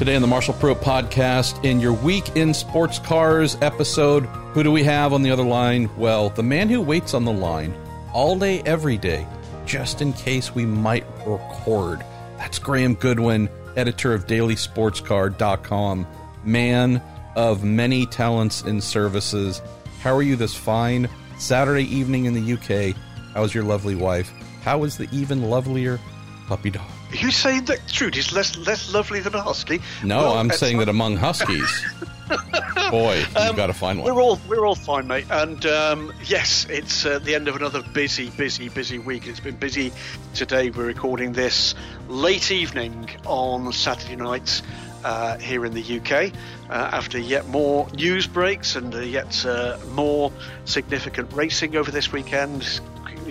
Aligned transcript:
Today 0.00 0.16
on 0.16 0.22
the 0.22 0.28
Marshall 0.28 0.54
Pruett 0.54 0.76
podcast, 0.76 1.62
in 1.62 1.78
your 1.78 1.92
Week 1.92 2.34
in 2.34 2.54
Sports 2.54 2.98
Cars 2.98 3.58
episode, 3.60 4.24
who 4.54 4.62
do 4.62 4.72
we 4.72 4.82
have 4.82 5.12
on 5.12 5.20
the 5.20 5.30
other 5.30 5.42
line? 5.42 5.90
Well, 5.98 6.30
the 6.30 6.42
man 6.42 6.70
who 6.70 6.80
waits 6.80 7.12
on 7.12 7.26
the 7.26 7.32
line 7.34 7.74
all 8.14 8.38
day, 8.38 8.62
every 8.64 8.96
day, 8.96 9.26
just 9.66 10.00
in 10.00 10.14
case 10.14 10.54
we 10.54 10.64
might 10.64 11.04
record. 11.26 12.02
That's 12.38 12.58
Graham 12.58 12.94
Goodwin, 12.94 13.50
editor 13.76 14.14
of 14.14 14.26
DailySportsCar.com, 14.26 16.06
man 16.44 17.02
of 17.36 17.62
many 17.62 18.06
talents 18.06 18.62
and 18.62 18.82
services. 18.82 19.60
How 20.00 20.16
are 20.16 20.22
you 20.22 20.34
this 20.34 20.54
fine 20.54 21.10
Saturday 21.38 21.84
evening 21.94 22.24
in 22.24 22.32
the 22.32 22.54
UK? 22.54 22.96
How's 23.34 23.54
your 23.54 23.64
lovely 23.64 23.96
wife? 23.96 24.32
How 24.62 24.82
is 24.84 24.96
the 24.96 25.10
even 25.12 25.50
lovelier 25.50 26.00
puppy 26.46 26.70
dog? 26.70 26.90
Are 27.10 27.16
you 27.16 27.30
saying 27.30 27.64
that 27.64 27.80
Trudy's 27.88 28.32
less 28.32 28.56
less 28.56 28.92
lovely 28.92 29.20
than 29.20 29.34
a 29.34 29.42
husky? 29.42 29.80
No, 30.04 30.18
well, 30.18 30.38
I'm 30.38 30.50
saying 30.50 30.78
that 30.78 30.88
among 30.88 31.16
huskies. 31.16 31.84
Boy, 32.90 33.18
you've 33.18 33.36
um, 33.36 33.56
got 33.56 33.66
to 33.66 33.72
find 33.72 33.98
one. 33.98 34.14
We're 34.14 34.22
all 34.22 34.40
we're 34.48 34.64
all 34.64 34.76
fine, 34.76 35.08
mate. 35.08 35.26
And 35.30 35.64
um, 35.66 36.12
yes, 36.24 36.66
it's 36.70 37.04
uh, 37.04 37.18
the 37.18 37.34
end 37.34 37.48
of 37.48 37.56
another 37.56 37.82
busy, 37.82 38.30
busy, 38.30 38.68
busy 38.68 38.98
week. 38.98 39.26
It's 39.26 39.40
been 39.40 39.56
busy 39.56 39.92
today. 40.34 40.70
We're 40.70 40.86
recording 40.86 41.32
this 41.32 41.74
late 42.08 42.52
evening 42.52 43.10
on 43.26 43.72
Saturday 43.72 44.16
night 44.16 44.62
uh, 45.04 45.38
here 45.38 45.64
in 45.64 45.74
the 45.74 45.98
UK 45.98 46.32
uh, 46.68 46.72
after 46.72 47.18
yet 47.18 47.48
more 47.48 47.88
news 47.90 48.26
breaks 48.26 48.76
and 48.76 48.94
uh, 48.94 49.00
yet 49.00 49.44
uh, 49.44 49.78
more 49.92 50.32
significant 50.64 51.32
racing 51.32 51.76
over 51.76 51.90
this 51.90 52.12
weekend 52.12 52.80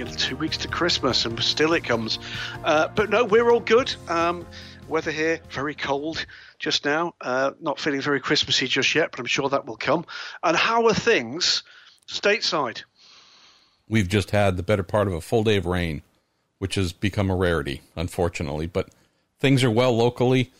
know, 0.05 0.11
two 0.11 0.35
weeks 0.35 0.57
to 0.57 0.67
Christmas, 0.67 1.25
and 1.25 1.39
still 1.41 1.73
it 1.73 1.83
comes. 1.83 2.19
Uh, 2.63 2.87
but 2.89 3.09
no, 3.09 3.25
we're 3.25 3.51
all 3.51 3.59
good. 3.59 3.93
Um, 4.07 4.45
weather 4.87 5.11
here 5.11 5.39
very 5.49 5.75
cold 5.75 6.25
just 6.57 6.85
now. 6.85 7.13
Uh, 7.21 7.51
not 7.61 7.79
feeling 7.79 8.01
very 8.01 8.19
Christmassy 8.19 8.67
just 8.67 8.93
yet, 8.95 9.11
but 9.11 9.19
I'm 9.19 9.25
sure 9.25 9.49
that 9.49 9.65
will 9.65 9.77
come. 9.77 10.05
And 10.43 10.57
how 10.57 10.87
are 10.87 10.93
things 10.93 11.63
stateside? 12.07 12.83
We've 13.87 14.07
just 14.07 14.31
had 14.31 14.57
the 14.57 14.63
better 14.63 14.83
part 14.83 15.07
of 15.07 15.13
a 15.13 15.21
full 15.21 15.43
day 15.43 15.57
of 15.57 15.65
rain, 15.65 16.01
which 16.59 16.75
has 16.75 16.93
become 16.93 17.29
a 17.29 17.35
rarity, 17.35 17.81
unfortunately. 17.95 18.67
But 18.67 18.89
things 19.39 19.63
are 19.63 19.71
well 19.71 19.95
locally. 19.95 20.51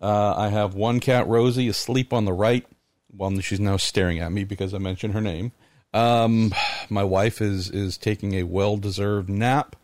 Uh, 0.00 0.34
I 0.36 0.48
have 0.48 0.74
one 0.74 1.00
cat, 1.00 1.26
Rosie, 1.26 1.68
asleep 1.68 2.12
on 2.12 2.24
the 2.24 2.32
right. 2.32 2.66
Well, 3.10 3.38
she's 3.40 3.60
now 3.60 3.76
staring 3.76 4.20
at 4.20 4.32
me 4.32 4.44
because 4.44 4.72
I 4.72 4.78
mentioned 4.78 5.14
her 5.14 5.20
name. 5.20 5.52
Um, 5.94 6.52
my 6.90 7.04
wife 7.04 7.40
is 7.40 7.70
is 7.70 7.96
taking 7.96 8.34
a 8.34 8.42
well 8.42 8.76
deserved 8.76 9.28
nap, 9.28 9.76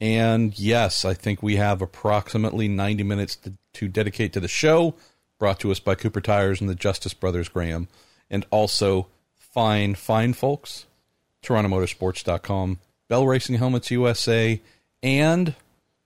and 0.00 0.58
yes, 0.58 1.04
I 1.04 1.14
think 1.14 1.42
we 1.42 1.56
have 1.56 1.82
approximately 1.82 2.68
ninety 2.68 3.02
minutes 3.02 3.36
to, 3.36 3.54
to 3.74 3.88
dedicate 3.88 4.32
to 4.34 4.40
the 4.40 4.48
show. 4.48 4.94
Brought 5.38 5.60
to 5.60 5.70
us 5.70 5.80
by 5.80 5.94
Cooper 5.94 6.20
Tires 6.20 6.60
and 6.60 6.68
the 6.68 6.74
Justice 6.74 7.14
Brothers 7.14 7.48
Graham, 7.48 7.88
and 8.30 8.46
also 8.50 9.08
fine 9.34 9.94
fine 9.94 10.32
folks, 10.32 10.86
TorontoMotorsports.com, 11.42 12.78
Bell 13.08 13.26
Racing 13.26 13.56
Helmets 13.56 13.90
USA, 13.90 14.60
and 15.02 15.54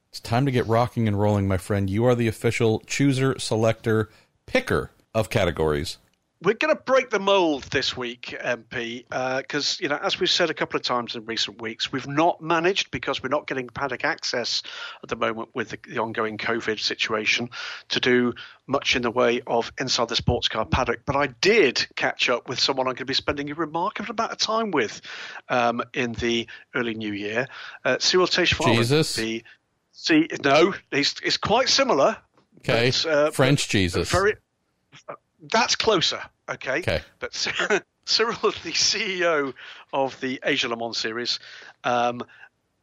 it's 0.09 0.21
time 0.21 0.47
to 0.47 0.53
get 0.53 0.67
rocking 0.67 1.09
and 1.09 1.19
rolling, 1.19 1.49
my 1.49 1.59
friend. 1.59 1.91
You 1.91 2.05
are 2.05 2.15
the 2.15 2.29
official 2.29 2.81
chooser, 2.87 3.39
selector, 3.39 4.09
picker 4.47 4.91
of 5.13 5.31
categories 5.31 5.99
we're 6.43 6.55
going 6.55 6.75
to 6.75 6.83
break 6.83 7.11
the 7.11 7.19
mold 7.19 7.63
this 7.65 7.97
week, 7.97 8.37
MP, 8.43 9.05
because 9.09 9.75
uh, 9.75 9.83
you 9.83 9.89
know, 9.89 9.97
as 9.97 10.19
we've 10.19 10.31
said 10.31 10.51
a 10.51 10.55
couple 10.55 10.77
of 10.77 10.83
times 10.83 11.15
in 11.15 11.25
recent 11.25 11.61
weeks, 11.61 11.93
we've 11.93 12.07
not 12.07 12.41
managed 12.41 12.91
because 12.91 13.23
we're 13.23 13.29
not 13.29 13.47
getting 13.47 13.69
paddock 13.69 14.05
access 14.05 14.63
at 15.03 15.09
the 15.09 15.17
moment 15.17 15.51
with 15.55 15.71
the, 15.71 15.79
the, 15.89 15.99
ongoing 15.99 16.37
COVID 16.37 16.81
situation 16.81 17.51
to 17.91 18.01
do 18.01 18.35
much 18.67 18.97
in 18.97 19.03
the 19.03 19.11
way 19.11 19.43
of 19.47 19.73
inside 19.79 20.09
the 20.09 20.17
sports 20.17 20.49
car 20.49 20.67
paddock. 20.67 21.01
But 21.07 21.17
I 21.17 21.29
did 21.29 21.87
catch 21.97 22.29
up 22.29 22.49
with 22.49 22.61
someone 22.61 22.87
I'm 22.87 22.95
going 22.95 22.99
to 22.99 23.05
be 23.07 23.15
spending 23.15 23.51
a 23.51 23.55
remarkable 23.55 24.11
amount 24.11 24.33
of 24.33 24.39
time 24.39 24.71
with 24.71 25.01
um, 25.49 25.83
in 25.95 26.13
the 26.13 26.49
early 26.75 26.95
new 26.95 27.13
year, 27.13 27.49
uh, 27.85 27.97
Cyrille 27.97 28.27
Taesch 28.27 28.55
Wahlen. 28.55 28.77
Jesus. 28.77 29.15
The, 29.15 29.45
see, 29.93 30.29
no, 30.43 30.75
he's, 30.91 31.15
it's 31.23 31.39
quite 31.39 31.69
similar. 31.69 32.17
Okay, 32.59 32.91
but, 32.91 33.07
uh, 33.07 33.31
French 33.31 33.69
Jesus. 33.69 34.11
Very, 34.11 34.37
that's 35.51 35.77
closer, 35.77 36.21
okay? 36.49 36.79
Okay. 36.79 37.01
But 37.19 37.33
Cyrille, 37.33 37.83
the 38.63 38.73
CEO 38.73 39.55
of 39.93 40.19
the 40.21 40.41
Asia 40.45 40.69
Le 40.69 40.77
Mans 40.77 40.97
series, 40.97 41.39
um, 41.85 42.23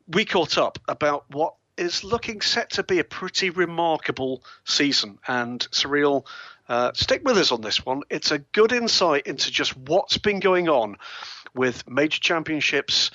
we 0.08 0.26
caught 0.26 0.58
up 0.58 0.80
about 0.88 1.26
what 1.30 1.56
is 1.78 2.04
looking 2.04 2.42
set 2.42 2.72
to 2.72 2.84
be 2.84 3.00
a 3.00 3.04
pretty 3.04 3.50
remarkable 3.50 4.44
season. 4.66 5.18
And 5.28 5.60
Cyrille, 5.72 6.26
uh, 6.70 6.92
stick 6.94 7.24
with 7.24 7.38
us 7.38 7.52
on 7.52 7.62
this 7.62 7.86
one. 7.86 8.04
It's 8.10 8.32
a 8.32 8.40
good 8.40 8.72
insight 8.72 9.28
into 9.28 9.52
just 9.52 9.76
what's 9.76 10.18
been 10.18 10.40
going 10.40 10.70
on 10.70 10.98
with 11.54 11.90
major 11.90 12.20
championships 12.20 13.12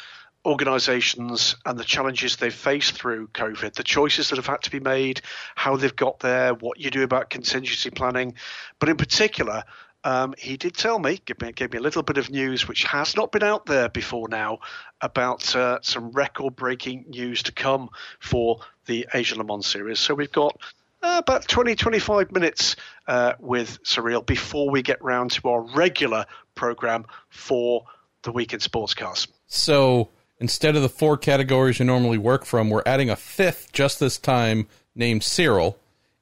organizations 0.46 1.56
and 1.66 1.76
the 1.76 1.84
challenges 1.84 2.36
they've 2.36 2.54
faced 2.54 2.92
through 2.92 3.26
COVID, 3.28 3.74
the 3.74 3.82
choices 3.82 4.30
that 4.30 4.36
have 4.36 4.46
had 4.46 4.62
to 4.62 4.70
be 4.70 4.78
made, 4.78 5.20
how 5.56 5.76
they've 5.76 5.94
got 5.94 6.20
there, 6.20 6.54
what 6.54 6.78
you 6.78 6.90
do 6.90 7.02
about 7.02 7.30
contingency 7.30 7.90
planning. 7.90 8.34
But 8.78 8.88
in 8.88 8.96
particular, 8.96 9.64
um, 10.04 10.34
he 10.38 10.56
did 10.56 10.74
tell 10.74 11.00
me, 11.00 11.20
give 11.24 11.40
me, 11.40 11.50
gave 11.50 11.72
me 11.72 11.78
a 11.78 11.82
little 11.82 12.04
bit 12.04 12.16
of 12.16 12.30
news 12.30 12.68
which 12.68 12.84
has 12.84 13.16
not 13.16 13.32
been 13.32 13.42
out 13.42 13.66
there 13.66 13.88
before 13.88 14.28
now 14.28 14.60
about 15.00 15.54
uh, 15.56 15.80
some 15.82 16.12
record 16.12 16.54
breaking 16.54 17.06
news 17.08 17.42
to 17.42 17.52
come 17.52 17.88
for 18.20 18.60
the 18.86 19.08
Asia 19.12 19.36
Le 19.36 19.42
Mans 19.42 19.66
series. 19.66 19.98
So 19.98 20.14
we've 20.14 20.30
got 20.30 20.56
uh, 21.02 21.16
about 21.18 21.48
20, 21.48 21.74
25 21.74 22.30
minutes 22.30 22.76
uh, 23.08 23.32
with 23.40 23.82
Cyrille 23.82 24.24
before 24.24 24.70
we 24.70 24.82
get 24.82 25.02
round 25.02 25.32
to 25.32 25.48
our 25.48 25.60
regular 25.60 26.26
program 26.54 27.06
for 27.30 27.82
the 28.22 28.30
Week 28.30 28.52
in. 28.52 29.26
So 29.48 30.10
Instead 30.38 30.76
of 30.76 30.82
the 30.82 30.88
four 30.88 31.16
categories 31.16 31.78
you 31.78 31.84
normally 31.84 32.18
work 32.18 32.44
from, 32.44 32.68
we're 32.68 32.82
adding 32.84 33.08
a 33.08 33.16
fifth 33.16 33.72
just 33.72 34.00
this 34.00 34.18
time 34.18 34.66
named 34.94 35.22
Cyrille. 35.22 35.76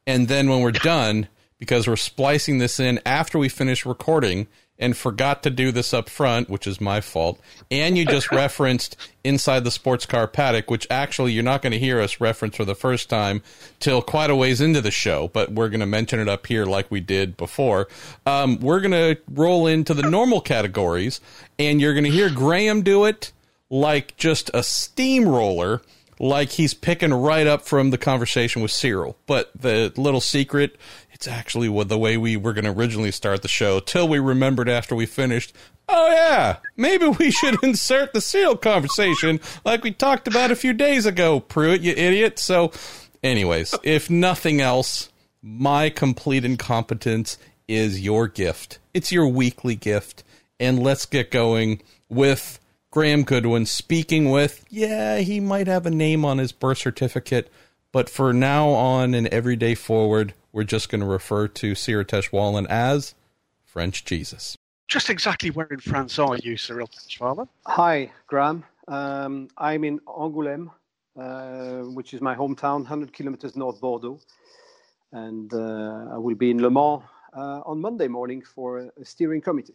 And 0.06 0.28
then 0.28 0.48
when 0.48 0.60
we're 0.60 0.72
done, 0.72 1.28
because 1.58 1.88
we're 1.88 1.96
splicing 1.96 2.58
this 2.58 2.78
in 2.78 3.00
after 3.04 3.38
we 3.38 3.48
finish 3.48 3.86
recording 3.86 4.46
and 4.78 4.96
forgot 4.96 5.42
to 5.42 5.50
do 5.50 5.70
this 5.70 5.94
up 5.94 6.08
front, 6.08 6.50
which 6.50 6.66
is 6.66 6.80
my 6.80 7.00
fault, 7.00 7.40
and 7.70 7.96
you 7.96 8.04
just 8.04 8.30
referenced 8.32 8.96
Inside 9.22 9.64
the 9.64 9.70
Sports 9.70 10.04
Car 10.04 10.26
Paddock, 10.26 10.70
which 10.70 10.86
actually 10.90 11.32
you're 11.32 11.42
not 11.42 11.62
going 11.62 11.72
to 11.72 11.78
hear 11.78 12.00
us 12.00 12.20
reference 12.20 12.56
for 12.56 12.64
the 12.64 12.74
first 12.74 13.08
time 13.08 13.40
till 13.80 14.02
quite 14.02 14.30
a 14.30 14.36
ways 14.36 14.60
into 14.60 14.80
the 14.80 14.90
show, 14.90 15.28
but 15.28 15.52
we're 15.52 15.68
going 15.68 15.80
to 15.80 15.86
mention 15.86 16.20
it 16.20 16.28
up 16.28 16.46
here 16.46 16.66
like 16.66 16.90
we 16.90 17.00
did 17.00 17.36
before. 17.36 17.88
Um, 18.26 18.58
we're 18.60 18.80
going 18.80 18.90
to 18.92 19.16
roll 19.30 19.66
into 19.66 19.94
the 19.94 20.02
normal 20.02 20.40
categories, 20.40 21.20
and 21.58 21.80
you're 21.80 21.94
going 21.94 22.04
to 22.04 22.10
hear 22.10 22.28
Graham 22.28 22.82
do 22.82 23.04
it 23.04 23.32
like 23.70 24.16
just 24.16 24.50
a 24.54 24.62
steamroller, 24.62 25.82
like 26.18 26.50
he's 26.50 26.74
picking 26.74 27.12
right 27.12 27.46
up 27.46 27.62
from 27.62 27.90
the 27.90 27.98
conversation 27.98 28.62
with 28.62 28.70
Cyrille. 28.70 29.16
But 29.26 29.50
the 29.58 29.92
little 29.96 30.20
secret, 30.20 30.76
it's 31.12 31.26
actually 31.26 31.68
what 31.68 31.88
the 31.88 31.98
way 31.98 32.16
we 32.16 32.36
were 32.36 32.52
going 32.52 32.64
to 32.64 32.70
originally 32.70 33.10
start 33.10 33.42
the 33.42 33.48
show. 33.48 33.80
Till 33.80 34.08
we 34.08 34.18
remembered 34.18 34.68
after 34.68 34.94
we 34.94 35.06
finished. 35.06 35.54
Oh 35.88 36.10
yeah, 36.10 36.56
maybe 36.76 37.08
we 37.08 37.30
should 37.30 37.56
insert 37.62 38.12
the 38.12 38.20
Cyrille 38.20 38.60
conversation 38.60 39.40
like 39.64 39.82
we 39.82 39.90
talked 39.90 40.26
about 40.28 40.50
a 40.50 40.56
few 40.56 40.72
days 40.72 41.04
ago, 41.04 41.40
Pruett, 41.40 41.82
you 41.82 41.92
idiot. 41.92 42.38
So, 42.38 42.72
anyways, 43.22 43.74
if 43.82 44.08
nothing 44.08 44.62
else, 44.62 45.10
my 45.42 45.90
complete 45.90 46.44
incompetence 46.44 47.36
is 47.68 48.00
your 48.00 48.28
gift. 48.28 48.78
It's 48.94 49.12
your 49.12 49.28
weekly 49.28 49.76
gift. 49.76 50.24
And 50.60 50.82
let's 50.82 51.04
get 51.04 51.30
going 51.30 51.82
with 52.08 52.58
Graham 52.94 53.24
Goodwin 53.24 53.66
speaking 53.66 54.30
with, 54.30 54.64
yeah, 54.70 55.18
he 55.18 55.40
might 55.40 55.66
have 55.66 55.84
a 55.84 55.90
name 55.90 56.24
on 56.24 56.38
his 56.38 56.52
birth 56.52 56.78
certificate, 56.78 57.50
but 57.90 58.08
for 58.08 58.32
now 58.32 58.68
on 58.68 59.14
and 59.14 59.26
every 59.34 59.56
day 59.56 59.74
forward, 59.74 60.32
we're 60.52 60.62
just 60.62 60.90
going 60.90 61.00
to 61.00 61.06
refer 61.06 61.48
to 61.48 61.72
Cyrille 61.72 62.30
Wahlen 62.30 62.66
as 62.68 63.16
French 63.64 64.04
Jesus. 64.04 64.56
Just 64.86 65.10
exactly 65.10 65.50
where 65.50 65.66
in 65.66 65.80
France 65.80 66.20
are 66.20 66.36
you, 66.36 66.54
Cyrille 66.54 66.86
Taesch 66.86 67.18
Wahlen? 67.18 67.48
Hi, 67.66 68.12
Graham. 68.28 68.62
Um, 68.86 69.48
I'm 69.58 69.82
in 69.82 69.98
Angoulême, 70.06 70.70
uh, 71.18 71.90
which 71.94 72.14
is 72.14 72.20
my 72.20 72.36
hometown, 72.36 72.82
100 72.82 73.12
kilometers 73.12 73.56
north 73.56 73.80
Bordeaux. 73.80 74.20
And 75.10 75.52
uh, 75.52 76.10
I 76.12 76.18
will 76.18 76.36
be 76.36 76.52
in 76.52 76.62
Le 76.62 76.70
Mans 76.70 77.02
uh, 77.36 77.62
on 77.66 77.80
Monday 77.80 78.06
morning 78.06 78.40
for 78.40 78.92
a 78.96 79.04
steering 79.04 79.40
committee. 79.40 79.74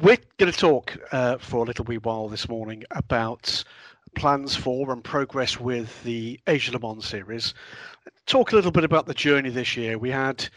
We're 0.00 0.18
going 0.36 0.52
to 0.52 0.56
talk 0.56 0.96
uh, 1.10 1.38
for 1.38 1.64
a 1.64 1.66
little 1.66 1.84
wee 1.84 1.98
while 1.98 2.28
this 2.28 2.48
morning 2.48 2.84
about 2.92 3.64
plans 4.14 4.54
for 4.54 4.92
and 4.92 5.02
progress 5.02 5.58
with 5.58 6.04
the 6.04 6.38
Asia 6.46 6.70
Le 6.70 6.78
Mans 6.78 7.04
series. 7.04 7.52
Talk 8.24 8.52
a 8.52 8.54
little 8.54 8.70
bit 8.70 8.84
about 8.84 9.06
the 9.06 9.14
journey 9.14 9.50
this 9.50 9.76
year. 9.76 9.98
We 9.98 10.10
had 10.10 10.48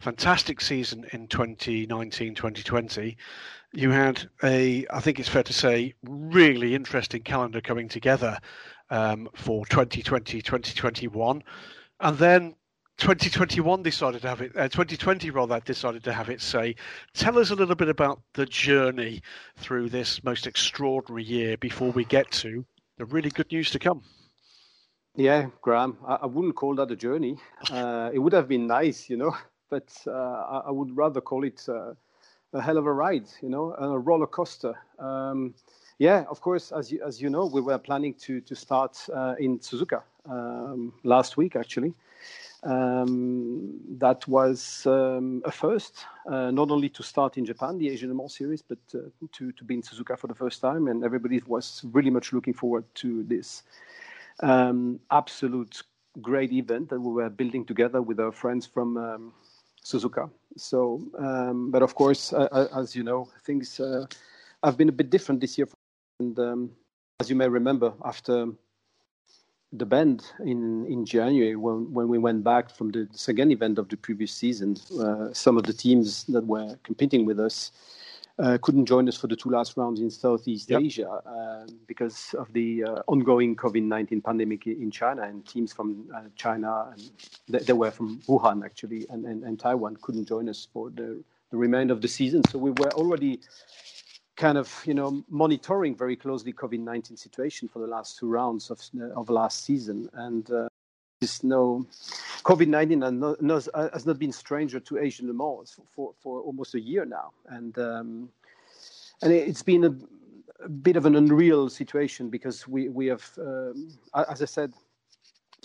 fantastic 0.00 0.60
season 0.60 1.06
in 1.12 1.28
2019 1.28 2.34
2020 2.34 3.16
you 3.72 3.90
had 3.90 4.28
a 4.44 4.86
i 4.92 5.00
think 5.00 5.18
it's 5.18 5.28
fair 5.28 5.42
to 5.42 5.52
say 5.52 5.92
really 6.04 6.76
interesting 6.76 7.20
calendar 7.20 7.60
coming 7.60 7.88
together 7.88 8.38
um, 8.90 9.28
for 9.34 9.66
2020 9.66 10.40
2021 10.40 11.42
and 11.98 12.18
then 12.18 12.54
2021 12.98 13.82
decided 13.82 14.22
to 14.22 14.28
have 14.28 14.40
it, 14.40 14.50
uh, 14.56 14.68
2020 14.68 15.30
rather, 15.30 15.60
decided 15.60 16.02
to 16.02 16.12
have 16.12 16.28
it 16.28 16.40
say. 16.40 16.74
Tell 17.14 17.38
us 17.38 17.50
a 17.50 17.54
little 17.54 17.76
bit 17.76 17.88
about 17.88 18.20
the 18.34 18.44
journey 18.44 19.22
through 19.56 19.88
this 19.88 20.22
most 20.24 20.48
extraordinary 20.48 21.22
year 21.22 21.56
before 21.56 21.92
we 21.92 22.04
get 22.04 22.28
to 22.32 22.64
the 22.96 23.04
really 23.04 23.30
good 23.30 23.50
news 23.52 23.70
to 23.70 23.78
come. 23.78 24.02
Yeah, 25.14 25.46
Graham, 25.62 25.96
I, 26.06 26.14
I 26.22 26.26
wouldn't 26.26 26.56
call 26.56 26.74
that 26.76 26.90
a 26.90 26.96
journey. 26.96 27.38
Uh, 27.70 28.10
it 28.12 28.18
would 28.18 28.32
have 28.32 28.48
been 28.48 28.66
nice, 28.66 29.10
you 29.10 29.16
know, 29.16 29.36
but 29.70 29.92
uh, 30.06 30.10
I, 30.10 30.62
I, 30.66 30.70
would 30.70 30.96
rather 30.96 31.20
call 31.20 31.44
it 31.44 31.64
uh, 31.68 31.92
a 32.52 32.60
hell 32.60 32.78
of 32.78 32.86
a 32.86 32.92
ride, 32.92 33.28
you 33.42 33.48
know, 33.48 33.74
a 33.78 33.98
roller 33.98 34.26
coaster. 34.26 34.74
Um, 34.98 35.54
yeah, 35.98 36.24
of 36.30 36.40
course, 36.40 36.72
as 36.72 36.90
you, 36.90 37.02
as 37.04 37.20
you 37.20 37.30
know, 37.30 37.46
we 37.46 37.60
were 37.60 37.78
planning 37.78 38.14
to, 38.14 38.40
to 38.40 38.54
start 38.56 38.96
uh, 39.14 39.34
in 39.38 39.58
Suzuka 39.58 40.02
um, 40.28 40.92
last 41.04 41.36
week, 41.36 41.56
actually. 41.56 41.94
Um, 42.64 43.78
that 43.98 44.26
was 44.26 44.84
um, 44.86 45.42
a 45.44 45.50
first, 45.50 46.04
uh, 46.26 46.50
not 46.50 46.70
only 46.70 46.88
to 46.88 47.02
start 47.02 47.38
in 47.38 47.44
Japan, 47.44 47.78
the 47.78 47.88
Asian 47.88 48.08
Le 48.08 48.14
Mans 48.14 48.34
series, 48.34 48.62
but 48.62 48.78
uh, 48.94 49.10
to, 49.32 49.52
to 49.52 49.64
be 49.64 49.74
in 49.74 49.82
Suzuka 49.82 50.18
for 50.18 50.26
the 50.26 50.34
first 50.34 50.60
time. 50.60 50.88
And 50.88 51.04
everybody 51.04 51.40
was 51.46 51.82
really 51.92 52.10
much 52.10 52.32
looking 52.32 52.54
forward 52.54 52.84
to 52.96 53.22
this 53.24 53.62
um, 54.40 54.98
absolute 55.10 55.82
great 56.20 56.52
event 56.52 56.88
that 56.88 57.00
we 57.00 57.12
were 57.12 57.30
building 57.30 57.64
together 57.64 58.02
with 58.02 58.18
our 58.18 58.32
friends 58.32 58.66
from 58.66 58.96
um, 58.96 59.32
Suzuka. 59.84 60.28
So, 60.56 61.00
um, 61.18 61.70
but 61.70 61.82
of 61.82 61.94
course, 61.94 62.32
uh, 62.32 62.48
uh 62.50 62.80
as 62.80 62.96
you 62.96 63.04
know, 63.04 63.28
things 63.44 63.78
uh, 63.78 64.06
have 64.64 64.76
been 64.76 64.88
a 64.88 64.92
bit 64.92 65.10
different 65.10 65.40
this 65.40 65.56
year. 65.56 65.68
And 66.18 66.38
um, 66.38 66.70
as 67.20 67.30
you 67.30 67.36
may 67.36 67.48
remember, 67.48 67.92
after 68.04 68.48
the 69.72 69.84
Bend 69.84 70.24
in 70.40 70.86
in 70.86 71.04
January 71.04 71.54
when 71.56 71.92
when 71.92 72.08
we 72.08 72.18
went 72.18 72.42
back 72.42 72.70
from 72.70 72.90
the 72.90 73.06
second 73.12 73.50
event 73.50 73.78
of 73.78 73.88
the 73.88 73.96
previous 73.96 74.32
season. 74.32 74.76
Uh, 74.98 75.32
some 75.32 75.58
of 75.58 75.64
the 75.64 75.72
teams 75.72 76.24
that 76.24 76.46
were 76.46 76.78
competing 76.84 77.26
with 77.26 77.38
us 77.38 77.70
uh, 78.38 78.56
couldn't 78.62 78.86
join 78.86 79.08
us 79.08 79.16
for 79.16 79.26
the 79.26 79.36
two 79.36 79.50
last 79.50 79.76
rounds 79.76 80.00
in 80.00 80.10
Southeast 80.10 80.70
yep. 80.70 80.80
Asia 80.80 81.08
uh, 81.10 81.66
because 81.86 82.34
of 82.38 82.52
the 82.52 82.84
uh, 82.84 83.02
ongoing 83.08 83.56
COVID 83.56 83.82
nineteen 83.82 84.22
pandemic 84.22 84.66
in 84.66 84.90
China, 84.90 85.22
and 85.22 85.46
teams 85.46 85.72
from 85.72 86.08
uh, 86.14 86.22
China 86.36 86.90
and 86.92 87.10
they, 87.48 87.58
they, 87.58 87.72
were 87.72 87.90
from 87.90 88.20
Wuhan 88.28 88.64
actually, 88.64 89.06
and, 89.10 89.26
and, 89.26 89.44
and 89.44 89.58
Taiwan 89.58 89.96
couldn't 90.00 90.28
join 90.28 90.48
us 90.48 90.66
for 90.72 90.90
the 90.90 91.22
the 91.50 91.56
remainder 91.56 91.92
of 91.92 92.00
the 92.00 92.08
season. 92.08 92.42
So 92.50 92.58
we 92.58 92.70
were 92.70 92.92
already 92.92 93.40
kind 94.38 94.56
of 94.56 94.82
you 94.86 94.94
know 94.94 95.22
monitoring 95.28 95.94
very 95.94 96.16
closely 96.16 96.52
COVID-19 96.52 97.18
situation 97.18 97.68
for 97.68 97.80
the 97.80 97.86
last 97.86 98.18
two 98.18 98.28
rounds 98.30 98.70
of 98.70 98.80
of 99.14 99.28
last 99.28 99.64
season, 99.64 100.08
and 100.14 100.50
uh, 100.50 100.68
there's 101.20 101.42
no 101.42 101.84
COVID-19 102.44 103.50
has, 103.50 103.68
has 103.92 104.06
not 104.06 104.18
been 104.18 104.32
stranger 104.32 104.80
to 104.80 104.98
Asian 104.98 105.26
Le 105.26 105.34
Mans 105.34 105.72
for, 105.72 105.84
for, 105.94 106.14
for 106.18 106.40
almost 106.40 106.74
a 106.74 106.80
year 106.80 107.04
now, 107.04 107.32
and 107.48 107.78
um, 107.78 108.30
and 109.22 109.32
it's 109.32 109.62
been 109.62 109.84
a, 109.84 109.94
a, 110.64 110.68
bit 110.68 110.96
of 110.96 111.04
an 111.04 111.16
unreal 111.16 111.68
situation 111.68 112.30
because 112.30 112.68
we 112.68 112.88
we 112.88 113.06
have, 113.06 113.28
um, 113.38 113.90
as 114.14 114.40
I 114.40 114.46
said, 114.46 114.72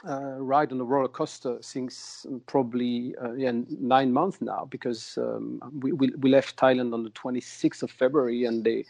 uh, 0.08 0.36
ride 0.38 0.72
on 0.72 0.82
a 0.82 0.84
roller 0.84 1.08
coaster 1.08 1.58
since 1.62 2.26
probably 2.46 3.16
uh, 3.24 3.34
yeah, 3.34 3.52
nine 3.80 4.12
months 4.12 4.42
now 4.42 4.68
because 4.70 5.18
um, 5.18 5.62
we, 5.80 5.92
we, 5.92 6.10
we 6.20 6.30
left 6.30 6.58
Thailand 6.58 6.94
on 6.94 7.04
the 7.04 7.10
26th 7.12 7.84
of 7.84 7.92
February 7.92 8.46
and 8.46 8.64
they 8.64 8.86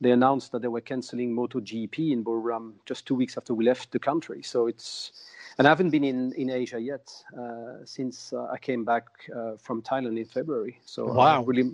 they 0.00 0.10
announced 0.10 0.52
that 0.52 0.60
they 0.60 0.68
were 0.68 0.80
canceling 0.80 1.34
MotoGP 1.34 2.12
in 2.12 2.22
Buriram 2.22 2.72
just 2.84 3.06
two 3.06 3.14
weeks 3.14 3.38
after 3.38 3.54
we 3.54 3.64
left 3.64 3.92
the 3.92 3.98
country. 3.98 4.42
So 4.42 4.66
it's 4.66 5.12
and 5.58 5.66
I 5.66 5.70
haven't 5.70 5.90
been 5.90 6.04
in, 6.04 6.32
in 6.32 6.50
Asia 6.50 6.78
yet 6.78 7.10
uh, 7.38 7.84
since 7.84 8.32
uh, 8.32 8.46
I 8.52 8.58
came 8.58 8.84
back 8.84 9.04
uh, 9.34 9.52
from 9.58 9.80
Thailand 9.80 10.18
in 10.18 10.26
February. 10.26 10.78
So 10.84 11.06
wow, 11.06 11.44
really, 11.44 11.72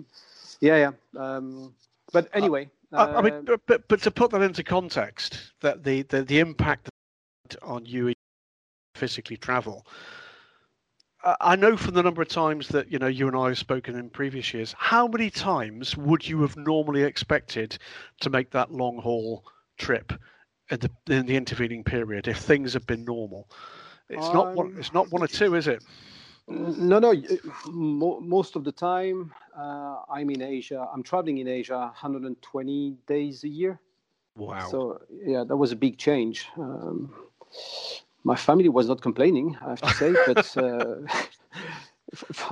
yeah, 0.61 0.91
yeah. 1.17 1.21
Um, 1.21 1.73
but 2.13 2.29
anyway, 2.33 2.69
I 2.93 3.21
mean, 3.21 3.45
but, 3.67 3.87
but 3.87 4.01
to 4.03 4.11
put 4.11 4.31
that 4.31 4.41
into 4.41 4.63
context, 4.63 5.53
that 5.61 5.83
the 5.83 6.03
the, 6.03 6.23
the 6.23 6.39
impact 6.39 6.89
on 7.61 7.85
you 7.85 8.13
physically 9.03 9.35
travel. 9.35 9.85
I 11.41 11.57
know 11.57 11.75
from 11.75 11.93
the 11.93 12.03
number 12.03 12.21
of 12.21 12.29
times 12.29 12.69
that 12.69 12.89
you 12.89 12.99
know 12.99 13.07
you 13.07 13.27
and 13.27 13.35
I 13.35 13.49
have 13.49 13.57
spoken 13.57 13.97
in 13.97 14.09
previous 14.09 14.53
years. 14.53 14.73
How 14.77 15.07
many 15.09 15.29
times 15.29 15.97
would 15.97 16.25
you 16.25 16.41
have 16.41 16.55
normally 16.55 17.03
expected 17.03 17.77
to 18.21 18.29
make 18.29 18.51
that 18.51 18.71
long 18.71 18.97
haul 18.97 19.43
trip 19.77 20.13
in 20.69 20.79
the, 20.79 20.89
in 21.13 21.25
the 21.25 21.35
intervening 21.35 21.83
period 21.83 22.29
if 22.29 22.37
things 22.37 22.71
had 22.73 22.85
been 22.87 23.03
normal? 23.03 23.49
It's 24.07 24.27
um, 24.27 24.33
not 24.33 24.53
one. 24.55 24.75
It's 24.77 24.93
not 24.93 25.11
one 25.11 25.21
or 25.21 25.27
two, 25.27 25.55
is 25.55 25.67
it? 25.67 25.83
No, 26.47 26.99
no. 26.99 27.13
Most 27.67 28.55
of 28.55 28.63
the 28.63 28.71
time, 28.71 29.33
uh, 29.57 29.97
I'm 30.09 30.29
in 30.29 30.41
Asia. 30.41 30.87
I'm 30.93 31.03
traveling 31.03 31.39
in 31.39 31.49
Asia 31.49 31.77
120 31.77 32.97
days 33.05 33.43
a 33.43 33.49
year. 33.49 33.81
Wow. 34.37 34.67
So 34.69 35.01
yeah, 35.11 35.43
that 35.45 35.57
was 35.57 35.73
a 35.73 35.77
big 35.77 35.97
change. 35.97 36.47
Um, 36.57 37.13
my 38.23 38.35
family 38.35 38.69
was 38.69 38.87
not 38.87 39.01
complaining, 39.01 39.57
I 39.61 39.69
have 39.69 39.81
to 39.81 39.93
say. 39.93 40.13
but 40.27 40.57
uh, 40.57 40.95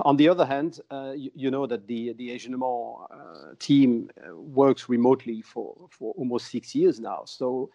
on 0.00 0.16
the 0.16 0.28
other 0.28 0.44
hand, 0.44 0.80
uh, 0.90 1.12
you, 1.16 1.30
you, 1.34 1.50
know 1.50 1.66
that 1.66 1.86
the 1.86 2.12
the 2.14 2.30
Asian 2.30 2.54
uh, 2.62 3.54
team 3.58 4.10
uh, 4.16 4.36
works 4.36 4.88
remotely 4.88 5.42
for 5.42 5.74
for 5.90 6.12
almost 6.16 6.50
six 6.50 6.74
years 6.74 7.00
now. 7.00 7.22
So 7.24 7.70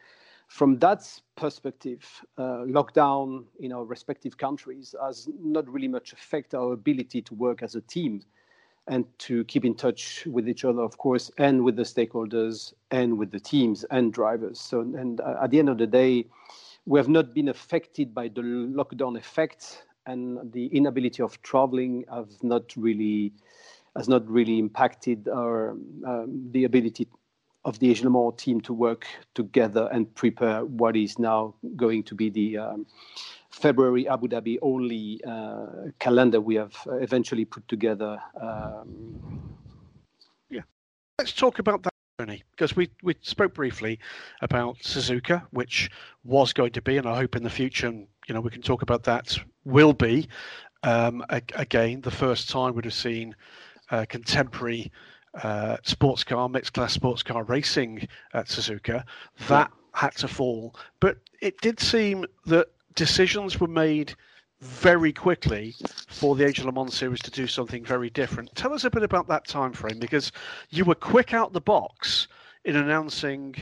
from 0.47 0.79
that 0.79 1.03
perspective, 1.35 2.05
uh, 2.37 2.63
lockdown 2.65 3.45
in 3.59 3.73
our 3.73 3.83
respective 3.83 4.37
countries 4.37 4.95
has 5.01 5.27
not 5.41 5.67
really 5.69 5.89
much 5.89 6.13
affect 6.13 6.53
our 6.53 6.73
ability 6.73 7.21
to 7.23 7.33
work 7.35 7.61
as 7.63 7.75
a 7.75 7.81
team 7.81 8.21
and 8.87 9.05
to 9.19 9.43
keep 9.45 9.65
in 9.65 9.75
touch 9.75 10.25
with 10.25 10.47
each 10.47 10.63
other, 10.63 10.81
of 10.81 10.97
course, 10.97 11.29
and 11.37 11.65
with 11.65 11.75
the 11.75 11.83
stakeholders 11.83 12.73
and 12.91 13.17
with 13.17 13.31
the 13.31 13.39
teams 13.39 13.83
and 13.91 14.13
drivers. 14.13 14.61
So, 14.61 14.79
and 14.79 15.19
uh, 15.19 15.35
at 15.41 15.51
the 15.51 15.59
end 15.59 15.67
of 15.67 15.77
the 15.77 15.87
day, 15.87 16.25
we 16.87 16.97
have 16.97 17.09
not 17.09 17.33
been 17.33 17.49
affected 17.49 18.15
by 18.15 18.29
the 18.29 18.41
lockdown 18.41 19.17
effect, 19.17 19.83
and 20.05 20.51
the 20.53 20.67
inability 20.67 21.21
of 21.21 21.39
traveling 21.41 22.05
have 22.09 22.31
not 22.41 22.63
really 22.77 23.33
has 23.97 24.07
not 24.07 24.27
really 24.29 24.57
impacted 24.57 25.27
our 25.27 25.71
um, 26.05 26.47
the 26.51 26.63
ability 26.63 27.07
of 27.65 27.77
the 27.79 27.89
Asian 27.91 28.13
Le 28.13 28.31
team 28.37 28.61
to 28.61 28.73
work 28.73 29.05
together 29.35 29.89
and 29.91 30.13
prepare 30.15 30.63
what 30.63 30.95
is 30.95 31.19
now 31.19 31.53
going 31.75 32.03
to 32.03 32.15
be 32.15 32.29
the 32.29 32.57
um, 32.57 32.85
February 33.49 34.07
Abu 34.07 34.29
Dhabi 34.29 34.57
only 34.61 35.19
uh, 35.27 35.91
calendar 35.99 36.39
we 36.39 36.55
have 36.55 36.75
eventually 36.87 37.43
put 37.43 37.67
together. 37.67 38.17
Um, 38.39 39.19
yeah, 40.49 40.61
let's 41.19 41.33
talk 41.33 41.59
about 41.59 41.83
that 41.83 41.96
because 42.17 42.75
we 42.75 42.89
we 43.03 43.15
spoke 43.21 43.53
briefly 43.53 43.99
about 44.41 44.79
Suzuka, 44.79 45.43
which 45.51 45.91
was 46.23 46.51
going 46.51 46.71
to 46.71 46.81
be, 46.81 46.97
and 46.97 47.07
I 47.07 47.15
hope 47.15 47.35
in 47.35 47.43
the 47.43 47.49
future, 47.49 47.89
you 47.89 48.33
know, 48.33 48.41
we 48.41 48.49
can 48.49 48.63
talk 48.63 48.81
about 48.81 49.03
that. 49.03 49.37
Will 49.65 49.93
be 49.93 50.27
um, 50.81 51.23
again 51.29 52.01
the 52.01 52.11
first 52.11 52.49
time 52.49 52.73
we'd 52.73 52.85
have 52.85 52.93
seen 52.93 53.35
uh, 53.91 54.05
contemporary 54.09 54.91
uh, 55.43 55.77
sports 55.83 56.23
car, 56.23 56.49
mixed 56.49 56.73
class 56.73 56.93
sports 56.93 57.21
car 57.21 57.43
racing 57.43 58.07
at 58.33 58.47
Suzuka. 58.47 59.03
That 59.47 59.71
had 59.93 60.15
to 60.17 60.27
fall, 60.27 60.75
but 60.99 61.17
it 61.39 61.61
did 61.61 61.79
seem 61.79 62.25
that 62.47 62.67
decisions 62.95 63.59
were 63.59 63.67
made 63.67 64.15
very 64.59 65.13
quickly 65.13 65.75
for 66.07 66.35
the 66.35 66.45
Asian 66.45 66.65
Le 66.65 66.71
Mans 66.71 66.93
series 66.93 67.21
to 67.21 67.31
do 67.31 67.47
something 67.47 67.83
very 67.83 68.09
different. 68.09 68.53
Tell 68.55 68.73
us 68.73 68.83
a 68.83 68.89
bit 68.89 69.03
about 69.03 69.27
that 69.27 69.47
time 69.47 69.73
frame 69.73 69.99
because 69.99 70.31
you 70.69 70.85
were 70.85 70.95
quick 70.95 71.33
out 71.33 71.53
the 71.53 71.61
box 71.61 72.27
in 72.65 72.75
announcing 72.75 73.55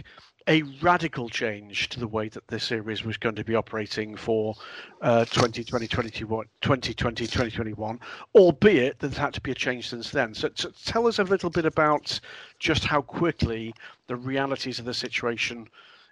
a 0.48 0.62
radical 0.82 1.28
change 1.28 1.90
to 1.90 2.00
the 2.00 2.08
way 2.08 2.30
that 2.30 2.48
this 2.48 2.66
series 2.66 3.04
was 3.04 3.18
going 3.18 3.36
to 3.36 3.44
be 3.44 3.56
operating 3.56 4.16
for 4.16 4.56
uh, 5.02 5.26
2020, 5.26 5.88
2020, 5.88 6.94
2021, 6.94 8.00
albeit 8.36 9.00
there's 9.00 9.18
had 9.18 9.34
to 9.34 9.42
be 9.42 9.52
a 9.52 9.56
change 9.56 9.90
since 9.90 10.12
then. 10.12 10.34
So, 10.36 10.50
so, 10.54 10.70
tell 10.86 11.08
us 11.08 11.18
a 11.18 11.24
little 11.24 11.50
bit 11.50 11.66
about 11.66 12.20
just 12.60 12.86
how 12.86 13.02
quickly 13.02 13.74
the 14.08 14.16
realities 14.16 14.78
of 14.78 14.86
the 14.86 14.94
situation 14.94 15.68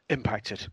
impacted. 0.10 0.68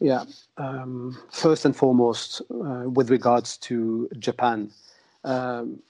Yeah. 0.00 0.24
Um, 0.56 1.18
first 1.30 1.66
and 1.66 1.76
foremost, 1.76 2.40
uh, 2.50 2.88
with 2.88 3.10
regards 3.10 3.58
to 3.58 4.08
Japan, 4.18 4.70
um, 5.24 5.82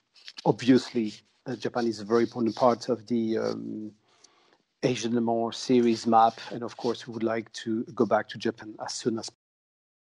obviously, 0.44 1.14
uh, 1.46 1.54
Japan 1.54 1.86
is 1.86 2.00
a 2.00 2.04
very 2.04 2.24
important 2.24 2.56
part 2.56 2.88
of 2.88 3.06
the 3.06 3.38
um, 3.38 3.92
Asian 4.82 5.14
Le 5.14 5.20
Mans 5.20 5.56
series 5.56 6.06
map, 6.08 6.40
and 6.50 6.64
of 6.64 6.76
course, 6.76 7.06
we 7.06 7.14
would 7.14 7.22
like 7.22 7.52
to 7.52 7.84
go 7.94 8.04
back 8.04 8.28
to 8.30 8.38
Japan 8.38 8.74
as 8.84 8.94
soon 8.94 9.18
as 9.18 9.30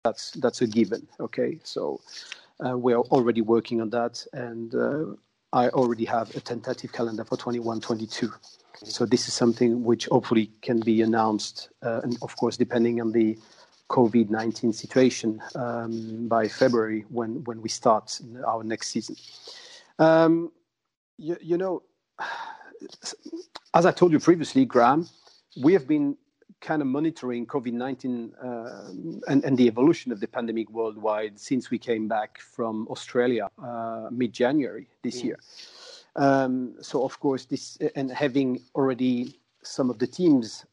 that's 0.04 0.32
that's 0.32 0.62
a 0.62 0.68
given. 0.68 1.08
Okay, 1.20 1.60
so 1.64 2.02
uh, 2.66 2.78
we 2.78 2.94
are 2.94 3.04
already 3.12 3.42
working 3.42 3.80
on 3.80 3.92
that, 3.92 4.26
and 4.34 4.74
uh, 4.74 5.06
I 5.54 5.70
already 5.70 6.06
have 6.06 6.36
a 6.36 6.40
tentative 6.40 6.92
calendar 6.92 7.24
for 7.24 7.38
21-22. 7.38 8.34
So 8.84 9.06
this 9.06 9.28
is 9.28 9.34
something 9.34 9.84
which 9.84 10.08
hopefully 10.08 10.50
can 10.62 10.80
be 10.80 11.02
announced, 11.04 11.70
uh, 11.84 12.02
and 12.04 12.18
of 12.24 12.36
course, 12.38 12.58
depending 12.58 13.00
on 13.00 13.12
the 13.12 13.38
COVID 13.94 14.32
19 14.32 14.74
situation 14.74 15.40
um, 15.54 16.28
by 16.28 16.48
February 16.48 17.06
when, 17.10 17.44
when 17.44 17.62
we 17.62 17.70
start 17.70 18.20
our 18.48 18.64
next 18.64 18.90
season. 18.90 19.16
Um, 20.00 20.52
you, 21.20 21.38
you, 21.40 21.58
know, 21.58 21.84
as 23.76 23.86
I 23.86 23.92
told 23.92 24.12
you 24.12 24.20
previously, 24.20 24.66
Graham, 24.66 25.08
we 25.62 25.74
have 25.74 25.88
been 25.88 26.18
kind 26.60 26.82
of 26.82 26.88
monitoring 26.88 27.46
COVID 27.46 27.74
19 27.74 28.34
uh, 28.34 28.90
and, 29.28 29.44
and, 29.44 29.56
the 29.58 29.68
evolution 29.68 30.12
of 30.12 30.20
the 30.20 30.28
pandemic 30.28 30.72
worldwide 30.72 31.40
since 31.40 31.70
we 31.70 31.78
came 31.78 32.08
back 32.08 32.40
from 32.40 32.88
Australia 32.88 33.48
uh, 33.64 34.08
mid 34.10 34.34
January 34.34 34.88
this 35.04 35.22
mm. 35.22 35.26
year. 35.26 35.40
Um, 36.16 36.76
so, 36.82 37.04
of 37.04 37.20
course, 37.20 37.46
this 37.46 37.78
and 37.96 38.10
having 38.10 38.60
already 38.74 39.40
some 39.62 39.92
of 39.92 40.00
the 40.00 40.08
teams 40.08 40.66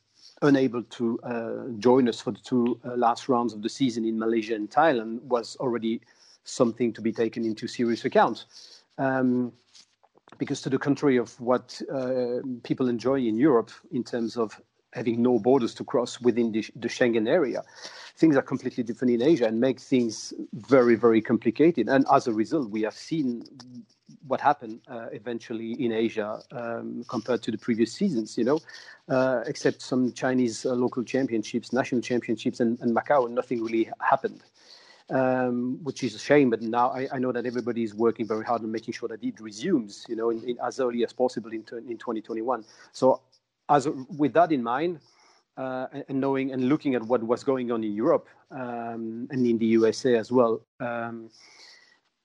unable 0.43 0.83
to 0.83 1.19
uh, 1.21 1.69
join 1.79 2.09
us 2.09 2.21
for 2.21 2.31
the 2.31 2.41
two 2.41 2.81
uh, 2.85 2.97
last 2.97 3.29
rounds 3.29 3.53
of 3.53 3.63
the 3.63 3.69
season 3.69 4.05
in 4.05 4.19
Malaysia 4.19 4.55
and 4.55 4.71
Thailand 4.71 5.21
was 5.23 5.57
already 5.57 6.01
something 6.45 6.93
to 6.93 7.01
be 7.01 7.13
taken 7.13 7.45
into 7.45 7.67
serious 7.67 8.05
account. 8.05 8.47
Um, 8.99 9.53
because 10.39 10.63
to 10.63 10.71
the 10.71 10.79
contrary 10.79 11.17
of 11.17 11.39
what 11.41 11.81
uh, 11.93 12.39
people 12.63 12.89
enjoy 12.89 13.19
in 13.21 13.37
Europe 13.37 13.71
in 13.93 14.05
terms 14.05 14.37
of 14.37 14.61
having 14.93 15.23
no 15.23 15.39
borders 15.39 15.75
to 15.75 15.85
cross 15.85 16.21
within 16.21 16.53
the, 16.53 16.65
the, 16.77 16.89
Schengen 16.89 17.29
area. 17.29 17.63
Things 18.17 18.37
are 18.37 18.43
completely 18.43 18.83
different 18.83 19.15
in 19.15 19.23
Asia 19.23 19.47
and 19.47 19.61
make 19.61 19.81
things 19.81 20.33
very, 20.53 20.97
very 20.97 21.21
complicated. 21.21 21.89
And 21.89 22.05
as 22.13 22.27
a 22.27 22.33
result, 22.33 22.71
we 22.71 22.83
have 22.83 22.95
seen 22.95 23.45
what 24.27 24.41
happened 24.41 24.81
uh, 24.89 25.07
eventually 25.13 25.73
in 25.85 25.93
Asia 25.93 26.41
um, 26.53 27.05
compared 27.09 27.43
to 27.43 27.51
the 27.51 27.59
previous 27.59 27.93
seasons, 27.93 28.37
you 28.37 28.45
know, 28.45 28.61
uh, 29.09 29.43
except 29.47 29.83
some 29.83 30.13
Chinese 30.13 30.67
uh, 30.67 30.73
local 30.73 31.03
championships, 31.03 31.73
national 31.73 32.01
championships, 32.01 32.61
and, 32.61 32.79
and 32.81 32.95
Macau, 32.95 33.31
nothing 33.31 33.63
really 33.63 33.91
happened. 34.01 34.43
Um, 35.13 35.81
which 35.83 36.05
is 36.05 36.15
a 36.15 36.21
shame. 36.21 36.51
But 36.51 36.63
now 36.63 36.91
I, 36.91 37.09
I, 37.13 37.19
know 37.19 37.33
that 37.33 37.45
everybody 37.45 37.83
is 37.83 37.97
working 37.97 38.29
very 38.29 38.45
hard 38.45 38.63
on 38.63 38.71
making 38.71 38.95
sure 38.95 39.09
that 39.09 39.25
it 39.25 39.41
resumes, 39.41 40.07
you 40.09 40.15
know, 40.15 40.31
in, 40.31 40.41
in, 40.45 40.57
as 40.65 40.79
early 40.79 41.03
as 41.03 41.13
possible 41.13 41.51
in, 41.51 41.65
in 41.89 41.99
2021. 41.99 42.65
So 42.93 43.21
as 43.69 43.89
with 43.89 44.33
that 44.35 44.53
in 44.53 44.63
mind, 44.63 45.01
uh, 45.57 45.89
and 46.09 46.21
knowing 46.21 46.53
and 46.53 46.69
looking 46.69 46.95
at 46.95 47.03
what 47.03 47.23
was 47.23 47.45
going 47.45 47.73
on 47.73 47.83
in 47.83 47.93
Europe 47.93 48.29
um, 48.51 49.27
and 49.31 49.47
in 49.47 49.59
the 49.59 49.67
USA 49.67 50.17
as 50.17 50.31
well, 50.31 50.61
um, 50.81 51.29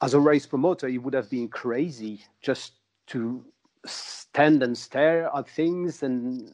as 0.06 0.14
a 0.14 0.20
race 0.20 0.46
promoter, 0.46 0.88
it 0.88 1.00
would 1.00 1.16
have 1.16 1.32
been 1.32 1.48
crazy 1.48 2.24
just 2.40 2.74
to 3.08 3.44
stand 3.88 4.62
and 4.62 4.78
stare 4.78 5.36
at 5.36 5.50
things 5.50 6.04
and 6.04 6.48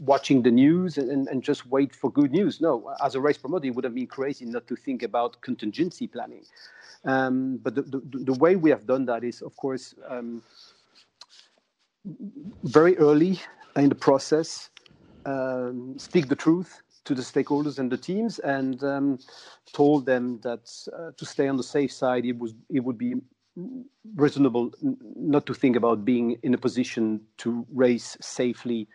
watching 0.00 0.42
the 0.42 0.50
news 0.50 0.96
and, 0.96 1.28
and 1.28 1.42
just 1.42 1.66
wait 1.66 1.94
for 1.94 2.10
good 2.10 2.32
news. 2.32 2.58
No, 2.58 2.94
as 3.04 3.14
a 3.14 3.20
race 3.20 3.36
promoter, 3.36 3.66
it 3.66 3.74
would 3.74 3.84
have 3.84 3.94
been 3.94 4.06
crazy 4.06 4.46
not 4.46 4.66
to 4.68 4.76
think 4.76 5.02
about 5.02 5.38
contingency 5.42 6.06
planning. 6.06 6.44
Um, 7.04 7.58
but 7.62 7.74
the, 7.74 7.82
the, 7.82 8.00
the, 8.30 8.32
way 8.32 8.56
we 8.56 8.70
have 8.70 8.86
done 8.86 9.04
that 9.06 9.22
is, 9.24 9.42
of 9.42 9.54
course, 9.56 9.94
um, 10.08 10.42
very 12.64 12.96
early 12.96 13.38
in 13.76 13.90
the 13.90 13.94
process, 13.94 14.70
um, 15.26 15.98
speak 15.98 16.28
the 16.28 16.34
truth 16.34 16.82
to 17.06 17.14
the 17.14 17.22
stakeholders 17.22 17.78
and 17.78 17.90
the 17.90 17.96
teams, 17.96 18.38
and 18.40 18.82
um, 18.84 19.18
told 19.72 20.06
them 20.06 20.40
that 20.42 20.70
uh, 20.92 21.10
to 21.16 21.24
stay 21.24 21.48
on 21.48 21.56
the 21.56 21.62
safe 21.62 21.92
side, 21.92 22.24
it 22.24 22.38
was 22.38 22.54
it 22.68 22.80
would 22.80 22.98
be 22.98 23.14
reasonable 24.14 24.70
not 25.16 25.46
to 25.46 25.54
think 25.54 25.76
about 25.76 26.04
being 26.04 26.36
in 26.42 26.52
a 26.52 26.58
position 26.58 27.20
to 27.38 27.66
race 27.72 28.16
safely 28.20 28.86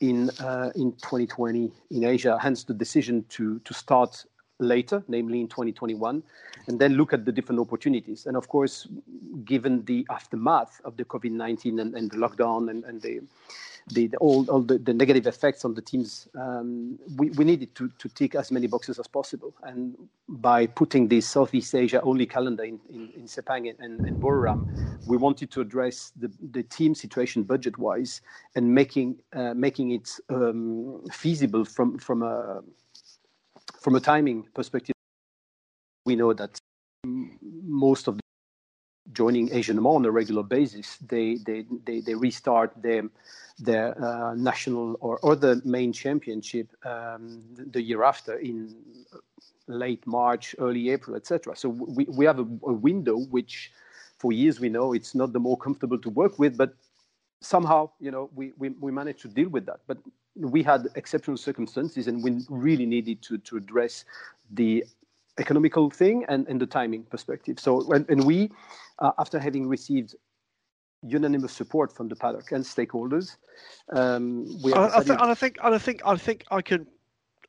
in 0.00 0.30
uh, 0.40 0.70
in 0.76 0.92
2020 0.92 1.72
in 1.90 2.04
Asia. 2.04 2.38
Hence 2.40 2.64
the 2.64 2.74
decision 2.74 3.24
to 3.30 3.58
to 3.60 3.74
start 3.74 4.24
later, 4.60 5.02
namely 5.08 5.40
in 5.40 5.48
2021, 5.48 6.22
and 6.66 6.78
then 6.78 6.94
look 6.94 7.12
at 7.12 7.24
the 7.24 7.32
different 7.32 7.60
opportunities. 7.60 8.26
And 8.26 8.36
of 8.36 8.48
course, 8.48 8.88
given 9.44 9.84
the 9.84 10.06
aftermath 10.10 10.80
of 10.84 10.96
the 10.96 11.04
COVID-19 11.04 11.80
and, 11.80 11.94
and 11.94 12.10
the 12.10 12.16
lockdown 12.16 12.70
and, 12.70 12.84
and 12.84 13.00
the 13.02 13.20
the, 13.88 14.06
the, 14.06 14.16
all, 14.16 14.48
all 14.50 14.62
the, 14.62 14.78
the, 14.78 14.94
negative 14.94 15.26
effects 15.26 15.64
on 15.64 15.74
the 15.74 15.82
teams, 15.82 16.26
um, 16.36 16.98
we, 17.16 17.30
we 17.30 17.44
needed 17.44 17.74
to, 17.74 17.90
to 17.98 18.08
tick 18.08 18.34
as 18.34 18.50
many 18.50 18.66
boxes 18.66 18.98
as 18.98 19.06
possible. 19.06 19.54
And 19.62 19.94
by 20.26 20.66
putting 20.66 21.08
this 21.08 21.28
Southeast 21.28 21.74
Asia 21.74 22.00
only 22.00 22.24
calendar 22.24 22.64
in, 22.64 22.80
in, 22.88 23.10
in 23.14 23.22
Sepang 23.24 23.74
and, 23.78 24.00
and 24.00 24.22
Buriram, 24.22 25.06
we 25.06 25.18
wanted 25.18 25.50
to 25.50 25.60
address 25.60 26.12
the, 26.16 26.30
the 26.52 26.62
team 26.62 26.94
situation 26.94 27.42
budget 27.42 27.76
wise 27.76 28.22
and 28.54 28.74
making, 28.74 29.16
uh, 29.34 29.52
making 29.52 29.90
it 29.90 30.10
um, 30.30 31.04
feasible 31.12 31.64
from, 31.64 31.98
from, 31.98 32.22
a, 32.22 32.62
from 33.80 33.94
a 33.94 34.00
timing 34.00 34.46
perspective. 34.54 34.94
We 36.06 36.16
know 36.16 36.32
that 36.32 36.58
most 37.04 38.08
of 38.08 38.16
the 38.16 38.22
joining 39.12 39.52
Asian 39.52 39.82
Le 39.82 39.94
on 39.94 40.04
a 40.04 40.10
regular 40.10 40.42
basis, 40.42 40.96
they, 40.98 41.36
they, 41.46 41.64
they, 41.84 42.00
they 42.00 42.14
restart 42.14 42.72
their 42.80 43.04
their 43.58 43.96
uh, 44.02 44.34
national 44.34 44.96
or, 45.00 45.36
the 45.36 45.62
main 45.64 45.92
championship 45.92 46.68
um, 46.84 47.40
the 47.70 47.80
year 47.80 48.02
after 48.02 48.36
in 48.38 48.74
late 49.68 50.04
March, 50.06 50.56
early 50.58 50.90
April, 50.90 51.16
etc. 51.16 51.54
So 51.56 51.68
we, 51.68 52.04
we 52.04 52.24
have 52.24 52.40
a, 52.40 52.42
a, 52.42 52.72
window 52.72 53.16
which 53.16 53.70
for 54.18 54.32
years 54.32 54.58
we 54.58 54.68
know 54.68 54.92
it's 54.92 55.14
not 55.14 55.32
the 55.32 55.38
more 55.38 55.56
comfortable 55.56 55.98
to 55.98 56.10
work 56.10 56.38
with, 56.38 56.56
but 56.56 56.74
somehow, 57.40 57.90
you 58.00 58.10
know, 58.10 58.28
we, 58.34 58.52
we, 58.58 58.70
we 58.70 58.90
managed 58.90 59.20
to 59.22 59.28
deal 59.28 59.48
with 59.48 59.66
that. 59.66 59.80
But 59.86 59.98
we 60.36 60.62
had 60.62 60.88
exceptional 60.96 61.36
circumstances 61.36 62.08
and 62.08 62.22
we 62.22 62.44
really 62.48 62.86
needed 62.86 63.22
to, 63.22 63.38
to 63.38 63.56
address 63.56 64.04
the 64.50 64.84
economical 65.38 65.90
thing 65.90 66.24
and, 66.28 66.46
and 66.48 66.60
the 66.60 66.66
timing 66.66 67.04
perspective. 67.04 67.58
So, 67.58 67.92
and, 67.92 68.08
and 68.08 68.24
we, 68.24 68.50
uh, 68.98 69.12
after 69.18 69.38
having 69.38 69.68
received 69.68 70.14
unanimous 71.06 71.52
support 71.52 71.94
from 71.94 72.08
the 72.08 72.16
paddock 72.16 72.52
and 72.52 72.64
stakeholders. 72.64 73.36
Um, 73.90 74.46
I, 74.64 74.98
I, 74.98 75.02
th- 75.02 75.10
and 75.10 75.30
I 75.30 75.34
think, 75.34 75.58
and 75.62 75.74
I 75.74 75.78
think, 75.78 76.02
I 76.04 76.16
think 76.16 76.44
I 76.50 76.62
can 76.62 76.86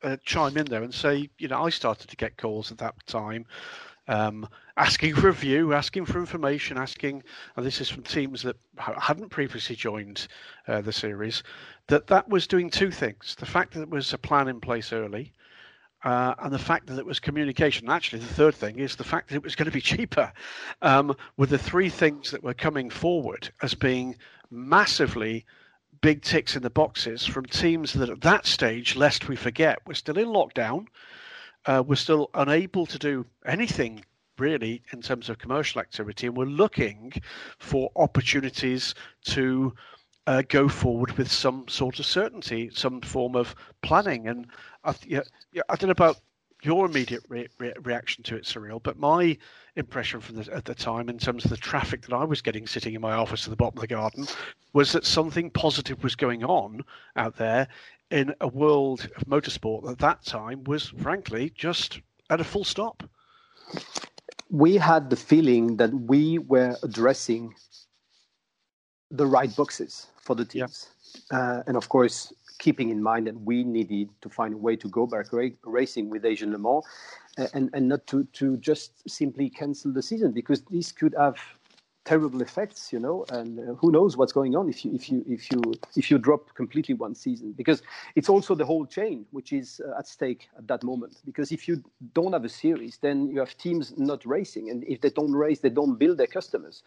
uh, 0.02 0.16
chime 0.24 0.56
in 0.56 0.66
there 0.66 0.82
and 0.82 0.92
say, 0.92 1.30
you 1.38 1.48
know, 1.48 1.64
I 1.64 1.70
started 1.70 2.08
to 2.08 2.16
get 2.16 2.36
calls 2.36 2.70
at 2.70 2.78
that 2.78 2.94
time. 3.06 3.46
Um, 4.08 4.48
asking 4.76 5.16
for 5.16 5.28
a 5.28 5.32
view, 5.32 5.74
asking 5.74 6.06
for 6.06 6.18
information, 6.18 6.78
asking, 6.78 7.24
and 7.56 7.66
this 7.66 7.80
is 7.80 7.88
from 7.88 8.04
teams 8.04 8.42
that 8.42 8.56
hadn't 8.76 9.30
previously 9.30 9.74
joined 9.74 10.28
uh, 10.68 10.80
the 10.80 10.92
series, 10.92 11.42
that 11.88 12.06
that 12.06 12.28
was 12.28 12.46
doing 12.46 12.70
two 12.70 12.90
things. 12.90 13.36
The 13.38 13.46
fact 13.46 13.72
that 13.72 13.80
there 13.80 13.88
was 13.88 14.12
a 14.12 14.18
plan 14.18 14.48
in 14.48 14.60
place 14.60 14.92
early, 14.92 15.32
uh, 16.04 16.34
and 16.38 16.52
the 16.52 16.58
fact 16.58 16.86
that 16.86 16.98
it 16.98 17.06
was 17.06 17.18
communication. 17.18 17.90
Actually, 17.90 18.20
the 18.20 18.34
third 18.34 18.54
thing 18.54 18.78
is 18.78 18.94
the 18.94 19.04
fact 19.04 19.28
that 19.28 19.36
it 19.36 19.42
was 19.42 19.56
going 19.56 19.66
to 19.66 19.72
be 19.72 19.80
cheaper. 19.96 20.32
Um, 20.82 21.16
were 21.36 21.46
the 21.46 21.58
three 21.58 21.88
things 21.88 22.30
that 22.30 22.44
were 22.44 22.54
coming 22.54 22.90
forward 22.90 23.50
as 23.62 23.74
being 23.74 24.16
massively 24.50 25.44
big 26.00 26.22
ticks 26.22 26.54
in 26.54 26.62
the 26.62 26.70
boxes 26.70 27.24
from 27.26 27.46
teams 27.46 27.94
that 27.94 28.08
at 28.08 28.20
that 28.20 28.46
stage, 28.46 28.94
lest 28.94 29.28
we 29.28 29.34
forget, 29.34 29.78
were 29.86 29.94
still 29.94 30.18
in 30.18 30.28
lockdown, 30.28 30.86
uh, 31.66 31.82
were 31.86 31.96
still 31.96 32.30
unable 32.34 32.86
to 32.86 32.98
do 32.98 33.26
anything 33.44 34.04
really 34.38 34.82
in 34.92 35.00
terms 35.00 35.28
of 35.28 35.38
commercial 35.38 35.80
activity, 35.80 36.26
and 36.26 36.36
were 36.36 36.46
looking 36.46 37.12
for 37.58 37.90
opportunities 37.96 38.94
to 39.24 39.74
uh, 40.26 40.42
go 40.48 40.68
forward 40.68 41.12
with 41.12 41.30
some 41.30 41.66
sort 41.68 41.98
of 41.98 42.06
certainty, 42.06 42.70
some 42.74 43.00
form 43.00 43.36
of 43.36 43.54
planning. 43.82 44.28
And 44.28 44.46
I, 44.84 44.94
yeah, 45.06 45.22
yeah, 45.52 45.62
I 45.68 45.76
don't 45.76 45.88
know 45.88 45.92
about 45.92 46.20
your 46.62 46.86
immediate 46.86 47.22
re- 47.28 47.48
re- 47.58 47.74
reaction 47.82 48.24
to 48.24 48.36
it, 48.36 48.44
Cyrille, 48.44 48.82
but 48.82 48.98
my 48.98 49.36
impression 49.76 50.20
from 50.20 50.36
the, 50.36 50.54
at 50.54 50.64
the 50.64 50.74
time, 50.74 51.08
in 51.08 51.18
terms 51.18 51.44
of 51.44 51.50
the 51.50 51.56
traffic 51.56 52.02
that 52.02 52.14
I 52.14 52.24
was 52.24 52.42
getting 52.42 52.66
sitting 52.66 52.94
in 52.94 53.00
my 53.00 53.12
office 53.12 53.44
at 53.44 53.50
the 53.50 53.56
bottom 53.56 53.78
of 53.78 53.82
the 53.82 53.86
garden, 53.86 54.26
was 54.72 54.92
that 54.92 55.04
something 55.04 55.50
positive 55.50 56.02
was 56.02 56.16
going 56.16 56.44
on 56.44 56.82
out 57.14 57.36
there 57.36 57.68
in 58.10 58.34
a 58.40 58.48
world 58.48 59.08
of 59.16 59.24
motorsport 59.24 59.90
at 59.90 59.98
that 59.98 60.24
time 60.24 60.64
was, 60.64 60.88
frankly, 60.88 61.52
just 61.54 62.00
at 62.30 62.40
a 62.40 62.44
full 62.44 62.64
stop. 62.64 63.02
We 64.50 64.76
had 64.76 65.10
the 65.10 65.16
feeling 65.16 65.76
that 65.78 65.92
we 65.92 66.38
were 66.38 66.76
addressing 66.82 67.54
the 69.10 69.26
right 69.26 69.54
boxes 69.56 70.06
for 70.20 70.34
the 70.34 70.44
teams. 70.44 70.88
Yeah. 71.30 71.38
Uh, 71.38 71.62
and 71.66 71.76
of 71.76 71.88
course, 71.88 72.32
keeping 72.58 72.90
in 72.90 73.02
mind 73.02 73.26
that 73.26 73.40
we 73.40 73.64
needed 73.64 74.08
to 74.20 74.28
find 74.28 74.54
a 74.54 74.56
way 74.56 74.76
to 74.76 74.88
go 74.88 75.06
back 75.06 75.32
ra- 75.32 75.48
racing 75.64 76.08
with 76.08 76.24
Asian 76.24 76.52
Le 76.52 76.58
Mans 76.58 76.84
uh, 77.38 77.46
and, 77.54 77.70
and 77.74 77.88
not 77.88 78.06
to, 78.06 78.24
to 78.32 78.56
just 78.58 79.08
simply 79.08 79.50
cancel 79.50 79.92
the 79.92 80.02
season 80.02 80.32
because 80.32 80.62
this 80.62 80.92
could 80.92 81.14
have 81.18 81.38
terrible 82.06 82.40
effects, 82.40 82.92
you 82.92 83.00
know, 83.00 83.26
and 83.30 83.58
uh, 83.58 83.74
who 83.74 83.90
knows 83.90 84.16
what's 84.16 84.32
going 84.32 84.54
on 84.56 84.68
if 84.68 84.84
you 84.84 84.94
if 84.94 85.10
you 85.10 85.24
if 85.28 85.50
you 85.50 85.60
if 85.96 86.10
you 86.10 86.18
drop 86.18 86.54
completely 86.54 86.94
one 86.94 87.14
season 87.14 87.52
because 87.52 87.82
it's 88.14 88.28
also 88.28 88.54
the 88.54 88.64
whole 88.64 88.86
chain 88.86 89.26
which 89.32 89.52
is 89.52 89.80
uh, 89.86 89.98
at 89.98 90.06
stake 90.06 90.48
at 90.56 90.66
that 90.68 90.82
moment 90.84 91.20
because 91.26 91.52
if 91.52 91.68
you 91.68 91.82
don't 92.14 92.32
have 92.32 92.44
a 92.44 92.48
series 92.48 92.98
then 92.98 93.28
you 93.28 93.40
have 93.40 93.56
teams 93.58 93.92
not 93.98 94.24
racing 94.24 94.70
and 94.70 94.84
if 94.84 95.00
they 95.00 95.10
don't 95.10 95.32
race 95.32 95.60
they 95.60 95.68
don't 95.68 95.98
build 95.98 96.16
their 96.16 96.28
customers. 96.28 96.82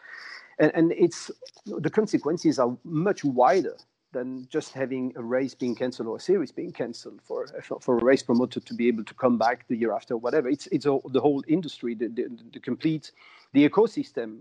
And, 0.58 0.72
and 0.74 0.92
it's 0.94 1.30
the 1.66 1.90
consequences 1.90 2.58
are 2.58 2.76
much 2.84 3.24
wider 3.24 3.78
than 4.12 4.48
just 4.50 4.74
having 4.74 5.13
a 5.16 5.24
race 5.24 5.54
being 5.54 5.75
cancelled 5.75 6.08
or 6.08 6.18
a 6.18 6.20
series 6.20 6.51
being 6.51 6.72
cancelled 6.72 7.22
for 7.24 7.48
for 7.82 7.98
a 7.98 8.04
race 8.04 8.24
promoter 8.24 8.60
to 8.60 8.74
be 8.74 8.88
able 8.88 9.04
to 9.04 9.13
come 9.13 9.38
back 9.38 9.68
the 9.68 9.75
year 9.75 9.94
after, 9.94 10.18
whatever. 10.18 10.50
It's 10.50 10.68
it's 10.68 10.86
all, 10.86 11.01
the 11.06 11.22
whole 11.22 11.44
industry, 11.48 11.94
the, 11.96 12.08
the, 12.08 12.30
the 12.54 12.60
complete 12.60 13.12
the 13.54 13.68
ecosystem 13.68 14.39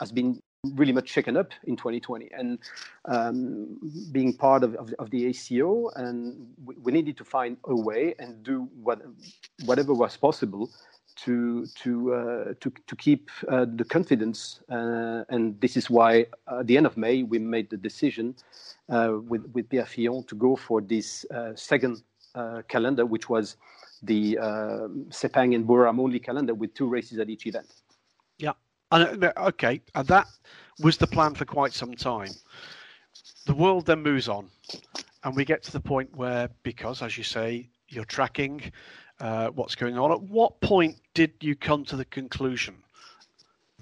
has 0.00 0.12
been 0.12 0.42
really 0.74 0.92
much 0.92 1.08
shaken 1.08 1.36
up 1.36 1.50
in 1.64 1.76
2020 1.76 2.30
and 2.32 2.58
um, 3.06 3.78
being 4.12 4.32
part 4.32 4.62
of, 4.62 4.76
of, 4.76 4.94
of, 5.00 5.10
the 5.10 5.26
ACO 5.26 5.90
and 5.96 6.46
we, 6.64 6.76
we, 6.76 6.92
needed 6.92 7.16
to 7.16 7.24
find 7.24 7.56
a 7.64 7.74
way 7.74 8.14
and 8.20 8.44
do 8.44 8.68
what, 8.80 9.02
whatever 9.64 9.92
was 9.92 10.16
possible 10.16 10.70
to 11.16 11.66
to 11.66 12.14
uh, 12.14 12.54
to 12.60 12.72
to 12.86 12.96
keep 12.96 13.30
uh, 13.48 13.66
the 13.76 13.84
confidence, 13.84 14.60
uh, 14.70 15.24
and 15.28 15.60
this 15.60 15.76
is 15.76 15.90
why 15.90 16.26
at 16.48 16.66
the 16.66 16.76
end 16.76 16.86
of 16.86 16.96
May 16.96 17.22
we 17.22 17.38
made 17.38 17.70
the 17.70 17.76
decision 17.76 18.34
uh, 18.88 19.18
with 19.28 19.44
with 19.54 19.68
Pierre 19.68 19.86
Fillon 19.86 20.24
to 20.24 20.34
go 20.34 20.56
for 20.56 20.80
this 20.80 21.24
uh, 21.30 21.54
second 21.54 22.02
uh, 22.34 22.62
calendar, 22.68 23.06
which 23.06 23.28
was 23.28 23.56
the 24.02 24.36
Sepang 25.10 25.54
and 25.54 25.66
Buriram 25.66 26.00
only 26.00 26.18
calendar 26.18 26.54
with 26.54 26.74
two 26.74 26.88
races 26.88 27.18
at 27.18 27.28
each 27.28 27.46
event. 27.46 27.66
Yeah, 28.38 28.52
and, 28.90 29.32
okay, 29.36 29.80
and 29.94 30.08
that 30.08 30.26
was 30.80 30.96
the 30.96 31.06
plan 31.06 31.34
for 31.34 31.44
quite 31.44 31.72
some 31.72 31.94
time. 31.94 32.30
The 33.46 33.54
world 33.54 33.86
then 33.86 34.02
moves 34.02 34.28
on, 34.28 34.50
and 35.22 35.36
we 35.36 35.44
get 35.44 35.62
to 35.64 35.72
the 35.72 35.80
point 35.80 36.16
where, 36.16 36.48
because 36.62 37.02
as 37.02 37.16
you 37.16 37.24
say, 37.24 37.68
you're 37.88 38.04
tracking 38.04 38.72
uh, 39.22 39.48
what's 39.50 39.74
going 39.76 39.96
on. 39.96 40.10
At 40.10 40.20
what 40.20 40.60
point 40.60 40.96
did 41.14 41.32
you 41.40 41.54
come 41.54 41.84
to 41.86 41.96
the 41.96 42.04
conclusion 42.04 42.74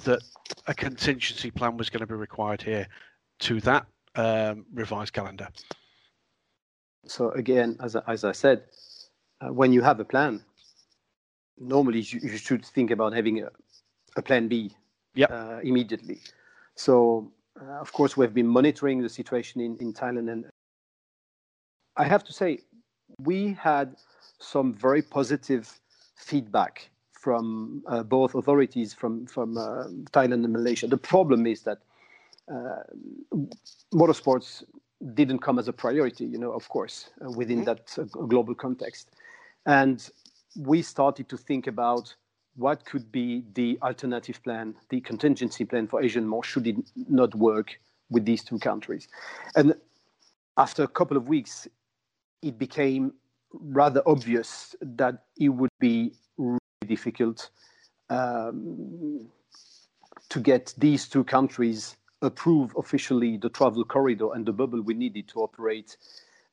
that 0.05 0.21
a 0.67 0.75
contingency 0.75 1.51
plan 1.51 1.77
was 1.77 1.91
going 1.91 2.01
to 2.01 2.07
be 2.07 2.15
required 2.15 2.63
here 2.63 2.87
to 3.41 3.61
that 3.63 3.87
um, 4.15 4.67
revised 4.73 5.15
calendar? 5.15 5.49
So 7.07 7.31
again, 7.31 7.77
as 7.81 7.97
I, 7.97 8.03
as 8.07 8.25
I 8.25 8.33
said, 8.33 8.65
uh, 9.41 9.53
when 9.53 9.73
you 9.73 9.81
have 9.81 9.99
a 9.99 10.05
plan, 10.05 10.45
normally 11.59 12.01
you, 12.01 12.21
you 12.23 12.37
should 12.37 12.65
think 12.65 12.91
about 12.91 13.15
having 13.15 13.43
a, 13.43 13.49
a 14.17 14.23
plan 14.23 14.47
B 14.47 14.71
yep. 15.15 15.31
uh, 15.33 15.61
immediately. 15.63 16.21
So 16.75 17.33
uh, 17.61 17.81
of 17.81 17.93
course, 17.93 18.17
we've 18.17 18.35
been 18.35 18.47
monitoring 18.47 19.01
the 19.01 19.09
situation 19.09 19.61
in, 19.61 19.77
in 19.79 19.93
Thailand, 19.93 20.31
and 20.31 20.45
I 21.97 22.05
have 22.05 22.25
to 22.25 22.33
say, 22.33 22.61
we 23.19 23.55
had 23.55 23.97
some 24.41 24.75
very 24.75 25.03
positive 25.03 25.81
feedback 26.17 26.91
from 27.13 27.83
uh, 27.87 28.03
both 28.03 28.35
authorities 28.35 28.95
from 28.95 29.27
from 29.27 29.57
uh, 29.57 29.85
Thailand 30.11 30.45
and 30.45 30.53
Malaysia. 30.53 30.87
The 30.87 30.97
problem 30.97 31.47
is 31.47 31.63
that 31.63 31.79
uh, 32.51 32.83
motorsports 33.95 34.65
didn't 35.15 35.39
come 35.39 35.59
as 35.59 35.69
a 35.69 35.73
priority, 35.73 36.25
you 36.25 36.39
know, 36.39 36.53
of 36.53 36.69
course, 36.69 37.11
uh, 37.25 37.31
within 37.31 37.65
mm-hmm. 37.65 37.67
that 37.67 37.99
uh, 37.99 38.27
global 38.27 38.55
context, 38.55 39.11
and 39.67 40.11
we 40.57 40.83
started 40.83 41.29
to 41.29 41.37
think 41.37 41.67
about 41.67 42.15
what 42.57 42.85
could 42.85 43.13
be 43.13 43.45
the 43.55 43.79
alternative 43.83 44.43
plan, 44.43 44.75
the 44.89 45.01
contingency 45.01 45.65
plan 45.65 45.87
for 45.87 46.03
Asian 46.03 46.29
Mans 46.29 46.45
should 46.45 46.67
it 46.67 46.77
not 47.09 47.35
work 47.35 47.79
with 48.11 48.25
these 48.25 48.43
two 48.43 48.59
countries, 48.59 49.09
and 49.55 49.75
after 50.57 50.83
a 50.83 50.89
couple 50.89 51.17
of 51.17 51.29
weeks, 51.29 51.69
it 52.43 52.59
became 52.59 53.13
rather 53.53 54.03
obvious 54.07 54.75
that 54.81 55.25
it 55.39 55.49
would 55.49 55.71
be 55.79 56.13
really 56.37 56.59
difficult 56.87 57.51
um, 58.09 59.29
to 60.29 60.41
get 60.41 60.75
these 60.79 61.09
two 61.09 61.25
countries 61.25 61.97
approve 62.23 62.75
officially 62.77 63.37
the 63.37 63.49
travel 63.49 63.85
corridor 63.85 64.33
and 64.35 64.45
the 64.45 64.53
bubble 64.53 64.81
we 64.83 64.95
needed 64.95 65.27
to 65.29 65.41
operate 65.41 65.97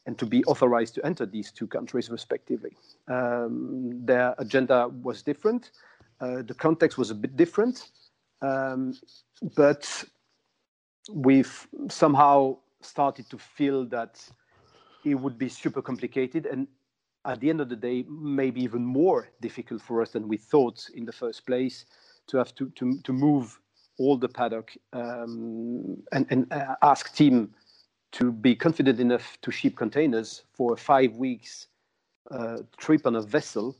and 0.05 0.17
to 0.17 0.25
be 0.25 0.43
authorized 0.45 0.95
to 0.95 1.05
enter 1.05 1.25
these 1.25 1.51
two 1.51 1.67
countries 1.67 2.09
respectively. 2.09 2.71
Um, 3.07 4.05
their 4.05 4.33
agenda 4.37 4.87
was 4.87 5.21
different. 5.21 5.71
Uh, 6.21 6.41
the 6.41 6.53
context 6.53 6.97
was 6.97 7.11
a 7.11 7.15
bit 7.15 7.35
different, 7.35 7.89
um, 8.41 8.93
but 9.55 10.05
we've 11.11 11.67
somehow 11.89 12.57
started 12.81 13.29
to 13.29 13.38
feel 13.38 13.86
that 13.86 14.25
it 15.03 15.15
would 15.15 15.38
be 15.38 15.49
super 15.49 15.81
complicated 15.81 16.45
and 16.45 16.67
at 17.27 17.39
the 17.39 17.49
end 17.49 17.61
of 17.61 17.69
the 17.69 17.75
day, 17.75 18.05
maybe 18.09 18.61
even 18.63 18.83
more 18.83 19.29
difficult 19.41 19.81
for 19.81 20.01
us 20.01 20.11
than 20.11 20.27
we 20.27 20.37
thought 20.37 20.87
in 20.95 21.05
the 21.05 21.11
first 21.11 21.45
place 21.45 21.85
to 22.27 22.37
have 22.37 22.55
to, 22.55 22.69
to, 22.71 22.99
to 23.03 23.13
move 23.13 23.59
all 23.99 24.17
the 24.17 24.29
paddock 24.29 24.71
um, 24.93 25.97
and, 26.11 26.25
and 26.29 26.51
uh, 26.51 26.75
ask 26.81 27.13
team 27.15 27.49
to 28.13 28.31
be 28.31 28.55
confident 28.55 28.99
enough 28.99 29.37
to 29.41 29.51
ship 29.51 29.75
containers 29.75 30.43
for 30.53 30.77
five 30.77 31.13
weeks 31.15 31.67
uh, 32.31 32.57
trip 32.77 33.05
on 33.05 33.15
a 33.15 33.21
vessel 33.21 33.75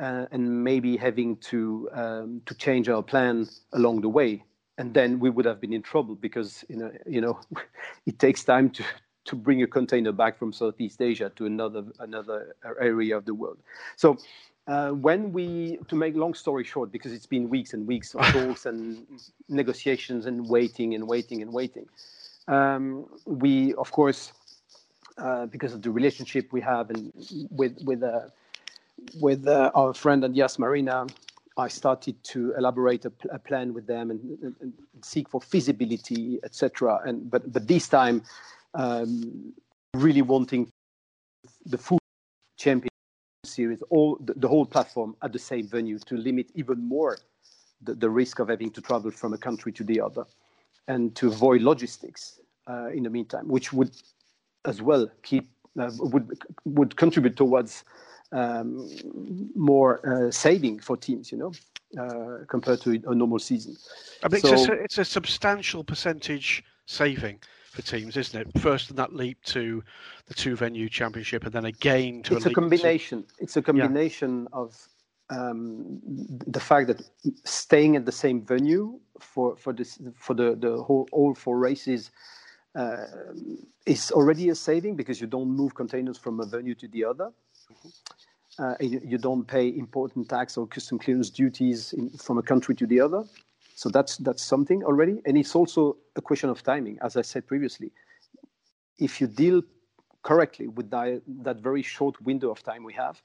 uh, 0.00 0.26
and 0.30 0.64
maybe 0.64 0.96
having 0.96 1.36
to 1.36 1.88
um, 1.92 2.42
to 2.46 2.54
change 2.54 2.88
our 2.88 3.02
plan 3.02 3.48
along 3.72 4.00
the 4.00 4.08
way. 4.08 4.42
And 4.78 4.94
then 4.94 5.20
we 5.20 5.30
would 5.30 5.44
have 5.44 5.60
been 5.60 5.72
in 5.72 5.82
trouble 5.82 6.14
because 6.14 6.64
you 6.68 6.76
know 6.76 6.90
you 7.06 7.20
know 7.20 7.40
it 8.06 8.18
takes 8.18 8.44
time 8.44 8.70
to 8.70 8.84
to 9.24 9.36
bring 9.36 9.62
a 9.62 9.66
container 9.66 10.12
back 10.12 10.38
from 10.38 10.52
Southeast 10.52 11.00
Asia 11.00 11.30
to 11.36 11.46
another 11.46 11.84
another 12.00 12.56
area 12.80 13.16
of 13.16 13.24
the 13.24 13.34
world. 13.34 13.58
So 13.96 14.18
uh, 14.68 14.90
when 14.90 15.32
we, 15.32 15.78
to 15.88 15.96
make 15.96 16.14
long 16.14 16.34
story 16.34 16.64
short, 16.64 16.92
because 16.92 17.12
it's 17.12 17.26
been 17.26 17.48
weeks 17.48 17.74
and 17.74 17.86
weeks 17.86 18.14
of 18.14 18.24
talks 18.32 18.66
and 18.66 19.04
negotiations 19.48 20.26
and 20.26 20.48
waiting 20.48 20.94
and 20.94 21.08
waiting 21.08 21.42
and 21.42 21.52
waiting, 21.52 21.86
um, 22.48 23.06
we 23.26 23.74
of 23.74 23.90
course, 23.90 24.32
uh, 25.18 25.46
because 25.46 25.74
of 25.74 25.82
the 25.82 25.90
relationship 25.90 26.52
we 26.52 26.60
have 26.60 26.90
and 26.90 27.12
with 27.50 27.76
with 27.84 28.02
uh, 28.02 28.28
with 29.20 29.46
uh, 29.46 29.70
our 29.74 29.92
friend 29.92 30.24
Yas 30.34 30.58
Marina, 30.58 31.06
I 31.56 31.68
started 31.68 32.22
to 32.24 32.54
elaborate 32.56 33.04
a, 33.04 33.12
a 33.30 33.38
plan 33.38 33.74
with 33.74 33.86
them 33.86 34.10
and, 34.10 34.20
and, 34.42 34.54
and, 34.60 34.72
seek 35.02 35.28
for 35.28 35.40
feasibility, 35.40 36.38
etc. 36.44 37.00
And 37.04 37.30
but 37.30 37.52
but 37.52 37.66
this 37.66 37.88
time 37.88 38.22
um, 38.74 39.52
really 39.94 40.22
wanting 40.22 40.68
the 41.66 41.78
full 41.78 41.98
champion 42.58 42.88
series, 43.44 43.82
all 43.90 44.16
the, 44.20 44.34
the, 44.34 44.48
whole 44.48 44.64
platform 44.64 45.16
at 45.22 45.32
the 45.32 45.38
same 45.38 45.66
venue 45.66 45.98
to 45.98 46.16
limit 46.16 46.50
even 46.54 46.88
more 46.88 47.18
the, 47.82 47.94
the, 47.94 48.08
risk 48.08 48.38
of 48.38 48.48
having 48.48 48.70
to 48.70 48.80
travel 48.80 49.10
from 49.10 49.32
a 49.32 49.38
country 49.38 49.72
to 49.72 49.84
the 49.84 50.00
other, 50.00 50.24
and 50.88 51.14
to 51.16 51.28
avoid 51.28 51.60
logistics 51.60 52.40
uh, 52.68 52.88
in 52.90 53.02
the 53.02 53.10
meantime, 53.10 53.48
which 53.48 53.72
would 53.72 53.90
as 54.64 54.80
well 54.80 55.10
keep 55.22 55.50
uh, 55.78 55.90
would 55.98 56.38
would 56.64 56.96
contribute 56.96 57.36
towards 57.36 57.84
um, 58.30 58.88
more 59.54 60.00
uh, 60.06 60.30
saving 60.30 60.78
for 60.78 60.96
teams, 60.96 61.32
you 61.32 61.38
know, 61.38 61.52
uh, 62.00 62.44
compared 62.48 62.80
to 62.80 63.02
a 63.06 63.14
normal 63.14 63.38
season. 63.38 63.76
I 64.22 64.28
mean, 64.28 64.40
so, 64.40 64.52
it's, 64.52 64.68
a, 64.68 64.72
it's 64.72 64.98
a 64.98 65.04
substantial 65.04 65.82
percentage 65.84 66.64
saving 66.86 67.40
for 67.72 67.82
teams, 67.82 68.16
isn't 68.16 68.40
it? 68.40 68.60
First 68.60 68.90
in 68.90 68.96
that 68.96 69.14
leap 69.14 69.42
to 69.44 69.82
the 70.26 70.34
two 70.34 70.54
venue 70.56 70.88
championship, 70.88 71.44
and 71.44 71.52
then 71.52 71.64
again 71.64 72.22
to 72.24 72.36
it's 72.36 72.46
a, 72.46 72.50
a 72.50 72.54
combination. 72.54 73.22
To... 73.22 73.28
It's 73.38 73.56
a 73.56 73.62
combination 73.62 74.46
yeah. 74.52 74.58
of 74.58 74.88
um, 75.30 76.00
the 76.46 76.60
fact 76.60 76.88
that 76.88 77.02
staying 77.44 77.96
at 77.96 78.04
the 78.04 78.12
same 78.12 78.44
venue 78.44 79.00
for 79.18 79.56
for 79.56 79.72
this 79.72 79.98
for 80.14 80.34
the 80.34 80.54
the 80.54 80.82
whole 80.82 81.08
all 81.12 81.34
four 81.34 81.58
races 81.58 82.10
uh, 82.74 83.06
is 83.86 84.10
already 84.12 84.50
a 84.50 84.54
saving 84.54 84.96
because 84.96 85.20
you 85.20 85.26
don't 85.26 85.50
move 85.50 85.74
containers 85.74 86.18
from 86.18 86.40
a 86.40 86.46
venue 86.46 86.74
to 86.74 86.88
the 86.88 87.04
other. 87.04 87.30
Mm-hmm. 87.70 87.88
Uh, 88.58 88.74
you, 88.80 89.00
you, 89.02 89.16
don't 89.16 89.46
pay 89.46 89.68
important 89.68 90.28
tax 90.28 90.58
or 90.58 90.66
custom 90.66 90.98
clearance 90.98 91.30
duties 91.30 91.94
in, 91.94 92.10
from 92.10 92.36
a 92.36 92.42
country 92.42 92.74
to 92.74 92.86
the 92.86 93.00
other. 93.00 93.24
So 93.74 93.88
that's 93.88 94.16
that's 94.18 94.42
something 94.42 94.84
already, 94.84 95.22
and 95.26 95.36
it's 95.36 95.54
also 95.54 95.96
a 96.16 96.20
question 96.20 96.50
of 96.50 96.62
timing, 96.62 96.98
as 97.02 97.16
I 97.16 97.22
said 97.22 97.46
previously. 97.46 97.90
If 98.98 99.20
you 99.20 99.26
deal 99.26 99.62
correctly 100.22 100.68
with 100.68 100.90
that, 100.90 101.22
that 101.42 101.56
very 101.56 101.82
short 101.82 102.20
window 102.22 102.50
of 102.50 102.62
time 102.62 102.84
we 102.84 102.92
have, 102.92 103.20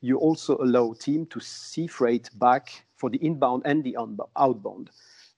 you 0.00 0.18
also 0.18 0.56
allow 0.58 0.94
team 0.94 1.26
to 1.26 1.40
see 1.40 1.86
freight 1.86 2.30
back 2.38 2.84
for 2.94 3.10
the 3.10 3.18
inbound 3.18 3.62
and 3.64 3.82
the 3.82 3.96
outbound, 4.36 4.90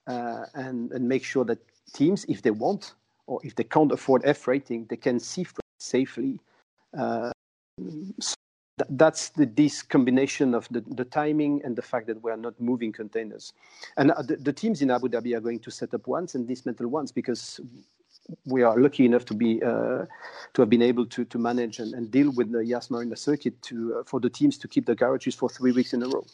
uh, 0.07 0.45
and 0.55 0.93
and 0.93 1.09
make 1.09 1.25
sure 1.25 1.45
that 1.45 1.59
teams, 1.95 2.25
if 2.29 2.43
they 2.43 2.51
want 2.51 2.95
or 3.27 3.41
if 3.45 3.55
they 3.55 3.65
can't 3.65 3.93
afford 3.93 4.25
air 4.25 4.35
freighting, 4.35 4.87
they 4.89 4.97
can 4.97 5.21
see 5.21 5.45
freight 5.45 5.79
safely. 5.79 6.41
Uh, 6.97 7.31
that's 8.91 9.31
the, 9.31 9.47
this 9.47 9.83
combination 9.83 10.55
of 10.55 10.69
the, 10.71 10.81
the, 10.81 11.05
timing 11.05 11.61
and 11.65 11.77
the 11.77 11.83
fact 11.83 12.07
that 12.07 12.23
we 12.23 12.31
are 12.31 12.37
not 12.37 12.61
moving 12.61 12.93
containers. 12.93 13.53
And 13.97 14.11
uh, 14.13 14.23
the, 14.23 14.37
the, 14.37 14.53
teams 14.53 14.83
in 14.83 14.91
Abu 14.91 15.09
Dhabi 15.09 15.37
are 15.37 15.41
going 15.41 15.61
to 15.61 15.71
set 15.71 15.95
up 15.95 16.07
once 16.07 16.35
and 16.35 16.47
dismantle 16.47 16.89
once 16.89 17.13
because 17.13 17.61
we 18.45 18.63
are 18.63 18.79
lucky 18.79 19.07
enough 19.07 19.25
to 19.27 19.35
be 19.35 19.63
uh, 19.63 20.05
to 20.55 20.63
have 20.63 20.69
been 20.69 20.83
able 20.83 21.07
to 21.07 21.25
to 21.25 21.39
manage 21.39 21.79
and, 21.79 21.95
and 21.95 22.11
deal 22.11 22.31
with 22.33 22.53
the 22.53 22.65
Yas 22.65 22.91
Marina 22.91 23.17
circuit 23.17 23.61
to 23.63 23.99
uh, 23.99 24.03
for 24.05 24.21
the 24.21 24.29
teams 24.29 24.59
to 24.59 24.69
keep 24.69 24.85
the 24.87 24.95
garages 24.95 25.35
for 25.35 25.49
three 25.49 25.73
weeks 25.73 25.95
in 25.95 26.03
a 26.03 26.09
row. 26.09 26.25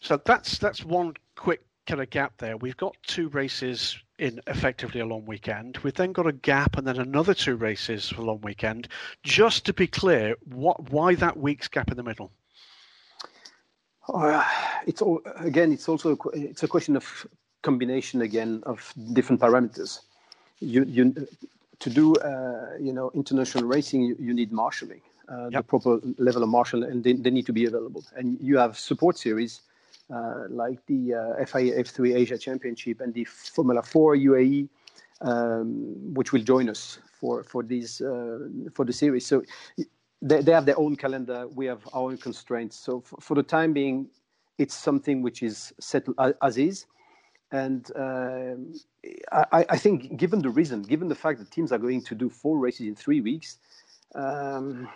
So 0.00 0.20
that's 0.24 0.58
that's 0.58 0.84
one 0.84 1.14
quick 1.36 1.62
kind 1.86 2.00
of 2.00 2.10
gap 2.10 2.38
there. 2.38 2.56
We've 2.56 2.76
got 2.76 2.96
two 3.06 3.28
races 3.28 3.98
in 4.18 4.40
effectively 4.46 5.00
a 5.00 5.06
long 5.06 5.26
weekend. 5.26 5.78
We've 5.78 5.94
then 5.94 6.12
got 6.12 6.26
a 6.26 6.32
gap 6.32 6.76
and 6.76 6.86
then 6.86 6.98
another 6.98 7.34
two 7.34 7.56
races 7.56 8.08
for 8.08 8.22
a 8.22 8.24
long 8.24 8.40
weekend. 8.42 8.88
Just 9.22 9.66
to 9.66 9.72
be 9.72 9.86
clear, 9.86 10.36
what 10.44 10.90
why 10.90 11.14
that 11.16 11.36
week's 11.36 11.68
gap 11.68 11.90
in 11.90 11.96
the 11.96 12.02
middle? 12.02 12.30
Uh, 14.08 14.44
it's 14.86 15.00
all, 15.00 15.20
again, 15.36 15.72
it's 15.72 15.88
also 15.88 16.16
it's 16.34 16.62
a 16.62 16.68
question 16.68 16.96
of 16.96 17.26
combination 17.62 18.22
again 18.22 18.62
of 18.64 18.92
different 19.12 19.40
parameters. 19.40 20.00
You 20.60 20.84
you 20.84 21.26
to 21.80 21.90
do 21.90 22.14
uh, 22.16 22.76
you 22.80 22.92
know 22.92 23.10
international 23.14 23.64
racing, 23.64 24.02
you, 24.02 24.16
you 24.20 24.34
need 24.34 24.52
marshalling, 24.52 25.00
uh, 25.28 25.48
yep. 25.50 25.52
the 25.52 25.62
proper 25.62 26.00
level 26.18 26.42
of 26.42 26.48
marshal, 26.48 26.84
and 26.84 27.02
they, 27.02 27.14
they, 27.14 27.30
need 27.30 27.46
to 27.46 27.52
be 27.52 27.64
available. 27.64 28.04
And 28.14 28.38
you 28.40 28.56
have 28.58 28.78
support 28.78 29.18
series 29.18 29.62
uh, 30.12 30.44
like 30.50 30.78
the 30.86 31.14
uh, 31.14 31.44
FIA 31.46 31.82
F3 31.82 32.16
Asia 32.16 32.38
Championship 32.38 33.00
and 33.00 33.14
the 33.14 33.24
Formula 33.24 33.82
4 33.82 34.16
UAE, 34.16 34.68
um, 35.20 36.14
which 36.14 36.32
will 36.32 36.42
join 36.42 36.68
us 36.68 36.98
for 37.20 37.42
for 37.44 37.62
these 37.62 38.00
uh, 38.00 38.38
for 38.74 38.84
the 38.84 38.92
series. 38.92 39.26
So 39.26 39.42
they, 40.20 40.40
they 40.42 40.52
have 40.52 40.66
their 40.66 40.78
own 40.78 40.96
calendar. 40.96 41.48
We 41.48 41.66
have 41.66 41.86
our 41.92 42.02
own 42.02 42.18
constraints. 42.18 42.76
So 42.78 43.00
for, 43.00 43.20
for 43.20 43.34
the 43.34 43.42
time 43.42 43.72
being, 43.72 44.08
it's 44.58 44.74
something 44.74 45.22
which 45.22 45.42
is 45.42 45.72
settled 45.80 46.16
as 46.42 46.58
is. 46.58 46.86
And 47.50 47.90
uh, 47.94 48.54
I, 49.52 49.66
I, 49.68 49.76
think, 49.76 50.16
given 50.16 50.40
the 50.40 50.48
reason, 50.48 50.82
given 50.82 51.08
the 51.08 51.14
fact 51.14 51.38
that 51.38 51.50
teams 51.50 51.70
are 51.70 51.78
going 51.78 52.02
to 52.04 52.14
do 52.14 52.30
four 52.30 52.58
races 52.58 52.86
in 52.86 52.94
three 52.94 53.20
weeks, 53.20 53.58
um, 54.14 54.88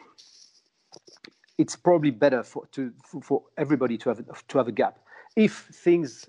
it's 1.59 1.77
probably 1.77 2.11
better 2.11 2.43
for 2.43 2.67
to 2.73 2.93
for 3.23 3.43
everybody 3.59 3.99
to 3.99 4.09
have 4.09 4.47
to 4.49 4.59
have 4.59 4.69
a 4.69 4.73
gap. 4.73 4.99
If 5.37 5.69
things 5.73 6.29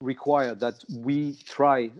require 0.00 0.54
that 0.54 0.84
we 0.90 1.36
try 1.44 1.90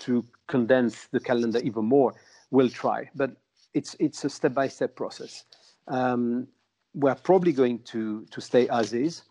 to 0.00 0.24
condense 0.46 1.06
the 1.06 1.20
calendar 1.20 1.60
even 1.60 1.84
more, 1.84 2.14
we'll 2.50 2.68
try. 2.68 3.10
But 3.14 3.32
it's 3.74 3.96
it's 3.98 4.24
a 4.24 4.30
step 4.30 4.54
by 4.54 4.68
step 4.68 4.94
process. 4.96 5.44
Um, 5.88 6.48
we're 6.94 7.14
probably 7.14 7.52
going 7.52 7.80
to 7.80 8.26
to 8.30 8.40
stay 8.40 8.68
as 8.68 8.92
is. 8.92 9.22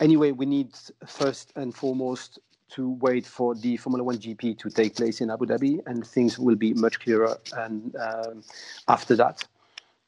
Anyway, 0.00 0.30
we 0.30 0.46
need 0.46 0.74
first 1.06 1.52
and 1.56 1.74
foremost 1.74 2.38
to 2.70 2.90
wait 3.00 3.26
for 3.26 3.54
the 3.54 3.76
Formula 3.76 4.04
One 4.04 4.18
GP 4.18 4.58
to 4.58 4.70
take 4.70 4.94
place 4.94 5.20
in 5.20 5.30
Abu 5.30 5.46
Dhabi, 5.46 5.80
and 5.86 6.06
things 6.06 6.38
will 6.38 6.54
be 6.54 6.74
much 6.74 7.00
clearer. 7.00 7.36
And 7.56 7.96
um, 7.96 8.44
after 8.86 9.16
that, 9.16 9.44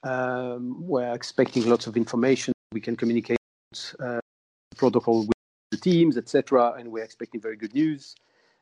um, 0.05 0.77
we're 0.87 1.13
expecting 1.13 1.69
lots 1.69 1.87
of 1.87 1.97
information. 1.97 2.53
We 2.73 2.81
can 2.81 2.97
communicate 2.97 3.40
protocol 4.77 5.21
with 5.21 5.33
the 5.71 5.77
teams, 5.77 6.17
etc., 6.17 6.75
and 6.79 6.91
we're 6.91 7.05
expecting 7.05 7.41
very 7.41 7.57
good 7.57 7.75
news 7.75 8.17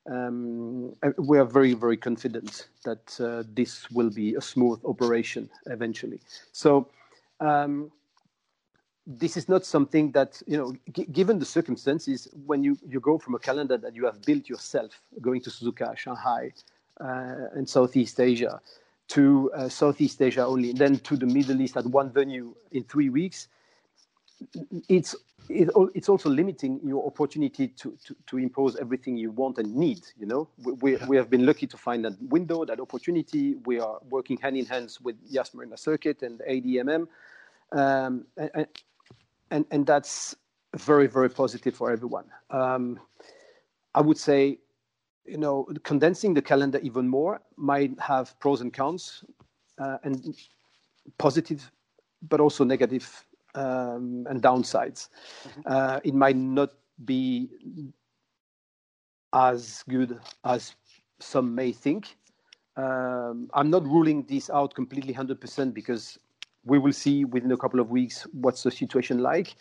um, 0.09 0.95
we 1.19 1.39
are 1.39 1.45
very, 1.45 1.75
very 1.75 1.97
confident 1.97 2.69
that 2.85 3.21
uh, 3.21 3.43
this 3.55 3.91
will 3.91 4.11
be 4.11 4.35
a 4.35 4.41
smooth 4.41 4.81
operation 4.85 5.51
eventually. 5.67 6.21
So, 6.53 6.89
um, 7.41 7.91
this 9.07 9.37
is 9.37 9.49
not 9.49 9.65
something 9.65 10.13
that 10.13 10.43
you 10.47 10.57
know. 10.57 10.75
G- 10.93 11.07
given 11.07 11.39
the 11.39 11.47
circumstances, 11.47 12.29
when 12.47 12.63
you 12.63 12.77
you 12.87 13.01
go 13.01 13.19
from 13.19 13.35
a 13.35 13.39
calendar 13.39 13.79
that 13.79 13.95
you 13.95 14.05
have 14.05 14.23
built 14.23 14.49
yourself, 14.49 15.01
going 15.21 15.41
to 15.43 15.51
Suzuka, 15.51 15.97
Shanghai, 15.97 16.53
uh, 17.01 17.55
and 17.55 17.67
Southeast 17.69 18.21
Asia, 18.21 18.61
to 19.09 19.51
uh, 19.55 19.69
Southeast 19.69 20.21
Asia 20.21 20.45
only, 20.45 20.73
then 20.73 20.99
to 21.01 21.17
the 21.17 21.27
Middle 21.27 21.61
East 21.61 21.77
at 21.79 21.87
one 21.87 22.11
venue 22.11 22.55
in 22.73 22.85
three 22.85 23.09
weeks, 23.09 23.49
it's 24.89 25.15
it, 25.49 25.71
it's 25.95 26.09
also 26.09 26.29
limiting 26.29 26.81
your 26.85 27.07
opportunity 27.07 27.69
to, 27.69 27.97
to, 28.05 28.17
to, 28.27 28.39
impose 28.39 28.77
everything 28.77 29.17
you 29.17 29.31
want 29.31 29.59
and 29.59 29.75
need. 29.75 30.01
You 30.19 30.27
know, 30.27 30.49
we, 30.59 30.97
we, 31.09 31.17
have 31.17 31.31
been 31.31 31.47
lucky 31.47 31.67
to 31.67 31.77
find 31.77 32.05
that 32.05 32.21
window, 32.21 32.65
that 32.65 32.81
opportunity. 32.81 33.55
We 33.65 33.81
are 33.81 33.99
working 34.11 34.37
hand 34.37 34.57
in 34.57 34.67
hand 34.67 34.97
with 35.03 35.17
Yas 35.27 35.55
Marina 35.55 35.77
Circuit 35.77 36.23
and 36.23 36.41
ADMM, 36.49 37.07
um, 37.73 38.27
and, 38.37 38.67
and, 39.51 39.65
and 39.71 39.87
that's 39.87 40.37
very 40.77 41.07
very 41.07 41.31
positive 41.31 41.75
for 41.75 41.91
everyone. 41.91 42.27
Um, 42.51 43.01
I 43.95 44.03
would 44.03 44.19
say, 44.19 44.59
you 45.25 45.39
know, 45.39 45.67
condensing 45.83 46.35
the 46.35 46.43
calendar 46.43 46.79
even 46.83 47.09
more 47.09 47.41
might 47.57 47.99
have 48.01 48.39
pros 48.39 48.61
and 48.61 48.73
cons, 48.73 49.25
uh, 49.79 49.97
and 50.05 50.35
positive, 51.17 51.71
but 52.29 52.39
also 52.39 52.65
negative 52.65 53.25
um, 53.55 54.27
and 54.29 54.43
downsides. 54.43 55.09
Mm-hmm. 55.45 55.61
Uh, 55.67 56.01
it 56.05 56.15
might 56.15 56.37
not 56.37 56.71
be 57.05 57.49
as 59.33 59.85
good 59.89 60.19
as 60.45 60.75
some 61.21 61.55
may 61.55 61.73
think. 61.73 62.17
Um, 62.77 63.51
I'm 63.55 63.71
not 63.71 63.85
ruling 63.85 64.23
this 64.25 64.51
out 64.51 64.75
completely 64.75 65.13
100% 65.13 65.75
because 65.75 66.19
we 66.65 66.79
will 66.79 66.93
see 66.93 67.25
within 67.25 67.53
a 67.53 67.57
couple 67.57 67.81
of 67.81 67.91
weeks 67.91 68.27
what's 68.33 68.63
the 68.63 68.71
situation 68.71 69.19
like. 69.19 69.57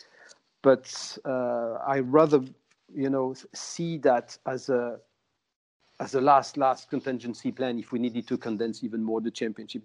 But 0.62 1.18
uh, 1.26 1.76
I 1.86 2.00
rather, 2.00 2.42
you 2.94 3.10
know, 3.10 3.36
see 3.54 3.98
that 4.00 4.38
as 4.46 4.70
a 4.70 5.00
as 6.00 6.14
a 6.14 6.22
last 6.22 6.58
last 6.58 6.90
contingency 6.92 7.52
plan 7.52 7.80
if 7.80 7.92
we 7.92 7.98
needed 7.98 8.28
to 8.28 8.38
condense 8.38 8.84
even 8.84 9.04
more 9.04 9.20
the 9.20 9.32
championship 9.32 9.84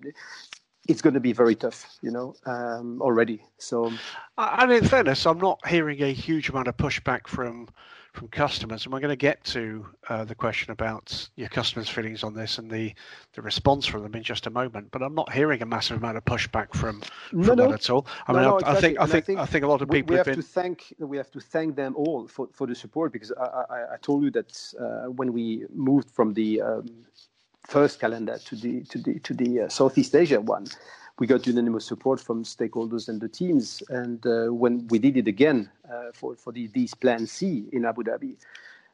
it's 0.89 1.03
going 1.03 1.15
to 1.15 1.21
be 1.21 1.33
very 1.33 1.55
tough, 1.55 1.97
you 2.03 2.11
know, 2.11 2.35
um, 2.47 3.01
already. 3.01 3.43
So, 3.59 3.93
and 4.37 4.73
in 4.73 4.85
fairness, 4.85 5.27
I'm 5.27 5.39
not 5.39 5.67
hearing 5.67 6.03
a 6.03 6.13
huge 6.13 6.49
amount 6.49 6.69
of 6.69 6.77
pushback 6.77 7.27
from 7.27 7.69
from 8.13 8.29
customers, 8.29 8.85
and 8.85 8.93
we're 8.93 9.01
going 9.01 9.09
to 9.09 9.17
get 9.17 9.43
to 9.43 9.87
uh, 10.11 10.23
the 10.25 10.35
question 10.35 10.71
about 10.71 11.31
your 11.37 11.49
customers' 11.49 11.89
feelings 11.89 12.23
on 12.23 12.35
this 12.35 12.59
and 12.59 12.71
the 12.71 12.93
the 13.33 13.41
response 13.41 13.87
from 13.87 14.03
them 14.03 14.15
in 14.15 14.23
just 14.23 14.47
a 14.47 14.51
moment. 14.51 14.91
But 14.91 15.03
I'm 15.03 15.15
not 15.15 15.33
hearing 15.33 15.63
a 15.63 15.67
massive 15.67 15.97
amount 15.97 16.19
of 16.19 16.25
pushback 16.25 16.75
from, 16.75 17.01
from 17.01 17.41
no, 17.41 17.55
no. 17.55 17.69
that 17.69 17.75
at 17.75 17.91
all. 17.91 18.07
I 18.27 18.33
no, 18.33 18.39
mean, 18.39 18.49
I, 18.49 18.57
exactly. 18.57 18.69
I, 18.69 18.81
think, 18.81 18.99
I, 18.99 19.07
think, 19.07 19.23
I 19.23 19.27
think 19.27 19.39
I 19.39 19.47
think 19.47 19.65
a 19.65 19.69
lot 19.69 19.83
of 19.83 19.89
people 19.89 20.11
we, 20.11 20.15
we 20.15 20.19
have, 20.19 20.27
have 20.27 20.37
been... 20.37 20.45
to 20.45 20.49
thank 20.49 20.95
we 20.99 21.17
have 21.17 21.31
to 21.31 21.41
thank 21.41 21.75
them 21.77 21.95
all 21.97 22.29
for, 22.29 22.49
for 22.53 22.67
the 22.67 22.75
support 22.75 23.13
because 23.13 23.33
I, 23.33 23.45
I, 23.45 23.95
I 23.95 23.97
told 24.03 24.25
you 24.25 24.31
that 24.33 24.75
uh, 24.79 25.11
when 25.11 25.33
we 25.33 25.65
moved 25.73 26.11
from 26.11 26.35
the 26.35 26.61
um, 26.61 26.87
first 27.67 28.01
calendar 28.01 28.39
to 28.39 28.57
the 28.57 28.83
to 28.85 28.99
the 28.99 29.19
to 29.21 29.35
the 29.35 29.63
uh, 29.63 29.69
Southeast 29.69 30.15
Asia 30.15 30.41
one, 30.41 30.67
we 31.19 31.27
got 31.27 31.47
unanimous 31.47 31.85
support 31.85 32.21
from 32.21 32.45
stakeholders 32.45 33.09
and 33.09 33.21
the 33.21 33.29
teams. 33.29 33.83
And 33.89 34.25
uh, 34.27 34.47
when 34.53 34.87
we 34.89 34.99
did 34.99 35.17
it 35.17 35.29
again 35.29 35.71
uh, 35.91 36.13
for 36.13 36.35
for 36.37 36.53
the 36.53 36.69
these 36.69 36.95
Plan 36.95 37.27
C 37.27 37.67
in 37.73 37.85
Abu 37.85 38.03
Dhabi, 38.03 38.37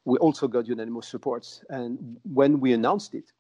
we 0.05 0.19
also 0.19 0.49
got 0.49 0.67
unanimous 0.67 1.09
support. 1.09 1.63
And 1.69 2.19
when 2.25 2.61
we 2.61 2.73
announced 2.73 3.15
it, 3.15 3.33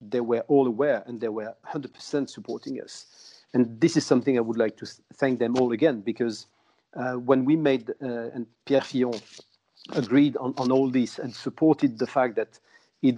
they 0.00 0.20
were 0.20 0.40
all 0.48 0.66
aware 0.66 1.02
and 1.06 1.20
they 1.20 1.28
were 1.28 1.54
100% 1.66 2.28
supporting 2.28 2.80
us. 2.80 3.06
And 3.54 3.80
this 3.80 3.96
is 3.96 4.04
something 4.04 4.36
I 4.36 4.40
would 4.40 4.58
like 4.58 4.76
to 4.78 4.86
thank 5.14 5.38
them 5.38 5.56
all 5.58 5.72
again 5.72 6.00
because 6.00 6.46
uh, 6.94 7.14
when 7.14 7.44
we 7.44 7.56
made 7.56 7.90
uh, 8.02 8.30
and 8.34 8.46
Pierre 8.66 8.80
Fillon 8.80 9.20
agreed 9.92 10.36
on, 10.36 10.54
on 10.56 10.70
all 10.70 10.90
this 10.90 11.18
and 11.18 11.34
supported 11.34 11.98
the 11.98 12.06
fact 12.06 12.36
that 12.36 12.58
it 13.02 13.16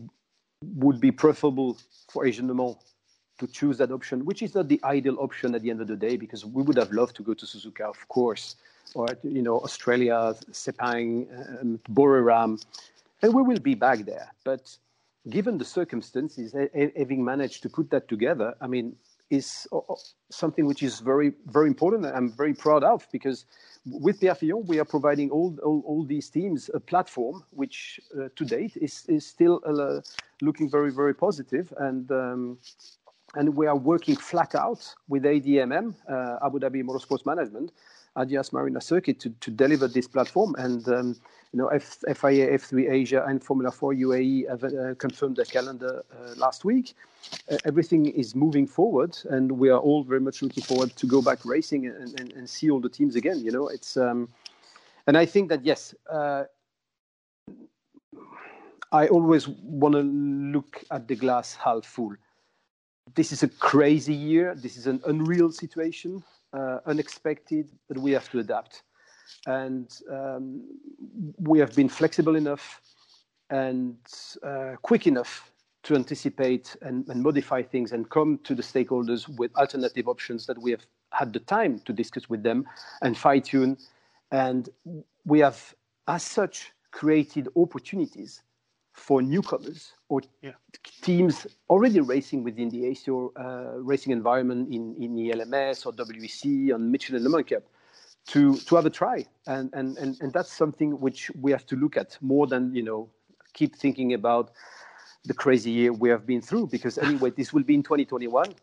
would 0.74 1.00
be 1.00 1.10
preferable 1.10 1.78
for 2.10 2.26
Asian 2.26 2.48
Le 2.48 2.54
Mans 2.54 2.76
to 3.38 3.46
choose 3.46 3.78
that 3.78 3.90
option, 3.90 4.24
which 4.24 4.42
is 4.42 4.54
not 4.54 4.68
the 4.68 4.80
ideal 4.84 5.16
option 5.18 5.54
at 5.54 5.62
the 5.62 5.70
end 5.70 5.80
of 5.80 5.88
the 5.88 5.96
day, 5.96 6.16
because 6.16 6.44
we 6.44 6.62
would 6.62 6.76
have 6.76 6.92
loved 6.92 7.16
to 7.16 7.22
go 7.22 7.34
to 7.34 7.46
Suzuka, 7.46 7.82
of 7.82 8.08
course, 8.08 8.56
or 8.94 9.08
you 9.22 9.42
know 9.42 9.58
Australia, 9.60 10.34
Sepang, 10.52 11.26
um, 11.60 11.80
Buriram, 11.90 12.62
and 13.22 13.34
we 13.34 13.42
will 13.42 13.58
be 13.58 13.74
back 13.74 14.00
there. 14.04 14.32
But 14.44 14.76
given 15.28 15.58
the 15.58 15.64
circumstances, 15.64 16.54
having 16.96 17.24
managed 17.24 17.62
to 17.62 17.68
put 17.68 17.90
that 17.90 18.08
together, 18.08 18.54
I 18.60 18.66
mean, 18.66 18.96
is 19.30 19.66
something 20.30 20.66
which 20.66 20.82
is 20.82 21.00
very, 21.00 21.32
very 21.46 21.68
important. 21.68 22.06
I'm 22.06 22.30
very 22.30 22.54
proud 22.54 22.84
of 22.84 23.06
because 23.10 23.46
with 23.86 24.20
Pierre 24.20 24.34
Fillon, 24.34 24.64
we 24.66 24.78
are 24.78 24.84
providing 24.84 25.30
all, 25.30 25.56
all, 25.62 25.82
all 25.86 26.04
these 26.04 26.30
teams 26.30 26.70
a 26.72 26.80
platform 26.80 27.44
which 27.50 28.00
uh, 28.18 28.28
to 28.36 28.44
date 28.44 28.76
is, 28.76 29.04
is 29.08 29.26
still 29.26 29.60
uh, 29.66 30.00
looking 30.40 30.70
very, 30.70 30.90
very 30.90 31.14
positive. 31.14 31.72
And, 31.78 32.10
um, 32.10 32.58
and 33.34 33.54
we 33.54 33.66
are 33.66 33.76
working 33.76 34.16
flat 34.16 34.54
out 34.54 34.94
with 35.08 35.24
ADMM, 35.24 35.94
uh, 36.08 36.46
Abu 36.46 36.60
Dhabi 36.60 36.82
Motorsports 36.82 37.26
Management, 37.26 37.72
at 38.16 38.30
Yas 38.30 38.52
Marina 38.52 38.80
Circuit 38.80 39.20
to, 39.20 39.30
to 39.40 39.50
deliver 39.50 39.88
this 39.88 40.06
platform. 40.06 40.54
And 40.58 40.88
um, 40.88 41.16
you 41.52 41.58
know, 41.58 41.68
F, 41.68 41.98
FIA, 42.16 42.58
F3 42.58 42.90
Asia, 42.90 43.24
and 43.26 43.42
Formula 43.42 43.70
4 43.70 43.94
UAE 43.94 44.48
have 44.48 44.64
uh, 44.64 44.94
confirmed 44.96 45.36
their 45.36 45.44
calendar 45.44 46.04
uh, 46.12 46.34
last 46.36 46.64
week. 46.64 46.94
Uh, 47.50 47.56
everything 47.64 48.06
is 48.06 48.34
moving 48.34 48.66
forward, 48.66 49.16
and 49.30 49.52
we 49.52 49.70
are 49.70 49.78
all 49.78 50.02
very 50.02 50.20
much 50.20 50.42
looking 50.42 50.64
forward 50.64 50.94
to 50.96 51.06
go 51.06 51.22
back 51.22 51.44
racing 51.44 51.86
and, 51.86 52.18
and, 52.18 52.32
and 52.32 52.50
see 52.50 52.70
all 52.70 52.80
the 52.80 52.88
teams 52.88 53.14
again. 53.14 53.38
You 53.38 53.52
know, 53.52 53.68
it's 53.68 53.96
um, 53.96 54.28
and 55.06 55.16
I 55.16 55.26
think 55.26 55.48
that 55.50 55.64
yes. 55.64 55.94
Uh, 56.10 56.44
I 58.92 59.08
always 59.08 59.48
want 59.48 59.94
to 59.94 60.02
look 60.02 60.84
at 60.92 61.08
the 61.08 61.16
glass 61.16 61.56
half 61.56 61.84
full. 61.84 62.14
This 63.16 63.32
is 63.32 63.42
a 63.42 63.48
crazy 63.48 64.14
year. 64.14 64.54
This 64.54 64.76
is 64.76 64.86
an 64.86 65.00
unreal 65.06 65.50
situation, 65.50 66.22
uh, 66.54 66.78
unexpected, 66.86 67.70
but 67.88 67.98
we 67.98 68.12
have 68.12 68.30
to 68.30 68.38
adapt. 68.38 68.82
and 69.46 70.00
um, 70.10 70.62
we 71.38 71.58
have 71.58 71.74
been 71.74 71.88
flexible 71.88 72.36
enough 72.36 72.80
and 73.50 73.96
uh, 74.42 74.72
quick 74.82 75.06
enough 75.06 75.50
to 75.82 75.94
anticipate 75.94 76.76
and, 76.82 77.06
and, 77.08 77.22
modify 77.22 77.62
things 77.62 77.92
and 77.92 78.08
come 78.10 78.38
to 78.44 78.54
the 78.54 78.62
stakeholders 78.62 79.28
with 79.38 79.54
alternative 79.56 80.08
options 80.08 80.46
that 80.46 80.60
we 80.60 80.70
have 80.70 80.86
had 81.12 81.32
the 81.32 81.40
time 81.40 81.78
to 81.80 81.92
discuss 81.92 82.28
with 82.28 82.42
them 82.42 82.66
and 83.02 83.16
fine 83.18 83.42
tune. 83.42 83.76
And 84.30 84.68
we 85.24 85.40
have, 85.40 85.74
as 86.08 86.22
such, 86.22 86.72
created 86.90 87.48
opportunities 87.56 88.42
for 88.94 89.20
newcomers 89.20 89.92
or 90.08 90.22
yeah. 90.40 90.52
teams 91.02 91.46
already 91.68 92.00
racing 92.00 92.44
within 92.44 92.68
the 92.70 92.86
ACO 92.86 93.32
uh, 93.36 93.78
racing 93.80 94.12
environment 94.12 94.72
in, 94.72 94.94
in 94.98 95.14
the 95.16 95.30
LMS 95.30 95.84
or 95.84 95.92
WEC 95.92 96.72
on 96.72 96.90
Michelin 96.90 97.22
Le 97.22 97.28
Mans 97.28 97.44
Cup 97.44 97.64
to, 98.26 98.56
to 98.56 98.76
have 98.76 98.86
a 98.86 98.90
try. 98.90 99.26
And, 99.46 99.68
and, 99.74 99.98
and, 99.98 100.16
and 100.20 100.32
that's 100.32 100.52
something 100.52 101.00
which 101.00 101.30
we 101.40 101.50
have 101.50 101.66
to 101.66 101.76
look 101.76 101.96
at 101.96 102.16
more 102.20 102.46
than, 102.46 102.72
you 102.72 102.82
know, 102.82 103.10
keep 103.52 103.74
thinking 103.74 104.14
about 104.14 104.52
the 105.24 105.34
crazy 105.34 105.72
year 105.72 105.92
we 105.92 106.08
have 106.08 106.24
been 106.24 106.40
through 106.40 106.68
because 106.68 106.96
anyway, 106.98 107.30
this 107.30 107.52
will 107.52 107.64
be 107.64 107.74
in 107.74 107.82
2021. 107.82 108.54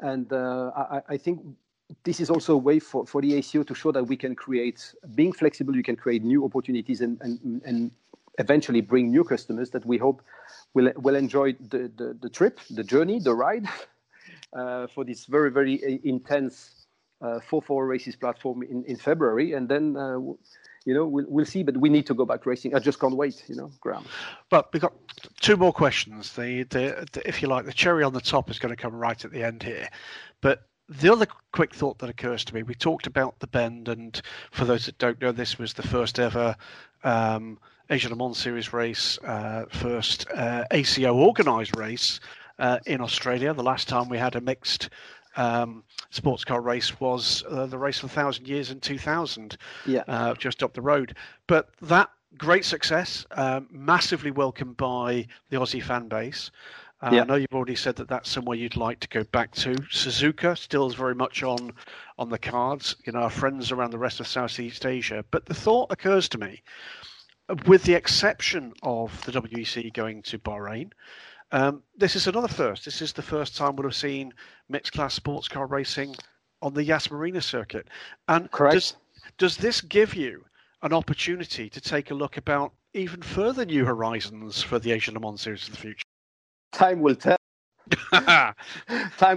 And 0.00 0.32
uh, 0.32 0.70
I, 0.74 1.02
I 1.10 1.16
think 1.18 1.42
this 2.04 2.18
is 2.18 2.30
also 2.30 2.54
a 2.54 2.58
way 2.58 2.78
for, 2.78 3.06
for 3.06 3.20
the 3.20 3.34
ACO 3.34 3.62
to 3.62 3.74
show 3.74 3.92
that 3.92 4.04
we 4.04 4.16
can 4.16 4.34
create, 4.34 4.94
being 5.14 5.32
flexible, 5.32 5.76
you 5.76 5.82
can 5.82 5.96
create 5.96 6.22
new 6.22 6.44
opportunities 6.46 7.02
and, 7.02 7.20
and, 7.20 7.60
and 7.64 7.90
eventually 8.40 8.80
bring 8.80 9.10
new 9.10 9.24
customers 9.24 9.70
that 9.70 9.84
we 9.86 9.98
hope 9.98 10.22
will, 10.74 10.92
will 10.96 11.16
enjoy 11.16 11.52
the, 11.52 11.90
the, 11.96 12.16
the 12.20 12.28
trip, 12.28 12.60
the 12.70 12.84
journey, 12.84 13.20
the 13.20 13.34
ride 13.34 13.66
uh, 14.58 14.86
for 14.88 15.04
this 15.04 15.26
very, 15.26 15.50
very 15.50 15.82
uh, 15.84 15.98
intense 16.04 16.86
uh, 17.22 17.38
4-4 17.50 17.88
races 17.88 18.16
platform 18.16 18.62
in, 18.62 18.84
in 18.84 18.96
February. 18.96 19.52
And 19.52 19.68
then 19.68 19.96
uh, 19.96 20.18
you 20.84 20.94
know, 20.94 21.06
we'll, 21.06 21.26
we'll 21.28 21.44
see. 21.44 21.62
But 21.62 21.76
we 21.76 21.88
need 21.88 22.06
to 22.06 22.14
go 22.14 22.24
back 22.24 22.46
racing. 22.46 22.74
I 22.74 22.78
just 22.78 23.00
can't 23.00 23.16
wait, 23.16 23.44
you 23.48 23.56
know, 23.56 23.70
Graham. 23.80 24.04
But 24.48 24.72
we've 24.72 24.82
got 24.82 24.94
two 25.40 25.56
more 25.56 25.72
questions. 25.72 26.32
The, 26.34 26.64
the, 26.64 27.06
the, 27.12 27.28
if 27.28 27.42
you 27.42 27.48
like, 27.48 27.66
the 27.66 27.72
cherry 27.72 28.04
on 28.04 28.12
the 28.12 28.20
top 28.20 28.50
is 28.50 28.58
going 28.58 28.74
to 28.74 28.80
come 28.80 28.94
right 28.94 29.22
at 29.24 29.30
the 29.30 29.42
end 29.42 29.62
here. 29.62 29.88
But 30.40 30.66
the 30.88 31.12
other 31.12 31.26
quick 31.52 31.74
thought 31.74 31.98
that 31.98 32.10
occurs 32.10 32.44
to 32.46 32.54
me, 32.54 32.62
we 32.62 32.74
talked 32.74 33.06
about 33.06 33.38
the 33.38 33.46
Bend, 33.46 33.88
and 33.88 34.20
for 34.50 34.64
those 34.64 34.86
that 34.86 34.98
don't 34.98 35.20
know, 35.20 35.32
this 35.32 35.58
was 35.58 35.74
the 35.74 35.86
first 35.86 36.18
ever 36.18 36.56
um, 37.04 37.58
Asia 37.90 38.08
Le 38.08 38.14
Mans 38.14 38.38
Series 38.38 38.72
race, 38.72 39.18
uh, 39.24 39.64
first 39.68 40.30
uh, 40.30 40.64
ACO 40.70 41.12
organised 41.12 41.74
race 41.76 42.20
uh, 42.60 42.78
in 42.86 43.00
Australia. 43.00 43.52
The 43.52 43.64
last 43.64 43.88
time 43.88 44.08
we 44.08 44.16
had 44.16 44.36
a 44.36 44.40
mixed 44.40 44.90
um, 45.36 45.82
sports 46.10 46.44
car 46.44 46.60
race 46.60 47.00
was 47.00 47.42
uh, 47.50 47.66
the 47.66 47.78
race 47.78 47.98
of 47.98 48.10
a 48.10 48.14
thousand 48.14 48.46
years 48.46 48.70
in 48.70 48.78
2000, 48.78 49.56
yeah. 49.86 50.04
uh, 50.06 50.34
just 50.34 50.62
up 50.62 50.72
the 50.72 50.80
road. 50.80 51.16
But 51.48 51.70
that 51.82 52.10
great 52.38 52.64
success, 52.64 53.26
um, 53.32 53.66
massively 53.72 54.30
welcomed 54.30 54.76
by 54.76 55.26
the 55.48 55.56
Aussie 55.56 55.82
fan 55.82 56.06
base. 56.06 56.52
Uh, 57.02 57.10
yeah. 57.12 57.22
I 57.22 57.24
know 57.24 57.34
you've 57.34 57.54
already 57.54 57.76
said 57.76 57.96
that 57.96 58.08
that's 58.08 58.28
somewhere 58.28 58.56
you'd 58.56 58.76
like 58.76 59.00
to 59.00 59.08
go 59.08 59.24
back 59.24 59.52
to. 59.56 59.74
Suzuka 59.90 60.56
still 60.56 60.86
is 60.86 60.94
very 60.94 61.14
much 61.14 61.42
on 61.42 61.72
on 62.18 62.28
the 62.28 62.38
cards. 62.38 62.94
You 63.04 63.12
know, 63.12 63.20
our 63.20 63.30
friends 63.30 63.72
around 63.72 63.90
the 63.90 63.98
rest 63.98 64.20
of 64.20 64.26
Southeast 64.26 64.84
Asia. 64.84 65.24
But 65.30 65.46
the 65.46 65.54
thought 65.54 65.90
occurs 65.90 66.28
to 66.28 66.38
me, 66.38 66.62
with 67.66 67.84
the 67.84 67.94
exception 67.94 68.72
of 68.82 69.24
the 69.24 69.32
WEC 69.32 69.92
going 69.92 70.22
to 70.22 70.38
Bahrain, 70.38 70.90
um, 71.52 71.82
this 71.96 72.14
is 72.14 72.26
another 72.26 72.48
first. 72.48 72.84
This 72.84 73.02
is 73.02 73.12
the 73.12 73.22
first 73.22 73.56
time 73.56 73.76
we'll 73.76 73.88
have 73.88 73.96
seen 73.96 74.32
mixed 74.68 74.92
class 74.92 75.14
sports 75.14 75.48
car 75.48 75.66
racing 75.66 76.14
on 76.62 76.74
the 76.74 76.84
Yas 76.84 77.10
Marina 77.10 77.40
circuit. 77.40 77.88
And 78.28 78.50
Correct. 78.50 78.74
Does, 78.74 78.96
does 79.38 79.56
this 79.56 79.80
give 79.80 80.14
you 80.14 80.44
an 80.82 80.92
opportunity 80.92 81.68
to 81.68 81.80
take 81.80 82.10
a 82.10 82.14
look 82.14 82.36
about 82.36 82.72
even 82.94 83.22
further 83.22 83.64
new 83.64 83.84
horizons 83.84 84.62
for 84.62 84.78
the 84.78 84.92
Asia 84.92 85.12
Le 85.12 85.20
Mans 85.20 85.40
series 85.40 85.66
in 85.66 85.72
the 85.72 85.78
future? 85.78 86.04
Time 86.72 87.00
will 87.00 87.16
tell. 87.16 87.36
Time 88.12 88.54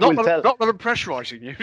will 0.00 0.14
that, 0.16 0.24
tell. 0.24 0.42
Not 0.42 0.58
that 0.58 0.68
I'm 0.68 0.78
pressurizing 0.78 1.42
you. 1.42 1.56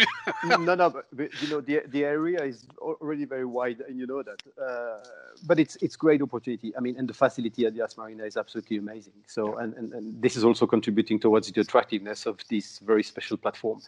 no, 0.65 0.75
no, 0.75 0.89
but, 0.89 1.06
but, 1.13 1.41
you 1.41 1.49
know 1.49 1.62
the 1.62 1.84
the 1.88 2.04
area 2.04 2.43
is 2.43 2.65
already 2.80 3.25
very 3.25 3.45
wide, 3.45 3.82
and 3.88 3.97
you 3.97 4.08
know 4.08 4.23
that. 4.23 4.41
Uh, 4.62 4.99
but 5.45 5.60
it's 5.60 5.77
it's 5.77 5.95
great 5.95 6.21
opportunity. 6.21 6.75
I 6.77 6.82
mean, 6.82 6.97
and 6.97 7.08
the 7.08 7.13
facility 7.13 7.65
at 7.65 7.73
the 7.73 7.80
Yas 7.80 7.97
Marina 7.97 8.23
is 8.23 8.38
absolutely 8.38 8.77
amazing. 8.77 9.13
So, 9.27 9.58
and, 9.58 9.73
and, 9.75 9.93
and 9.93 10.21
this 10.21 10.36
is 10.36 10.43
also 10.43 10.67
contributing 10.67 11.19
towards 11.19 11.51
the 11.51 11.62
attractiveness 11.62 12.25
of 12.25 12.39
this 12.49 12.80
very 12.80 13.04
special 13.04 13.38
platform. 13.38 13.82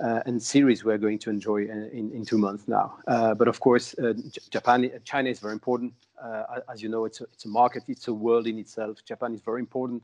Uh, 0.00 0.22
and 0.24 0.42
series 0.42 0.82
we're 0.82 0.96
going 0.96 1.18
to 1.18 1.28
enjoy 1.28 1.58
in, 1.58 1.90
in, 1.92 2.10
in 2.12 2.24
two 2.24 2.38
months 2.38 2.66
now. 2.66 2.96
Uh, 3.06 3.34
but 3.34 3.48
of 3.48 3.60
course, 3.60 3.94
uh, 3.98 4.14
Japan, 4.48 4.90
China 5.04 5.28
is 5.28 5.40
very 5.40 5.52
important. 5.52 5.92
Uh, 6.22 6.60
as 6.72 6.82
you 6.82 6.88
know, 6.88 7.04
it's 7.04 7.20
a, 7.20 7.24
it's 7.24 7.44
a 7.44 7.48
market, 7.48 7.82
it's 7.86 8.08
a 8.08 8.14
world 8.14 8.46
in 8.46 8.58
itself. 8.58 9.04
Japan 9.04 9.34
is 9.34 9.42
very 9.42 9.60
important. 9.60 10.02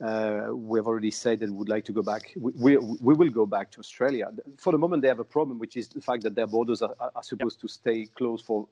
Uh, 0.00 0.50
we 0.52 0.78
have 0.78 0.86
already 0.86 1.10
said 1.10 1.40
that 1.40 1.50
we 1.50 1.56
would 1.56 1.68
like 1.68 1.84
to 1.84 1.92
go 1.92 2.02
back. 2.02 2.32
We, 2.36 2.76
we, 2.76 2.76
we, 3.00 3.14
will 3.14 3.30
go 3.30 3.46
back 3.46 3.72
to 3.72 3.80
Australia. 3.80 4.28
For 4.56 4.70
the 4.72 4.78
moment, 4.78 5.02
they 5.02 5.08
have 5.08 5.18
a 5.18 5.24
problem, 5.24 5.58
which 5.58 5.76
is 5.76 5.88
the 5.88 6.00
fact 6.00 6.22
that 6.22 6.36
their 6.36 6.46
borders 6.46 6.82
are, 6.82 6.94
are 7.00 7.22
supposed 7.22 7.56
yep. 7.56 7.62
to 7.62 7.68
stay 7.68 8.06
closed 8.06 8.44
for 8.44 8.68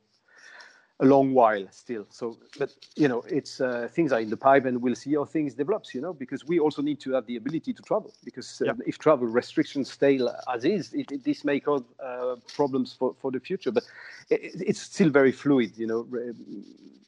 a 1.01 1.05
long 1.05 1.35
while 1.35 1.67
still. 1.71 2.07
So, 2.11 2.39
but 2.61 2.71
you 2.95 3.09
know, 3.09 3.23
it's 3.29 3.61
uh, 3.61 3.89
things 3.91 4.13
are 4.13 4.21
in 4.21 4.31
the 4.31 4.37
pipe, 4.37 4.67
and 4.67 4.81
we'll 4.81 4.95
see 4.95 5.15
how 5.15 5.25
things 5.25 5.55
develops. 5.55 5.95
You 5.95 6.01
know, 6.01 6.13
because 6.13 6.47
we 6.47 6.61
also 6.61 6.81
need 6.81 7.01
to 7.01 7.13
have 7.13 7.27
the 7.27 7.37
ability 7.37 7.73
to 7.73 7.83
travel. 7.83 8.15
Because 8.25 8.63
uh, 8.63 8.67
yep. 8.67 8.77
if 8.87 8.99
travel 8.99 9.27
restrictions 9.27 9.91
stay 9.91 10.21
as 10.53 10.65
is, 10.65 10.95
it, 10.95 11.11
it, 11.11 11.25
this 11.25 11.45
may 11.45 11.59
cause 11.61 11.83
uh, 12.03 12.37
problems 12.55 12.95
for, 12.99 13.15
for 13.21 13.31
the 13.31 13.41
future. 13.41 13.73
But 13.73 13.85
it, 14.31 14.55
it's 14.61 14.81
still 14.81 15.11
very 15.11 15.33
fluid. 15.33 15.73
You 15.77 15.87
know, 15.89 16.07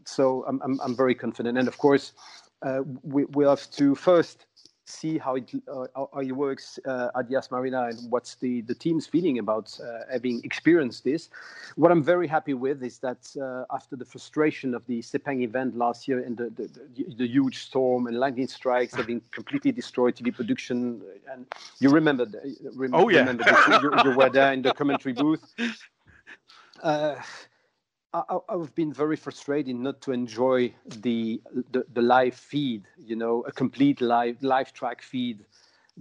so 0.04 0.44
I'm, 0.48 0.60
I'm 0.62 0.80
I'm 0.80 0.96
very 0.96 1.14
confident, 1.14 1.56
and 1.56 1.68
of 1.68 1.78
course 1.78 2.12
we, 3.02 3.24
we 3.24 3.44
have 3.44 3.70
to 3.72 3.94
first 3.94 4.46
see 4.88 5.18
how 5.18 5.36
it 5.36 5.50
uh, 5.72 5.86
how 5.94 6.20
it 6.20 6.32
works 6.32 6.78
uh, 6.86 7.10
at 7.18 7.30
Yas 7.30 7.50
Marina 7.50 7.88
and 7.88 8.10
what's 8.10 8.36
the 8.36 8.62
the 8.62 8.74
team's 8.74 9.06
feeling 9.06 9.38
about 9.38 9.78
uh, 9.80 10.00
having 10.10 10.40
experienced 10.44 11.04
this. 11.04 11.28
What 11.76 11.92
I'm 11.92 12.02
very 12.02 12.26
happy 12.26 12.54
with 12.54 12.82
is 12.82 12.98
that 12.98 13.22
uh, 13.40 13.74
after 13.74 13.96
the 13.96 14.04
frustration 14.04 14.74
of 14.74 14.86
the 14.86 15.00
Sepang 15.00 15.42
event 15.42 15.76
last 15.76 16.08
year 16.08 16.20
and 16.20 16.36
the 16.36 16.50
the, 16.50 16.68
the, 16.96 17.14
the 17.16 17.26
huge 17.26 17.58
storm 17.58 18.06
and 18.06 18.18
lightning 18.18 18.48
strikes 18.48 18.94
having 18.94 19.20
completely 19.30 19.72
destroyed 19.72 20.16
TV 20.16 20.34
production, 20.34 21.02
and 21.30 21.46
you 21.80 21.90
remember, 21.90 22.24
the, 22.24 22.40
oh 22.92 23.08
yeah, 23.08 23.20
remember 23.20 23.44
you, 23.82 24.10
you, 24.10 24.16
were 24.16 24.30
there 24.30 24.52
in 24.52 24.62
the 24.62 24.72
commentary 24.72 25.12
booth. 25.12 25.44
I, 28.14 28.38
have 28.48 28.74
been 28.74 28.92
very 28.92 29.16
frustrated 29.16 29.76
not 29.76 30.00
to 30.02 30.12
enjoy 30.12 30.72
the, 31.02 31.42
the, 31.72 31.84
the 31.92 32.00
live 32.02 32.34
feed, 32.34 32.84
you 32.98 33.16
know, 33.16 33.42
a 33.42 33.52
complete 33.52 34.00
live 34.00 34.42
live 34.42 34.72
track 34.72 35.02
feed 35.02 35.44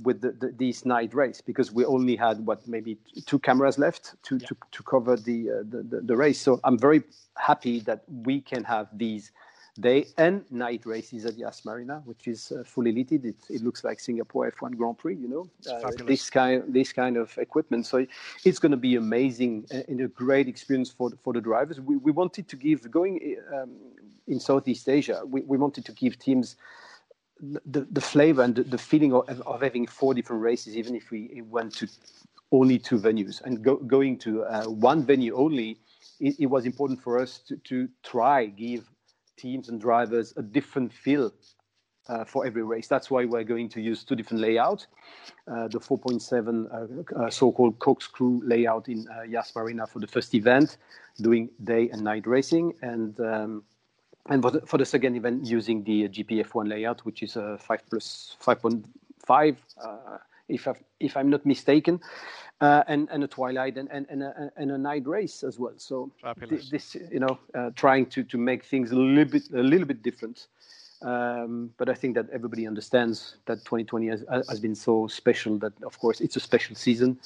with 0.03 0.21
the, 0.21 0.31
the, 0.31 0.53
these 0.57 0.85
night 0.85 1.13
race 1.13 1.41
because 1.41 1.71
we 1.71 1.83
only 1.83 2.15
had 2.15 2.45
what 2.45 2.65
maybe 2.67 2.97
two 3.25 3.39
cameras 3.39 3.77
left 3.77 4.15
to 4.23 4.37
yeah. 4.37 4.47
to, 4.47 4.57
to 4.71 4.83
cover 4.83 5.17
the, 5.17 5.49
uh, 5.49 5.53
the, 5.69 5.83
the 5.83 6.01
the 6.01 6.15
race. 6.15 6.39
So 6.39 6.59
I'm 6.63 6.77
very 6.77 7.03
happy 7.35 7.81
that 7.81 8.03
we 8.07 8.41
can 8.41 8.63
have 8.63 8.87
these 8.93 9.31
day 9.77 10.07
and 10.17 10.43
night 10.51 10.85
races 10.85 11.25
at 11.25 11.37
Yas 11.37 11.63
Marina, 11.65 12.01
which 12.05 12.27
is 12.27 12.51
uh, 12.51 12.63
fully 12.63 12.91
lighted. 12.91 13.25
It, 13.25 13.35
it, 13.49 13.63
looks 13.63 13.83
like 13.83 13.99
Singapore 13.99 14.51
F1 14.51 14.75
Grand 14.77 14.97
Prix, 14.97 15.15
you 15.15 15.27
know, 15.27 15.49
uh, 15.71 15.91
this 16.05 16.29
kind 16.29 16.63
this 16.67 16.91
kind 16.91 17.17
of 17.17 17.37
equipment. 17.37 17.85
So 17.85 18.05
it's 18.43 18.59
going 18.59 18.71
to 18.71 18.77
be 18.77 18.95
amazing 18.95 19.65
and 19.71 20.01
a 20.01 20.07
great 20.07 20.47
experience 20.47 20.91
for 20.91 21.11
for 21.23 21.33
the 21.33 21.41
drivers. 21.41 21.79
We, 21.79 21.97
we 21.97 22.11
wanted 22.11 22.47
to 22.49 22.55
give 22.55 22.89
going 22.91 23.37
um, 23.53 23.71
in 24.27 24.39
Southeast 24.39 24.89
Asia. 24.89 25.21
We, 25.25 25.41
we 25.41 25.57
wanted 25.57 25.85
to 25.85 25.91
give 25.91 26.19
teams. 26.19 26.55
The, 27.39 27.81
the 27.91 28.01
flavor 28.01 28.41
and 28.41 28.55
the, 28.55 28.63
the 28.63 28.79
feeling 28.79 29.13
of, 29.13 29.29
of 29.41 29.61
having 29.61 29.85
four 29.85 30.15
different 30.15 30.41
races, 30.41 30.75
even 30.75 30.95
if 30.95 31.11
we 31.11 31.43
went 31.45 31.71
to 31.75 31.87
only 32.51 32.79
two 32.79 32.97
venues 32.97 33.43
and 33.43 33.63
go, 33.63 33.75
going 33.75 34.17
to 34.19 34.43
uh, 34.43 34.65
one 34.65 35.05
venue 35.05 35.35
only, 35.35 35.77
it, 36.19 36.35
it, 36.39 36.45
was 36.47 36.65
important 36.65 36.99
for 36.99 37.19
us 37.19 37.39
to, 37.47 37.57
to 37.57 37.87
try 38.03 38.47
give 38.47 38.89
teams 39.37 39.69
and 39.69 39.79
drivers 39.79 40.33
a 40.37 40.41
different 40.41 40.91
feel 40.91 41.31
uh, 42.09 42.23
for 42.23 42.45
every 42.45 42.63
race. 42.63 42.87
That's 42.87 43.11
why 43.11 43.25
we're 43.25 43.43
going 43.43 43.69
to 43.69 43.81
use 43.81 44.03
two 44.03 44.15
different 44.15 44.41
layouts. 44.41 44.87
Uh, 45.47 45.67
the 45.67 45.79
4.7 45.79 47.15
uh, 47.17 47.23
uh, 47.25 47.29
so-called 47.29 47.79
corkscrew 47.79 48.41
layout 48.43 48.87
in 48.87 49.07
uh, 49.09 49.23
Yas 49.23 49.53
Marina 49.55 49.87
for 49.87 49.99
the 49.99 50.07
first 50.07 50.33
event, 50.33 50.77
doing 51.21 51.49
day 51.63 51.89
and 51.89 52.01
night 52.01 52.27
racing, 52.27 52.73
and 52.81 53.19
um, 53.19 53.63
and 54.29 54.41
for 54.41 54.51
the, 54.51 54.61
for 54.61 54.77
the, 54.77 54.85
second 54.85 55.15
event 55.15 55.45
using 55.45 55.83
the 55.85 56.09
GPF1 56.09 56.67
layout, 56.67 57.05
which 57.05 57.23
is 57.23 57.37
a 57.37 57.57
5 57.59 57.81
plus 57.89 58.35
5.5, 58.43 59.55
uh, 59.81 60.17
if, 60.47 60.67
I've, 60.67 60.81
if 60.99 61.17
I'm 61.17 61.29
not 61.29 61.45
mistaken 61.45 61.99
uh, 62.61 62.83
and 62.87 63.07
and 63.11 63.23
a 63.23 63.27
twilight 63.27 63.77
and 63.77 63.89
and 63.91 64.05
and 64.09 64.23
a, 64.23 64.51
and 64.57 64.71
a 64.71 64.77
night 64.77 65.05
race 65.05 65.43
as 65.43 65.59
well. 65.59 65.73
So 65.77 66.11
th- 66.49 66.69
this, 66.69 66.95
you 67.11 67.19
know, 67.19 67.39
uh, 67.53 67.69
trying 67.75 68.07
to 68.07 68.23
to 68.23 68.37
make 68.37 68.63
things 68.63 68.91
a 68.91 68.95
little 68.95 69.31
bit 69.31 69.43
a 69.53 69.63
little 69.63 69.85
bit 69.85 70.01
different. 70.01 70.47
Um, 71.03 71.71
but 71.77 71.89
I 71.89 71.93
think 71.93 72.15
that 72.15 72.27
everybody 72.31 72.65
understands 72.65 73.35
that 73.45 73.57
2020 73.65 74.07
has, 74.07 74.25
has 74.49 74.59
been 74.59 74.73
so 74.73 75.05
special 75.05 75.59
that, 75.59 75.73
of 75.83 75.99
course, 75.99 76.21
it's 76.21 76.37
a 76.37 76.39
special 76.39 76.75
season. 76.75 77.19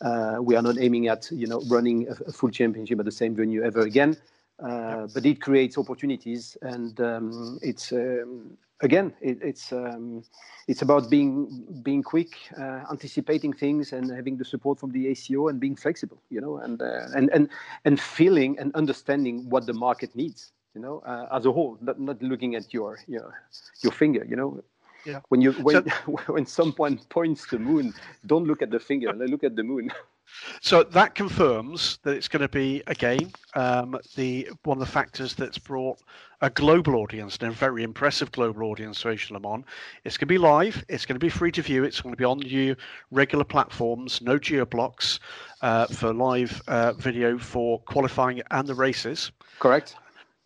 Uh, 0.00 0.38
we 0.40 0.56
are 0.56 0.62
not 0.62 0.78
aiming 0.78 1.08
at 1.08 1.30
you 1.30 1.46
know 1.46 1.60
running 1.68 2.08
a, 2.08 2.12
a, 2.26 2.32
full 2.32 2.48
championship 2.48 2.98
at 2.98 3.04
the 3.04 3.12
same 3.12 3.34
venue 3.34 3.62
ever 3.62 3.82
again. 3.82 4.16
Uh, 4.62 5.02
yep. 5.02 5.10
but 5.14 5.24
it 5.24 5.40
creates 5.40 5.78
opportunities, 5.78 6.56
and 6.62 7.00
um, 7.00 7.58
it's 7.62 7.92
um, 7.92 8.56
again 8.80 9.14
it, 9.20 9.38
it's 9.40 9.72
um, 9.72 10.24
it's 10.66 10.82
about 10.82 11.08
being 11.10 11.64
being 11.82 12.02
quick, 12.02 12.36
uh, 12.58 12.82
anticipating 12.90 13.52
things, 13.52 13.92
and 13.92 14.10
having 14.10 14.36
the 14.36 14.44
support 14.44 14.80
from 14.80 14.90
the 14.90 15.06
ACO 15.08 15.48
and 15.48 15.60
being 15.60 15.76
flexible, 15.76 16.20
you 16.28 16.40
know, 16.40 16.58
and 16.58 16.82
uh, 16.82 17.06
and 17.14 17.30
and 17.32 17.48
and 17.84 18.00
feeling 18.00 18.58
and 18.58 18.74
understanding 18.74 19.48
what 19.48 19.66
the 19.66 19.74
market 19.74 20.14
needs, 20.16 20.52
you 20.74 20.80
know, 20.80 21.02
uh, 21.06 21.28
as 21.32 21.46
a 21.46 21.52
whole, 21.52 21.78
not, 21.80 22.00
not 22.00 22.20
looking 22.20 22.56
at 22.56 22.74
your 22.74 22.98
your 23.06 23.34
your 23.82 23.92
finger, 23.92 24.24
you 24.28 24.36
know. 24.36 24.62
Yeah. 25.06 25.20
When 25.28 25.40
you 25.40 25.52
when 25.52 25.88
so, 25.88 26.12
when 26.26 26.46
someone 26.46 26.98
points 27.08 27.46
the 27.46 27.58
moon, 27.60 27.94
don't 28.26 28.44
look 28.44 28.60
at 28.60 28.70
the 28.70 28.80
finger. 28.80 29.12
look 29.12 29.44
at 29.44 29.54
the 29.54 29.62
moon. 29.62 29.92
So 30.60 30.82
that 30.82 31.14
confirms 31.14 31.98
that 32.02 32.14
it's 32.14 32.28
going 32.28 32.42
to 32.42 32.48
be 32.48 32.82
again 32.86 33.32
um, 33.54 33.98
the 34.16 34.48
one 34.64 34.78
of 34.78 34.80
the 34.80 34.92
factors 34.92 35.34
that's 35.34 35.58
brought 35.58 35.98
a 36.40 36.50
global 36.50 36.96
audience 36.96 37.36
and 37.40 37.50
a 37.50 37.54
very 37.54 37.82
impressive 37.82 38.30
global 38.32 38.64
audience 38.64 39.00
to 39.00 39.10
Asia 39.10 39.34
Le 39.34 39.40
Mans. 39.40 39.64
It's 40.04 40.16
going 40.16 40.28
to 40.28 40.34
be 40.34 40.38
live. 40.38 40.84
It's 40.88 41.04
going 41.04 41.16
to 41.16 41.24
be 41.24 41.28
free 41.28 41.50
to 41.52 41.62
view. 41.62 41.84
It's 41.84 42.00
going 42.00 42.12
to 42.12 42.16
be 42.16 42.24
on 42.24 42.40
your 42.42 42.76
regular 43.10 43.44
platforms. 43.44 44.20
No 44.22 44.38
geo 44.38 44.64
blocks 44.64 45.18
uh, 45.62 45.86
for 45.86 46.12
live 46.12 46.62
uh, 46.68 46.92
video 46.92 47.38
for 47.38 47.80
qualifying 47.80 48.42
and 48.50 48.68
the 48.68 48.74
races. 48.74 49.32
Correct. 49.58 49.96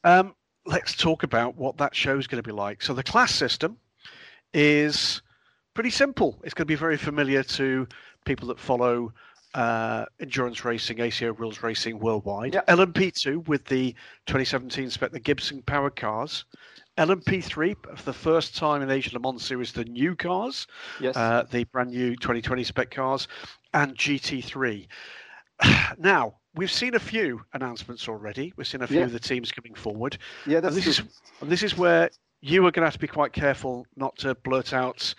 Um, 0.05 0.35
let's 0.65 0.97
talk 0.97 1.23
about 1.23 1.57
what 1.57 1.77
that 1.79 1.95
show 1.95 2.19
is 2.19 2.27
going 2.27 2.43
to 2.43 2.47
be 2.47 2.55
like. 2.55 2.83
So 2.83 2.95
the 2.95 3.03
class 3.03 3.35
system 3.35 3.77
is 4.55 5.23
pretty 5.75 5.91
simple. 5.91 6.41
It's 6.45 6.55
going 6.55 6.67
to 6.67 6.73
be 6.73 6.77
very 6.77 6.97
familiar 6.97 7.43
to 7.43 7.87
people 8.25 8.49
that 8.49 8.59
follow 8.59 9.13
uh, 9.55 10.07
endurance 10.21 10.65
racing, 10.65 11.01
ACO 11.01 11.33
rules 11.35 11.63
racing 11.63 11.99
worldwide. 11.99 12.55
Yeah. 12.55 12.63
LMP2 12.69 13.49
with 13.49 13.65
the 13.67 13.93
2017 14.27 14.91
spec, 14.91 15.13
the 15.13 15.21
Gibson 15.21 15.63
power 15.63 15.91
cars. 15.91 16.45
LMP3 16.99 17.75
for 17.97 18.05
the 18.05 18.13
first 18.13 18.55
time 18.55 18.83
in 18.83 18.91
Asia 18.91 19.11
Le 19.15 19.21
Mans 19.21 19.43
Series, 19.43 19.73
the 19.73 19.85
new 19.85 20.15
cars, 20.15 20.67
yes. 21.01 21.17
uh, 21.17 21.45
the 21.51 21.65
brand 21.65 21.91
new 21.91 22.15
2020 22.17 22.65
spec 22.65 22.91
cars, 22.91 23.29
and 23.73 23.97
GT3. 23.97 24.87
now, 25.99 26.35
we've 26.55 26.71
seen 26.71 26.95
a 26.95 27.01
few 27.01 27.41
announcements 27.55 28.09
already. 28.09 28.53
We've 28.57 28.67
seen 28.67 28.83
a 28.83 28.87
few 28.87 28.99
yeah. 28.99 29.05
of 29.05 29.13
the 29.13 29.21
teams 29.21 29.51
coming 29.51 29.75
forward. 29.75 30.19
Yeah, 30.47 30.61
that's 30.61 30.77
and 30.77 30.85
this 30.85 30.97
true. 30.97 31.07
is 31.07 31.49
this 31.49 31.63
is 31.63 31.79
where 31.79 32.11
you 32.41 32.61
are 32.67 32.71
going 32.71 32.83
to 32.83 32.87
have 32.87 32.95
to 32.95 32.99
be 32.99 33.07
quite 33.07 33.33
careful 33.33 33.87
not 33.97 34.17
to 34.19 34.35
blurt 34.35 34.73
out. 34.73 35.15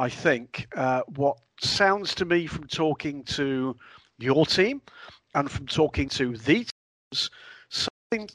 I 0.00 0.08
think 0.08 0.66
uh, 0.76 1.02
what 1.16 1.36
sounds 1.60 2.14
to 2.14 2.24
me 2.24 2.46
from 2.46 2.66
talking 2.66 3.22
to 3.24 3.76
your 4.18 4.46
team 4.46 4.80
and 5.34 5.50
from 5.50 5.66
talking 5.66 6.08
to 6.08 6.38
the 6.38 6.66
teams, 7.12 7.30
something 7.68 8.30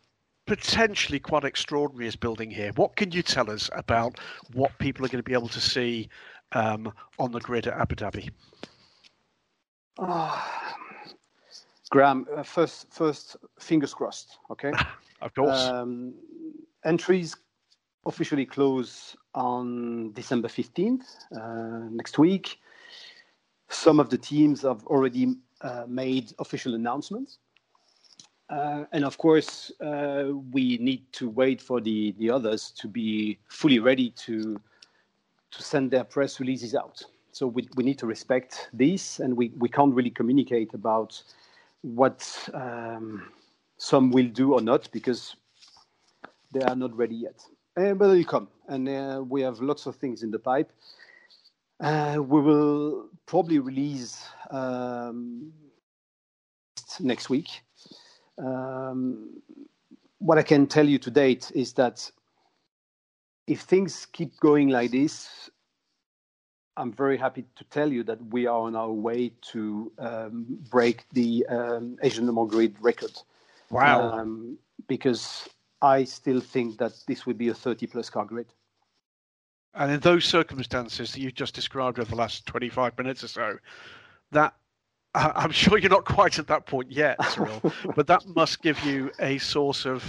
potentially 0.45 1.19
quite 1.19 1.43
extraordinary 1.43 2.05
is 2.05 2.15
building 2.15 2.51
here. 2.51 2.71
What 2.75 2.95
can 2.95 3.11
you 3.11 3.23
tell 3.23 3.49
us 3.49 3.71
about 3.73 4.19
what 4.53 4.77
people 4.77 5.03
are 5.07 5.09
going 5.09 5.23
to 5.23 5.27
be 5.27 5.33
able 5.33 5.47
to 5.47 5.59
see 5.59 6.07
um, 6.51 6.93
on 7.17 7.31
the 7.31 7.39
grid 7.39 7.65
at 7.65 7.73
Abu 7.73 7.95
Dhabi? 7.95 8.29
Oh, 9.97 10.47
Graham, 11.89 12.27
uh, 12.37 12.43
first, 12.43 12.93
first, 12.93 13.37
fingers 13.59 13.95
crossed. 13.95 14.37
Okay. 14.51 14.71
of 15.23 15.33
course. 15.33 15.63
Um, 15.63 16.13
entries 16.83 17.35
officially 18.05 18.45
close 18.45 19.15
on 19.35 20.11
December 20.13 20.49
fifteenth, 20.49 21.05
uh, 21.35 21.87
next 21.91 22.17
week. 22.17 22.59
Some 23.69 23.99
of 23.99 24.09
the 24.09 24.17
teams 24.17 24.63
have 24.63 24.85
already 24.87 25.35
uh, 25.61 25.85
made 25.87 26.33
official 26.39 26.73
announcements. 26.73 27.37
Uh, 28.47 28.85
and 28.91 29.03
of 29.03 29.17
course, 29.17 29.71
uh, 29.81 30.25
we 30.51 30.77
need 30.77 31.01
to 31.13 31.29
wait 31.29 31.59
for 31.59 31.81
the, 31.81 32.13
the 32.19 32.29
others 32.29 32.71
to 32.77 32.87
be 32.87 33.39
fully 33.47 33.79
ready 33.79 34.11
to, 34.11 34.61
to 35.49 35.61
send 35.63 35.89
their 35.89 36.03
press 36.03 36.39
releases 36.39 36.75
out. 36.75 37.01
So 37.31 37.47
we, 37.47 37.67
we 37.75 37.83
need 37.83 37.97
to 37.99 38.05
respect 38.05 38.69
these, 38.71 39.19
and 39.19 39.35
we, 39.35 39.51
we 39.57 39.67
can't 39.67 39.95
really 39.95 40.11
communicate 40.11 40.75
about 40.75 41.21
what 41.81 42.49
um, 42.53 43.31
some 43.77 44.11
will 44.11 44.27
do 44.29 44.53
or 44.53 44.61
not 44.61 44.89
because 44.91 45.35
they 46.51 46.61
are 46.61 46.75
not 46.75 46.95
ready 46.95 47.15
yet. 47.15 47.41
Uh, 47.75 47.95
but 47.95 48.13
they'll 48.13 48.23
come, 48.23 48.47
and 48.67 48.89
uh, 48.89 49.23
we 49.27 49.41
have 49.41 49.59
lots 49.59 49.85
of 49.85 49.95
things 49.95 50.23
in 50.23 50.31
the 50.31 50.39
pipe. 50.39 50.71
Uh, 51.79 52.17
we 52.19 52.41
will 52.41 53.09
probably 53.25 53.59
release 53.59 54.25
um, 54.51 55.51
next 56.99 57.29
week. 57.29 57.61
Um, 58.37 59.41
what 60.19 60.37
I 60.37 60.43
can 60.43 60.67
tell 60.67 60.87
you 60.87 60.97
to 60.99 61.11
date 61.11 61.51
is 61.53 61.73
that 61.73 62.09
if 63.47 63.61
things 63.61 64.07
keep 64.11 64.39
going 64.39 64.69
like 64.69 64.91
this, 64.91 65.49
I'm 66.77 66.91
very 66.91 67.17
happy 67.17 67.45
to 67.55 67.63
tell 67.65 67.91
you 67.91 68.03
that 68.03 68.19
we 68.33 68.47
are 68.47 68.59
on 68.59 68.75
our 68.75 68.91
way 68.91 69.31
to 69.53 69.91
um, 69.97 70.45
break 70.69 71.05
the 71.13 71.45
um, 71.47 71.97
Asian 72.03 72.29
Le 72.29 72.47
grid 72.47 72.75
record. 72.81 73.11
Wow! 73.69 74.11
Um, 74.11 74.57
because 74.87 75.47
I 75.85 76.03
still 76.03 76.39
think 76.39 76.79
that 76.79 76.93
this 77.07 77.27
would 77.27 77.37
be 77.37 77.49
a 77.49 77.53
30 77.53 77.85
plus 77.85 78.09
car 78.09 78.25
grid. 78.25 78.47
And 79.75 79.91
in 79.91 79.99
those 79.99 80.25
circumstances 80.25 81.11
that 81.11 81.19
you've 81.19 81.35
just 81.35 81.53
described 81.53 81.99
over 81.99 82.09
the 82.09 82.15
last 82.15 82.47
25 82.47 82.97
minutes 82.97 83.23
or 83.23 83.27
so, 83.27 83.57
that 84.31 84.55
I'm 85.15 85.51
sure 85.51 85.77
you're 85.77 85.91
not 85.91 86.05
quite 86.05 86.39
at 86.39 86.47
that 86.47 86.65
point 86.65 86.91
yet, 86.91 87.19
Cyrille, 87.19 87.71
but 87.95 88.07
that 88.07 88.25
must 88.35 88.63
give 88.63 88.83
you 88.83 89.11
a 89.19 89.37
source 89.37 89.85
of, 89.85 90.03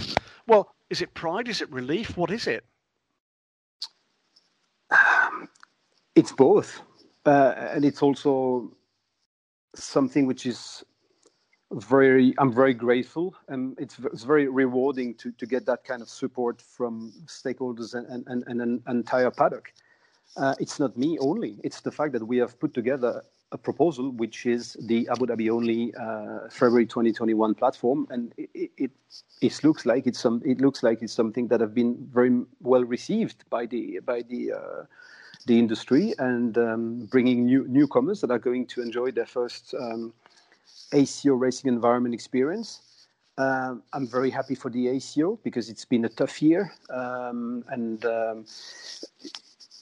well, 0.47 0.73
is 0.89 1.03
it 1.03 1.13
pride? 1.13 1.47
Is 1.47 1.61
it 1.61 1.71
relief? 1.71 2.17
What 2.17 2.31
is 2.31 2.47
it? 2.47 2.65
Um, 4.89 5.47
it's 6.15 6.31
both. 6.31 6.81
Uh, 7.23 7.53
and 7.73 7.85
it's 7.85 8.01
also 8.01 8.71
something 9.75 10.25
which 10.25 10.47
is 10.47 10.83
very 11.71 12.33
i'm 12.37 12.53
very 12.53 12.73
grateful 12.73 13.35
and 13.49 13.77
it's, 13.77 13.99
it's 14.13 14.23
very 14.23 14.47
rewarding 14.47 15.13
to, 15.15 15.31
to 15.33 15.45
get 15.45 15.65
that 15.65 15.83
kind 15.83 16.01
of 16.01 16.09
support 16.09 16.61
from 16.61 17.11
stakeholders 17.25 17.93
and, 17.93 18.25
and, 18.27 18.43
and 18.47 18.61
an 18.61 18.81
entire 18.87 19.31
paddock. 19.31 19.73
Uh, 20.37 20.55
it's 20.59 20.79
not 20.79 20.95
me 20.97 21.17
only 21.19 21.57
it's 21.63 21.81
the 21.81 21.91
fact 21.91 22.13
that 22.13 22.25
we 22.25 22.37
have 22.37 22.57
put 22.59 22.73
together 22.73 23.21
a 23.51 23.57
proposal 23.57 24.11
which 24.11 24.45
is 24.45 24.77
the 24.87 25.07
abu 25.11 25.25
dhabi 25.25 25.49
only 25.49 25.93
uh, 25.95 26.47
february 26.49 26.85
2021 26.85 27.55
platform 27.55 28.07
and 28.11 28.33
it, 28.37 28.71
it, 28.77 28.91
it, 29.41 29.63
looks 29.63 29.85
like 29.85 30.05
it's 30.05 30.19
some 30.19 30.41
it 30.45 30.61
looks 30.61 30.83
like 30.83 31.01
it's 31.01 31.13
something 31.13 31.47
that 31.47 31.59
have 31.59 31.73
been 31.73 31.97
very 32.13 32.41
well 32.61 32.83
received 32.83 33.43
by 33.49 33.65
the 33.65 33.99
by 34.05 34.21
the 34.29 34.53
uh, 34.53 34.83
the 35.47 35.57
industry 35.57 36.13
and 36.19 36.57
um, 36.57 37.07
bringing 37.09 37.45
new 37.45 37.65
newcomers 37.69 38.19
that 38.19 38.31
are 38.31 38.39
going 38.39 38.65
to 38.67 38.81
enjoy 38.81 39.09
their 39.11 39.25
first 39.25 39.73
um, 39.79 40.13
ACO 40.93 41.33
racing 41.33 41.67
environment 41.67 42.13
experience. 42.13 42.81
Um, 43.37 43.83
I'm 43.93 44.07
very 44.07 44.31
happy 44.31 44.55
for 44.55 44.69
the 44.69 44.87
ACO 44.87 45.39
because 45.43 45.69
it's 45.69 45.85
been 45.85 46.05
a 46.05 46.09
tough 46.09 46.41
year, 46.41 46.73
um, 46.89 47.63
and 47.69 48.03
um, 48.05 48.45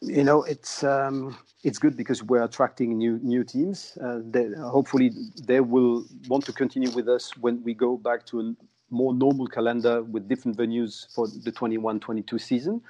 you 0.02 0.24
know 0.24 0.44
it's 0.44 0.84
um, 0.84 1.38
it's 1.64 1.80
good 1.80 1.96
because 1.96 2.22
we're 2.22 2.44
attracting 2.44 2.98
new 2.98 3.18
new 3.24 3.46
teams. 3.46 3.98
Uh, 4.04 4.20
they, 4.24 4.50
hopefully, 4.60 5.12
they 5.46 5.62
will 5.62 6.06
want 6.28 6.46
to 6.46 6.52
continue 6.54 6.92
with 6.92 7.08
us 7.08 7.36
when 7.38 7.64
we 7.64 7.74
go 7.74 7.96
back 7.96 8.26
to 8.26 8.42
a 8.42 8.54
more 8.90 9.14
normal 9.14 9.48
calendar 9.48 10.04
with 10.04 10.28
different 10.28 10.58
venues 10.58 11.12
for 11.14 11.28
the 11.28 11.52
21-22 11.52 12.40
season. 12.40 12.82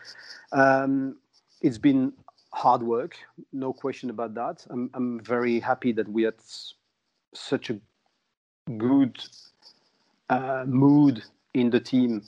Um, 0.52 1.16
it's 1.62 1.78
been 1.78 2.12
hard 2.52 2.84
work, 2.84 3.18
no 3.54 3.72
question 3.72 4.10
about 4.10 4.34
that. 4.34 4.66
I'm 4.72 4.90
I'm 4.96 5.20
very 5.20 5.60
happy 5.60 5.92
that 5.92 6.08
we 6.08 6.24
had 6.24 6.36
such 7.36 7.70
a 7.70 7.80
good 8.78 9.24
uh, 10.30 10.64
mood 10.68 11.24
in 11.54 11.70
the 11.70 11.80
team 11.80 12.24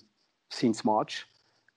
since 0.50 0.86
March, 0.86 1.26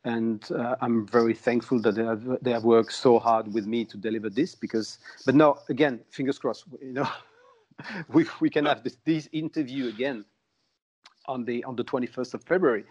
and 0.04 0.50
uh, 0.52 0.76
I'm 0.80 1.06
very 1.06 1.34
thankful 1.34 1.80
that 1.82 1.94
they 1.94 2.04
have 2.04 2.38
they 2.42 2.52
have 2.52 2.64
worked 2.64 2.92
so 2.92 3.18
hard 3.18 3.52
with 3.52 3.66
me 3.66 3.84
to 3.86 3.96
deliver 3.96 4.30
this. 4.30 4.54
Because, 4.54 4.98
but 5.26 5.34
now 5.34 5.58
again, 5.68 6.00
fingers 6.10 6.38
crossed. 6.38 6.64
You 6.80 6.92
know, 6.92 7.08
we 8.08 8.26
we 8.40 8.50
can 8.50 8.66
have 8.66 8.82
this, 8.82 8.96
this 9.04 9.28
interview 9.32 9.88
again 9.88 10.24
on 11.26 11.44
the 11.44 11.64
on 11.64 11.76
the 11.76 11.84
21st 11.84 12.34
of 12.34 12.42
February. 12.44 12.84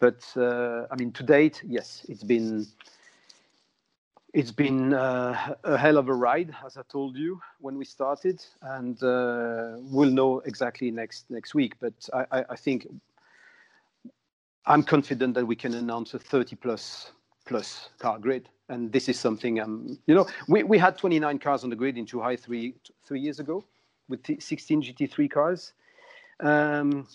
But 0.00 0.24
uh, 0.36 0.86
I 0.90 0.96
mean, 0.98 1.12
to 1.12 1.22
date, 1.22 1.62
yes, 1.66 2.04
it's 2.08 2.24
been 2.24 2.66
it's 4.34 4.50
been 4.50 4.92
uh, 4.92 5.54
a 5.62 5.78
hell 5.78 5.96
of 5.96 6.08
a 6.08 6.12
ride, 6.12 6.54
as 6.66 6.76
I 6.76 6.82
told 6.90 7.16
you 7.16 7.40
when 7.60 7.78
we 7.78 7.84
started, 7.84 8.44
and 8.62 9.00
uh, 9.02 9.76
we'll 9.78 10.10
know 10.10 10.40
exactly 10.40 10.90
next 10.90 11.30
next 11.30 11.54
week. 11.54 11.74
But 11.80 11.94
I, 12.12 12.44
I, 12.50 12.56
think 12.56 12.88
I'm 14.66 14.82
confident 14.82 15.34
that 15.34 15.46
we 15.46 15.54
can 15.54 15.72
announce 15.74 16.14
a 16.14 16.18
30 16.18 16.56
plus 16.56 17.12
plus 17.46 17.90
car 18.00 18.18
grid, 18.18 18.48
and 18.68 18.90
this 18.90 19.08
is 19.08 19.18
something 19.18 19.60
um, 19.60 19.98
you 20.06 20.16
know 20.16 20.26
we, 20.48 20.64
we 20.64 20.78
had 20.78 20.98
29 20.98 21.38
cars 21.38 21.62
on 21.62 21.70
the 21.70 21.76
grid 21.76 21.96
in 21.96 22.04
Zhuhai 22.04 22.38
three 22.38 22.74
three 23.06 23.20
years 23.20 23.38
ago 23.38 23.64
with 24.08 24.20
16 24.42 24.82
GT3 24.82 25.30
cars. 25.30 25.72
Um, 26.40 27.06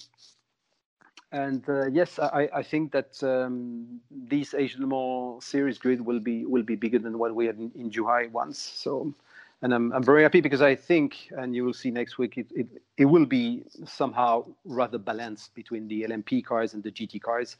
And 1.31 1.67
uh, 1.69 1.87
yes, 1.87 2.17
I, 2.17 2.49
I, 2.55 2.63
think 2.63 2.91
that 2.91 3.21
um, 3.23 3.99
this 4.09 4.55
Asian 4.55 4.89
Mans 4.89 5.45
series 5.45 5.77
grid 5.77 6.01
will 6.01 6.19
be 6.19 6.45
will 6.45 6.63
be 6.63 6.75
bigger 6.75 6.97
than 6.97 7.19
what 7.19 7.35
we 7.35 7.45
had 7.45 7.57
in, 7.57 7.71
in 7.75 7.91
Zhuhai 7.91 8.31
once. 8.31 8.57
So, 8.57 9.13
and 9.61 9.71
I'm 9.71 9.91
I'm 9.93 10.01
very 10.01 10.23
happy 10.23 10.41
because 10.41 10.63
I 10.63 10.73
think, 10.73 11.29
and 11.37 11.55
you 11.55 11.63
will 11.63 11.73
see 11.73 11.91
next 11.91 12.17
week, 12.17 12.39
it 12.39 12.47
it, 12.55 12.67
it 12.97 13.05
will 13.05 13.27
be 13.27 13.61
somehow 13.85 14.45
rather 14.65 14.97
balanced 14.97 15.53
between 15.53 15.87
the 15.87 16.01
LMP 16.09 16.43
cars 16.43 16.73
and 16.73 16.81
the 16.81 16.91
GT 16.91 17.21
cars. 17.21 17.57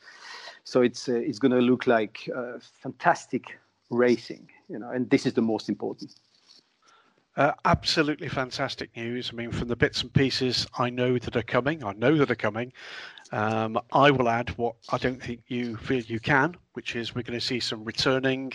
So 0.64 0.82
it's 0.82 1.08
uh, 1.08 1.14
it's 1.14 1.38
going 1.38 1.52
to 1.52 1.62
look 1.62 1.86
like 1.86 2.28
uh, 2.36 2.54
fantastic 2.82 3.60
racing, 3.92 4.50
you 4.68 4.80
know, 4.80 4.90
and 4.90 5.08
this 5.12 5.28
is 5.28 5.34
the 5.34 5.44
most 5.44 5.70
important. 5.70 6.16
Uh, 7.38 7.54
absolutely 7.64 8.28
fantastic 8.28 8.94
news. 8.98 9.30
I 9.32 9.36
mean, 9.36 9.52
from 9.52 9.70
the 9.70 9.76
bits 9.76 10.02
and 10.02 10.12
pieces 10.12 10.68
I 10.78 10.90
know 10.90 11.18
that 11.20 11.36
are 11.38 11.44
coming, 11.44 11.84
I 11.84 11.94
know 11.94 12.18
that 12.18 12.32
are 12.32 12.36
coming. 12.36 12.74
Um, 13.32 13.80
I 13.92 14.10
will 14.10 14.28
add 14.28 14.50
what 14.58 14.76
I 14.90 14.98
don't 14.98 15.22
think 15.22 15.42
you 15.48 15.78
feel 15.78 16.02
you 16.02 16.20
can, 16.20 16.56
which 16.74 16.96
is 16.96 17.14
we're 17.14 17.22
going 17.22 17.40
to 17.40 17.46
see 17.46 17.60
some 17.60 17.84
returning 17.84 18.52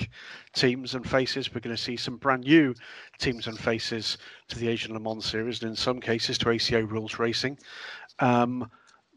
teams 0.52 0.94
and 0.94 1.08
faces. 1.08 1.54
We're 1.54 1.60
going 1.60 1.76
to 1.76 1.82
see 1.82 1.96
some 1.96 2.16
brand 2.16 2.42
new 2.42 2.74
teams 3.18 3.46
and 3.46 3.58
faces 3.58 4.18
to 4.48 4.58
the 4.58 4.68
Asian 4.68 4.92
Le 4.92 5.00
Mans 5.00 5.24
series, 5.24 5.62
and 5.62 5.70
in 5.70 5.76
some 5.76 6.00
cases 6.00 6.38
to 6.38 6.50
ACO 6.50 6.80
rules 6.80 7.18
racing. 7.18 7.58
Um, 8.18 8.68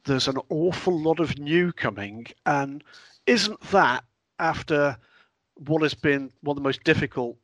there's 0.05 0.27
an 0.27 0.37
awful 0.49 0.97
lot 0.97 1.19
of 1.19 1.39
new 1.39 1.73
coming, 1.73 2.27
and 2.45 2.83
isn't 3.25 3.59
that 3.71 4.03
after 4.39 4.97
what 5.65 5.81
has 5.81 5.95
been 5.95 6.31
one 6.41 6.55
of 6.55 6.61
the 6.61 6.67
most 6.67 6.83
difficult 6.83 7.35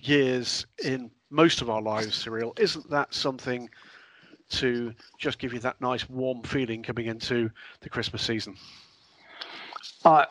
years 0.00 0.64
in 0.84 1.10
most 1.30 1.60
of 1.60 1.68
our 1.68 1.82
lives, 1.82 2.24
Cyrille, 2.24 2.58
isn't 2.58 2.88
that 2.90 3.12
something 3.12 3.68
to 4.50 4.94
just 5.18 5.38
give 5.38 5.52
you 5.52 5.58
that 5.60 5.80
nice 5.80 6.08
warm 6.08 6.42
feeling 6.42 6.82
coming 6.82 7.06
into 7.06 7.50
the 7.80 7.88
Christmas 7.88 8.22
season? 8.22 8.56
Uh, 10.04 10.24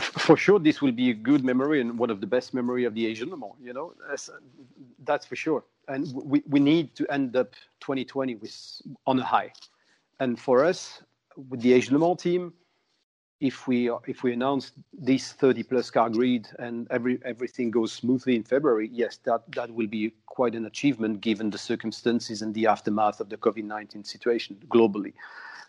for 0.00 0.36
sure, 0.36 0.58
this 0.58 0.82
will 0.82 0.92
be 0.92 1.10
a 1.10 1.14
good 1.14 1.44
memory 1.44 1.80
and 1.80 1.98
one 1.98 2.10
of 2.10 2.20
the 2.20 2.26
best 2.26 2.54
memory 2.54 2.84
of 2.84 2.94
the 2.94 3.06
Asian 3.06 3.30
Le 3.30 3.36
Mans. 3.36 3.54
You 3.62 3.72
know, 3.72 3.94
that's, 4.08 4.30
that's 5.04 5.26
for 5.26 5.36
sure. 5.36 5.64
And 5.88 6.12
we, 6.14 6.42
we 6.48 6.60
need 6.60 6.94
to 6.96 7.10
end 7.12 7.36
up 7.36 7.52
2020 7.80 8.34
with 8.36 8.82
on 9.06 9.18
a 9.18 9.24
high. 9.24 9.52
And 10.18 10.38
for 10.38 10.64
us, 10.64 11.02
with 11.48 11.60
the 11.60 11.72
Asian 11.72 11.94
Le 11.94 12.00
Mans 12.00 12.20
team, 12.20 12.52
if 13.40 13.66
we 13.66 13.90
if 14.06 14.22
we 14.22 14.32
announce 14.32 14.72
this 14.92 15.32
30 15.32 15.62
plus 15.64 15.90
car 15.90 16.08
grid 16.08 16.48
and 16.58 16.86
every 16.90 17.18
everything 17.24 17.70
goes 17.70 17.92
smoothly 17.92 18.34
in 18.34 18.42
February, 18.42 18.88
yes, 18.92 19.18
that 19.24 19.42
that 19.52 19.70
will 19.70 19.86
be 19.86 20.12
quite 20.26 20.54
an 20.54 20.64
achievement 20.66 21.20
given 21.20 21.50
the 21.50 21.58
circumstances 21.58 22.42
and 22.42 22.54
the 22.54 22.66
aftermath 22.66 23.20
of 23.20 23.28
the 23.28 23.36
COVID-19 23.36 24.06
situation 24.06 24.56
globally. 24.68 25.12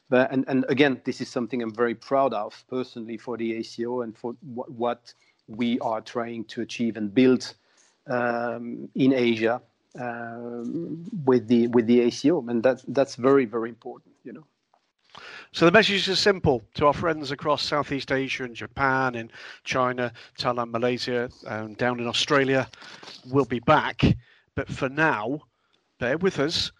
But 0.09 0.31
and 0.31 0.45
and 0.47 0.65
again, 0.69 1.01
this 1.03 1.19
is 1.19 1.29
something 1.29 1.61
I'm 1.61 1.73
very 1.73 1.95
proud 1.95 2.33
of 2.33 2.63
personally 2.69 3.17
for 3.17 3.35
the 3.37 3.55
ACO 3.55 4.01
and 4.01 4.17
for 4.17 4.35
what, 4.41 5.13
we 5.47 5.79
are 5.79 6.01
trying 6.01 6.43
to 6.43 6.61
achieve 6.61 6.97
and 6.97 7.13
build 7.13 7.53
um, 8.07 8.89
in 8.95 9.13
Asia 9.13 9.61
um, 9.97 11.05
with 11.25 11.47
the 11.47 11.67
with 11.67 11.87
the 11.87 12.01
ACO, 12.01 12.45
and 12.47 12.63
that 12.63 12.83
that's 12.89 13.15
very 13.15 13.45
very 13.45 13.69
important, 13.69 14.13
you 14.23 14.33
know. 14.33 14.45
So 15.53 15.65
the 15.65 15.71
message 15.71 16.07
is 16.09 16.19
simple 16.19 16.65
to 16.75 16.87
our 16.87 16.93
friends 16.93 17.31
across 17.31 17.63
Southeast 17.63 18.11
Asia 18.11 18.43
and 18.43 18.55
Japan, 18.55 19.15
in 19.15 19.31
China, 19.63 20.11
Thailand, 20.37 20.71
Malaysia, 20.71 21.29
and 21.47 21.77
down 21.77 21.99
in 21.99 22.07
Australia. 22.07 22.67
We'll 23.25 23.45
be 23.45 23.59
back, 23.59 24.03
but 24.55 24.67
for 24.67 24.89
now, 24.89 25.41
bear 25.99 26.17
with 26.17 26.39
us. 26.39 26.71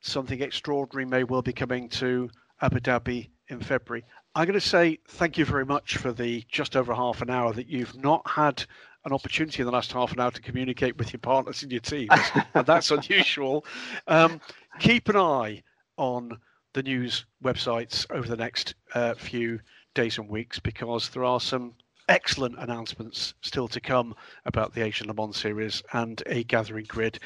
Something 0.00 0.40
extraordinary 0.40 1.04
may 1.04 1.24
well 1.24 1.42
be 1.42 1.52
coming 1.52 1.88
to 1.90 2.30
Abu 2.62 2.80
Dhabi 2.80 3.28
in 3.48 3.60
February. 3.60 4.04
I'm 4.34 4.46
going 4.46 4.54
to 4.54 4.60
say 4.60 4.98
thank 5.06 5.38
you 5.38 5.44
very 5.44 5.66
much 5.66 5.98
for 5.98 6.12
the 6.12 6.44
just 6.48 6.76
over 6.76 6.94
half 6.94 7.22
an 7.22 7.30
hour 7.30 7.52
that 7.52 7.68
you've 7.68 7.94
not 7.96 8.28
had 8.28 8.64
an 9.04 9.12
opportunity 9.12 9.60
in 9.62 9.66
the 9.66 9.72
last 9.72 9.92
half 9.92 10.12
an 10.12 10.20
hour 10.20 10.30
to 10.30 10.40
communicate 10.40 10.96
with 10.96 11.12
your 11.12 11.20
partners 11.20 11.62
and 11.62 11.70
your 11.70 11.82
teams, 11.82 12.10
and 12.54 12.66
that's 12.66 12.90
unusual. 12.90 13.64
Um, 14.08 14.40
keep 14.80 15.08
an 15.10 15.16
eye 15.16 15.62
on 15.98 16.38
the 16.74 16.82
news 16.82 17.24
websites 17.42 18.04
over 18.10 18.28
the 18.28 18.36
next 18.36 18.74
uh, 18.94 19.14
few 19.14 19.60
days 19.94 20.18
and 20.18 20.28
weeks 20.28 20.58
because 20.58 21.08
there 21.08 21.24
are 21.24 21.40
some 21.40 21.72
excellent 22.08 22.58
announcements 22.58 23.34
still 23.40 23.68
to 23.68 23.80
come 23.80 24.14
about 24.44 24.74
the 24.74 24.82
Asian 24.84 25.06
Le 25.06 25.14
Mans 25.14 25.36
series 25.36 25.82
and 25.92 26.22
a 26.26 26.44
gathering 26.44 26.84
grid. 26.86 27.18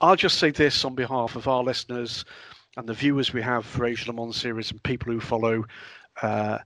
I'll 0.00 0.16
just 0.16 0.38
say 0.38 0.50
this 0.50 0.84
on 0.84 0.94
behalf 0.94 1.36
of 1.36 1.48
our 1.48 1.62
listeners 1.62 2.24
and 2.76 2.88
the 2.88 2.94
viewers 2.94 3.32
we 3.32 3.42
have 3.42 3.64
for 3.64 3.86
Asian 3.86 4.14
Le 4.14 4.20
Mans 4.20 4.36
series 4.36 4.70
and 4.70 4.82
people 4.82 5.12
who 5.12 5.20
follow 5.20 5.64
uh, 6.20 6.58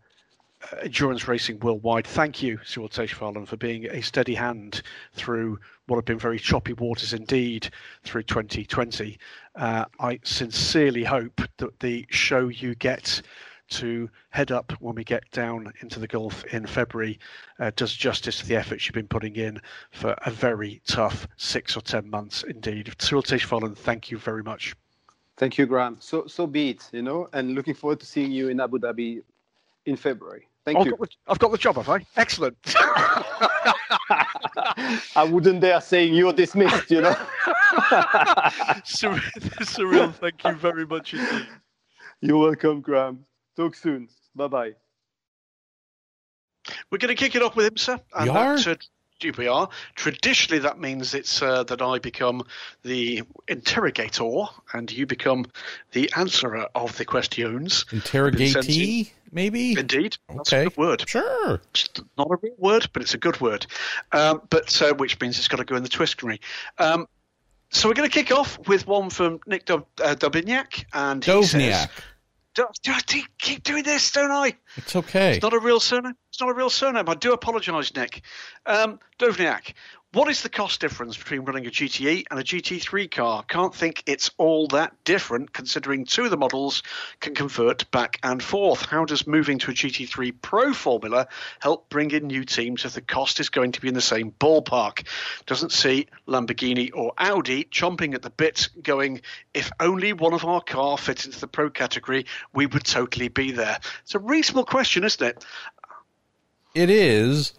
endurance 0.82 1.28
racing 1.28 1.58
worldwide. 1.60 2.06
Thank 2.06 2.42
you, 2.42 2.58
Cyrille 2.58 2.90
Taesch 2.90 3.14
Wahlen, 3.14 3.46
for 3.46 3.56
being 3.56 3.86
a 3.86 4.00
steady 4.02 4.34
hand 4.34 4.82
through 5.14 5.58
what 5.86 5.96
have 5.96 6.04
been 6.04 6.18
very 6.18 6.38
choppy 6.38 6.72
waters 6.72 7.12
indeed 7.12 7.70
through 8.04 8.22
2020. 8.24 9.18
Uh, 9.54 9.84
I 10.00 10.20
sincerely 10.24 11.04
hope 11.04 11.40
that 11.58 11.80
the 11.80 12.06
show 12.10 12.48
you 12.48 12.74
get 12.74 13.22
to 13.70 14.10
head 14.30 14.52
up 14.52 14.72
when 14.80 14.94
we 14.94 15.04
get 15.04 15.30
down 15.30 15.72
into 15.80 15.98
the 15.98 16.06
Gulf 16.06 16.44
in 16.46 16.66
February 16.66 17.18
uh, 17.58 17.70
does 17.74 17.94
justice 17.94 18.38
to 18.40 18.46
the 18.46 18.56
efforts 18.56 18.86
you've 18.86 18.94
been 18.94 19.08
putting 19.08 19.36
in 19.36 19.60
for 19.90 20.14
a 20.26 20.30
very 20.30 20.82
tough 20.86 21.26
six 21.36 21.76
or 21.76 21.80
ten 21.80 22.08
months 22.08 22.42
indeed. 22.42 22.94
Cyrille 22.98 23.22
Taesch 23.22 23.46
Wahlen, 23.48 23.76
thank 23.76 24.10
you 24.10 24.18
very 24.18 24.42
much. 24.42 24.74
Thank 25.38 25.56
you, 25.56 25.66
Graham. 25.66 25.96
So 26.00 26.26
so 26.26 26.46
be 26.46 26.70
it, 26.70 26.88
you 26.92 27.02
know, 27.02 27.28
and 27.32 27.54
looking 27.54 27.74
forward 27.74 28.00
to 28.00 28.06
seeing 28.06 28.30
you 28.30 28.48
in 28.48 28.60
Abu 28.60 28.78
Dhabi 28.78 29.22
in 29.86 29.96
February. 29.96 30.46
Thank 30.64 30.78
I've 30.78 30.86
you. 30.86 30.92
Got 30.92 31.00
the, 31.00 31.08
I've 31.28 31.38
got 31.38 31.52
the 31.52 31.58
job, 31.58 31.76
have 31.76 31.88
I? 31.88 32.06
Excellent. 32.16 32.56
I 35.16 35.24
wouldn't 35.28 35.60
dare 35.60 35.80
saying 35.80 36.14
you're 36.14 36.32
dismissed, 36.32 36.90
you 36.90 37.00
know. 37.00 37.14
Cyrille 38.84 40.14
thank 40.14 40.44
you 40.44 40.54
very 40.54 40.86
much 40.86 41.14
indeed. 41.14 41.48
You're 42.20 42.38
welcome, 42.38 42.80
Graham. 42.80 43.24
Talk 43.56 43.74
soon. 43.74 44.08
Bye 44.34 44.48
bye. 44.48 44.72
We're 46.90 46.98
going 46.98 47.08
to 47.08 47.14
kick 47.14 47.34
it 47.34 47.42
off 47.42 47.56
with 47.56 47.74
IMSA. 47.74 48.00
And 48.14 48.30
we 48.30 48.36
are? 48.36 48.56
Are. 49.30 49.68
Traditionally, 49.94 50.60
that 50.60 50.78
means 50.78 51.14
it's 51.14 51.42
uh, 51.42 51.64
that 51.64 51.82
I 51.82 51.98
become 51.98 52.42
the 52.82 53.22
interrogator 53.48 54.44
and 54.72 54.90
you 54.90 55.06
become 55.06 55.46
the 55.92 56.10
answerer 56.16 56.68
of 56.74 56.96
the 56.96 57.04
questions. 57.04 57.84
Interrogatee? 57.92 59.12
maybe. 59.32 59.78
Indeed, 59.78 60.18
that's 60.28 60.52
okay. 60.52 60.62
a 60.62 60.68
good 60.68 60.76
word. 60.76 61.08
Sure, 61.08 61.60
it's 61.70 61.88
not 62.16 62.28
a 62.30 62.36
real 62.40 62.54
word, 62.58 62.88
but 62.92 63.02
it's 63.02 63.14
a 63.14 63.18
good 63.18 63.40
word. 63.40 63.66
Um, 64.12 64.42
but 64.50 64.80
uh, 64.82 64.94
which 64.94 65.20
means 65.20 65.38
it's 65.38 65.48
got 65.48 65.56
to 65.56 65.64
go 65.64 65.76
in 65.76 65.82
the 65.82 65.88
twiskery. 65.88 66.38
Um, 66.78 67.08
so 67.70 67.88
we're 67.88 67.94
going 67.94 68.08
to 68.08 68.12
kick 68.12 68.30
off 68.30 68.58
with 68.68 68.86
one 68.86 69.08
from 69.08 69.40
Nick 69.46 69.64
Dob- 69.64 69.86
uh, 70.02 70.14
Dobiniak, 70.14 70.84
and 70.92 71.24
he 71.24 71.42
says, 71.42 71.88
do, 72.54 72.66
do, 72.82 72.92
I 72.92 73.00
keep 73.38 73.62
doing 73.62 73.82
this, 73.82 74.10
don't 74.12 74.30
I? 74.30 74.54
It's 74.76 74.94
okay. 74.94 75.34
It's 75.34 75.42
not 75.42 75.54
a 75.54 75.58
real 75.58 75.80
surname. 75.80 76.14
It's 76.30 76.40
not 76.40 76.50
a 76.50 76.54
real 76.54 76.70
surname. 76.70 77.08
I 77.08 77.14
do 77.14 77.32
apologise, 77.32 77.94
Nick. 77.94 78.22
Um, 78.66 78.98
Dovniak, 79.18 79.74
what 80.12 80.28
is 80.28 80.42
the 80.42 80.50
cost 80.50 80.78
difference 80.80 81.16
between 81.16 81.40
running 81.40 81.66
a 81.66 81.70
GTE 81.70 82.24
and 82.30 82.38
a 82.38 82.44
GT3 82.44 83.10
car? 83.10 83.42
Can't 83.44 83.74
think 83.74 84.02
it's 84.04 84.30
all 84.36 84.66
that 84.68 84.92
different 85.04 85.54
considering 85.54 86.04
two 86.04 86.24
of 86.24 86.30
the 86.30 86.36
models 86.36 86.82
can 87.20 87.34
convert 87.34 87.90
back 87.90 88.18
and 88.22 88.42
forth. 88.42 88.82
How 88.82 89.06
does 89.06 89.26
moving 89.26 89.58
to 89.60 89.70
a 89.70 89.74
GT3 89.74 90.34
Pro 90.42 90.74
formula 90.74 91.28
help 91.60 91.88
bring 91.88 92.10
in 92.10 92.26
new 92.26 92.44
teams 92.44 92.84
if 92.84 92.92
the 92.92 93.00
cost 93.00 93.40
is 93.40 93.48
going 93.48 93.72
to 93.72 93.80
be 93.80 93.88
in 93.88 93.94
the 93.94 94.02
same 94.02 94.32
ballpark? 94.32 95.06
Doesn't 95.46 95.72
see 95.72 96.08
Lamborghini 96.28 96.90
or 96.92 97.14
Audi 97.16 97.64
chomping 97.64 98.14
at 98.14 98.20
the 98.20 98.30
bit 98.30 98.68
going, 98.82 99.22
if 99.54 99.72
only 99.80 100.12
one 100.12 100.34
of 100.34 100.44
our 100.44 100.60
car 100.60 100.98
fit 100.98 101.24
into 101.24 101.40
the 101.40 101.48
Pro 101.48 101.70
category, 101.70 102.26
we 102.52 102.66
would 102.66 102.84
totally 102.84 103.28
be 103.28 103.52
there. 103.52 103.78
It's 104.02 104.14
a 104.14 104.18
reasonable 104.18 104.66
question, 104.66 105.04
isn't 105.04 105.26
it? 105.26 105.42
It 106.74 106.90
is. 106.90 107.54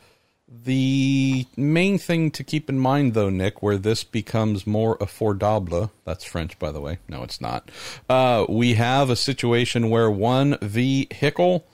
The 0.62 1.48
main 1.58 1.98
thing 1.98 2.30
to 2.32 2.44
keep 2.44 2.70
in 2.70 2.78
mind, 2.78 3.16
though, 3.16 3.32
Nick, 3.32 3.64
where 3.64 3.78
this 3.78 4.04
becomes 4.04 4.68
more 4.68 4.98
affordable, 5.00 5.90
that's 6.06 6.24
French, 6.24 6.60
by 6.60 6.72
the 6.72 6.80
way. 6.80 7.00
No, 7.10 7.24
it's 7.24 7.42
not. 7.42 7.72
Uh, 8.08 8.46
we 8.48 8.76
have 8.76 9.10
a 9.10 9.16
situation 9.16 9.90
where 9.90 10.12
one 10.12 10.60
vehicle 10.62 11.66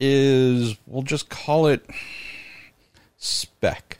is, 0.00 0.76
we'll 0.84 1.02
just 1.02 1.28
call 1.28 1.68
it 1.68 1.88
spec, 3.16 3.98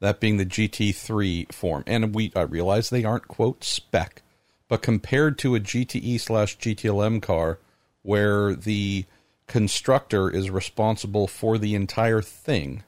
that 0.00 0.18
being 0.18 0.38
the 0.38 0.46
GT3 0.46 1.52
form. 1.52 1.84
And 1.86 2.14
we, 2.14 2.32
I 2.34 2.42
realize 2.42 2.88
they 2.88 3.04
aren't, 3.04 3.28
quote, 3.28 3.62
spec, 3.64 4.22
but 4.66 4.80
compared 4.80 5.36
to 5.40 5.56
a 5.56 5.60
GTE 5.60 6.18
slash 6.20 6.56
GTLM 6.56 7.20
car, 7.20 7.58
where 8.00 8.54
the 8.54 9.04
constructor 9.46 10.30
is 10.30 10.48
responsible 10.48 11.26
for 11.26 11.58
the 11.58 11.74
entire 11.74 12.22
thing 12.22 12.82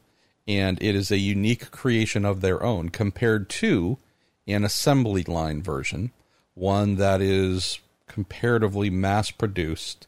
and 0.46 0.78
it 0.82 0.94
is 0.94 1.10
a 1.10 1.18
unique 1.18 1.70
creation 1.70 2.24
of 2.24 2.40
their 2.40 2.62
own 2.62 2.88
compared 2.88 3.48
to 3.48 3.98
an 4.46 4.64
assembly 4.64 5.22
line 5.24 5.62
version, 5.62 6.12
one 6.54 6.96
that 6.96 7.20
is 7.20 7.80
comparatively 8.06 8.88
mass 8.90 9.30
produced. 9.30 10.06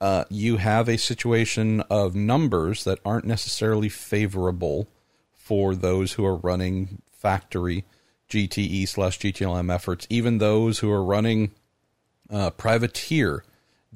uh, 0.00 0.24
you 0.28 0.58
have 0.58 0.88
a 0.88 0.98
situation 0.98 1.80
of 1.88 2.14
numbers 2.14 2.84
that 2.84 2.98
aren't 3.06 3.24
necessarily 3.24 3.88
favorable 3.88 4.86
for 5.32 5.74
those 5.74 6.12
who 6.12 6.26
are 6.26 6.36
running 6.36 7.00
factory 7.10 7.84
GTE 8.28 8.86
slash 8.88 9.18
GTLM 9.18 9.72
efforts, 9.72 10.06
even 10.10 10.38
those 10.38 10.80
who 10.80 10.90
are 10.90 11.02
running 11.02 11.52
uh, 12.30 12.50
privateer 12.50 13.44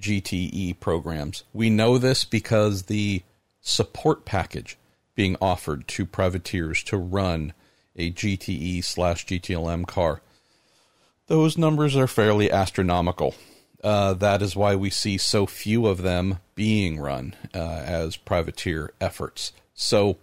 GTE 0.00 0.78
programs. 0.80 1.44
We 1.52 1.68
know 1.68 1.98
this 1.98 2.24
because 2.24 2.84
the 2.84 3.22
support 3.60 4.24
package 4.24 4.78
being 5.18 5.36
offered 5.40 5.88
to 5.88 6.06
privateers 6.06 6.80
to 6.84 6.96
run 6.96 7.52
a 7.96 8.08
GTE 8.12 8.84
slash 8.84 9.26
GTLM 9.26 9.84
car. 9.84 10.20
Those 11.26 11.58
numbers 11.58 11.96
are 11.96 12.06
fairly 12.06 12.52
astronomical. 12.52 13.34
Uh, 13.82 14.14
that 14.14 14.42
is 14.42 14.54
why 14.54 14.76
we 14.76 14.90
see 14.90 15.18
so 15.18 15.44
few 15.44 15.88
of 15.88 16.02
them 16.02 16.38
being 16.54 17.00
run 17.00 17.34
uh, 17.52 17.58
as 17.58 18.16
privateer 18.16 18.92
efforts. 19.00 19.52
So 19.74 20.18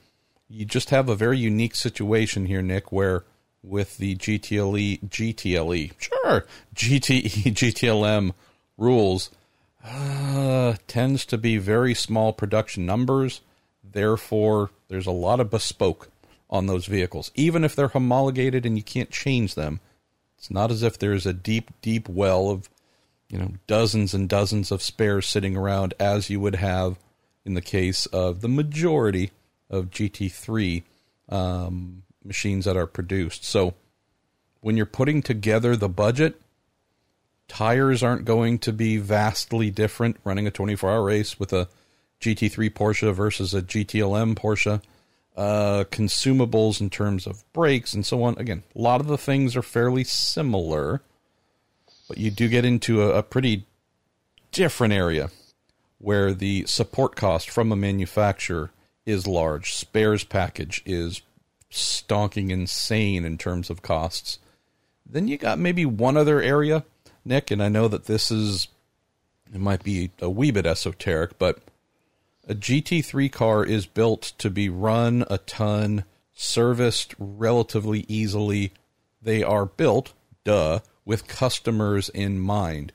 you 0.47 0.63
just 0.63 0.91
have 0.91 1.09
a 1.09 1.15
very 1.15 1.39
unique 1.39 1.75
situation 1.75 2.45
here, 2.45 2.61
Nick, 2.61 2.89
where 2.89 3.25
with 3.61 3.97
the 3.97 4.15
GTLE, 4.15 5.09
GTLE, 5.09 5.91
sure, 5.97 6.45
GTE, 6.73 7.53
GTLM 7.53 8.31
rules, 8.77 9.29
uh, 9.83 10.75
tends 10.87 11.25
to 11.25 11.37
be 11.37 11.57
very 11.57 11.93
small 11.93 12.31
production 12.31 12.85
numbers. 12.85 13.41
Therefore, 13.83 14.69
there's 14.87 15.07
a 15.07 15.11
lot 15.11 15.39
of 15.39 15.49
bespoke 15.49 16.09
on 16.49 16.67
those 16.67 16.85
vehicles. 16.85 17.31
Even 17.35 17.63
if 17.63 17.75
they're 17.75 17.87
homologated 17.89 18.65
and 18.65 18.77
you 18.77 18.83
can't 18.83 19.09
change 19.09 19.55
them, 19.55 19.79
it's 20.37 20.51
not 20.51 20.71
as 20.71 20.83
if 20.83 20.97
there's 20.97 21.25
a 21.25 21.33
deep, 21.33 21.71
deep 21.81 22.07
well 22.07 22.49
of, 22.49 22.69
you 23.29 23.37
know, 23.37 23.53
dozens 23.67 24.13
and 24.13 24.29
dozens 24.29 24.71
of 24.71 24.81
spares 24.81 25.27
sitting 25.27 25.57
around 25.57 25.93
as 25.99 26.29
you 26.29 26.39
would 26.39 26.55
have 26.55 26.97
in 27.45 27.53
the 27.53 27.61
case 27.61 28.05
of 28.07 28.41
the 28.41 28.49
majority 28.49 29.31
of 29.69 29.89
GT3 29.89 30.83
um, 31.29 32.03
machines 32.23 32.65
that 32.65 32.77
are 32.77 32.87
produced. 32.87 33.43
So 33.43 33.73
when 34.61 34.77
you're 34.77 34.85
putting 34.85 35.21
together 35.21 35.75
the 35.75 35.89
budget, 35.89 36.41
tires 37.47 38.03
aren't 38.03 38.25
going 38.25 38.59
to 38.59 38.73
be 38.73 38.97
vastly 38.97 39.69
different 39.69 40.17
running 40.23 40.47
a 40.47 40.51
24 40.51 40.89
hour 40.89 41.03
race 41.03 41.39
with 41.39 41.53
a 41.53 41.67
GT3 42.21 42.69
Porsche 42.71 43.13
versus 43.13 43.53
a 43.53 43.61
GTLM 43.61 44.35
Porsche. 44.35 44.81
Uh, 45.35 45.83
consumables 45.91 46.79
in 46.79 46.89
terms 46.89 47.27
of 47.27 47.43
brakes 47.51 47.93
and 47.93 48.05
so 48.05 48.23
on. 48.23 48.37
Again, 48.37 48.63
a 48.73 48.79
lot 48.79 49.01
of 49.01 49.07
the 49.07 49.17
things 49.17 49.53
are 49.57 49.61
fairly 49.61 50.05
similar, 50.05 51.01
but 52.07 52.17
you 52.17 52.31
do 52.31 52.47
get 52.47 52.63
into 52.63 53.01
a, 53.01 53.17
a 53.17 53.23
pretty 53.23 53.65
different 54.53 54.93
area 54.93 55.29
where 55.97 56.33
the 56.33 56.65
support 56.67 57.17
cost 57.17 57.49
from 57.49 57.71
a 57.71 57.75
manufacturer 57.75 58.71
is 59.05 59.27
large. 59.27 59.73
Spares 59.73 60.23
package 60.23 60.81
is 60.85 61.21
stonking 61.71 62.49
insane 62.49 63.25
in 63.25 63.37
terms 63.37 63.69
of 63.69 63.81
costs. 63.81 64.39
Then 65.05 65.27
you 65.27 65.37
got 65.37 65.59
maybe 65.59 65.85
one 65.85 66.15
other 66.15 66.41
area, 66.41 66.85
Nick, 67.25 67.51
and 67.51 67.61
I 67.61 67.69
know 67.69 67.87
that 67.87 68.05
this 68.05 68.31
is 68.31 68.69
it 69.53 69.59
might 69.59 69.83
be 69.83 70.11
a 70.21 70.29
wee 70.29 70.51
bit 70.51 70.65
esoteric, 70.65 71.37
but 71.37 71.59
a 72.47 72.53
GT3 72.53 73.31
car 73.31 73.65
is 73.65 73.85
built 73.85 74.33
to 74.37 74.49
be 74.49 74.69
run 74.69 75.25
a 75.29 75.37
ton, 75.39 76.05
serviced 76.33 77.15
relatively 77.17 78.05
easily. 78.07 78.71
They 79.21 79.41
are 79.41 79.65
built, 79.65 80.13
duh, 80.43 80.79
with 81.05 81.27
customers 81.27 82.09
in 82.09 82.39
mind. 82.39 82.93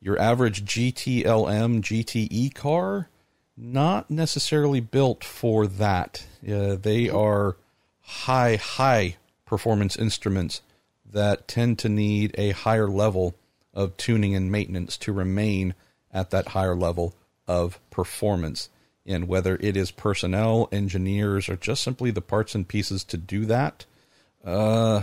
Your 0.00 0.18
average 0.18 0.64
GTLM 0.64 1.82
GTE 1.82 2.54
car, 2.54 3.10
not 3.56 4.10
necessarily 4.10 4.80
built 4.80 5.24
for 5.24 5.66
that. 5.66 6.26
Uh, 6.46 6.76
they 6.76 7.10
are 7.10 7.56
high, 8.00 8.56
high 8.56 9.16
performance 9.44 9.96
instruments 9.96 10.62
that 11.04 11.46
tend 11.46 11.78
to 11.80 11.88
need 11.88 12.34
a 12.38 12.52
higher 12.52 12.88
level 12.88 13.34
of 13.74 13.96
tuning 13.98 14.34
and 14.34 14.50
maintenance 14.50 14.96
to 14.96 15.12
remain 15.12 15.74
at 16.12 16.30
that 16.30 16.48
higher 16.48 16.74
level 16.74 17.14
of 17.50 17.80
performance. 17.90 18.68
And 19.04 19.26
whether 19.26 19.56
it 19.56 19.76
is 19.76 19.90
personnel, 19.90 20.68
engineers, 20.70 21.48
or 21.48 21.56
just 21.56 21.82
simply 21.82 22.12
the 22.12 22.20
parts 22.20 22.54
and 22.54 22.68
pieces 22.68 23.02
to 23.04 23.16
do 23.16 23.44
that, 23.46 23.86
uh, 24.44 25.02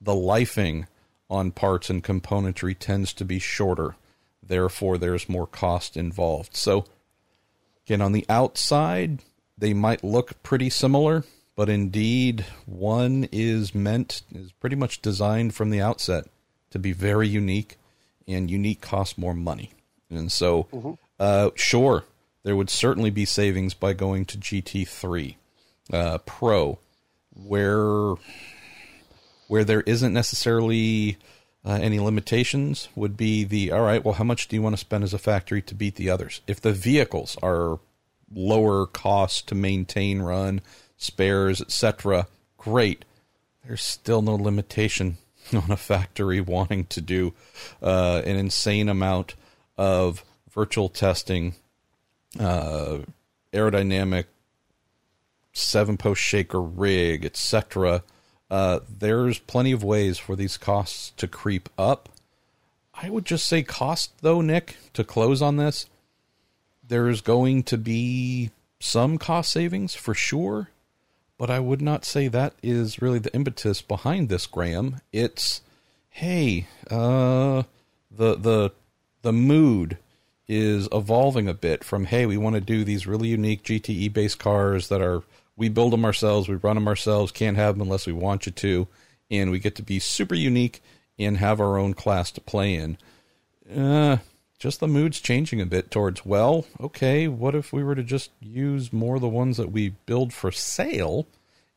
the 0.00 0.12
lifing 0.12 0.86
on 1.28 1.50
parts 1.50 1.90
and 1.90 2.04
componentry 2.04 2.76
tends 2.78 3.12
to 3.14 3.24
be 3.24 3.40
shorter. 3.40 3.96
Therefore, 4.44 4.96
there's 4.96 5.28
more 5.28 5.46
cost 5.48 5.96
involved. 5.96 6.54
So, 6.56 6.84
again, 7.84 8.00
on 8.00 8.12
the 8.12 8.26
outside, 8.28 9.18
they 9.58 9.74
might 9.74 10.04
look 10.04 10.40
pretty 10.44 10.70
similar, 10.70 11.24
but 11.56 11.68
indeed, 11.68 12.44
one 12.64 13.28
is 13.32 13.74
meant, 13.74 14.22
is 14.32 14.52
pretty 14.52 14.76
much 14.76 15.02
designed 15.02 15.54
from 15.54 15.70
the 15.70 15.80
outset 15.80 16.26
to 16.70 16.78
be 16.78 16.92
very 16.92 17.26
unique, 17.26 17.76
and 18.28 18.48
unique 18.50 18.80
costs 18.80 19.18
more 19.18 19.34
money. 19.34 19.72
And 20.10 20.30
so, 20.30 20.68
mm-hmm. 20.72 20.92
Uh, 21.22 21.50
sure, 21.54 22.04
there 22.42 22.56
would 22.56 22.68
certainly 22.68 23.10
be 23.10 23.24
savings 23.24 23.74
by 23.74 23.92
going 23.92 24.24
to 24.24 24.36
GT3 24.36 25.36
uh, 25.92 26.18
Pro, 26.18 26.80
where 27.32 28.14
where 29.46 29.62
there 29.62 29.82
isn't 29.82 30.12
necessarily 30.12 31.18
uh, 31.64 31.78
any 31.80 32.00
limitations 32.00 32.88
would 32.96 33.16
be 33.16 33.44
the 33.44 33.70
all 33.70 33.82
right. 33.82 34.04
Well, 34.04 34.14
how 34.14 34.24
much 34.24 34.48
do 34.48 34.56
you 34.56 34.62
want 34.62 34.72
to 34.72 34.80
spend 34.80 35.04
as 35.04 35.14
a 35.14 35.18
factory 35.18 35.62
to 35.62 35.76
beat 35.76 35.94
the 35.94 36.10
others? 36.10 36.40
If 36.48 36.60
the 36.60 36.72
vehicles 36.72 37.36
are 37.40 37.78
lower 38.34 38.86
cost 38.86 39.46
to 39.46 39.54
maintain, 39.54 40.22
run, 40.22 40.60
spares, 40.96 41.60
etc., 41.60 42.26
great. 42.58 43.04
There's 43.64 43.82
still 43.82 44.22
no 44.22 44.34
limitation 44.34 45.18
on 45.52 45.70
a 45.70 45.76
factory 45.76 46.40
wanting 46.40 46.86
to 46.86 47.00
do 47.00 47.32
uh, 47.80 48.22
an 48.24 48.34
insane 48.34 48.88
amount 48.88 49.36
of 49.78 50.24
virtual 50.52 50.88
testing, 50.88 51.54
uh, 52.38 52.98
aerodynamic, 53.52 54.26
seven 55.52 55.96
post 55.96 56.20
shaker 56.20 56.60
rig, 56.60 57.24
etc. 57.24 58.02
Uh, 58.50 58.80
there's 58.98 59.38
plenty 59.38 59.72
of 59.72 59.82
ways 59.82 60.18
for 60.18 60.36
these 60.36 60.56
costs 60.56 61.12
to 61.16 61.26
creep 61.26 61.68
up. 61.78 62.08
I 62.94 63.10
would 63.10 63.24
just 63.24 63.46
say 63.46 63.62
cost, 63.62 64.12
though, 64.20 64.40
Nick, 64.40 64.76
to 64.92 65.04
close 65.04 65.40
on 65.40 65.56
this. 65.56 65.86
There's 66.86 67.20
going 67.20 67.62
to 67.64 67.78
be 67.78 68.50
some 68.78 69.16
cost 69.16 69.50
savings 69.50 69.94
for 69.94 70.14
sure, 70.14 70.68
but 71.38 71.50
I 71.50 71.60
would 71.60 71.80
not 71.80 72.04
say 72.04 72.28
that 72.28 72.54
is 72.62 73.00
really 73.00 73.18
the 73.18 73.34
impetus 73.34 73.80
behind 73.80 74.28
this, 74.28 74.46
Graham. 74.46 75.00
It's 75.12 75.62
hey, 76.10 76.66
uh, 76.90 77.62
the 78.10 78.34
the 78.36 78.72
the 79.22 79.32
mood 79.32 79.96
is 80.52 80.86
evolving 80.92 81.48
a 81.48 81.54
bit 81.54 81.82
from 81.82 82.04
hey, 82.04 82.26
we 82.26 82.36
want 82.36 82.54
to 82.54 82.60
do 82.60 82.84
these 82.84 83.06
really 83.06 83.28
unique 83.28 83.62
GTE 83.62 84.12
based 84.12 84.38
cars 84.38 84.88
that 84.88 85.00
are 85.00 85.22
we 85.56 85.70
build 85.70 85.94
them 85.94 86.04
ourselves, 86.04 86.46
we 86.46 86.56
run 86.56 86.76
them 86.76 86.88
ourselves, 86.88 87.32
can't 87.32 87.56
have 87.56 87.74
them 87.74 87.82
unless 87.82 88.06
we 88.06 88.12
want 88.12 88.44
you 88.44 88.52
to, 88.52 88.86
and 89.30 89.50
we 89.50 89.58
get 89.58 89.74
to 89.76 89.82
be 89.82 89.98
super 89.98 90.34
unique 90.34 90.82
and 91.18 91.38
have 91.38 91.58
our 91.58 91.78
own 91.78 91.94
class 91.94 92.30
to 92.32 92.40
play 92.42 92.74
in. 92.74 92.98
Uh, 93.74 94.18
just 94.58 94.80
the 94.80 94.86
mood's 94.86 95.20
changing 95.20 95.60
a 95.60 95.66
bit 95.66 95.90
towards 95.90 96.26
well, 96.26 96.66
okay, 96.78 97.28
what 97.28 97.54
if 97.54 97.72
we 97.72 97.82
were 97.82 97.94
to 97.94 98.02
just 98.02 98.30
use 98.38 98.92
more 98.92 99.16
of 99.16 99.22
the 99.22 99.28
ones 99.28 99.56
that 99.56 99.72
we 99.72 99.94
build 100.04 100.34
for 100.34 100.52
sale 100.52 101.26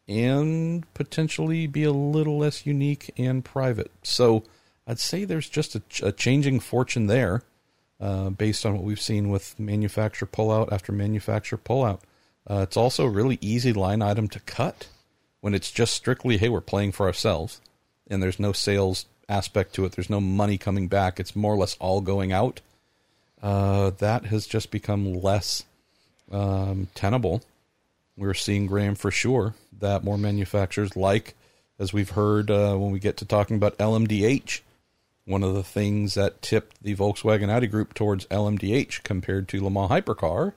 and 0.07 0.85
potentially 0.93 1.65
be 1.65 1.83
a 1.83 1.93
little 1.93 2.37
less 2.37 2.65
unique 2.65 3.09
and 3.17 3.45
private? 3.45 3.91
So 4.03 4.43
I'd 4.85 4.99
say 4.99 5.23
there's 5.23 5.49
just 5.49 5.75
a, 5.75 5.81
a 6.03 6.11
changing 6.11 6.59
fortune 6.59 7.07
there 7.07 7.41
uh, 7.99 8.29
based 8.29 8.65
on 8.65 8.73
what 8.73 8.83
we've 8.83 9.01
seen 9.01 9.29
with 9.29 9.59
manufacturer 9.59 10.27
pullout 10.27 10.71
after 10.71 10.91
manufacturer 10.91 11.59
pullout. 11.63 11.99
Uh, 12.49 12.59
it's 12.61 12.77
also 12.77 13.05
a 13.05 13.09
really 13.09 13.37
easy 13.41 13.73
line 13.73 14.01
item 14.01 14.27
to 14.27 14.39
cut 14.41 14.87
when 15.41 15.53
it's 15.53 15.71
just 15.71 15.93
strictly, 15.93 16.37
hey, 16.37 16.49
we're 16.49 16.61
playing 16.61 16.91
for 16.91 17.05
ourselves, 17.05 17.61
and 18.07 18.21
there's 18.21 18.39
no 18.39 18.51
sales 18.51 19.05
aspect 19.29 19.73
to 19.73 19.85
it. 19.85 19.93
There's 19.93 20.09
no 20.09 20.21
money 20.21 20.57
coming 20.57 20.87
back. 20.87 21.19
It's 21.19 21.35
more 21.35 21.53
or 21.53 21.57
less 21.57 21.77
all 21.79 22.01
going 22.01 22.31
out. 22.31 22.61
Uh, 23.41 23.91
that 23.99 24.25
has 24.25 24.47
just 24.47 24.71
become 24.71 25.13
less 25.13 25.63
um, 26.31 26.87
tenable. 26.95 27.43
We're 28.17 28.33
seeing, 28.33 28.65
Graham, 28.65 28.95
for 28.95 29.11
sure, 29.11 29.55
that 29.79 30.03
more 30.03 30.17
manufacturers, 30.17 30.95
like 30.95 31.35
as 31.77 31.91
we've 31.91 32.11
heard 32.11 32.49
uh, 32.49 32.75
when 32.75 32.91
we 32.91 32.99
get 32.99 33.17
to 33.17 33.25
talking 33.25 33.57
about 33.57 33.77
LMDH, 33.77 34.61
one 35.25 35.43
of 35.43 35.53
the 35.53 35.63
things 35.63 36.13
that 36.13 36.41
tipped 36.41 36.81
the 36.81 36.95
Volkswagen 36.95 37.49
Audi 37.49 37.67
group 37.67 37.93
towards 37.93 38.25
LMDH 38.27 39.03
compared 39.03 39.47
to 39.49 39.63
Le 39.63 39.71
Mans 39.71 39.89
Hypercar. 39.89 40.53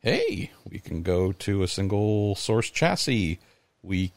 Hey, 0.00 0.50
we 0.68 0.78
can 0.78 1.02
go 1.02 1.32
to 1.32 1.62
a 1.62 1.68
single 1.68 2.34
source 2.34 2.70
chassis. 2.70 3.38
We 3.82 4.12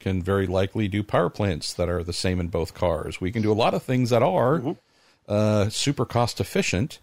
can 0.00 0.22
very 0.22 0.46
likely 0.46 0.88
do 0.88 1.02
power 1.02 1.30
plants 1.30 1.72
that 1.74 1.88
are 1.88 2.02
the 2.02 2.12
same 2.12 2.40
in 2.40 2.48
both 2.48 2.74
cars. 2.74 3.20
We 3.20 3.32
can 3.32 3.42
do 3.42 3.52
a 3.52 3.54
lot 3.54 3.74
of 3.74 3.82
things 3.82 4.10
that 4.10 4.22
are 4.22 4.58
mm-hmm. 4.58 4.72
uh, 5.28 5.68
super 5.68 6.04
cost 6.04 6.40
efficient 6.40 6.98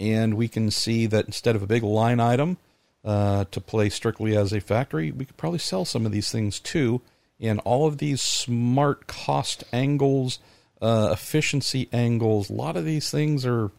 and 0.00 0.34
we 0.34 0.48
can 0.48 0.70
see 0.70 1.06
that 1.06 1.26
instead 1.26 1.56
of 1.56 1.62
a 1.62 1.66
big 1.66 1.82
line 1.82 2.20
item 2.20 2.56
uh, 3.04 3.44
to 3.50 3.60
play 3.60 3.88
strictly 3.88 4.36
as 4.36 4.52
a 4.52 4.60
factory, 4.60 5.10
we 5.10 5.24
could 5.24 5.36
probably 5.36 5.58
sell 5.58 5.84
some 5.84 6.06
of 6.06 6.12
these 6.12 6.30
things 6.30 6.58
too. 6.58 7.00
And 7.40 7.60
all 7.60 7.86
of 7.86 7.98
these 7.98 8.20
smart 8.20 9.06
cost 9.06 9.64
angles, 9.72 10.38
uh, 10.84 11.08
efficiency 11.12 11.88
angles, 11.94 12.50
a 12.50 12.52
lot 12.52 12.76
of 12.76 12.84
these 12.84 13.10
things 13.10 13.46
are 13.46 13.70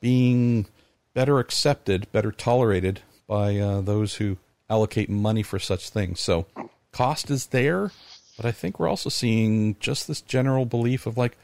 being 0.00 0.66
better 1.12 1.40
accepted, 1.40 2.10
better 2.12 2.30
tolerated 2.30 3.00
by 3.26 3.56
uh, 3.56 3.80
those 3.80 4.14
who 4.14 4.36
allocate 4.70 5.10
money 5.10 5.42
for 5.42 5.58
such 5.58 5.90
things. 5.90 6.20
So 6.20 6.46
cost 6.92 7.28
is 7.28 7.46
there, 7.46 7.90
but 8.36 8.46
I 8.46 8.52
think 8.52 8.78
we're 8.78 8.86
also 8.88 9.10
seeing 9.10 9.76
just 9.80 10.06
this 10.06 10.20
general 10.20 10.64
belief 10.64 11.06
of 11.06 11.18
like, 11.18 11.36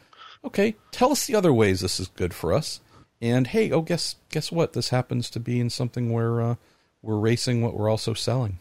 okay, 0.44 0.76
tell 0.92 1.10
us 1.10 1.26
the 1.26 1.34
other 1.34 1.52
ways 1.52 1.80
this 1.80 1.98
is 1.98 2.06
good 2.06 2.32
for 2.32 2.52
us. 2.52 2.80
And 3.20 3.48
hey, 3.48 3.72
oh 3.72 3.82
guess 3.82 4.14
guess 4.28 4.52
what? 4.52 4.74
This 4.74 4.90
happens 4.90 5.28
to 5.30 5.40
be 5.40 5.58
in 5.58 5.70
something 5.70 6.12
where 6.12 6.40
uh, 6.40 6.54
we're 7.02 7.18
racing 7.18 7.62
what 7.62 7.74
we're 7.74 7.90
also 7.90 8.14
selling. 8.14 8.60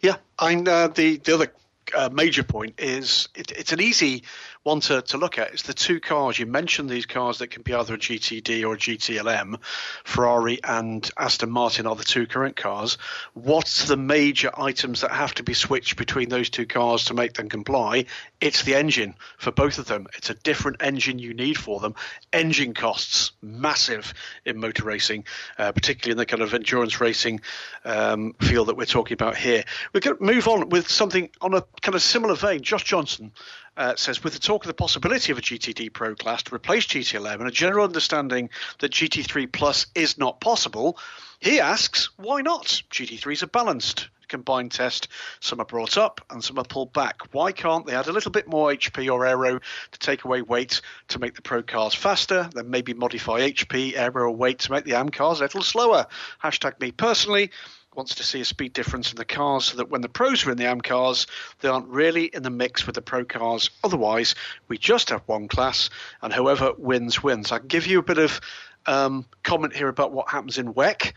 Yeah, 0.00 0.16
and 0.38 0.66
uh, 0.66 0.88
the 0.88 1.18
the 1.18 1.34
other 1.34 1.52
uh, 1.94 2.08
major 2.10 2.42
point 2.42 2.74
is 2.78 3.28
it, 3.34 3.50
it's 3.52 3.72
an 3.72 3.80
easy 3.80 4.22
one 4.62 4.80
to, 4.80 5.00
to 5.00 5.16
look 5.16 5.38
at. 5.38 5.54
is 5.54 5.62
the 5.62 5.72
two 5.72 6.00
cars. 6.00 6.38
You 6.38 6.44
mentioned 6.44 6.90
these 6.90 7.06
cars 7.06 7.38
that 7.38 7.48
can 7.48 7.62
be 7.62 7.72
either 7.72 7.94
a 7.94 7.98
GTD 7.98 8.62
or 8.64 8.74
a 8.74 8.78
GTLM. 8.78 9.58
Ferrari 10.04 10.60
and 10.62 11.08
Aston 11.16 11.50
Martin 11.50 11.86
are 11.86 11.96
the 11.96 12.04
two 12.04 12.26
current 12.26 12.56
cars. 12.56 12.98
What's 13.32 13.86
the 13.86 13.96
major 13.96 14.50
items 14.54 15.00
that 15.00 15.12
have 15.12 15.34
to 15.36 15.42
be 15.42 15.54
switched 15.54 15.96
between 15.96 16.28
those 16.28 16.50
two 16.50 16.66
cars 16.66 17.06
to 17.06 17.14
make 17.14 17.32
them 17.34 17.48
comply? 17.48 18.04
It's 18.38 18.62
the 18.62 18.74
engine 18.74 19.14
for 19.38 19.50
both 19.50 19.78
of 19.78 19.86
them. 19.86 20.08
It's 20.18 20.28
a 20.28 20.34
different 20.34 20.82
engine 20.82 21.18
you 21.18 21.32
need 21.32 21.56
for 21.56 21.80
them. 21.80 21.94
Engine 22.30 22.74
costs 22.74 23.32
massive 23.40 24.12
in 24.44 24.58
motor 24.60 24.84
racing, 24.84 25.24
uh, 25.58 25.72
particularly 25.72 26.12
in 26.12 26.18
the 26.18 26.26
kind 26.26 26.42
of 26.42 26.52
endurance 26.52 27.00
racing 27.00 27.40
um, 27.86 28.34
field 28.42 28.68
that 28.68 28.76
we're 28.76 28.84
talking 28.84 29.14
about 29.14 29.38
here. 29.38 29.64
We're 29.94 30.00
going 30.00 30.18
to 30.18 30.22
move 30.22 30.48
on 30.48 30.68
with 30.68 30.90
something 30.90 31.30
on 31.40 31.54
a 31.54 31.64
kind 31.80 31.94
of 31.94 32.02
similar 32.02 32.34
vein. 32.34 32.60
Josh 32.60 32.84
Johnson 32.84 33.32
uh, 33.80 33.96
says, 33.96 34.22
with 34.22 34.34
the 34.34 34.38
talk 34.38 34.62
of 34.62 34.68
the 34.68 34.74
possibility 34.74 35.32
of 35.32 35.38
a 35.38 35.40
GTD 35.40 35.90
Pro 35.94 36.14
class 36.14 36.42
to 36.42 36.54
replace 36.54 36.86
GTLM 36.86 37.36
and 37.36 37.48
a 37.48 37.50
general 37.50 37.86
understanding 37.86 38.50
that 38.80 38.92
GT3 38.92 39.50
Plus 39.50 39.86
is 39.94 40.18
not 40.18 40.38
possible, 40.38 40.98
he 41.40 41.60
asks, 41.60 42.10
why 42.18 42.42
not? 42.42 42.82
GT3s 42.90 43.42
are 43.42 43.46
balanced. 43.46 44.08
Combined 44.28 44.70
test, 44.70 45.08
some 45.40 45.60
are 45.60 45.64
brought 45.64 45.96
up 45.96 46.20
and 46.30 46.44
some 46.44 46.58
are 46.58 46.64
pulled 46.64 46.92
back. 46.92 47.32
Why 47.32 47.52
can't 47.52 47.86
they 47.86 47.96
add 47.96 48.06
a 48.06 48.12
little 48.12 48.30
bit 48.30 48.46
more 48.46 48.70
HP 48.70 49.10
or 49.10 49.26
aero 49.26 49.58
to 49.58 49.98
take 49.98 50.24
away 50.24 50.42
weight 50.42 50.82
to 51.08 51.18
make 51.18 51.34
the 51.34 51.42
pro 51.42 51.62
cars 51.62 51.94
faster? 51.94 52.50
Then 52.54 52.70
maybe 52.70 52.92
modify 52.92 53.40
HP, 53.40 53.96
aero, 53.96 54.24
or 54.24 54.30
weight 54.30 54.60
to 54.60 54.72
make 54.72 54.84
the 54.84 54.92
AM 54.92 55.08
cars 55.08 55.40
a 55.40 55.44
little 55.44 55.62
slower. 55.62 56.06
Hashtag 56.44 56.78
me 56.78 56.92
personally 56.92 57.50
wants 57.94 58.16
to 58.16 58.22
see 58.22 58.40
a 58.40 58.44
speed 58.44 58.72
difference 58.72 59.10
in 59.10 59.16
the 59.16 59.24
cars 59.24 59.66
so 59.66 59.78
that 59.78 59.90
when 59.90 60.00
the 60.00 60.08
pros 60.08 60.46
are 60.46 60.52
in 60.52 60.56
the 60.56 60.64
AM 60.64 60.80
cars, 60.80 61.26
they 61.60 61.68
aren't 61.68 61.88
really 61.88 62.24
in 62.24 62.42
the 62.42 62.50
mix 62.50 62.86
with 62.86 62.94
the 62.94 63.02
pro 63.02 63.24
cars. 63.24 63.70
Otherwise, 63.82 64.36
we 64.68 64.78
just 64.78 65.10
have 65.10 65.22
one 65.26 65.48
class, 65.48 65.90
and 66.22 66.32
whoever 66.32 66.72
wins, 66.76 67.22
wins. 67.22 67.50
I 67.50 67.58
can 67.58 67.66
give 67.66 67.86
you 67.86 67.98
a 67.98 68.02
bit 68.02 68.18
of 68.18 68.40
um, 68.86 69.26
comment 69.42 69.74
here 69.74 69.88
about 69.88 70.12
what 70.12 70.30
happens 70.30 70.58
in 70.58 70.72
WEC. 70.72 71.12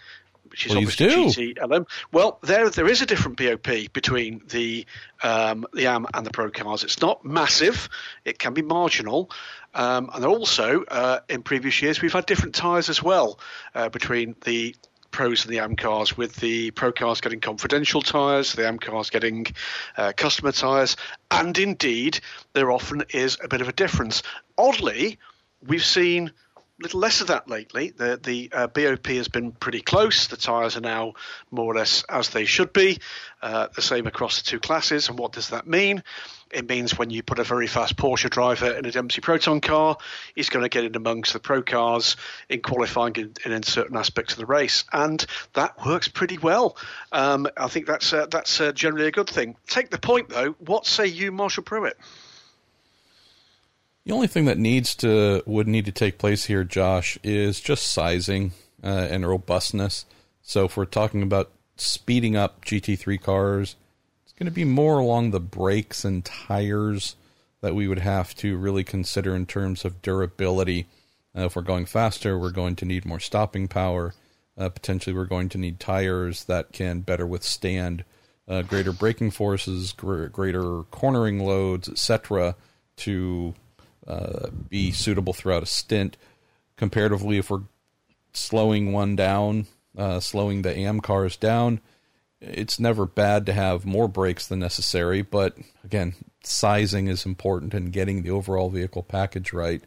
Which 0.49 0.67
is 0.67 0.73
Please 0.73 1.01
obviously 1.01 1.55
GTLM. 1.55 1.87
Well, 2.11 2.37
there 2.43 2.69
there 2.69 2.87
is 2.87 3.01
a 3.01 3.07
different 3.07 3.37
BOP 3.37 3.91
between 3.91 4.43
the 4.49 4.85
um, 5.23 5.65
the 5.73 5.87
AM 5.87 6.05
and 6.13 6.23
the 6.23 6.29
Pro 6.29 6.51
cars. 6.51 6.83
It's 6.83 7.01
not 7.01 7.25
massive; 7.25 7.89
it 8.23 8.37
can 8.37 8.53
be 8.53 8.61
marginal, 8.61 9.31
um, 9.73 10.11
and 10.13 10.23
also 10.25 10.83
uh, 10.83 11.21
in 11.27 11.41
previous 11.41 11.81
years 11.81 12.01
we've 12.03 12.13
had 12.13 12.27
different 12.27 12.53
tyres 12.53 12.89
as 12.89 13.01
well 13.01 13.39
uh, 13.73 13.89
between 13.89 14.35
the 14.43 14.75
pros 15.13 15.45
and 15.45 15.53
the 15.53 15.59
AM 15.59 15.77
cars, 15.77 16.17
with 16.17 16.35
the 16.37 16.71
pro 16.71 16.91
cars 16.91 17.21
getting 17.21 17.39
confidential 17.39 18.01
tyres, 18.01 18.51
the 18.51 18.67
AM 18.67 18.79
cars 18.79 19.09
getting 19.09 19.45
uh, 19.95 20.11
customer 20.17 20.51
tyres, 20.51 20.97
and 21.31 21.57
indeed 21.57 22.19
there 22.51 22.71
often 22.71 23.03
is 23.13 23.37
a 23.41 23.47
bit 23.47 23.61
of 23.61 23.69
a 23.69 23.73
difference. 23.73 24.23
Oddly, 24.57 25.19
we've 25.65 25.85
seen 25.85 26.33
a 26.57 26.83
little 26.83 26.99
less 26.99 27.21
of 27.21 27.27
that 27.27 27.49
lately. 27.49 27.91
The 27.91 28.19
the 28.21 28.49
uh, 28.51 28.67
BOP 28.67 29.07
has 29.07 29.29
been 29.29 29.51
pretty 29.51 29.81
close. 29.81 30.27
The 30.27 30.37
tyres 30.37 30.75
are 30.75 30.81
now 30.81 31.13
more 31.51 31.71
or 31.71 31.75
less 31.75 32.03
as 32.09 32.29
they 32.29 32.45
should 32.45 32.73
be. 32.73 32.99
Uh, 33.41 33.67
the 33.75 33.81
same 33.81 34.07
across 34.07 34.41
the 34.41 34.43
two 34.43 34.59
classes. 34.59 35.07
And 35.07 35.17
what 35.17 35.31
does 35.31 35.49
that 35.49 35.67
mean? 35.67 36.03
It 36.53 36.69
means 36.69 36.97
when 36.97 37.09
you 37.09 37.23
put 37.23 37.39
a 37.39 37.43
very 37.43 37.67
fast 37.67 37.97
Porsche 37.97 38.29
driver 38.29 38.71
in 38.71 38.85
a 38.85 38.91
Dempsey 38.91 39.21
Proton 39.21 39.59
car, 39.59 39.97
he's 40.35 40.49
going 40.49 40.63
to 40.63 40.69
get 40.69 40.83
in 40.83 40.95
amongst 40.95 41.33
the 41.33 41.39
pro 41.39 41.63
cars 41.63 42.15
in 42.47 42.61
qualifying 42.61 43.17
and 43.17 43.39
in, 43.45 43.51
in, 43.51 43.63
certain 43.63 43.97
aspects 43.97 44.33
of 44.33 44.39
the 44.39 44.45
race, 44.45 44.83
and 44.93 45.25
that 45.53 45.83
works 45.85 46.07
pretty 46.07 46.37
well. 46.37 46.77
Um, 47.11 47.47
I 47.57 47.67
think 47.67 47.87
that's 47.87 48.13
uh, 48.13 48.27
that's 48.27 48.61
uh, 48.61 48.71
generally 48.71 49.07
a 49.07 49.11
good 49.11 49.29
thing. 49.29 49.55
Take 49.67 49.89
the 49.89 49.97
point 49.97 50.29
though. 50.29 50.51
What 50.59 50.85
say 50.85 51.07
you, 51.07 51.31
Marshall 51.31 51.63
Pruett? 51.63 51.93
The 54.05 54.11
only 54.11 54.27
thing 54.27 54.45
that 54.45 54.57
needs 54.57 54.95
to 54.95 55.41
would 55.45 55.67
need 55.67 55.85
to 55.85 55.91
take 55.91 56.17
place 56.17 56.45
here, 56.45 56.63
Josh, 56.63 57.17
is 57.23 57.59
just 57.59 57.91
sizing 57.91 58.51
uh, 58.83 59.07
and 59.09 59.25
robustness. 59.25 60.05
So 60.41 60.65
if 60.65 60.75
we're 60.75 60.85
talking 60.85 61.23
about 61.23 61.51
speeding 61.77 62.35
up 62.35 62.65
GT3 62.65 63.21
cars, 63.21 63.75
it's 64.33 64.39
going 64.39 64.47
to 64.47 64.51
be 64.51 64.65
more 64.65 64.97
along 64.97 65.29
the 65.29 65.39
brakes 65.39 66.03
and 66.03 66.25
tires 66.25 67.15
that 67.61 67.75
we 67.75 67.87
would 67.87 67.99
have 67.99 68.33
to 68.33 68.57
really 68.57 68.83
consider 68.83 69.35
in 69.35 69.45
terms 69.45 69.85
of 69.85 70.01
durability. 70.01 70.87
Uh, 71.37 71.45
if 71.45 71.55
we're 71.55 71.61
going 71.61 71.85
faster, 71.85 72.35
we're 72.35 72.49
going 72.49 72.75
to 72.77 72.85
need 72.85 73.05
more 73.05 73.19
stopping 73.19 73.67
power. 73.67 74.15
Uh, 74.57 74.69
potentially, 74.69 75.15
we're 75.15 75.25
going 75.25 75.49
to 75.49 75.59
need 75.59 75.79
tires 75.79 76.45
that 76.45 76.71
can 76.71 77.01
better 77.01 77.27
withstand 77.27 78.03
uh, 78.47 78.63
greater 78.63 78.91
braking 78.91 79.29
forces, 79.29 79.93
gr- 79.93 80.25
greater 80.25 80.81
cornering 80.89 81.39
loads, 81.39 81.87
etc., 81.87 82.55
to 82.95 83.53
uh, 84.07 84.47
be 84.67 84.91
suitable 84.91 85.33
throughout 85.33 85.61
a 85.61 85.67
stint. 85.67 86.17
Comparatively, 86.75 87.37
if 87.37 87.51
we're 87.51 87.61
slowing 88.33 88.91
one 88.91 89.15
down, 89.15 89.67
uh, 89.95 90.19
slowing 90.19 90.63
the 90.63 90.75
AM 90.75 91.01
cars 91.01 91.37
down, 91.37 91.81
it's 92.43 92.79
never 92.79 93.05
bad 93.05 93.45
to 93.45 93.53
have 93.53 93.85
more 93.85 94.07
brakes 94.07 94.47
than 94.47 94.59
necessary. 94.59 95.21
But 95.21 95.57
again, 95.83 96.15
sizing 96.43 97.07
is 97.07 97.25
important 97.25 97.73
and 97.73 97.91
getting 97.93 98.21
the 98.21 98.31
overall 98.31 98.69
vehicle 98.69 99.03
package 99.03 99.53
right. 99.53 99.81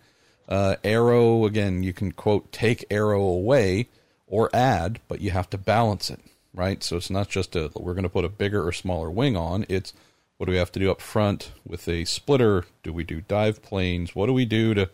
Uh, 0.49 0.77
aero, 0.85 1.45
again, 1.45 1.83
you 1.83 1.93
can 1.93 2.13
quote 2.13 2.53
take 2.53 2.85
aero 2.91 3.23
away 3.23 3.89
or 4.27 4.55
add, 4.55 5.01
but 5.09 5.21
you 5.21 5.31
have 5.31 5.51
to 5.51 5.59
balance 5.59 6.09
it, 6.11 6.21
right? 6.55 6.83
So 6.83 6.97
it's 6.97 7.11
not 7.11 7.29
just 7.29 7.57
a 7.57 7.71
we're 7.75 7.95
going 7.95 8.05
to 8.05 8.09
put 8.09 8.25
a 8.25 8.31
bigger 8.31 8.67
or 8.67 8.73
smaller 8.73 9.11
wing 9.11 9.37
on. 9.37 9.67
It's 9.69 9.93
what 10.39 10.47
do 10.47 10.53
we 10.53 10.59
have 10.59 10.73
to 10.73 10.81
do 10.81 10.91
up 10.91 11.01
front 11.01 11.53
with 11.67 11.89
a 11.89 12.05
splitter? 12.05 12.65
Do 12.83 12.93
we 12.93 13.05
do 13.05 13.21
dive 13.23 13.63
planes? 13.63 14.15
What 14.15 14.27
do 14.27 14.33
we 14.33 14.45
do 14.45 14.75
to 14.75 14.91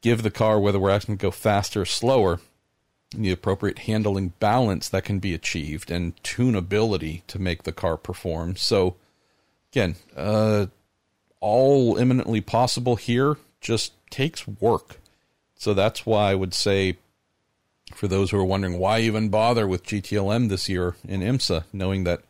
give 0.00 0.22
the 0.22 0.30
car, 0.30 0.60
whether 0.60 0.78
we're 0.78 0.90
actually 0.90 1.12
going 1.12 1.18
to 1.18 1.26
go 1.26 1.30
faster 1.30 1.82
or 1.82 1.86
slower, 1.86 2.40
the 3.12 3.30
appropriate 3.30 3.80
handling 3.80 4.34
balance 4.38 4.88
that 4.88 5.04
can 5.04 5.18
be 5.18 5.34
achieved 5.34 5.90
and 5.90 6.16
tunability 6.22 7.22
to 7.26 7.38
make 7.38 7.62
the 7.62 7.72
car 7.72 7.96
perform? 7.96 8.56
So, 8.56 8.96
again, 9.72 9.96
uh, 10.16 10.66
all 11.40 11.96
imminently 11.96 12.40
possible 12.40 12.96
here 12.96 13.36
just 13.60 13.92
takes 14.10 14.46
work. 14.46 14.98
So 15.56 15.74
that's 15.74 16.06
why 16.06 16.30
I 16.30 16.34
would 16.34 16.54
say, 16.54 16.98
for 17.94 18.06
those 18.06 18.30
who 18.30 18.38
are 18.38 18.44
wondering 18.44 18.78
why 18.78 19.00
even 19.00 19.28
bother 19.28 19.66
with 19.66 19.84
GTLM 19.84 20.48
this 20.48 20.68
year 20.68 20.96
in 21.06 21.20
IMSA, 21.20 21.64
knowing 21.72 22.04
that 22.04 22.22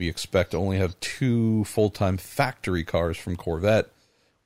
we 0.00 0.08
expect 0.08 0.52
to 0.52 0.56
only 0.56 0.78
have 0.78 0.98
two 1.00 1.64
full 1.64 1.90
time 1.90 2.16
factory 2.16 2.84
cars 2.84 3.18
from 3.18 3.36
Corvette. 3.36 3.90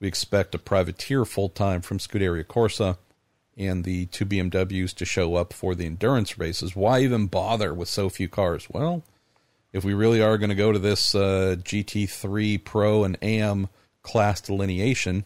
We 0.00 0.08
expect 0.08 0.54
a 0.54 0.58
privateer 0.58 1.24
full 1.24 1.48
time 1.48 1.80
from 1.80 1.98
Scuderia 1.98 2.44
Corsa 2.44 2.98
and 3.56 3.84
the 3.84 4.06
two 4.06 4.26
BMWs 4.26 4.94
to 4.94 5.04
show 5.04 5.36
up 5.36 5.52
for 5.52 5.74
the 5.74 5.86
endurance 5.86 6.38
races. 6.38 6.74
Why 6.74 7.00
even 7.00 7.26
bother 7.26 7.72
with 7.72 7.88
so 7.88 8.08
few 8.08 8.28
cars? 8.28 8.68
Well, 8.70 9.02
if 9.72 9.84
we 9.84 9.94
really 9.94 10.22
are 10.22 10.38
going 10.38 10.50
to 10.50 10.56
go 10.56 10.72
to 10.72 10.78
this 10.78 11.14
uh, 11.14 11.56
GT3 11.58 12.62
Pro 12.64 13.04
and 13.04 13.18
AM 13.22 13.68
class 14.02 14.40
delineation, 14.40 15.24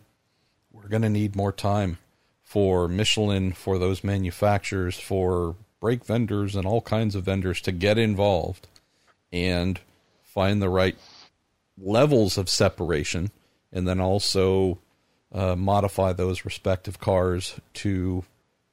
we're 0.73 0.89
going 0.89 1.03
to 1.03 1.11
need 1.11 1.37
more 1.37 1.53
time 1.53 1.99
for 2.43 2.89
Michelin, 2.89 3.53
for 3.53 3.79
those 3.79 4.03
manufacturers, 4.03 4.99
for 4.99 5.57
brake 5.81 6.05
vendors, 6.05 6.57
and 6.57 6.67
all 6.67 6.81
kinds 6.81 7.15
of 7.15 7.25
vendors 7.25 7.61
to 7.61 7.73
get 7.73 7.99
involved 7.99 8.67
and 9.33 9.81
find 10.25 10.63
the 10.63 10.71
right 10.71 10.97
levels 11.77 12.39
of 12.39 12.49
separation, 12.49 13.31
and 13.73 13.87
then 13.87 14.01
also 14.01 14.79
uh, 15.33 15.55
modify 15.57 16.13
those 16.13 16.45
respective 16.45 16.99
cars 16.99 17.61
to 17.75 18.25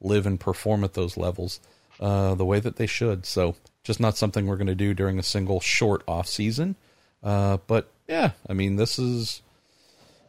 live 0.01 0.25
and 0.25 0.39
perform 0.39 0.83
at 0.83 0.93
those 0.93 1.17
levels 1.17 1.59
uh, 1.99 2.35
the 2.35 2.45
way 2.45 2.59
that 2.59 2.75
they 2.75 2.85
should. 2.85 3.25
So, 3.25 3.55
just 3.83 3.99
not 3.99 4.17
something 4.17 4.47
we're 4.47 4.55
going 4.55 4.67
to 4.67 4.75
do 4.75 4.93
during 4.93 5.19
a 5.19 5.23
single 5.23 5.59
short 5.59 6.03
off 6.07 6.27
season. 6.27 6.75
Uh, 7.23 7.57
but 7.67 7.89
yeah, 8.07 8.31
I 8.49 8.53
mean, 8.53 8.75
this 8.75 8.99
is 8.99 9.41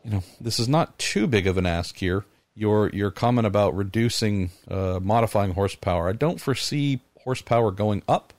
you 0.04 0.10
know 0.10 0.22
this 0.40 0.58
is 0.58 0.68
not 0.68 0.98
too 0.98 1.26
big 1.26 1.46
of 1.46 1.58
an 1.58 1.66
ask 1.66 1.96
here. 1.98 2.24
your 2.54 2.88
your 2.90 3.10
comment 3.10 3.46
about 3.46 3.76
reducing, 3.76 4.50
uh, 4.68 4.98
modifying 5.02 5.52
horsepower, 5.52 6.08
I 6.08 6.12
don't 6.12 6.40
foresee 6.40 7.00
horsepower 7.22 7.70
going 7.70 8.02
up 8.08 8.32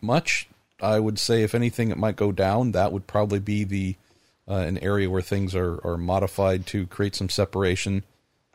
much. 0.00 0.48
I 0.80 0.98
would 0.98 1.18
say, 1.18 1.42
if 1.42 1.54
anything, 1.54 1.90
it 1.90 1.98
might 1.98 2.16
go 2.16 2.32
down. 2.32 2.72
That 2.72 2.92
would 2.92 3.06
probably 3.06 3.38
be 3.38 3.64
the 3.64 3.96
uh, 4.48 4.54
an 4.54 4.78
area 4.78 5.08
where 5.08 5.22
things 5.22 5.54
are, 5.54 5.80
are 5.84 5.96
modified 5.96 6.66
to 6.66 6.86
create 6.86 7.14
some 7.14 7.28
separation. 7.28 8.02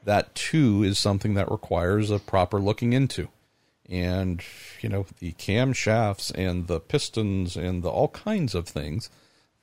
That 0.04 0.34
too 0.36 0.84
is 0.84 1.00
something 1.00 1.34
that 1.34 1.52
requires 1.52 2.12
a 2.12 2.20
proper 2.20 2.60
looking 2.60 2.94
into. 2.94 3.30
And 3.90 4.44
you 4.82 4.90
know 4.90 5.08
the 5.18 5.32
camshafts 5.34 6.32
and 6.36 6.68
the 6.68 6.80
pistons 6.80 7.56
and 7.56 7.82
the 7.82 7.90
all 7.90 8.10
kinds 8.10 8.54
of 8.54 8.68
things 8.68 9.10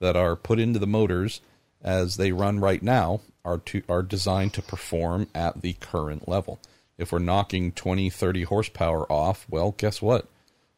that 0.00 0.16
are 0.16 0.34
put 0.34 0.58
into 0.58 0.80
the 0.80 0.86
motors 0.86 1.40
as 1.82 2.16
they 2.16 2.32
run 2.32 2.58
right 2.58 2.82
now 2.82 3.20
are 3.44 3.58
to, 3.58 3.82
are 3.88 4.02
designed 4.02 4.52
to 4.54 4.62
perform 4.62 5.28
at 5.34 5.62
the 5.62 5.74
current 5.74 6.28
level. 6.28 6.58
If 6.98 7.12
we're 7.12 7.20
knocking 7.20 7.72
20, 7.72 8.10
30 8.10 8.42
horsepower 8.44 9.10
off, 9.10 9.46
well, 9.48 9.74
guess 9.76 10.02
what? 10.02 10.26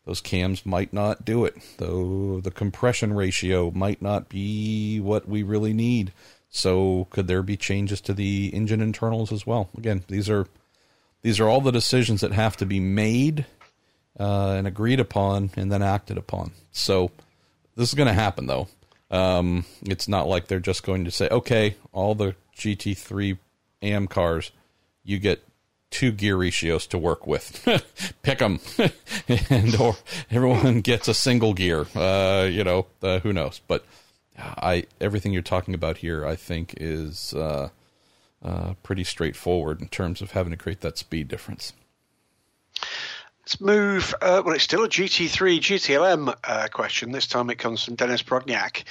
Those 0.09 0.23
cams 0.23 0.65
might 0.65 0.95
not 0.95 1.27
do 1.27 1.45
it. 1.45 1.55
Though 1.77 2.41
the 2.41 2.51
compression 2.51 3.13
ratio 3.13 3.71
might 3.73 4.01
not 4.01 4.31
be 4.31 5.01
what 5.01 5.29
we 5.29 5.43
really 5.43 5.75
need. 5.75 6.15
So 6.49 7.09
could 7.11 7.27
there 7.27 7.43
be 7.43 7.59
changes 7.59 8.01
to 8.01 8.15
the 8.15 8.49
engine 8.55 8.81
internals 8.81 9.33
as 9.33 9.47
well? 9.47 9.69
Again, 9.77 10.05
these 10.09 10.31
are 10.31 10.47
these 11.21 11.39
are 11.39 11.47
all 11.47 11.61
the 11.61 11.71
decisions 11.71 12.23
that 12.23 12.33
have 12.33 12.57
to 12.57 12.65
be 12.65 12.81
made 12.81 13.45
uh, 14.19 14.53
and 14.53 14.67
agreed 14.67 14.99
upon 14.99 15.51
and 15.57 15.71
then 15.71 15.83
acted 15.83 16.17
upon. 16.17 16.53
So 16.73 17.11
this 17.77 17.91
is 17.91 17.95
going 17.95 18.09
to 18.09 18.15
happen 18.15 18.47
though. 18.47 18.67
Um, 19.11 19.67
it's 19.83 20.09
not 20.09 20.27
like 20.27 20.47
they're 20.47 20.59
just 20.59 20.85
going 20.85 21.05
to 21.05 21.11
say, 21.11 21.29
okay, 21.29 21.77
all 21.93 22.15
the 22.15 22.35
GT3 22.57 23.37
AM 23.83 24.07
cars, 24.07 24.53
you 25.05 25.19
get 25.19 25.45
two 25.91 26.13
gear 26.13 26.37
ratios 26.37 26.87
to 26.89 26.99
work 26.99 27.27
with. 27.27 27.65
Pick 28.23 28.39
them, 28.39 28.61
and 29.29 29.75
or 29.77 29.97
everyone 30.31 30.81
gets 30.81 31.09
a 31.09 31.15
single 31.15 31.55
gear. 31.55 31.87
Uh, 31.95 32.49
you 32.51 32.65
know, 32.65 32.87
uh, 33.03 33.21
who 33.21 33.33
knows? 33.33 33.61
But 33.67 33.85
I 34.39 34.85
everything 35.01 35.33
you're 35.33 35.43
talking 35.43 35.75
about 35.75 35.99
here, 35.99 36.27
I 36.27 36.37
think, 36.37 36.75
is 36.77 37.35
uh, 37.35 37.71
uh 38.43 38.75
pretty 38.83 39.05
straightforward 39.05 39.81
in 39.81 39.89
terms 39.89 40.23
of 40.23 40.33
having 40.33 40.51
to 40.51 40.57
create 40.57 40.81
that 40.81 40.99
speed 40.99 41.29
difference. 41.29 41.73
Let's 43.43 43.61
move. 43.63 44.15
Uh, 44.21 44.43
well, 44.45 44.55
it's 44.55 44.65
still 44.65 44.85
a 44.85 44.89
GT3 44.89 45.59
GTLM 45.59 46.37
uh, 46.45 46.69
question. 46.71 47.13
This 47.13 47.27
time 47.27 47.49
it 47.49 47.57
comes 47.57 47.83
from 47.83 47.95
Dennis 47.95 48.23
Progniak. 48.23 48.85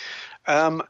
Um, 0.48 0.82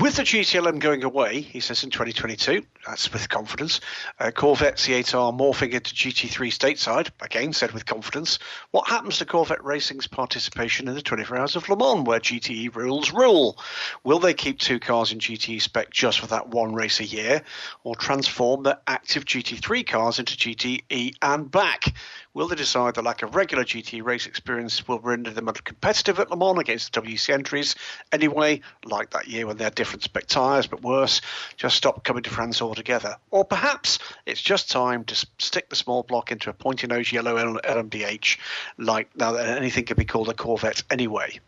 with 0.00 0.16
the 0.16 0.22
GTLM 0.22 0.78
going 0.78 1.02
away, 1.02 1.40
he 1.40 1.58
says 1.58 1.82
in 1.82 1.90
2022, 1.90 2.64
that's 2.86 3.12
with 3.12 3.28
confidence. 3.28 3.80
Uh, 4.18 4.30
Corvette 4.30 4.76
C8R 4.76 5.36
morphing 5.36 5.72
into 5.72 5.92
GT3 5.94 6.52
stateside, 6.52 7.10
again 7.20 7.52
said 7.52 7.72
with 7.72 7.84
confidence. 7.84 8.38
What 8.70 8.88
happens 8.88 9.18
to 9.18 9.26
Corvette 9.26 9.64
Racing's 9.64 10.06
participation 10.06 10.86
in 10.86 10.94
the 10.94 11.02
24 11.02 11.36
Hours 11.36 11.56
of 11.56 11.68
Le 11.68 11.76
Mans, 11.76 12.06
where 12.06 12.20
GTE 12.20 12.74
rules 12.76 13.12
rule? 13.12 13.58
Will 14.04 14.20
they 14.20 14.34
keep 14.34 14.60
two 14.60 14.78
cars 14.78 15.10
in 15.10 15.18
GTE 15.18 15.60
spec 15.60 15.90
just 15.90 16.20
for 16.20 16.28
that 16.28 16.48
one 16.48 16.74
race 16.74 17.00
a 17.00 17.04
year, 17.04 17.42
or 17.82 17.96
transform 17.96 18.62
their 18.62 18.78
active 18.86 19.24
GT3 19.24 19.86
cars 19.86 20.20
into 20.20 20.36
GTE 20.36 21.16
and 21.20 21.50
back? 21.50 21.92
Will 22.34 22.48
they 22.48 22.56
decide 22.56 22.94
the 22.94 23.02
lack 23.02 23.22
of 23.22 23.34
regular 23.34 23.62
GT 23.62 24.02
race 24.02 24.26
experience 24.26 24.88
will 24.88 24.98
render 25.00 25.30
them 25.30 25.46
uncompetitive 25.46 26.18
at 26.18 26.30
Le 26.30 26.36
Mans 26.36 26.58
against 26.58 26.94
the 26.94 27.02
WEC 27.02 27.28
entries 27.28 27.74
anyway, 28.10 28.62
like 28.84 29.10
that 29.10 29.28
year 29.28 29.46
when 29.46 29.58
they 29.58 29.64
had 29.64 29.74
different 29.74 30.02
spec 30.02 30.26
tyres, 30.28 30.66
but 30.66 30.80
worse, 30.80 31.20
just 31.58 31.76
stop 31.76 32.04
coming 32.04 32.22
to 32.22 32.30
France 32.30 32.62
altogether? 32.62 33.16
Or 33.30 33.44
perhaps 33.44 33.98
it's 34.24 34.40
just 34.40 34.70
time 34.70 35.04
to 35.04 35.26
stick 35.38 35.68
the 35.68 35.76
small 35.76 36.04
block 36.04 36.32
into 36.32 36.48
a 36.48 36.54
pointy 36.54 36.86
nose 36.86 37.12
yellow 37.12 37.36
LMDH, 37.36 38.38
like 38.78 39.14
now 39.14 39.32
that 39.32 39.58
anything 39.58 39.84
can 39.84 39.98
be 39.98 40.06
called 40.06 40.30
a 40.30 40.34
Corvette 40.34 40.82
anyway. 40.90 41.38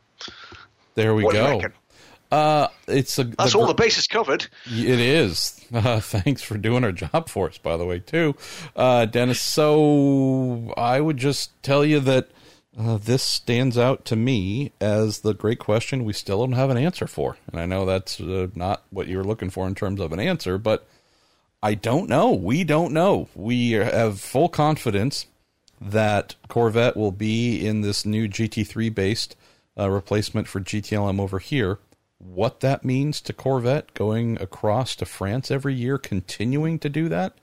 There 0.96 1.14
we 1.14 1.24
what 1.24 1.32
go. 1.32 1.62
Uh, 2.30 2.68
it's 2.88 3.18
a 3.18 3.24
that's 3.24 3.52
the, 3.52 3.58
all 3.58 3.66
the 3.66 3.74
bases 3.74 4.06
covered. 4.06 4.46
It 4.66 5.00
is. 5.00 5.60
Uh, 5.74 5.98
thanks 5.98 6.40
for 6.40 6.56
doing 6.56 6.84
our 6.84 6.92
job 6.92 7.28
for 7.28 7.48
us, 7.48 7.58
by 7.58 7.76
the 7.76 7.84
way, 7.84 7.98
too, 7.98 8.36
uh, 8.76 9.06
Dennis. 9.06 9.40
So 9.40 10.72
I 10.76 11.00
would 11.00 11.16
just 11.16 11.50
tell 11.64 11.84
you 11.84 11.98
that 12.00 12.28
uh, 12.78 12.98
this 12.98 13.24
stands 13.24 13.76
out 13.76 14.04
to 14.04 14.14
me 14.14 14.70
as 14.80 15.20
the 15.20 15.34
great 15.34 15.58
question 15.58 16.04
we 16.04 16.12
still 16.12 16.40
don't 16.40 16.52
have 16.52 16.70
an 16.70 16.76
answer 16.76 17.08
for, 17.08 17.38
and 17.50 17.58
I 17.58 17.66
know 17.66 17.86
that's 17.86 18.20
uh, 18.20 18.48
not 18.54 18.84
what 18.90 19.08
you 19.08 19.16
were 19.16 19.24
looking 19.24 19.50
for 19.50 19.66
in 19.66 19.74
terms 19.74 20.00
of 20.00 20.12
an 20.12 20.20
answer, 20.20 20.58
but 20.58 20.86
I 21.60 21.74
don't 21.74 22.08
know. 22.08 22.30
We 22.30 22.62
don't 22.62 22.92
know. 22.92 23.28
We 23.34 23.72
have 23.72 24.20
full 24.20 24.48
confidence 24.48 25.26
that 25.80 26.34
Corvette 26.48 26.96
will 26.96 27.10
be 27.10 27.66
in 27.66 27.80
this 27.80 28.06
new 28.06 28.28
GT3 28.28 28.94
based 28.94 29.34
uh, 29.78 29.90
replacement 29.90 30.46
for 30.46 30.60
GTLM 30.60 31.20
over 31.20 31.38
here 31.38 31.78
what 32.18 32.60
that 32.60 32.84
means 32.84 33.20
to 33.22 33.32
Corvette 33.32 33.94
going 33.94 34.40
across 34.40 34.96
to 34.96 35.04
France 35.04 35.50
every 35.50 35.74
year, 35.74 35.98
continuing 35.98 36.78
to 36.80 36.88
do 36.88 37.08
that, 37.08 37.34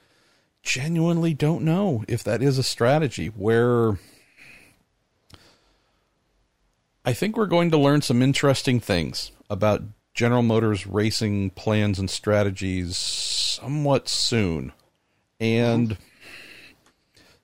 genuinely 0.64 1.34
don't 1.34 1.64
know 1.64 2.04
if 2.08 2.24
that 2.24 2.42
is 2.42 2.58
a 2.58 2.64
strategy 2.64 3.28
where 3.28 4.00
I 7.04 7.14
think 7.14 7.36
we're 7.36 7.48
going 7.48 7.72
to 7.72 7.78
learn 7.78 8.02
some 8.02 8.22
interesting 8.22 8.80
things 8.80 9.32
about 9.50 9.84
General 10.14 10.44
Motors 10.44 10.86
racing 10.86 11.52
plans 11.52 11.98
and 11.98 12.10
strategies 12.10 12.98
somewhat 12.98 14.08
soon. 14.08 14.72
And 15.40 15.98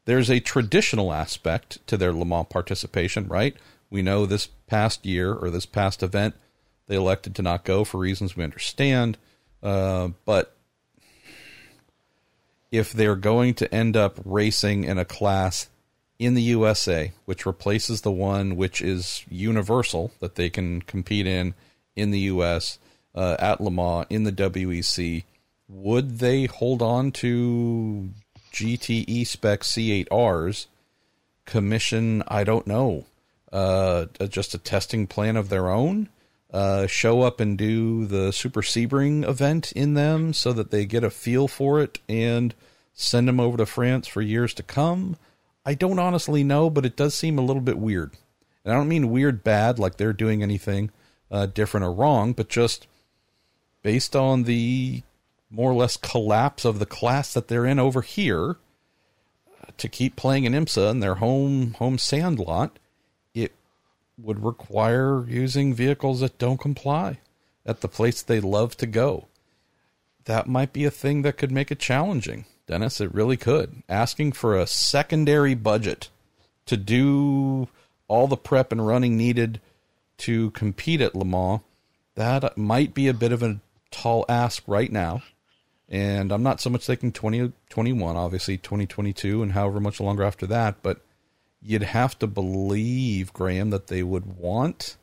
there's 0.05 0.29
a 0.29 0.39
traditional 0.39 1.11
aspect 1.11 1.85
to 1.87 1.97
their 1.97 2.13
Le 2.13 2.25
Mans 2.25 2.47
participation, 2.49 3.27
right? 3.27 3.55
We 3.89 4.01
know 4.01 4.25
this 4.25 4.47
past 4.67 5.05
year 5.05 5.33
or 5.33 5.49
this 5.49 5.65
past 5.65 6.03
event 6.03 6.35
they 6.87 6.95
elected 6.95 7.35
to 7.35 7.41
not 7.41 7.63
go 7.63 7.83
for 7.83 7.97
reasons 7.99 8.35
we 8.35 8.43
understand. 8.43 9.17
Uh, 9.61 10.09
but 10.25 10.55
if 12.71 12.91
they're 12.91 13.15
going 13.15 13.53
to 13.55 13.73
end 13.73 13.95
up 13.95 14.19
racing 14.25 14.83
in 14.83 14.97
a 14.97 15.05
class 15.05 15.69
in 16.19 16.33
the 16.33 16.41
USA, 16.41 17.11
which 17.25 17.45
replaces 17.45 18.01
the 18.01 18.11
one 18.11 18.55
which 18.55 18.81
is 18.81 19.23
universal 19.29 20.11
that 20.19 20.35
they 20.35 20.49
can 20.49 20.81
compete 20.81 21.27
in 21.27 21.53
in 21.95 22.11
the 22.11 22.19
US 22.21 22.79
uh, 23.15 23.35
at 23.39 23.61
Le 23.61 23.71
Mans 23.71 24.05
in 24.09 24.23
the 24.23 24.31
WEC, 24.31 25.23
would 25.67 26.19
they 26.19 26.45
hold 26.45 26.81
on 26.81 27.11
to 27.11 28.09
GTE 28.53 29.27
spec 29.27 29.61
C8Rs? 29.61 30.67
Commission, 31.45 32.23
I 32.27 32.43
don't 32.43 32.67
know. 32.67 33.05
Uh, 33.51 34.05
just 34.27 34.53
a 34.53 34.57
testing 34.57 35.07
plan 35.07 35.37
of 35.37 35.49
their 35.49 35.69
own? 35.69 36.09
Uh, 36.51 36.87
show 36.87 37.21
up 37.21 37.39
and 37.39 37.57
do 37.57 38.05
the 38.05 38.31
Super 38.31 38.61
Sebring 38.61 39.27
event 39.27 39.71
in 39.73 39.93
them 39.93 40.33
so 40.33 40.53
that 40.53 40.71
they 40.71 40.85
get 40.85 41.03
a 41.03 41.09
feel 41.09 41.47
for 41.47 41.81
it 41.81 41.99
and 42.07 42.55
send 42.93 43.27
them 43.27 43.39
over 43.39 43.57
to 43.57 43.65
France 43.65 44.07
for 44.07 44.21
years 44.21 44.53
to 44.55 44.63
come. 44.63 45.17
I 45.65 45.73
don't 45.73 45.99
honestly 45.99 46.43
know, 46.43 46.69
but 46.69 46.85
it 46.85 46.95
does 46.95 47.13
seem 47.13 47.37
a 47.37 47.43
little 47.43 47.61
bit 47.61 47.77
weird. 47.77 48.13
And 48.63 48.73
I 48.73 48.77
don't 48.77 48.87
mean 48.87 49.11
weird 49.11 49.43
bad, 49.43 49.79
like 49.79 49.97
they're 49.97 50.13
doing 50.13 50.41
anything 50.41 50.91
uh, 51.29 51.45
different 51.45 51.85
or 51.85 51.91
wrong, 51.91 52.33
but 52.33 52.49
just 52.49 52.87
based 53.83 54.15
on 54.15 54.43
the 54.43 55.03
more 55.49 55.71
or 55.71 55.75
less 55.75 55.97
collapse 55.97 56.65
of 56.65 56.79
the 56.79 56.85
class 56.85 57.33
that 57.33 57.47
they're 57.47 57.65
in 57.65 57.79
over 57.79 58.01
here, 58.01 58.57
uh, 59.61 59.71
to 59.77 59.87
keep 59.87 60.15
playing 60.15 60.43
in 60.43 60.53
IMSA 60.53 60.91
in 60.91 60.99
their 60.99 61.15
home 61.15 61.73
home 61.75 61.97
sand 61.97 62.39
lot, 62.39 62.79
would 64.17 64.43
require 64.43 65.25
using 65.27 65.73
vehicles 65.73 66.21
that 66.21 66.37
don't 66.37 66.59
comply 66.59 67.19
at 67.65 67.81
the 67.81 67.87
place 67.87 68.21
they 68.21 68.39
love 68.39 68.75
to 68.77 68.87
go. 68.87 69.27
That 70.25 70.47
might 70.47 70.73
be 70.73 70.85
a 70.85 70.91
thing 70.91 71.21
that 71.21 71.37
could 71.37 71.51
make 71.51 71.71
it 71.71 71.79
challenging, 71.79 72.45
Dennis. 72.65 72.99
It 72.99 73.13
really 73.13 73.37
could. 73.37 73.83
Asking 73.87 74.31
for 74.31 74.57
a 74.57 74.67
secondary 74.67 75.53
budget 75.53 76.09
to 76.65 76.77
do 76.77 77.67
all 78.07 78.27
the 78.27 78.37
prep 78.37 78.71
and 78.71 78.85
running 78.85 79.15
needed 79.15 79.61
to 80.17 80.51
compete 80.51 81.01
at 81.01 81.15
Le 81.15 81.25
Mans, 81.25 81.61
that 82.15 82.57
might 82.57 82.93
be 82.93 83.07
a 83.07 83.13
bit 83.13 83.31
of 83.31 83.43
a 83.43 83.59
tall 83.91 84.25
ask 84.27 84.63
right 84.67 84.91
now. 84.91 85.21
And 85.89 86.31
I'm 86.33 86.43
not 86.43 86.59
so 86.59 86.69
much 86.69 86.85
thinking 86.85 87.13
2021, 87.13 88.17
obviously 88.17 88.57
2022, 88.57 89.41
and 89.41 89.53
however 89.53 89.79
much 89.79 90.01
longer 90.01 90.23
after 90.23 90.45
that, 90.47 90.81
but 90.81 91.01
you'd 91.61 91.83
have 91.83 92.17
to 92.19 92.27
believe, 92.27 93.33
Graham, 93.33 93.69
that 93.71 93.87
they 93.87 94.03
would 94.03 94.37
want 94.37 94.97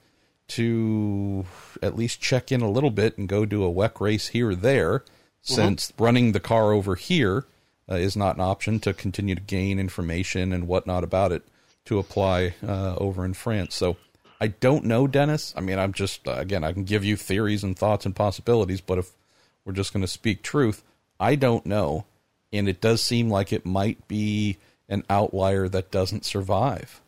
to 0.46 1.44
at 1.82 1.96
least 1.96 2.20
check 2.20 2.52
in 2.52 2.60
a 2.60 2.70
little 2.70 2.90
bit 2.90 3.16
and 3.16 3.28
go 3.28 3.44
do 3.44 3.64
a 3.64 3.72
WEC 3.72 4.00
race 4.00 4.28
here 4.28 4.50
or 4.50 4.54
there, 4.54 5.00
mm-hmm. 5.00 5.54
since 5.54 5.92
running 5.98 6.32
the 6.32 6.40
car 6.40 6.72
over 6.72 6.94
here 6.94 7.46
uh, 7.90 7.94
is 7.94 8.16
not 8.16 8.36
an 8.36 8.42
option 8.42 8.80
to 8.80 8.92
continue 8.92 9.34
to 9.34 9.40
gain 9.40 9.78
information 9.78 10.52
and 10.52 10.68
whatnot 10.68 11.04
about 11.04 11.32
it 11.32 11.42
to 11.84 11.98
apply 11.98 12.54
uh, 12.66 12.94
over 12.96 13.24
in 13.24 13.34
France. 13.34 13.74
So 13.74 13.96
I 14.40 14.48
don't 14.48 14.84
know, 14.84 15.06
Dennis. 15.06 15.54
I 15.56 15.60
mean, 15.60 15.78
I'm 15.78 15.92
just, 15.92 16.26
uh, 16.26 16.32
again, 16.32 16.64
I 16.64 16.72
can 16.72 16.84
give 16.84 17.04
you 17.04 17.16
theories 17.16 17.64
and 17.64 17.78
thoughts 17.78 18.06
and 18.06 18.16
possibilities, 18.16 18.80
but 18.80 18.98
if 18.98 19.10
we're 19.64 19.72
just 19.72 19.92
going 19.92 20.02
to 20.02 20.08
speak 20.08 20.42
truth, 20.42 20.82
I 21.20 21.34
don't 21.34 21.66
know. 21.66 22.04
And 22.52 22.68
it 22.68 22.80
does 22.80 23.02
seem 23.02 23.30
like 23.30 23.52
it 23.52 23.66
might 23.66 24.06
be 24.06 24.58
an 24.88 25.04
outlier 25.08 25.68
that 25.68 25.90
doesn't 25.90 26.24
survive. 26.24 27.00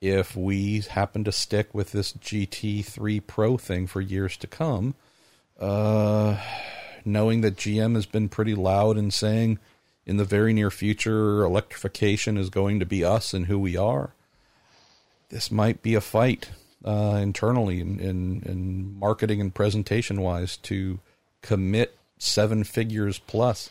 If 0.00 0.36
we 0.36 0.80
happen 0.80 1.24
to 1.24 1.32
stick 1.32 1.74
with 1.74 1.92
this 1.92 2.12
GT3 2.12 3.26
Pro 3.26 3.56
thing 3.56 3.86
for 3.86 4.00
years 4.00 4.36
to 4.36 4.46
come, 4.46 4.94
uh, 5.58 6.38
knowing 7.04 7.40
that 7.40 7.56
GM 7.56 7.96
has 7.96 8.06
been 8.06 8.28
pretty 8.28 8.54
loud 8.54 8.96
in 8.96 9.10
saying 9.10 9.58
in 10.06 10.16
the 10.16 10.24
very 10.24 10.52
near 10.52 10.70
future 10.70 11.42
electrification 11.42 12.36
is 12.36 12.48
going 12.48 12.78
to 12.78 12.86
be 12.86 13.04
us 13.04 13.34
and 13.34 13.46
who 13.46 13.58
we 13.58 13.76
are, 13.76 14.12
this 15.30 15.50
might 15.50 15.82
be 15.82 15.94
a 15.94 16.00
fight 16.00 16.50
uh, 16.84 17.18
internally 17.20 17.80
in, 17.80 17.98
in, 17.98 18.42
in 18.46 18.98
marketing 18.98 19.40
and 19.40 19.54
presentation 19.54 20.20
wise 20.20 20.56
to 20.58 21.00
commit 21.42 21.98
seven 22.18 22.64
figures 22.64 23.18
plus 23.18 23.70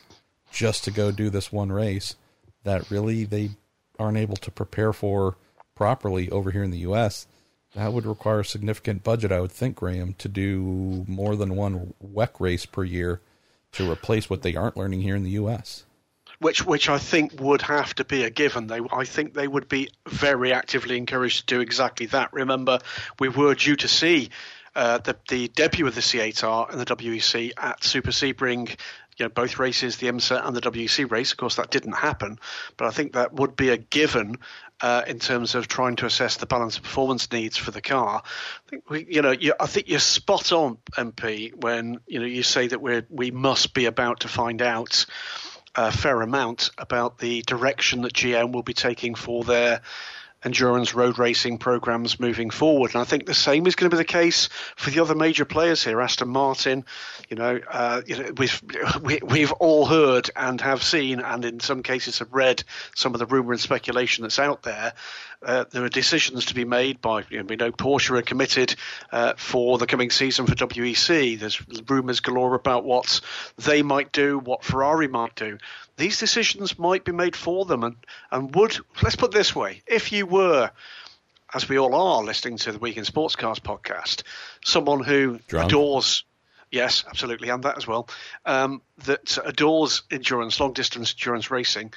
just 0.51 0.83
to 0.83 0.91
go 0.91 1.11
do 1.11 1.29
this 1.29 1.51
one 1.51 1.71
race 1.71 2.15
that 2.64 2.89
really 2.91 3.24
they 3.24 3.51
aren't 3.99 4.18
able 4.18 4.38
to 4.38 4.51
prepare 4.51 4.93
for 4.93 5.38
properly 5.76 6.30
over 6.30 6.51
here 6.51 6.64
in 6.64 6.72
the 6.72 6.80
U.S. 6.80 7.28
That 7.76 7.93
would 7.93 8.05
require 8.05 8.41
a 8.41 8.45
significant 8.45 9.03
budget, 9.03 9.32
I 9.32 9.41
would 9.41 9.51
think, 9.51 9.76
Graham, 9.76 10.14
to 10.16 10.28
do 10.28 11.05
more 11.08 11.36
than 11.36 11.55
one 11.55 11.93
WEC 12.03 12.39
race 12.39 12.66
per 12.66 12.84
year 12.84 13.22
to 13.74 13.91
replace 13.91 14.30
what 14.30 14.41
they 14.41 14.55
aren't 14.55 14.78
learning 14.78 15.01
here 15.01 15.16
in 15.16 15.24
the 15.24 15.32
U.S 15.32 15.86
which 16.39 16.66
which 16.66 16.89
I 16.89 16.97
think 16.97 17.39
would 17.39 17.62
have 17.64 17.95
to 17.95 18.05
be 18.05 18.24
a 18.24 18.30
given. 18.30 18.68
They, 18.68 18.80
I 18.91 19.05
think 19.05 19.34
they 19.34 19.47
would 19.47 19.68
be 19.68 19.89
very 20.08 20.53
actively 20.53 20.97
encouraged 20.97 21.47
to 21.47 21.55
do 21.55 21.62
exactly 21.62 22.05
that. 22.08 22.34
Remember, 22.34 22.80
we 23.20 23.30
were 23.30 23.55
due 23.55 23.76
to 23.78 23.88
see 23.88 24.30
uh, 24.76 24.99
the, 24.99 25.18
the 25.30 25.47
debut 25.49 25.88
of 25.88 25.95
the 25.95 26.01
C8R 26.01 26.72
and 26.72 26.80
the 26.80 26.86
WEC 26.86 27.51
at 27.58 27.84
Super 27.84 28.12
Sebring 28.12 28.78
you 29.18 29.26
know, 29.26 29.30
both 29.30 29.59
races, 29.59 29.97
the 29.97 30.07
IMSA 30.07 30.45
and 30.45 30.55
the 30.55 30.61
WEC 30.61 31.09
race. 31.09 31.32
Of 31.32 31.38
course, 31.38 31.55
that 31.55 31.72
didn't 31.72 31.93
happen, 31.93 32.39
but 32.78 32.88
I 32.88 32.91
think 32.91 33.13
that 33.13 33.34
would 33.34 33.55
be 33.55 33.70
a 33.70 33.78
given 33.78 34.38
uh, 34.82 35.03
in 35.07 35.20
terms 35.20 35.55
of 35.55 35.68
trying 35.68 35.95
to 35.97 36.05
assess 36.05 36.38
the 36.38 36.45
balance 36.45 36.78
of 36.78 36.84
performance 36.84 37.32
needs 37.32 37.57
for 37.57 37.72
the 37.72 37.82
car. 37.82 38.22
I 38.24 38.70
think 38.70 38.89
we, 38.89 39.07
you 39.09 39.22
know, 39.22 39.32
you, 39.32 39.53
I 39.59 39.65
think 39.65 39.89
you're 39.89 39.99
spot 39.99 40.51
on, 40.51 40.78
MP, 40.95 41.55
when 41.55 41.99
you 42.07 42.20
know 42.20 42.26
you 42.26 42.43
say 42.43 42.68
that 42.68 42.82
we 42.82 43.01
we 43.09 43.32
must 43.32 43.74
be 43.74 43.86
about 43.86 44.22
to 44.22 44.28
find 44.28 44.61
out 44.61 45.05
a 45.76 45.91
fair 45.91 46.22
amount 46.22 46.72
about 46.78 47.20
the 47.20 47.41
direction 47.43 48.01
that 48.01 48.13
GM 48.13 48.51
will 48.51 48.63
be 48.63 48.74
taking 48.74 49.15
for 49.15 49.43
their 49.43 49.82
endurance 50.47 50.93
road 50.93 51.19
racing 51.19 51.57
programs 51.57 52.21
moving 52.21 52.49
forward. 52.49 52.93
And 52.93 53.01
I 53.01 53.03
think 53.03 53.25
the 53.25 53.33
same 53.33 53.67
is 53.67 53.75
going 53.75 53.89
to 53.89 53.95
be 53.95 53.99
the 53.99 54.05
case 54.05 54.47
for 54.77 54.89
the 54.89 55.01
other 55.01 55.13
major 55.13 55.43
players 55.43 55.83
here. 55.83 55.99
Aston 55.99 56.29
Martin, 56.29 56.85
you 57.29 57.35
know, 57.35 57.59
uh, 57.69 58.01
you 58.05 58.17
know 58.17 58.31
we've 58.37 58.61
we, 59.01 59.19
we 59.21 59.41
have 59.41 59.51
all 59.51 59.85
heard 59.85 60.29
and 60.37 60.61
have 60.61 60.81
seen, 60.81 61.19
and 61.19 61.43
in 61.43 61.59
some 61.59 61.83
cases 61.83 62.19
have 62.19 62.31
read 62.31 62.63
some 62.95 63.13
of 63.13 63.19
the 63.19 63.25
rumor 63.25 63.51
and 63.51 63.59
speculation 63.59 64.21
that's 64.21 64.39
out 64.39 64.63
there. 64.63 64.93
Uh, 65.43 65.65
there 65.71 65.83
are 65.83 65.89
decisions 65.89 66.45
to 66.45 66.55
be 66.55 66.65
made 66.65 66.99
by, 66.99 67.23
you 67.29 67.38
know, 67.38 67.45
we 67.47 67.55
know 67.55 67.71
Porsche 67.71 68.17
are 68.17 68.23
committed 68.23 68.75
uh, 69.11 69.33
for 69.38 69.77
the 69.77 69.85
coming 69.85 70.09
season 70.09 70.47
for 70.47 70.55
WEC. 70.55 71.39
There's 71.39 71.61
rumours 71.88 72.21
galore 72.21 72.55
about 72.55 72.83
what 72.83 73.21
they 73.57 73.83
might 73.83 74.11
do, 74.11 74.39
what 74.39 74.63
Ferrari 74.63 75.07
might 75.07 75.35
do. 75.35 75.59
These 75.95 76.19
decisions 76.19 76.79
might 76.79 77.05
be 77.05 77.11
made 77.11 77.35
for 77.35 77.65
them, 77.65 77.83
and, 77.83 77.95
and 78.31 78.53
would, 78.55 78.77
let's 79.03 79.15
put 79.15 79.31
this 79.31 79.55
way, 79.55 79.83
if 79.85 80.11
you 80.11 80.25
were 80.25 80.71
as 81.53 81.69
we 81.69 81.77
all 81.79 81.95
are 81.95 82.23
listening 82.23 82.57
to 82.57 82.71
the 82.71 82.79
Week 82.79 82.97
in 82.97 83.05
Sports 83.05 83.35
Cars 83.35 83.59
podcast, 83.59 84.23
someone 84.63 85.01
who 85.01 85.39
Drunk. 85.47 85.69
adores, 85.69 86.25
yes, 86.71 87.05
absolutely, 87.07 87.49
and 87.49 87.63
that 87.63 87.77
as 87.77 87.88
well, 87.88 88.09
um, 88.45 88.81
that 89.05 89.38
adores 89.45 90.03
endurance, 90.11 90.59
long 90.59 90.73
distance 90.73 91.15
endurance 91.17 91.49
racing, 91.49 91.93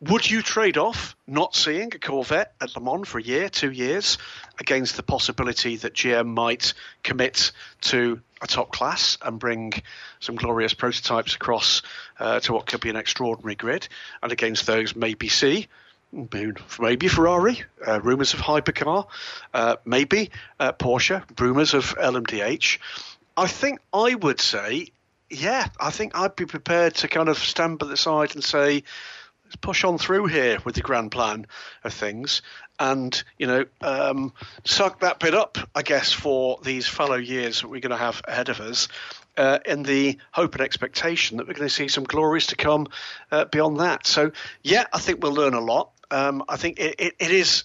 would 0.00 0.28
you 0.28 0.42
trade 0.42 0.76
off 0.76 1.16
not 1.26 1.54
seeing 1.54 1.94
a 1.94 1.98
Corvette 1.98 2.54
at 2.60 2.76
Le 2.76 2.82
Mans 2.82 3.06
for 3.08 3.18
a 3.18 3.22
year, 3.22 3.48
two 3.48 3.70
years, 3.70 4.18
against 4.58 4.96
the 4.96 5.02
possibility 5.02 5.76
that 5.76 5.94
GM 5.94 6.34
might 6.34 6.74
commit 7.02 7.52
to 7.82 8.20
a 8.42 8.46
top 8.46 8.72
class 8.72 9.16
and 9.22 9.38
bring 9.38 9.72
some 10.20 10.36
glorious 10.36 10.74
prototypes 10.74 11.34
across 11.34 11.82
uh, 12.18 12.40
to 12.40 12.52
what 12.52 12.66
could 12.66 12.80
be 12.80 12.90
an 12.90 12.96
extraordinary 12.96 13.54
grid, 13.54 13.88
and 14.22 14.32
against 14.32 14.66
those 14.66 14.94
maybe 14.94 15.28
see 15.28 15.68
maybe 16.80 17.08
Ferrari, 17.08 17.64
uh, 17.86 18.00
rumours 18.00 18.34
of 18.34 18.40
hypercar, 18.40 19.06
uh, 19.52 19.76
maybe 19.84 20.30
uh, 20.60 20.72
Porsche, 20.72 21.24
rumours 21.40 21.74
of 21.74 21.96
LMDH. 21.96 22.78
I 23.36 23.46
think 23.48 23.80
I 23.92 24.14
would 24.14 24.40
say, 24.40 24.88
yeah, 25.28 25.66
I 25.80 25.90
think 25.90 26.16
I'd 26.16 26.36
be 26.36 26.46
prepared 26.46 26.94
to 26.96 27.08
kind 27.08 27.28
of 27.28 27.38
stand 27.38 27.78
by 27.78 27.86
the 27.86 27.96
side 27.96 28.34
and 28.34 28.44
say, 28.44 28.84
push 29.60 29.84
on 29.84 29.98
through 29.98 30.26
here 30.26 30.58
with 30.64 30.74
the 30.74 30.80
grand 30.80 31.10
plan 31.10 31.46
of 31.84 31.92
things 31.92 32.42
and 32.78 33.22
you 33.38 33.46
know 33.46 33.64
um, 33.82 34.32
suck 34.64 35.00
that 35.00 35.20
bit 35.20 35.34
up 35.34 35.58
i 35.74 35.82
guess 35.82 36.12
for 36.12 36.58
these 36.62 36.86
fallow 36.86 37.16
years 37.16 37.60
that 37.60 37.68
we're 37.68 37.80
going 37.80 37.90
to 37.90 37.96
have 37.96 38.20
ahead 38.26 38.48
of 38.48 38.60
us 38.60 38.88
uh, 39.36 39.58
in 39.66 39.82
the 39.82 40.16
hope 40.32 40.54
and 40.54 40.62
expectation 40.62 41.36
that 41.36 41.46
we're 41.46 41.54
going 41.54 41.68
to 41.68 41.74
see 41.74 41.88
some 41.88 42.04
glories 42.04 42.48
to 42.48 42.56
come 42.56 42.86
uh, 43.30 43.44
beyond 43.46 43.80
that 43.80 44.06
so 44.06 44.32
yeah 44.62 44.84
i 44.92 44.98
think 44.98 45.22
we'll 45.22 45.32
learn 45.32 45.54
a 45.54 45.60
lot 45.60 45.92
um, 46.10 46.42
i 46.48 46.56
think 46.56 46.78
it, 46.78 46.96
it, 46.98 47.14
it 47.18 47.30
is 47.30 47.64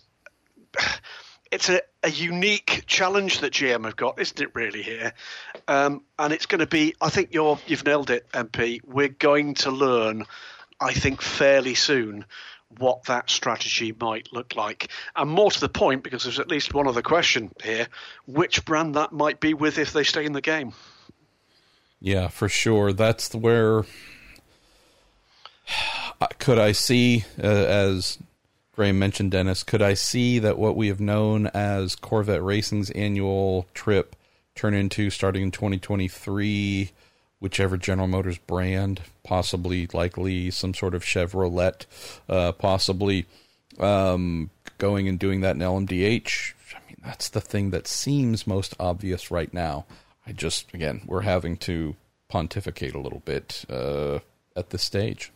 it's 1.52 1.70
a, 1.70 1.82
a, 2.04 2.10
unique 2.10 2.84
challenge 2.86 3.40
that 3.40 3.54
GM 3.54 3.86
have 3.86 3.96
got, 3.96 4.20
isn't 4.20 4.40
it? 4.40 4.54
Really 4.54 4.84
here, 4.84 5.14
um, 5.68 6.04
and 6.18 6.32
it's 6.32 6.46
going 6.46 6.60
to 6.60 6.68
be. 6.68 6.94
I 7.02 7.10
think 7.10 7.34
you're 7.34 7.58
you've 7.66 7.86
nailed 7.86 8.10
it, 8.10 8.30
MP. 8.34 8.82
We're 8.86 9.10
going 9.10 9.56
to 9.56 9.72
learn 9.72 10.26
I 10.80 10.94
think, 10.94 11.22
fairly 11.22 11.76
soon 11.76 12.26
what 12.78 13.06
that 13.06 13.30
strategy 13.30 13.96
might 14.00 14.32
look 14.32 14.56
like. 14.56 14.90
And 15.16 15.30
more 15.30 15.50
to 15.50 15.60
the 15.60 15.70
point, 15.70 16.04
because 16.04 16.24
there's 16.24 16.40
at 16.40 16.50
least 16.50 16.74
one 16.74 16.88
other 16.88 17.02
question 17.02 17.52
here 17.64 17.88
which 18.28 18.64
brand 18.66 18.96
that 18.96 19.12
might 19.12 19.40
be 19.40 19.54
with 19.54 19.78
if 19.78 19.92
they 19.92 20.04
stay 20.04 20.26
in 20.26 20.34
the 20.34 20.42
game. 20.42 20.74
Yeah, 22.00 22.28
for 22.28 22.48
sure. 22.48 22.94
That's 22.94 23.34
where. 23.34 23.84
Could 26.38 26.60
I 26.60 26.74
see, 26.74 27.26
uh, 27.42 27.48
as 27.48 28.18
Graham 28.74 29.00
mentioned, 29.00 29.32
Dennis, 29.32 29.64
could 29.64 29.82
I 29.82 29.94
see 29.94 30.40
that 30.40 30.58
what 30.58 30.76
we 30.76 30.88
have 30.88 31.00
known 31.00 31.48
as 31.48 31.96
Corvette 31.96 32.44
Racing's 32.44 32.90
annual 32.92 33.68
trip 33.74 34.16
turn 34.56 34.74
into 34.74 35.10
starting 35.10 35.44
in 35.44 35.52
2023? 35.52 36.92
Whichever 37.40 37.78
General 37.78 38.08
Motors 38.08 38.38
brand, 38.38 39.02
possibly 39.24 39.88
likely 39.94 40.52
some 40.52 40.74
sort 40.74 40.94
of 40.94 41.04
Chevrolet, 41.04 41.86
uh, 42.28 42.52
possibly 42.54 43.26
um, 43.80 44.50
going 44.78 45.08
and 45.08 45.18
doing 45.18 45.42
that 45.42 45.56
in 45.56 45.62
LMDH. 45.62 46.54
I 46.76 46.80
mean, 46.88 46.98
that's 47.04 47.30
the 47.30 47.42
thing 47.42 47.72
that 47.72 47.88
seems 47.88 48.46
most 48.46 48.76
obvious 48.80 49.32
right 49.32 49.54
now. 49.54 49.86
I 50.28 50.32
just, 50.32 50.74
again, 50.74 51.02
we're 51.06 51.22
having 51.22 51.58
to 51.58 51.96
pontificate 52.28 52.94
a 52.94 53.00
little 53.00 53.22
bit 53.26 53.66
uh, 53.70 54.20
at 54.56 54.70
this 54.70 54.84
stage. 54.84 55.32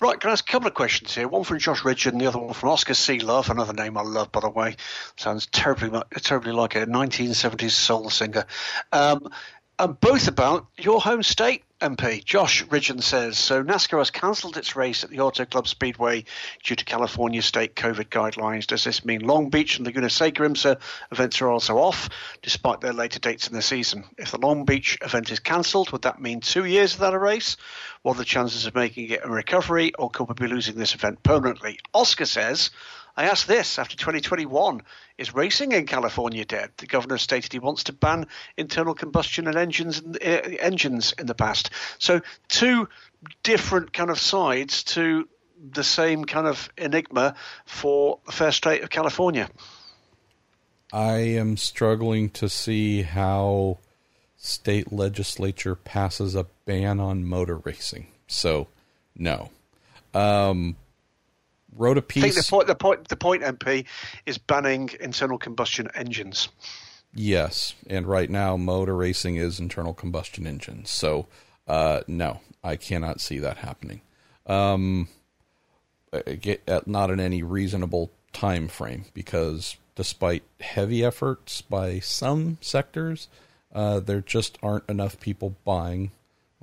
Right, 0.00 0.20
can 0.20 0.30
I 0.30 0.32
ask 0.34 0.48
a 0.48 0.52
couple 0.52 0.68
of 0.68 0.74
questions 0.74 1.14
here? 1.14 1.26
One 1.26 1.42
from 1.42 1.58
Josh 1.58 1.84
Richard 1.84 2.12
and 2.12 2.20
the 2.20 2.26
other 2.26 2.38
one 2.38 2.54
from 2.54 2.68
Oscar 2.68 2.94
C. 2.94 3.18
Love, 3.18 3.50
another 3.50 3.72
name 3.72 3.96
I 3.96 4.02
love, 4.02 4.30
by 4.30 4.40
the 4.40 4.50
way. 4.50 4.76
Sounds 5.16 5.46
terribly, 5.46 5.90
terribly 6.22 6.52
like 6.52 6.76
a 6.76 6.86
1970s 6.86 7.72
soul 7.72 8.08
singer. 8.08 8.44
Um, 8.92 9.28
and 9.78 9.98
both 10.00 10.28
about 10.28 10.66
your 10.76 11.00
home 11.00 11.22
state, 11.22 11.64
MP. 11.80 12.24
Josh 12.24 12.64
Ridgen 12.64 13.00
says 13.00 13.38
so. 13.38 13.62
NASCAR 13.62 13.98
has 13.98 14.10
cancelled 14.10 14.56
its 14.56 14.74
race 14.74 15.04
at 15.04 15.10
the 15.10 15.20
Auto 15.20 15.44
Club 15.44 15.68
Speedway 15.68 16.24
due 16.64 16.74
to 16.74 16.84
California 16.84 17.40
state 17.40 17.76
COVID 17.76 18.08
guidelines. 18.08 18.66
Does 18.66 18.82
this 18.82 19.04
mean 19.04 19.20
Long 19.20 19.48
Beach 19.48 19.76
and 19.76 19.86
Laguna 19.86 20.10
Seca 20.10 20.42
IMSA 20.42 20.80
events 21.12 21.40
are 21.40 21.48
also 21.48 21.78
off, 21.78 22.08
despite 22.42 22.80
their 22.80 22.92
later 22.92 23.20
dates 23.20 23.46
in 23.46 23.54
the 23.54 23.62
season? 23.62 24.04
If 24.18 24.32
the 24.32 24.38
Long 24.38 24.64
Beach 24.64 24.98
event 25.02 25.30
is 25.30 25.38
cancelled, 25.38 25.92
would 25.92 26.02
that 26.02 26.20
mean 26.20 26.40
two 26.40 26.64
years 26.64 26.98
without 26.98 27.14
a 27.14 27.18
race? 27.18 27.56
What 28.02 28.14
are 28.14 28.18
the 28.18 28.24
chances 28.24 28.66
of 28.66 28.74
making 28.74 29.10
it 29.10 29.20
a 29.22 29.30
recovery, 29.30 29.92
or 29.94 30.10
could 30.10 30.28
we 30.28 30.34
be 30.34 30.52
losing 30.52 30.74
this 30.74 30.96
event 30.96 31.22
permanently? 31.22 31.78
Oscar 31.94 32.26
says 32.26 32.70
I 33.18 33.24
asked 33.24 33.48
this 33.48 33.80
after 33.80 33.96
2021 33.96 34.80
Is 35.18 35.34
racing 35.34 35.72
in 35.72 35.86
California 35.86 36.44
dead? 36.44 36.70
The 36.76 36.86
governor 36.86 37.18
stated 37.18 37.52
he 37.52 37.58
wants 37.58 37.82
to 37.84 37.92
ban 37.92 38.28
internal 38.56 38.94
combustion 38.94 39.48
and 39.48 39.56
engines, 39.56 40.00
uh, 40.00 40.28
engines 40.60 41.14
in 41.18 41.26
the 41.26 41.34
past. 41.34 41.70
So, 41.98 42.20
two 42.46 42.88
different 43.42 43.92
kind 43.92 44.10
of 44.10 44.20
sides 44.20 44.84
to 44.94 45.28
the 45.72 45.82
same 45.82 46.26
kind 46.26 46.46
of 46.46 46.70
enigma 46.78 47.34
for 47.66 48.20
the 48.24 48.30
fair 48.30 48.52
state 48.52 48.84
of 48.84 48.90
California. 48.90 49.50
I 50.92 51.16
am 51.16 51.56
struggling 51.56 52.30
to 52.30 52.48
see 52.48 53.02
how 53.02 53.78
state 54.36 54.92
legislature 54.92 55.74
passes 55.74 56.36
a 56.36 56.46
ban 56.66 57.00
on 57.00 57.24
motor 57.24 57.56
racing. 57.56 58.12
So, 58.28 58.68
no. 59.16 59.50
Um, 60.14 60.76
wrote 61.78 61.96
a 61.96 62.02
piece. 62.02 62.24
I 62.24 62.30
think 62.30 62.44
the 62.44 62.50
point, 62.50 62.66
the 62.66 62.74
point, 62.74 63.08
the 63.08 63.16
point, 63.16 63.42
MP, 63.42 63.86
is 64.26 64.36
banning 64.36 64.90
internal 65.00 65.38
combustion 65.38 65.88
engines. 65.94 66.48
Yes, 67.14 67.74
and 67.88 68.06
right 68.06 68.28
now 68.28 68.56
motor 68.56 68.94
racing 68.94 69.36
is 69.36 69.58
internal 69.58 69.94
combustion 69.94 70.46
engines. 70.46 70.90
So 70.90 71.26
Uh, 71.68 72.00
no, 72.08 72.40
I 72.64 72.76
cannot 72.76 73.20
see 73.20 73.38
that 73.38 73.58
happening. 73.58 74.00
Um, 74.46 75.08
not 76.86 77.10
in 77.10 77.20
any 77.20 77.42
reasonable 77.42 78.10
time 78.32 78.68
frame 78.68 79.04
because 79.12 79.76
despite 79.94 80.42
heavy 80.60 81.04
efforts 81.04 81.60
by 81.60 81.98
some 81.98 82.56
sectors, 82.62 83.28
uh, 83.74 84.00
there 84.00 84.22
just 84.22 84.56
aren't 84.62 84.88
enough 84.88 85.20
people 85.20 85.56
buying 85.64 86.10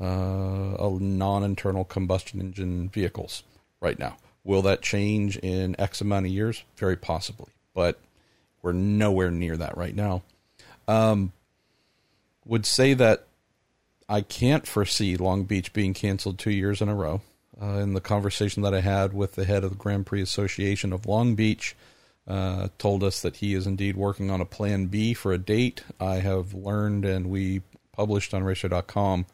uh, 0.02 0.98
non-internal 1.00 1.86
combustion 1.86 2.40
engine 2.42 2.90
vehicles 2.90 3.44
right 3.80 4.00
now. 4.00 4.18
Will 4.46 4.62
that 4.62 4.82
change 4.82 5.38
in 5.38 5.76
X 5.80 6.00
amount 6.00 6.28
of 6.28 6.32
years? 6.32 6.64
Very 6.78 6.96
possibly, 6.96 7.52
but 7.74 8.00
we're 8.62 8.72
nowhere 8.72 9.32
near 9.32 9.58
that 9.58 9.76
right 9.76 9.96
now. 9.96 10.22
Um, 10.88 11.34
would 12.46 12.66
say 12.66 12.94
that 12.94 13.26
I 14.08 14.22
can't 14.22 14.68
foresee 14.68 15.18
Long 15.18 15.46
Beach 15.46 15.74
being 15.74 15.96
canceled 15.96 16.38
two 16.38 16.52
years 16.52 16.80
in 16.80 16.90
a 16.90 16.96
row. 16.96 17.22
Uh, 17.60 17.80
in 17.80 17.94
the 17.94 18.02
conversation 18.02 18.62
that 18.64 18.74
I 18.74 18.82
had 18.82 19.14
with 19.14 19.36
the 19.36 19.46
head 19.46 19.64
of 19.64 19.72
the 19.72 19.78
Grand 19.78 20.06
Prix 20.06 20.22
Association 20.22 20.94
of 20.94 21.06
Long 21.06 21.36
Beach, 21.36 21.76
uh, 22.28 22.68
told 22.78 23.04
us 23.04 23.22
that 23.22 23.38
he 23.38 23.54
is 23.54 23.66
indeed 23.66 23.96
working 23.96 24.30
on 24.30 24.42
a 24.42 24.46
plan 24.46 24.88
B 24.88 25.14
for 25.14 25.32
a 25.32 25.38
date. 25.38 25.82
I 26.00 26.16
have 26.16 26.54
learned, 26.54 27.06
and 27.06 27.30
we 27.30 27.62
published 27.94 28.34
on 28.34 28.44
racer.com 28.44 29.26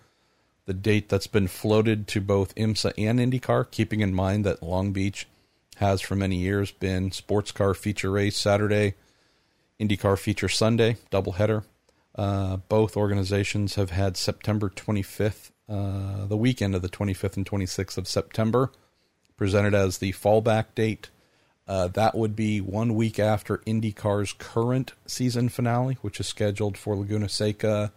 the 0.65 0.73
date 0.73 1.09
that's 1.09 1.27
been 1.27 1.47
floated 1.47 2.07
to 2.07 2.21
both 2.21 2.55
IMSA 2.55 2.93
and 2.97 3.19
IndyCar, 3.19 3.69
keeping 3.71 4.01
in 4.01 4.13
mind 4.13 4.45
that 4.45 4.63
Long 4.63 4.91
Beach 4.91 5.27
has 5.77 6.01
for 6.01 6.15
many 6.15 6.37
years 6.37 6.71
been 6.71 7.11
sports 7.11 7.51
car 7.51 7.73
feature 7.73 8.11
race 8.11 8.37
Saturday, 8.37 8.93
IndyCar 9.79 10.17
feature 10.17 10.49
Sunday, 10.49 10.97
doubleheader. 11.11 11.63
Uh, 12.13 12.57
both 12.57 12.95
organizations 12.95 13.75
have 13.75 13.89
had 13.89 14.17
September 14.17 14.69
25th, 14.69 15.51
uh, 15.67 16.25
the 16.25 16.37
weekend 16.37 16.75
of 16.75 16.81
the 16.81 16.89
25th 16.89 17.37
and 17.37 17.45
26th 17.45 17.97
of 17.97 18.07
September, 18.07 18.71
presented 19.37 19.73
as 19.73 19.97
the 19.97 20.11
fallback 20.11 20.75
date. 20.75 21.09
Uh, 21.67 21.87
that 21.87 22.15
would 22.15 22.35
be 22.35 22.59
one 22.59 22.93
week 22.93 23.17
after 23.17 23.59
IndyCar's 23.59 24.33
current 24.33 24.93
season 25.07 25.49
finale, 25.49 25.97
which 26.01 26.19
is 26.19 26.27
scheduled 26.27 26.77
for 26.77 26.95
Laguna 26.95 27.29
Seca 27.29 27.91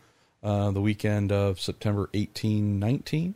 uh, 0.45 0.71
the 0.71 0.81
weekend 0.81 1.33
of 1.33 1.59
September 1.59 2.11
18 2.15 2.79
19. 2.79 3.35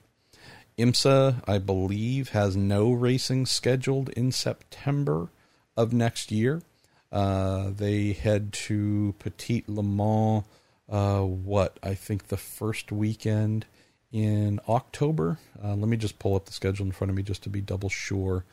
IMSA, 0.79 1.43
I 1.49 1.59
believe, 1.59 2.29
has 2.29 2.57
no 2.57 2.93
racing 2.93 3.47
scheduled 3.47 4.11
in 4.11 4.31
September 4.31 5.29
of 5.77 5.93
next 5.93 6.31
year. 6.31 6.63
Uh, 7.11 7.71
they 7.71 8.13
head 8.13 8.53
to 8.53 9.15
Petit 9.19 9.65
Le 9.67 9.83
Mans, 9.83 10.45
uh, 10.89 11.23
what, 11.23 11.79
I 11.83 11.95
think 11.95 12.29
the 12.29 12.37
first 12.37 12.93
weekend 12.93 13.67
in 14.13 14.61
October. 14.69 15.39
Uh, 15.63 15.75
let 15.75 15.89
me 15.89 15.97
just 15.97 16.19
pull 16.19 16.37
up 16.37 16.47
the 16.47 16.53
schedule 16.53 16.87
in 16.87 16.93
front 16.93 17.11
of 17.11 17.17
me 17.17 17.23
just 17.23 17.43
to 17.43 17.49
be 17.49 17.61
double 17.61 17.89
sure. 17.89 18.45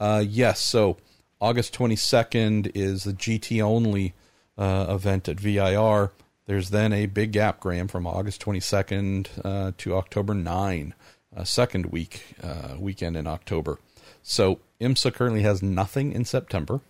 Uh, 0.00 0.24
yes, 0.26 0.60
so 0.60 0.96
August 1.40 1.76
22nd 1.76 2.70
is 2.74 3.04
the 3.04 3.12
GT 3.12 3.60
only 3.60 4.14
uh, 4.56 4.86
event 4.88 5.28
at 5.28 5.38
VIR. 5.38 6.12
There's 6.46 6.70
then 6.70 6.92
a 6.92 7.06
big 7.06 7.32
gap, 7.32 7.60
Graham, 7.60 7.88
from 7.88 8.06
August 8.06 8.44
22nd 8.44 9.28
uh, 9.44 9.72
to 9.78 9.94
October 9.94 10.34
9, 10.34 10.94
uh, 11.34 11.44
second 11.44 11.86
week 11.86 12.36
uh, 12.42 12.76
weekend 12.78 13.16
in 13.16 13.26
October. 13.26 13.78
So 14.22 14.60
IMSA 14.80 15.14
currently 15.14 15.42
has 15.42 15.62
nothing 15.62 16.12
in 16.12 16.24
September. 16.24 16.80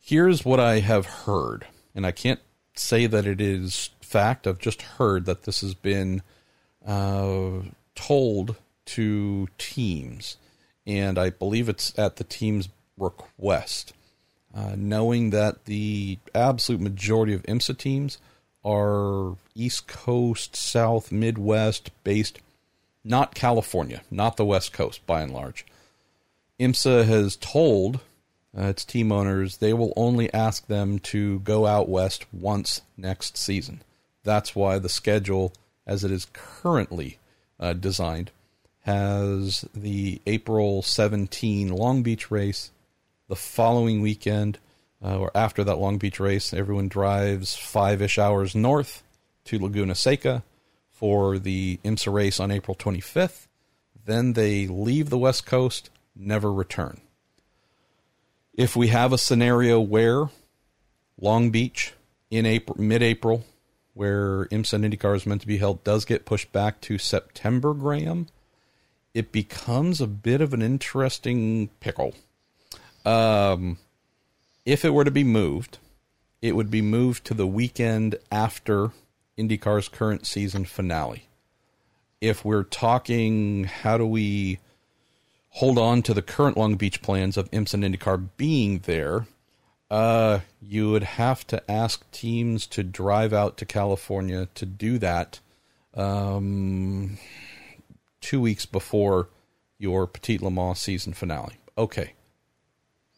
Here's 0.00 0.44
what 0.44 0.60
I 0.60 0.80
have 0.80 1.06
heard, 1.06 1.66
and 1.94 2.06
I 2.06 2.12
can't 2.12 2.40
say 2.74 3.06
that 3.06 3.26
it 3.26 3.40
is 3.40 3.90
fact. 4.00 4.46
I've 4.46 4.58
just 4.58 4.82
heard 4.82 5.26
that 5.26 5.42
this 5.42 5.60
has 5.60 5.74
been 5.74 6.22
uh, 6.86 7.60
told 7.94 8.56
to 8.86 9.48
teams, 9.58 10.36
and 10.86 11.18
I 11.18 11.30
believe 11.30 11.68
it's 11.68 11.98
at 11.98 12.16
the 12.16 12.24
team's 12.24 12.68
request 12.98 13.92
uh, 14.54 14.74
knowing 14.76 15.30
that 15.30 15.64
the 15.64 16.18
absolute 16.34 16.80
majority 16.80 17.34
of 17.34 17.42
IMSA 17.42 17.76
teams 17.76 18.18
are 18.64 19.36
East 19.54 19.88
Coast, 19.88 20.56
South, 20.56 21.12
Midwest 21.12 21.90
based, 22.04 22.40
not 23.04 23.34
California, 23.34 24.02
not 24.10 24.36
the 24.36 24.44
West 24.44 24.72
Coast 24.72 25.04
by 25.06 25.22
and 25.22 25.32
large. 25.32 25.66
IMSA 26.58 27.04
has 27.04 27.36
told 27.36 28.00
uh, 28.56 28.66
its 28.66 28.84
team 28.84 29.10
owners 29.10 29.56
they 29.56 29.72
will 29.72 29.92
only 29.96 30.32
ask 30.32 30.66
them 30.66 30.98
to 31.00 31.40
go 31.40 31.66
out 31.66 31.88
west 31.88 32.24
once 32.32 32.82
next 32.96 33.36
season. 33.36 33.82
That's 34.22 34.54
why 34.54 34.78
the 34.78 34.88
schedule, 34.88 35.52
as 35.86 36.04
it 36.04 36.10
is 36.10 36.28
currently 36.32 37.18
uh, 37.58 37.72
designed, 37.72 38.30
has 38.82 39.64
the 39.74 40.20
April 40.26 40.82
17 40.82 41.68
Long 41.68 42.02
Beach 42.02 42.30
race 42.30 42.70
the 43.34 43.40
following 43.40 44.00
weekend, 44.00 44.60
uh, 45.04 45.18
or 45.18 45.28
after 45.34 45.64
that 45.64 45.74
Long 45.74 45.98
Beach 45.98 46.20
race, 46.20 46.54
everyone 46.54 46.86
drives 46.86 47.56
five 47.56 48.00
ish 48.00 48.16
hours 48.16 48.54
north 48.54 49.02
to 49.44 49.58
Laguna 49.58 49.96
Seca 49.96 50.44
for 50.92 51.40
the 51.40 51.80
IMSA 51.84 52.12
race 52.12 52.38
on 52.38 52.52
April 52.52 52.76
25th. 52.76 53.48
Then 54.04 54.34
they 54.34 54.68
leave 54.68 55.10
the 55.10 55.18
West 55.18 55.46
Coast, 55.46 55.90
never 56.14 56.52
return. 56.52 57.00
If 58.52 58.76
we 58.76 58.86
have 58.86 59.12
a 59.12 59.18
scenario 59.18 59.80
where 59.80 60.30
Long 61.20 61.50
Beach 61.50 61.92
in 62.30 62.46
April, 62.46 62.80
mid-April, 62.80 63.44
where 63.94 64.44
IMSA 64.44 64.78
IndyCar 64.78 65.16
is 65.16 65.26
meant 65.26 65.40
to 65.40 65.48
be 65.48 65.58
held, 65.58 65.82
does 65.82 66.04
get 66.04 66.24
pushed 66.24 66.52
back 66.52 66.80
to 66.82 66.98
September, 66.98 67.74
Graham, 67.74 68.28
it 69.12 69.32
becomes 69.32 70.00
a 70.00 70.06
bit 70.06 70.40
of 70.40 70.54
an 70.54 70.62
interesting 70.62 71.70
pickle 71.80 72.14
um, 73.04 73.78
if 74.64 74.84
it 74.84 74.90
were 74.90 75.04
to 75.04 75.10
be 75.10 75.24
moved, 75.24 75.78
it 76.40 76.56
would 76.56 76.70
be 76.70 76.82
moved 76.82 77.24
to 77.26 77.34
the 77.34 77.46
weekend 77.46 78.16
after 78.30 78.92
IndyCar's 79.38 79.88
current 79.88 80.26
season 80.26 80.64
finale. 80.64 81.28
If 82.20 82.44
we're 82.44 82.64
talking, 82.64 83.64
how 83.64 83.98
do 83.98 84.06
we 84.06 84.58
hold 85.50 85.78
on 85.78 86.02
to 86.02 86.14
the 86.14 86.22
current 86.22 86.56
Long 86.56 86.76
Beach 86.76 87.02
plans 87.02 87.36
of 87.36 87.50
IMSA 87.50 87.74
and 87.74 87.84
IndyCar 87.84 88.28
being 88.36 88.80
there? 88.80 89.26
Uh, 89.90 90.40
you 90.60 90.90
would 90.90 91.02
have 91.02 91.46
to 91.46 91.70
ask 91.70 92.10
teams 92.10 92.66
to 92.66 92.82
drive 92.82 93.32
out 93.32 93.56
to 93.58 93.66
California 93.66 94.48
to 94.54 94.66
do 94.66 94.98
that 94.98 95.40
um, 95.94 97.18
two 98.20 98.40
weeks 98.40 98.66
before 98.66 99.28
your 99.78 100.06
Petit 100.06 100.38
Le 100.38 100.50
Mans 100.50 100.78
season 100.78 101.12
finale. 101.12 101.58
Okay, 101.76 102.14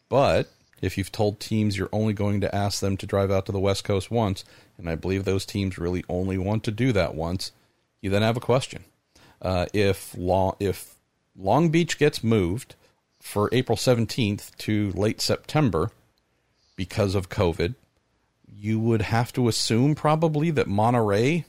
but 0.09 0.51
if 0.81 0.99
you've 0.99 1.13
told 1.13 1.41
teams 1.41 1.77
you're 1.77 1.89
only 1.93 2.13
going 2.13 2.41
to 2.41 2.55
ask 2.55 2.81
them 2.81 2.97
to 2.99 3.07
drive 3.07 3.31
out 3.31 3.47
to 3.47 3.53
the 3.53 3.61
West 3.61 3.85
Coast 3.85 4.11
once, 4.11 4.45
and 4.79 4.89
I 4.89 4.95
believe 4.95 5.25
those 5.25 5.47
teams 5.47 5.79
really 5.79 6.05
only 6.09 6.39
want 6.39 6.65
to 6.65 6.71
do 6.71 6.93
that 6.93 7.15
once, 7.15 7.53
you 8.01 8.11
then 8.11 8.23
have 8.23 8.37
a 8.37 8.41
question. 8.41 8.85
Uh, 9.41 9.67
if 9.73 10.15
Long 10.17 10.57
if 10.61 10.95
Long 11.37 11.71
Beach 11.71 11.99
gets 11.99 12.25
moved 12.25 12.75
for 13.21 13.49
April 13.53 13.77
17th 13.77 14.57
to 14.59 14.93
late 14.93 15.21
September 15.21 15.91
because 16.77 17.15
of 17.15 17.29
COVID, 17.29 17.75
you 18.49 18.79
would 18.79 19.03
have 19.03 19.33
to 19.35 19.49
assume 19.49 19.95
probably 19.95 20.51
that 20.51 20.67
Monterey 20.67 21.45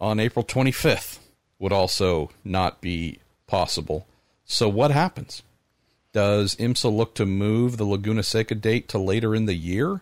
on 0.00 0.20
April 0.20 0.44
25th 0.44 1.18
would 1.58 1.72
also 1.72 2.30
not 2.44 2.80
be 2.80 3.18
possible. 3.46 4.06
So 4.44 4.68
what 4.68 4.90
happens? 4.90 5.42
Does 6.16 6.54
IMSA 6.54 6.90
look 6.96 7.14
to 7.16 7.26
move 7.26 7.76
the 7.76 7.84
Laguna 7.84 8.22
Seca 8.22 8.54
date 8.54 8.88
to 8.88 8.98
later 8.98 9.34
in 9.34 9.44
the 9.44 9.52
year? 9.52 10.00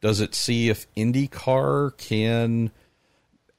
Does 0.00 0.20
it 0.20 0.32
see 0.32 0.68
if 0.68 0.86
IndyCar 0.94 1.96
can 1.96 2.70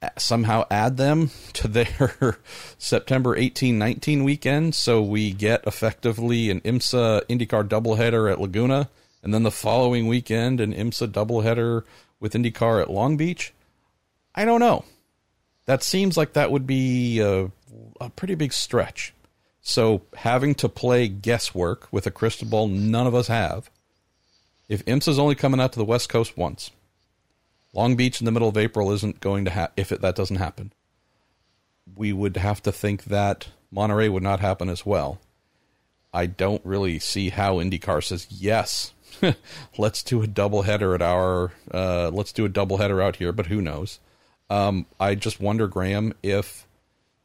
uh, 0.00 0.08
somehow 0.16 0.64
add 0.70 0.96
them 0.96 1.30
to 1.52 1.68
their 1.68 2.38
September 2.78 3.36
18 3.36 3.78
19 3.78 4.24
weekend 4.24 4.74
so 4.74 5.02
we 5.02 5.32
get 5.34 5.66
effectively 5.66 6.48
an 6.48 6.62
IMSA 6.62 7.26
IndyCar 7.26 7.68
doubleheader 7.68 8.32
at 8.32 8.40
Laguna 8.40 8.88
and 9.22 9.34
then 9.34 9.42
the 9.42 9.50
following 9.50 10.06
weekend 10.06 10.62
an 10.62 10.72
IMSA 10.72 11.08
doubleheader 11.08 11.84
with 12.18 12.32
IndyCar 12.32 12.80
at 12.80 12.90
Long 12.90 13.18
Beach? 13.18 13.52
I 14.34 14.46
don't 14.46 14.60
know. 14.60 14.86
That 15.66 15.82
seems 15.82 16.16
like 16.16 16.32
that 16.32 16.50
would 16.50 16.66
be 16.66 17.20
a, 17.20 17.50
a 18.00 18.08
pretty 18.08 18.34
big 18.34 18.54
stretch. 18.54 19.12
So 19.62 20.02
having 20.16 20.54
to 20.56 20.68
play 20.68 21.06
guesswork 21.06 21.86
with 21.92 22.06
a 22.06 22.10
crystal 22.10 22.48
ball 22.48 22.66
none 22.66 23.06
of 23.06 23.14
us 23.14 23.28
have. 23.28 23.70
If 24.68 24.84
IMSA's 24.84 25.18
only 25.18 25.36
coming 25.36 25.60
out 25.60 25.72
to 25.72 25.78
the 25.78 25.84
West 25.84 26.08
Coast 26.08 26.36
once, 26.36 26.72
Long 27.72 27.94
Beach 27.94 28.20
in 28.20 28.24
the 28.24 28.32
middle 28.32 28.48
of 28.48 28.56
April 28.56 28.90
isn't 28.90 29.20
going 29.20 29.44
to 29.44 29.50
happen 29.50 29.74
if 29.76 29.92
it, 29.92 30.00
that 30.02 30.16
doesn't 30.16 30.36
happen. 30.36 30.72
We 31.94 32.12
would 32.12 32.36
have 32.36 32.62
to 32.62 32.72
think 32.72 33.04
that 33.04 33.48
Monterey 33.70 34.08
would 34.08 34.22
not 34.22 34.40
happen 34.40 34.68
as 34.68 34.84
well. 34.84 35.20
I 36.12 36.26
don't 36.26 36.64
really 36.64 36.98
see 36.98 37.30
how 37.30 37.56
IndyCar 37.56 38.04
says 38.04 38.26
yes. 38.30 38.92
let's 39.78 40.02
do 40.02 40.22
a 40.22 40.26
doubleheader 40.26 40.94
at 40.94 41.02
our. 41.02 41.52
Uh, 41.72 42.10
let's 42.12 42.32
do 42.32 42.44
a 42.44 42.50
doubleheader 42.50 43.02
out 43.02 43.16
here, 43.16 43.32
but 43.32 43.46
who 43.46 43.62
knows? 43.62 44.00
Um, 44.50 44.86
I 44.98 45.14
just 45.14 45.40
wonder, 45.40 45.66
Graham, 45.68 46.12
if 46.22 46.66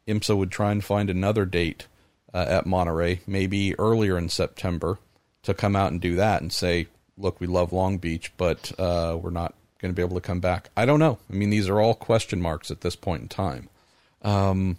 IMSA 0.08 0.38
would 0.38 0.52
try 0.52 0.72
and 0.72 0.84
find 0.84 1.10
another 1.10 1.46
date 1.46 1.88
uh, 2.34 2.46
at 2.48 2.66
Monterey, 2.66 3.22
maybe 3.28 3.78
earlier 3.80 4.18
in 4.18 4.30
September, 4.30 5.00
to 5.44 5.54
come 5.54 5.76
out 5.76 5.92
and 5.92 6.02
do 6.02 6.16
that 6.16 6.42
and 6.42 6.52
say, 6.52 6.88
look, 7.18 7.40
we 7.40 7.48
love 7.48 7.74
Long 7.74 7.98
Beach, 7.98 8.32
but 8.38 8.72
uh, 8.80 9.18
we're 9.22 9.30
not 9.30 9.54
going 9.80 9.94
to 9.94 9.96
be 9.96 10.02
able 10.02 10.16
to 10.16 10.22
come 10.22 10.40
back. 10.40 10.70
I 10.76 10.86
don't 10.86 11.00
know. 11.00 11.18
I 11.30 11.34
mean, 11.34 11.50
these 11.50 11.70
are 11.70 11.80
all 11.80 11.94
question 11.94 12.42
marks 12.42 12.72
at 12.72 12.82
this 12.82 12.96
point 12.96 13.22
in 13.22 13.28
time. 13.28 13.70
Um, 14.22 14.78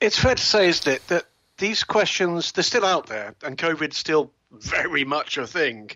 it's 0.00 0.18
fair 0.18 0.34
to 0.34 0.42
say, 0.42 0.68
isn't 0.68 0.92
it, 0.92 1.06
that 1.08 1.24
these 1.58 1.84
questions 1.84 2.52
they're 2.52 2.64
still 2.64 2.84
out 2.84 3.06
there, 3.06 3.34
and 3.42 3.56
COVID's 3.56 3.96
still 3.96 4.30
very 4.52 5.04
much 5.04 5.38
a 5.38 5.46
thing, 5.46 5.90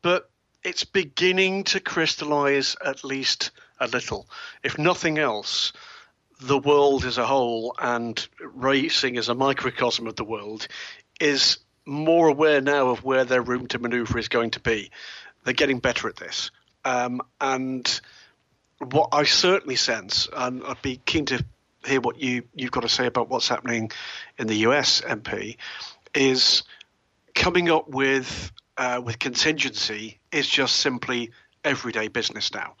but 0.00 0.28
it's 0.64 0.84
beginning 0.84 1.64
to 1.64 1.80
crystallise 1.80 2.76
at 2.84 3.04
least 3.04 3.50
a 3.80 3.86
little. 3.86 4.28
If 4.62 4.78
nothing 4.78 5.18
else, 5.18 5.72
the 6.42 6.58
world 6.58 7.04
as 7.04 7.18
a 7.18 7.26
whole 7.26 7.74
and 7.78 8.26
racing 8.40 9.16
as 9.16 9.28
a 9.28 9.34
microcosm 9.34 10.06
of 10.06 10.16
the 10.16 10.24
world 10.24 10.66
is 11.20 11.58
more 11.86 12.28
aware 12.28 12.60
now 12.60 12.88
of 12.88 13.04
where 13.04 13.24
their 13.24 13.42
room 13.42 13.66
to 13.68 13.78
manoeuvre 13.78 14.18
is 14.18 14.28
going 14.28 14.50
to 14.50 14.60
be. 14.60 14.90
They're 15.44 15.54
getting 15.54 15.78
better 15.78 16.08
at 16.08 16.16
this. 16.16 16.50
Um, 16.84 17.20
and 17.40 18.00
what 18.78 19.10
I 19.12 19.24
certainly 19.24 19.76
sense, 19.76 20.28
and 20.34 20.62
I'd 20.64 20.82
be 20.82 21.00
keen 21.04 21.26
to 21.26 21.44
hear 21.86 22.00
what 22.00 22.20
you, 22.20 22.44
you've 22.54 22.72
got 22.72 22.82
to 22.82 22.88
say 22.88 23.06
about 23.06 23.28
what's 23.28 23.48
happening 23.48 23.92
in 24.38 24.46
the 24.46 24.56
US 24.66 25.00
MP, 25.00 25.56
is 26.14 26.64
coming 27.34 27.70
up 27.70 27.88
with 27.88 28.52
uh, 28.76 29.00
with 29.04 29.18
contingency 29.18 30.18
is 30.32 30.48
just 30.48 30.76
simply 30.76 31.30
everyday 31.62 32.08
business 32.08 32.52
now. 32.54 32.74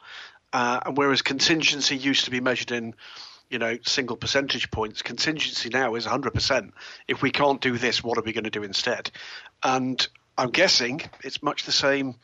Uh, 0.52 0.80
and 0.86 0.96
whereas 0.96 1.22
contingency 1.22 1.96
used 1.96 2.24
to 2.24 2.30
be 2.30 2.40
measured 2.40 2.72
in, 2.72 2.94
you 3.52 3.58
know, 3.58 3.76
single 3.82 4.16
percentage 4.16 4.70
points, 4.70 5.02
contingency 5.02 5.68
now 5.68 5.94
is 5.94 6.06
100%. 6.06 6.72
If 7.06 7.20
we 7.20 7.30
can't 7.30 7.60
do 7.60 7.76
this, 7.76 8.02
what 8.02 8.16
are 8.16 8.22
we 8.22 8.32
going 8.32 8.44
to 8.44 8.50
do 8.50 8.62
instead? 8.62 9.10
And 9.62 10.04
I'm 10.38 10.50
guessing 10.50 11.02
it's 11.22 11.42
much 11.42 11.64
the 11.64 11.72
same 11.72 12.14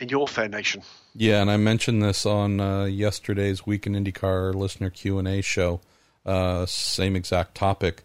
in 0.00 0.08
your 0.08 0.26
fair 0.26 0.48
nation. 0.48 0.82
Yeah, 1.14 1.40
and 1.40 1.50
I 1.50 1.56
mentioned 1.56 2.02
this 2.02 2.26
on 2.26 2.60
uh, 2.60 2.84
yesterday's 2.84 3.64
Week 3.64 3.86
in 3.86 3.92
IndyCar 3.92 4.54
listener 4.54 4.90
Q 4.90 5.18
and 5.20 5.28
A 5.28 5.40
show. 5.40 5.80
Uh, 6.26 6.66
same 6.66 7.14
exact 7.14 7.54
topic. 7.54 8.02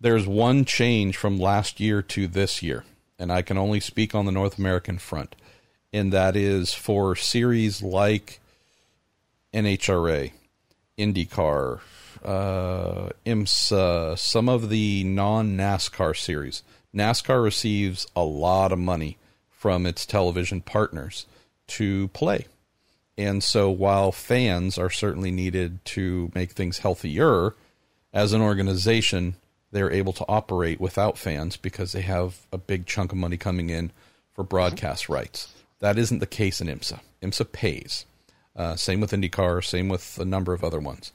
There's 0.00 0.26
one 0.26 0.64
change 0.64 1.16
from 1.16 1.38
last 1.38 1.78
year 1.78 2.02
to 2.02 2.26
this 2.26 2.62
year, 2.62 2.84
and 3.16 3.30
I 3.30 3.42
can 3.42 3.56
only 3.56 3.78
speak 3.78 4.12
on 4.12 4.26
the 4.26 4.32
North 4.32 4.58
American 4.58 4.98
front, 4.98 5.36
and 5.92 6.12
that 6.12 6.34
is 6.34 6.74
for 6.74 7.14
series 7.14 7.80
like 7.80 8.40
NHRA, 9.54 10.32
IndyCar, 10.98 11.80
uh, 12.24 13.10
IMSA, 13.24 14.18
some 14.18 14.48
of 14.48 14.68
the 14.68 15.04
non 15.04 15.56
NASCAR 15.56 16.16
series. 16.16 16.62
NASCAR 16.94 17.42
receives 17.42 18.06
a 18.16 18.24
lot 18.24 18.72
of 18.72 18.78
money 18.78 19.18
from 19.50 19.86
its 19.86 20.06
television 20.06 20.60
partners 20.60 21.26
to 21.66 22.08
play. 22.08 22.46
And 23.18 23.42
so 23.42 23.70
while 23.70 24.12
fans 24.12 24.78
are 24.78 24.90
certainly 24.90 25.30
needed 25.30 25.84
to 25.86 26.30
make 26.34 26.52
things 26.52 26.78
healthier, 26.78 27.54
as 28.12 28.32
an 28.32 28.40
organization, 28.40 29.36
they're 29.72 29.92
able 29.92 30.12
to 30.14 30.24
operate 30.28 30.80
without 30.80 31.18
fans 31.18 31.56
because 31.56 31.92
they 31.92 32.02
have 32.02 32.46
a 32.52 32.58
big 32.58 32.86
chunk 32.86 33.12
of 33.12 33.18
money 33.18 33.36
coming 33.36 33.70
in 33.70 33.90
for 34.32 34.44
broadcast 34.44 35.08
rights. 35.08 35.52
That 35.80 35.98
isn't 35.98 36.20
the 36.20 36.26
case 36.26 36.60
in 36.60 36.68
IMSA. 36.68 37.00
IMSA 37.22 37.52
pays. 37.52 38.06
Uh, 38.56 38.74
same 38.74 39.00
with 39.00 39.12
IndyCar, 39.12 39.62
same 39.64 39.88
with 39.88 40.18
a 40.18 40.24
number 40.24 40.52
of 40.52 40.64
other 40.64 40.80
ones. 40.80 41.12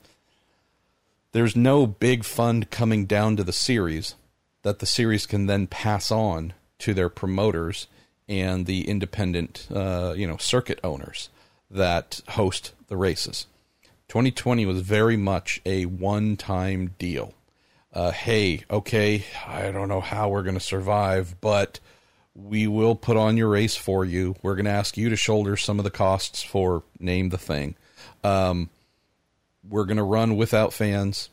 There's 1.31 1.55
no 1.55 1.87
big 1.87 2.23
fund 2.23 2.69
coming 2.69 3.05
down 3.05 3.35
to 3.37 3.43
the 3.43 3.53
series 3.53 4.15
that 4.63 4.79
the 4.79 4.85
series 4.85 5.25
can 5.25 5.47
then 5.47 5.65
pass 5.65 6.11
on 6.11 6.53
to 6.79 6.93
their 6.93 7.09
promoters 7.09 7.87
and 8.27 8.65
the 8.65 8.87
independent, 8.87 9.67
uh, 9.73 10.13
you 10.15 10.27
know, 10.27 10.37
circuit 10.37 10.79
owners 10.83 11.29
that 11.69 12.21
host 12.29 12.73
the 12.87 12.97
races. 12.97 13.47
2020 14.09 14.65
was 14.65 14.81
very 14.81 15.17
much 15.17 15.61
a 15.65 15.85
one-time 15.85 16.93
deal. 16.99 17.33
Uh, 17.93 18.11
hey, 18.11 18.63
okay, 18.69 19.25
I 19.47 19.71
don't 19.71 19.87
know 19.87 20.01
how 20.01 20.29
we're 20.29 20.43
going 20.43 20.55
to 20.55 20.59
survive, 20.59 21.35
but 21.41 21.79
we 22.43 22.67
will 22.67 22.95
put 22.95 23.17
on 23.17 23.37
your 23.37 23.49
race 23.49 23.75
for 23.75 24.05
you. 24.05 24.35
We're 24.41 24.55
going 24.55 24.65
to 24.65 24.71
ask 24.71 24.97
you 24.97 25.09
to 25.09 25.15
shoulder 25.15 25.57
some 25.57 25.79
of 25.79 25.83
the 25.83 25.91
costs 25.91 26.41
for 26.41 26.83
name 26.99 27.29
the 27.29 27.37
thing. 27.37 27.75
Um, 28.23 28.69
we're 29.67 29.85
going 29.85 29.97
to 29.97 30.03
run 30.03 30.37
without 30.37 30.73
fans, 30.73 31.29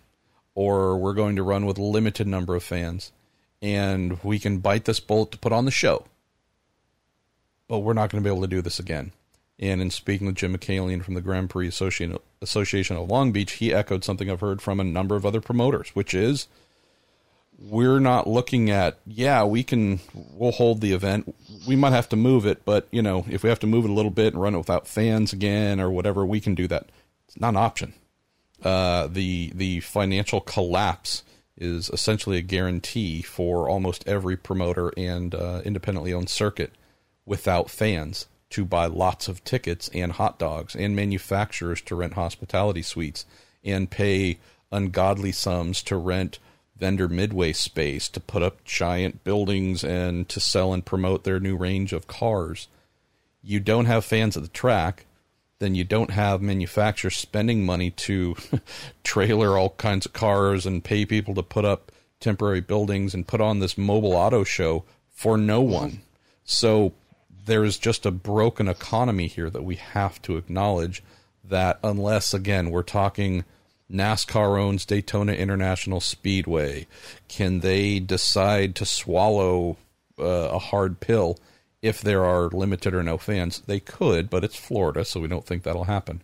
or 0.54 0.98
we're 0.98 1.14
going 1.14 1.36
to 1.36 1.42
run 1.42 1.66
with 1.66 1.78
a 1.78 1.82
limited 1.82 2.26
number 2.26 2.54
of 2.54 2.62
fans, 2.62 3.12
and 3.62 4.22
we 4.22 4.38
can 4.38 4.58
bite 4.58 4.84
this 4.84 5.00
bullet 5.00 5.32
to 5.32 5.38
put 5.38 5.52
on 5.52 5.64
the 5.64 5.70
show. 5.70 6.04
But 7.68 7.80
we're 7.80 7.94
not 7.94 8.10
going 8.10 8.22
to 8.22 8.28
be 8.28 8.32
able 8.32 8.42
to 8.42 8.48
do 8.48 8.62
this 8.62 8.78
again. 8.78 9.12
And 9.58 9.80
in 9.80 9.90
speaking 9.90 10.26
with 10.26 10.36
Jim 10.36 10.56
Michaelian 10.56 11.02
from 11.02 11.14
the 11.14 11.20
Grand 11.20 11.50
Prix 11.50 11.68
Association 11.68 12.96
of 12.96 13.10
Long 13.10 13.32
Beach, 13.32 13.52
he 13.52 13.74
echoed 13.74 14.04
something 14.04 14.30
I've 14.30 14.40
heard 14.40 14.62
from 14.62 14.78
a 14.78 14.84
number 14.84 15.16
of 15.16 15.26
other 15.26 15.40
promoters, 15.40 15.90
which 15.90 16.14
is 16.14 16.46
we're 17.58 17.98
not 17.98 18.28
looking 18.28 18.70
at 18.70 18.98
yeah 19.06 19.44
we 19.44 19.64
can 19.64 20.00
we'll 20.14 20.52
hold 20.52 20.80
the 20.80 20.92
event. 20.92 21.34
We 21.66 21.76
might 21.76 21.92
have 21.92 22.08
to 22.10 22.16
move 22.16 22.46
it 22.46 22.64
but 22.64 22.88
you 22.90 23.02
know 23.02 23.24
if 23.28 23.42
we 23.42 23.48
have 23.48 23.60
to 23.60 23.66
move 23.66 23.84
it 23.84 23.90
a 23.90 23.94
little 23.94 24.10
bit 24.10 24.32
and 24.32 24.42
run 24.42 24.54
it 24.54 24.58
without 24.58 24.86
fans 24.86 25.32
again 25.32 25.80
or 25.80 25.90
whatever 25.90 26.24
we 26.24 26.40
can 26.40 26.54
do 26.54 26.68
that. 26.68 26.88
It's 27.26 27.40
not 27.40 27.50
an 27.50 27.56
option. 27.56 27.94
Uh, 28.62 29.06
the 29.08 29.52
the 29.54 29.80
financial 29.80 30.40
collapse 30.40 31.22
is 31.56 31.90
essentially 31.90 32.38
a 32.38 32.42
guarantee 32.42 33.22
for 33.22 33.68
almost 33.68 34.06
every 34.06 34.36
promoter 34.36 34.92
and 34.96 35.34
uh, 35.34 35.60
independently 35.64 36.12
owned 36.12 36.30
circuit 36.30 36.72
without 37.26 37.68
fans 37.68 38.26
to 38.50 38.64
buy 38.64 38.86
lots 38.86 39.28
of 39.28 39.44
tickets 39.44 39.90
and 39.92 40.12
hot 40.12 40.38
dogs 40.38 40.74
and 40.74 40.96
manufacturers 40.96 41.80
to 41.82 41.94
rent 41.94 42.14
hospitality 42.14 42.82
suites 42.82 43.26
and 43.64 43.90
pay 43.90 44.38
ungodly 44.72 45.32
sums 45.32 45.82
to 45.82 45.96
rent 45.96 46.38
vendor 46.78 47.08
midway 47.08 47.52
space 47.52 48.08
to 48.08 48.20
put 48.20 48.42
up 48.42 48.64
giant 48.64 49.24
buildings 49.24 49.82
and 49.82 50.28
to 50.28 50.40
sell 50.40 50.72
and 50.72 50.84
promote 50.84 51.24
their 51.24 51.40
new 51.40 51.56
range 51.56 51.92
of 51.92 52.06
cars. 52.06 52.68
You 53.42 53.60
don't 53.60 53.86
have 53.86 54.04
fans 54.04 54.36
at 54.36 54.42
the 54.42 54.48
track, 54.48 55.06
then 55.58 55.74
you 55.74 55.84
don't 55.84 56.10
have 56.10 56.40
manufacturers 56.40 57.16
spending 57.16 57.66
money 57.66 57.90
to 57.90 58.36
trailer 59.04 59.58
all 59.58 59.70
kinds 59.70 60.06
of 60.06 60.12
cars 60.12 60.66
and 60.66 60.84
pay 60.84 61.04
people 61.04 61.34
to 61.34 61.42
put 61.42 61.64
up 61.64 61.90
temporary 62.20 62.60
buildings 62.60 63.14
and 63.14 63.26
put 63.26 63.40
on 63.40 63.58
this 63.58 63.78
mobile 63.78 64.12
auto 64.12 64.44
show 64.44 64.84
for 65.10 65.36
no 65.36 65.60
one. 65.60 66.00
So 66.44 66.92
there 67.44 67.64
is 67.64 67.78
just 67.78 68.06
a 68.06 68.10
broken 68.10 68.68
economy 68.68 69.26
here 69.26 69.50
that 69.50 69.64
we 69.64 69.76
have 69.76 70.20
to 70.22 70.36
acknowledge 70.36 71.02
that 71.42 71.78
unless 71.82 72.34
again 72.34 72.70
we're 72.70 72.82
talking 72.82 73.44
NASCAR 73.90 74.60
owns 74.60 74.84
Daytona 74.84 75.32
International 75.32 76.00
Speedway. 76.00 76.86
Can 77.28 77.60
they 77.60 77.98
decide 77.98 78.74
to 78.76 78.84
swallow 78.84 79.76
uh, 80.18 80.24
a 80.24 80.58
hard 80.58 81.00
pill 81.00 81.38
if 81.80 82.00
there 82.00 82.24
are 82.24 82.48
limited 82.48 82.94
or 82.94 83.02
no 83.02 83.16
fans? 83.16 83.62
They 83.66 83.80
could, 83.80 84.28
but 84.28 84.44
it's 84.44 84.56
Florida, 84.56 85.04
so 85.04 85.20
we 85.20 85.28
don't 85.28 85.46
think 85.46 85.62
that'll 85.62 85.84
happen. 85.84 86.22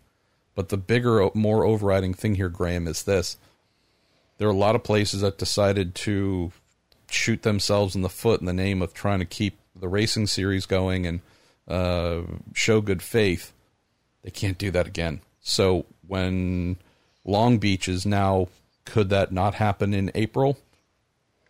But 0.55 0.69
the 0.69 0.77
bigger, 0.77 1.31
more 1.35 1.65
overriding 1.65 2.15
thing 2.15 2.35
here, 2.35 2.49
Graham, 2.49 2.87
is 2.87 3.03
this. 3.05 3.37
There 4.39 4.49
are 4.49 4.53
a 4.53 4.57
lot 4.57 4.75
of 4.75 4.85
places 4.85 5.23
that 5.23 5.39
decided 5.39 5.95
to 5.97 6.53
shoot 7.11 7.43
themselves 7.43 7.95
in 7.95 8.03
the 8.03 8.09
foot 8.09 8.41
in 8.41 8.47
the 8.47 8.53
name 8.53 8.83
of 8.83 8.93
trying 8.93 9.21
to 9.21 9.25
keep 9.25 9.59
the 9.75 9.89
racing 9.89 10.27
series 10.27 10.67
going 10.67 11.07
and 11.07 11.21
uh, 11.67 12.23
show 12.53 12.81
good 12.81 13.03
faith. 13.03 13.53
They 14.23 14.31
can't 14.31 14.59
do 14.59 14.71
that 14.71 14.87
again. 14.87 15.21
So 15.41 15.87
when 16.07 16.77
Long 17.25 17.59
Beach 17.59 17.89
is 17.89 18.05
now, 18.05 18.49
could 18.85 19.09
that 19.11 19.33
not 19.33 19.55
happen 19.55 19.95
in 19.95 20.11
April? 20.15 20.59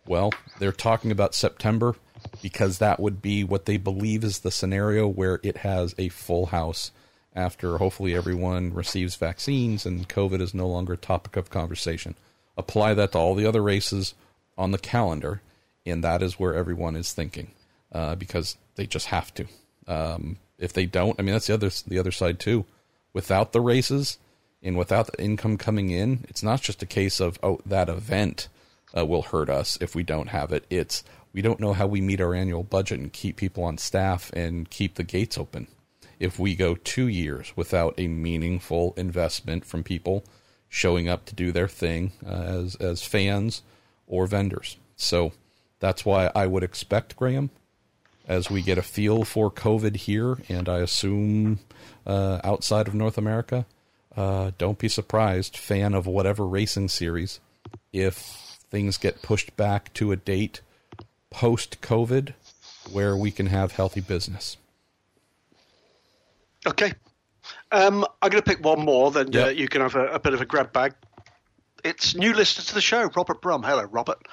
Well, 0.07 0.31
they're 0.59 0.71
talking 0.71 1.11
about 1.11 1.35
September 1.35 1.95
because 2.41 2.77
that 2.77 2.99
would 2.99 3.21
be 3.21 3.43
what 3.43 3.65
they 3.65 3.77
believe 3.77 4.23
is 4.23 4.39
the 4.39 4.51
scenario 4.51 5.07
where 5.07 5.39
it 5.43 5.57
has 5.57 5.93
a 5.97 6.09
full 6.09 6.47
house 6.47 6.91
after 7.35 7.77
hopefully 7.77 8.15
everyone 8.15 8.73
receives 8.73 9.15
vaccines 9.15 9.85
and 9.85 10.07
COVID 10.07 10.39
is 10.39 10.53
no 10.53 10.67
longer 10.67 10.93
a 10.93 10.97
topic 10.97 11.35
of 11.35 11.49
conversation. 11.49 12.15
Apply 12.57 12.93
that 12.93 13.11
to 13.11 13.17
all 13.17 13.35
the 13.35 13.45
other 13.45 13.61
races 13.61 14.13
on 14.57 14.71
the 14.71 14.77
calendar, 14.77 15.41
and 15.85 16.03
that 16.03 16.23
is 16.23 16.39
where 16.39 16.53
everyone 16.53 16.95
is 16.95 17.11
thinking 17.11 17.51
uh, 17.91 18.15
because 18.15 18.57
they 18.75 18.85
just 18.85 19.07
have 19.07 19.33
to. 19.33 19.45
Um, 19.87 20.37
if 20.57 20.71
they 20.71 20.85
don't, 20.85 21.19
I 21.19 21.23
mean 21.23 21.33
that's 21.33 21.47
the 21.47 21.53
other 21.53 21.69
the 21.85 21.99
other 21.99 22.11
side 22.11 22.39
too. 22.39 22.65
Without 23.11 23.51
the 23.51 23.61
races, 23.61 24.17
and 24.65 24.77
without 24.77 25.07
the 25.07 25.21
income 25.21 25.57
coming 25.57 25.91
in, 25.91 26.25
it's 26.27 26.43
not 26.43 26.61
just 26.61 26.81
a 26.81 26.87
case 26.87 27.19
of, 27.19 27.39
oh, 27.43 27.59
that 27.65 27.87
event 27.87 28.49
uh, 28.97 29.05
will 29.05 29.21
hurt 29.21 29.49
us 29.49 29.77
if 29.79 29.93
we 29.93 30.03
don't 30.03 30.29
have 30.29 30.51
it. 30.51 30.65
It's 30.69 31.03
we 31.31 31.41
don't 31.41 31.59
know 31.59 31.73
how 31.73 31.85
we 31.85 32.01
meet 32.01 32.19
our 32.19 32.33
annual 32.33 32.63
budget 32.63 32.99
and 32.99 33.13
keep 33.13 33.37
people 33.37 33.63
on 33.63 33.77
staff 33.77 34.31
and 34.33 34.69
keep 34.69 34.95
the 34.95 35.03
gates 35.03 35.37
open. 35.37 35.67
If 36.19 36.39
we 36.39 36.55
go 36.55 36.75
two 36.75 37.07
years 37.07 37.53
without 37.55 37.93
a 37.97 38.07
meaningful 38.07 38.93
investment 38.97 39.65
from 39.65 39.83
people 39.83 40.23
showing 40.69 41.07
up 41.09 41.25
to 41.25 41.35
do 41.35 41.51
their 41.51 41.67
thing 41.67 42.13
uh, 42.25 42.29
as 42.29 42.75
as 42.75 43.03
fans 43.03 43.61
or 44.07 44.25
vendors. 44.25 44.77
So 44.95 45.33
that's 45.79 46.05
why 46.05 46.31
I 46.33 46.47
would 46.47 46.63
expect 46.63 47.17
Graham 47.17 47.49
as 48.27 48.49
we 48.49 48.61
get 48.61 48.77
a 48.77 48.81
feel 48.81 49.23
for 49.23 49.51
COVID 49.51 49.95
here, 49.97 50.39
and 50.49 50.67
I 50.67 50.79
assume 50.79 51.59
uh, 52.07 52.39
outside 52.43 52.87
of 52.87 52.95
North 52.95 53.17
America. 53.17 53.65
Uh, 54.15 54.51
don't 54.57 54.79
be 54.79 54.87
surprised, 54.87 55.57
fan 55.57 55.93
of 55.93 56.07
whatever 56.07 56.47
racing 56.47 56.87
series, 56.87 57.39
if 57.91 58.15
things 58.71 58.97
get 58.97 59.21
pushed 59.21 59.55
back 59.57 59.93
to 59.93 60.11
a 60.11 60.15
date 60.15 60.61
post 61.29 61.81
COVID 61.81 62.33
where 62.91 63.15
we 63.15 63.31
can 63.31 63.47
have 63.47 63.73
healthy 63.73 64.01
business. 64.01 64.57
Okay. 66.65 66.93
Um, 67.71 68.05
I'm 68.21 68.29
going 68.29 68.41
to 68.41 68.49
pick 68.49 68.63
one 68.63 68.83
more, 68.83 69.11
then 69.11 69.31
yep. 69.31 69.47
uh, 69.47 69.49
you 69.49 69.67
can 69.67 69.81
have 69.81 69.95
a, 69.95 70.07
a, 70.07 70.19
bit 70.19 70.33
of 70.33 70.41
a 70.41 70.45
grab 70.45 70.71
bag. 70.71 70.93
It's 71.85 72.15
new 72.15 72.33
listener 72.33 72.63
to 72.65 72.73
the 72.73 72.81
show, 72.81 73.11
Robert 73.15 73.43
Brum. 73.43 73.61
Hello, 73.61 73.83
Robert. 73.83 74.27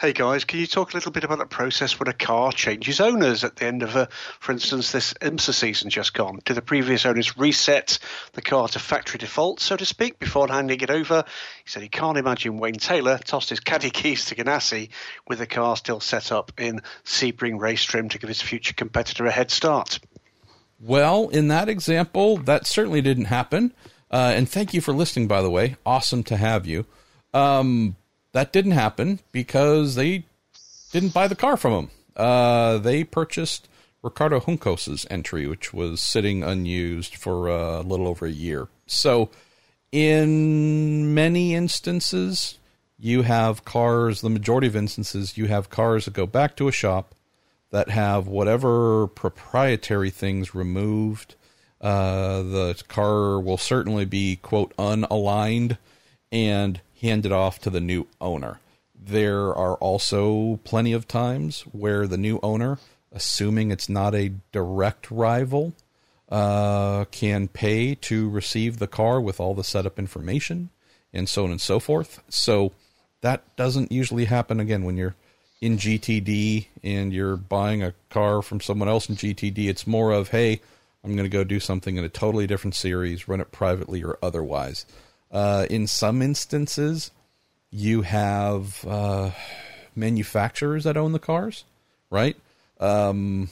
Hey 0.00 0.14
guys, 0.14 0.46
can 0.46 0.58
you 0.58 0.66
talk 0.66 0.92
a 0.92 0.96
little 0.96 1.12
bit 1.12 1.22
about 1.22 1.36
the 1.36 1.44
process 1.44 2.00
when 2.00 2.08
a 2.08 2.14
car 2.14 2.50
changes 2.50 2.98
owners 2.98 3.44
at 3.44 3.56
the 3.56 3.66
end 3.66 3.82
of, 3.82 3.94
a, 3.94 4.08
for 4.40 4.52
instance, 4.52 4.90
this 4.90 5.12
IMSA 5.20 5.52
season 5.52 5.90
just 5.90 6.14
gone? 6.14 6.40
Do 6.46 6.54
the 6.54 6.62
previous 6.62 7.04
owners 7.04 7.36
reset 7.36 7.98
the 8.32 8.40
car 8.40 8.68
to 8.68 8.78
factory 8.78 9.18
default, 9.18 9.60
so 9.60 9.76
to 9.76 9.84
speak, 9.84 10.18
before 10.18 10.48
handing 10.48 10.80
it 10.80 10.88
over? 10.88 11.24
He 11.62 11.68
said 11.68 11.82
he 11.82 11.90
can't 11.90 12.16
imagine 12.16 12.56
Wayne 12.56 12.72
Taylor 12.76 13.18
tossed 13.18 13.50
his 13.50 13.60
caddy 13.60 13.90
keys 13.90 14.24
to 14.24 14.34
Ganassi 14.34 14.88
with 15.28 15.40
the 15.40 15.46
car 15.46 15.76
still 15.76 16.00
set 16.00 16.32
up 16.32 16.58
in 16.58 16.80
Sebring 17.04 17.60
race 17.60 17.84
trim 17.84 18.08
to 18.08 18.18
give 18.18 18.28
his 18.28 18.40
future 18.40 18.72
competitor 18.72 19.26
a 19.26 19.30
head 19.30 19.50
start. 19.50 20.00
Well, 20.80 21.28
in 21.28 21.48
that 21.48 21.68
example, 21.68 22.38
that 22.38 22.66
certainly 22.66 23.02
didn't 23.02 23.26
happen. 23.26 23.74
Uh, 24.14 24.32
and 24.36 24.48
thank 24.48 24.72
you 24.72 24.80
for 24.80 24.92
listening, 24.92 25.26
by 25.26 25.42
the 25.42 25.50
way. 25.50 25.74
Awesome 25.84 26.22
to 26.22 26.36
have 26.36 26.66
you. 26.66 26.86
Um, 27.32 27.96
that 28.30 28.52
didn't 28.52 28.70
happen 28.70 29.18
because 29.32 29.96
they 29.96 30.22
didn't 30.92 31.12
buy 31.12 31.26
the 31.26 31.34
car 31.34 31.56
from 31.56 31.72
him. 31.72 31.90
Uh, 32.16 32.78
they 32.78 33.02
purchased 33.02 33.66
Ricardo 34.04 34.38
Juncos's 34.38 35.04
entry, 35.10 35.48
which 35.48 35.74
was 35.74 36.00
sitting 36.00 36.44
unused 36.44 37.16
for 37.16 37.50
uh, 37.50 37.80
a 37.80 37.82
little 37.82 38.06
over 38.06 38.24
a 38.24 38.30
year. 38.30 38.68
So, 38.86 39.30
in 39.90 41.12
many 41.12 41.56
instances, 41.56 42.58
you 42.96 43.22
have 43.22 43.64
cars, 43.64 44.20
the 44.20 44.30
majority 44.30 44.68
of 44.68 44.76
instances, 44.76 45.36
you 45.36 45.46
have 45.46 45.70
cars 45.70 46.04
that 46.04 46.14
go 46.14 46.28
back 46.28 46.54
to 46.58 46.68
a 46.68 46.72
shop 46.72 47.16
that 47.72 47.90
have 47.90 48.28
whatever 48.28 49.08
proprietary 49.08 50.10
things 50.10 50.54
removed. 50.54 51.34
Uh, 51.84 52.42
the 52.42 52.82
car 52.88 53.38
will 53.38 53.58
certainly 53.58 54.06
be, 54.06 54.36
quote, 54.36 54.74
unaligned 54.78 55.76
and 56.32 56.80
handed 57.02 57.30
off 57.30 57.58
to 57.58 57.68
the 57.68 57.80
new 57.80 58.06
owner. 58.22 58.58
There 58.98 59.54
are 59.54 59.74
also 59.74 60.60
plenty 60.64 60.94
of 60.94 61.06
times 61.06 61.60
where 61.72 62.06
the 62.06 62.16
new 62.16 62.40
owner, 62.42 62.78
assuming 63.12 63.70
it's 63.70 63.90
not 63.90 64.14
a 64.14 64.32
direct 64.50 65.10
rival, 65.10 65.74
uh, 66.30 67.04
can 67.10 67.48
pay 67.48 67.94
to 67.96 68.30
receive 68.30 68.78
the 68.78 68.86
car 68.86 69.20
with 69.20 69.38
all 69.38 69.52
the 69.52 69.62
setup 69.62 69.98
information 69.98 70.70
and 71.12 71.28
so 71.28 71.44
on 71.44 71.50
and 71.50 71.60
so 71.60 71.78
forth. 71.78 72.22
So 72.30 72.72
that 73.20 73.56
doesn't 73.56 73.92
usually 73.92 74.24
happen 74.24 74.58
again 74.58 74.84
when 74.84 74.96
you're 74.96 75.16
in 75.60 75.76
GTD 75.76 76.66
and 76.82 77.12
you're 77.12 77.36
buying 77.36 77.82
a 77.82 77.92
car 78.08 78.40
from 78.40 78.62
someone 78.62 78.88
else 78.88 79.10
in 79.10 79.16
GTD. 79.16 79.68
It's 79.68 79.86
more 79.86 80.12
of, 80.12 80.30
hey, 80.30 80.62
I'm 81.04 81.12
going 81.12 81.24
to 81.24 81.28
go 81.28 81.44
do 81.44 81.60
something 81.60 81.96
in 81.96 82.04
a 82.04 82.08
totally 82.08 82.46
different 82.46 82.74
series, 82.74 83.28
run 83.28 83.40
it 83.40 83.52
privately 83.52 84.02
or 84.02 84.18
otherwise. 84.22 84.86
Uh, 85.30 85.66
in 85.68 85.86
some 85.86 86.22
instances, 86.22 87.10
you 87.70 88.02
have 88.02 88.84
uh, 88.86 89.30
manufacturers 89.94 90.84
that 90.84 90.96
own 90.96 91.12
the 91.12 91.18
cars, 91.18 91.64
right? 92.10 92.36
Um, 92.80 93.50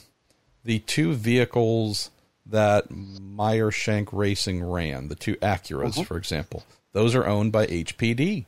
the 0.64 0.78
two 0.78 1.12
vehicles 1.12 2.10
that 2.46 2.86
Meyer 2.90 3.70
Shank 3.70 4.12
Racing 4.12 4.64
ran, 4.64 5.08
the 5.08 5.14
two 5.14 5.36
Acuras, 5.36 5.98
uh-huh. 5.98 6.04
for 6.04 6.16
example, 6.16 6.64
those 6.92 7.14
are 7.14 7.26
owned 7.26 7.52
by 7.52 7.66
HPD. 7.66 8.46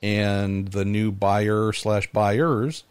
And 0.00 0.68
the 0.68 0.84
new 0.84 1.10
buyer 1.10 1.72
slash 1.72 2.10
buyers 2.12 2.84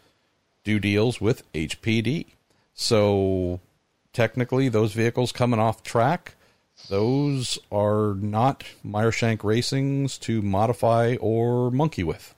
do 0.62 0.78
deals 0.78 1.20
with 1.20 1.50
HPD. 1.54 2.26
So 2.74 3.60
technically, 4.18 4.68
those 4.68 4.92
vehicles 4.92 5.30
coming 5.30 5.60
off 5.60 5.82
track 5.82 6.34
those 6.88 7.58
are 7.70 8.14
not 8.14 8.64
Meyer 8.82 9.12
Shank 9.12 9.42
Racing's 9.44 10.16
to 10.18 10.40
modify 10.40 11.16
or 11.20 11.70
monkey 11.70 12.04
with. 12.04 12.34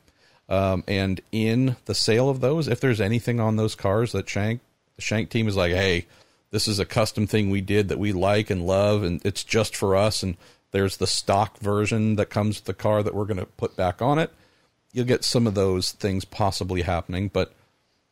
Um, 0.48 0.82
and 0.88 1.20
in 1.30 1.76
the 1.84 1.94
sale 1.94 2.28
of 2.28 2.40
those, 2.40 2.66
if 2.66 2.80
there's 2.80 3.00
anything 3.00 3.38
on 3.38 3.56
those 3.56 3.74
cars 3.74 4.12
that 4.12 4.28
Shank 4.28 4.60
the 4.96 5.02
Shank 5.02 5.30
team 5.30 5.46
is 5.46 5.56
like, 5.56 5.72
hey, 5.72 6.06
this 6.50 6.66
is 6.66 6.80
a 6.80 6.84
custom 6.84 7.26
thing 7.26 7.50
we 7.50 7.60
did 7.60 7.88
that 7.88 7.98
we 7.98 8.12
like 8.12 8.50
and 8.50 8.66
love, 8.66 9.04
and 9.04 9.24
it's 9.24 9.44
just 9.44 9.76
for 9.76 9.94
us. 9.94 10.24
And 10.24 10.36
there's 10.72 10.96
the 10.96 11.06
stock 11.06 11.58
version 11.58 12.16
that 12.16 12.30
comes 12.30 12.56
with 12.56 12.64
the 12.64 12.74
car 12.74 13.02
that 13.02 13.14
we're 13.14 13.26
going 13.26 13.38
to 13.38 13.46
put 13.46 13.76
back 13.76 14.02
on 14.02 14.18
it. 14.18 14.32
You'll 14.92 15.06
get 15.06 15.22
some 15.22 15.46
of 15.46 15.54
those 15.54 15.92
things 15.92 16.24
possibly 16.24 16.82
happening, 16.82 17.28
but 17.28 17.54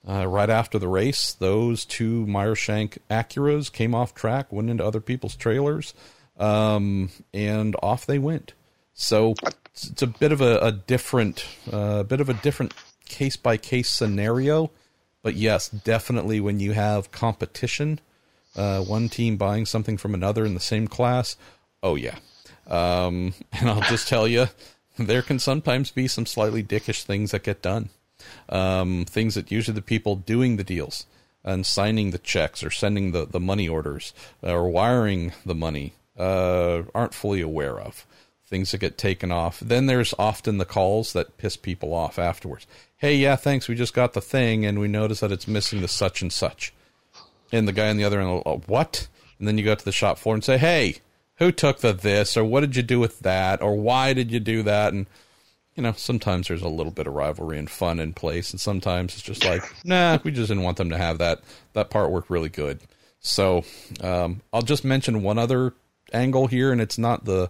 uh, 0.09 0.27
right 0.27 0.49
after 0.49 0.79
the 0.79 0.89
race, 0.89 1.33
those 1.35 1.85
two 1.85 2.27
Meyer 2.27 2.55
Shank 2.55 2.99
Acuras 3.11 3.71
came 3.71 3.95
off 3.95 4.15
track, 4.15 4.51
went 4.51 4.71
into 4.71 4.85
other 4.85 5.01
people's 5.01 5.37
trailers 5.37 5.93
um, 6.39 7.11
and 7.35 7.77
off 7.83 8.07
they 8.07 8.19
went. 8.19 8.55
So 8.95 9.35
it's, 9.75 10.03
a 10.03 10.07
bit 10.07 10.33
of 10.33 10.41
a, 10.41 10.59
a 10.61 10.73
different, 10.73 11.47
uh, 11.71 12.05
bit 12.05 12.21
of 12.21 12.29
a 12.29 12.35
different 12.35 12.75
case 13.05 13.37
by 13.37 13.57
case 13.57 13.91
scenario. 13.91 14.71
But 15.23 15.35
yes, 15.35 15.69
definitely 15.69 16.41
when 16.41 16.59
you 16.59 16.73
have 16.73 17.13
competition, 17.13 18.01
uh, 18.57 18.81
one 18.81 19.09
team 19.09 19.37
buying 19.37 19.67
something 19.67 19.99
from 19.99 20.15
another 20.15 20.47
in 20.47 20.55
the 20.55 20.61
same 20.61 20.89
class, 20.89 21.37
oh 21.83 21.97
yeah. 21.97 22.17
Um, 22.67 23.35
and 23.53 23.69
I'll 23.69 23.83
just 23.83 24.09
tell 24.09 24.27
you, 24.27 24.47
there 24.99 25.23
can 25.23 25.39
sometimes 25.39 25.91
be 25.91 26.09
some 26.09 26.25
slightly 26.27 26.63
dickish 26.65 27.03
things 27.03 27.33
that 27.33 27.43
get 27.43 27.63
done. 27.63 27.91
Um, 28.49 29.05
things 29.05 29.35
that 29.35 29.51
usually 29.51 29.75
the 29.75 29.83
people 29.83 30.17
doing 30.17 30.57
the 30.57 30.65
deals 30.65 31.07
and 31.45 31.65
signing 31.65 32.11
the 32.11 32.19
checks 32.19 32.63
or 32.63 32.71
sending 32.71 33.13
the, 33.13 33.27
the 33.27 33.41
money 33.41 33.69
orders 33.69 34.13
or 34.43 34.69
wiring 34.69 35.33
the 35.47 35.55
money 35.55 35.95
uh, 36.19 36.83
aren't 36.95 37.15
fully 37.15 37.41
aware 37.41 37.81
of. 37.81 38.07
Things 38.47 38.71
that 38.71 38.79
get 38.79 38.97
taken 38.97 39.31
off. 39.31 39.61
Then 39.61 39.87
there's 39.87 40.15
often 40.19 40.57
the 40.57 40.65
calls 40.65 41.13
that 41.13 41.37
piss 41.37 41.57
people 41.57 41.93
off 41.93 42.19
afterwards. 42.19 42.67
Hey, 42.97 43.17
yeah, 43.17 43.37
thanks. 43.37 43.69
We 43.69 43.75
just 43.75 43.93
got 43.93 44.15
the 44.15 44.23
thing, 44.23 44.65
and 44.65 44.81
we 44.81 44.89
notice 44.89 45.21
that 45.21 45.31
it's 45.31 45.47
missing 45.47 45.83
the 45.83 45.89
such 45.89 46.23
and 46.23 46.33
such. 46.33 46.73
And 47.53 47.69
the 47.69 47.73
guy 47.73 47.91
on 47.91 47.99
the 47.99 48.05
other 48.05 48.21
end, 48.21 48.43
oh, 48.47 48.63
what? 48.67 49.07
And 49.39 49.47
then 49.47 49.59
you 49.59 49.65
go 49.65 49.75
to 49.75 49.85
the 49.85 49.93
shop 49.93 50.19
floor 50.19 50.35
and 50.35 50.43
say, 50.43 50.57
hey, 50.57 50.97
who 51.37 51.53
took 51.53 51.81
the 51.81 51.93
this, 51.93 52.37
or 52.37 52.45
what 52.45 52.61
did 52.61 52.75
you 52.75 52.83
do 52.83 52.99
with 52.99 53.21
that, 53.21 53.63
or 53.63 53.77
why 53.77 54.13
did 54.15 54.33
you 54.33 54.41
do 54.41 54.63
that? 54.63 54.93
And 54.93 55.07
you 55.79 55.83
know, 55.83 55.93
sometimes 55.93 56.49
there's 56.49 56.63
a 56.63 56.69
little 56.69 56.91
bit 56.91 57.07
of 57.07 57.15
rivalry 57.15 57.57
and 57.57 57.71
fun 57.71 58.01
in 58.01 58.13
place, 58.13 58.51
and 58.51 58.61
sometimes 58.61 59.15
it's 59.15 59.23
just 59.23 59.45
like, 59.45 59.63
nah, 59.85 60.19
we 60.25 60.33
just 60.33 60.49
didn't 60.49 60.65
want 60.65 60.77
them 60.77 60.91
to 60.91 60.99
have 60.99 61.19
that. 61.19 61.41
That 61.75 61.89
part 61.89 62.11
worked 62.11 62.31
really 62.31 62.49
good. 62.49 62.81
So 63.21 63.63
um, 64.01 64.43
I'll 64.53 64.63
just 64.63 64.85
mention 64.85 65.23
one 65.23 65.39
other 65.39 65.75
angle 66.13 66.49
here, 66.49 66.73
and 66.73 66.81
it's 66.81 66.99
not 66.99 67.27
the 67.27 67.49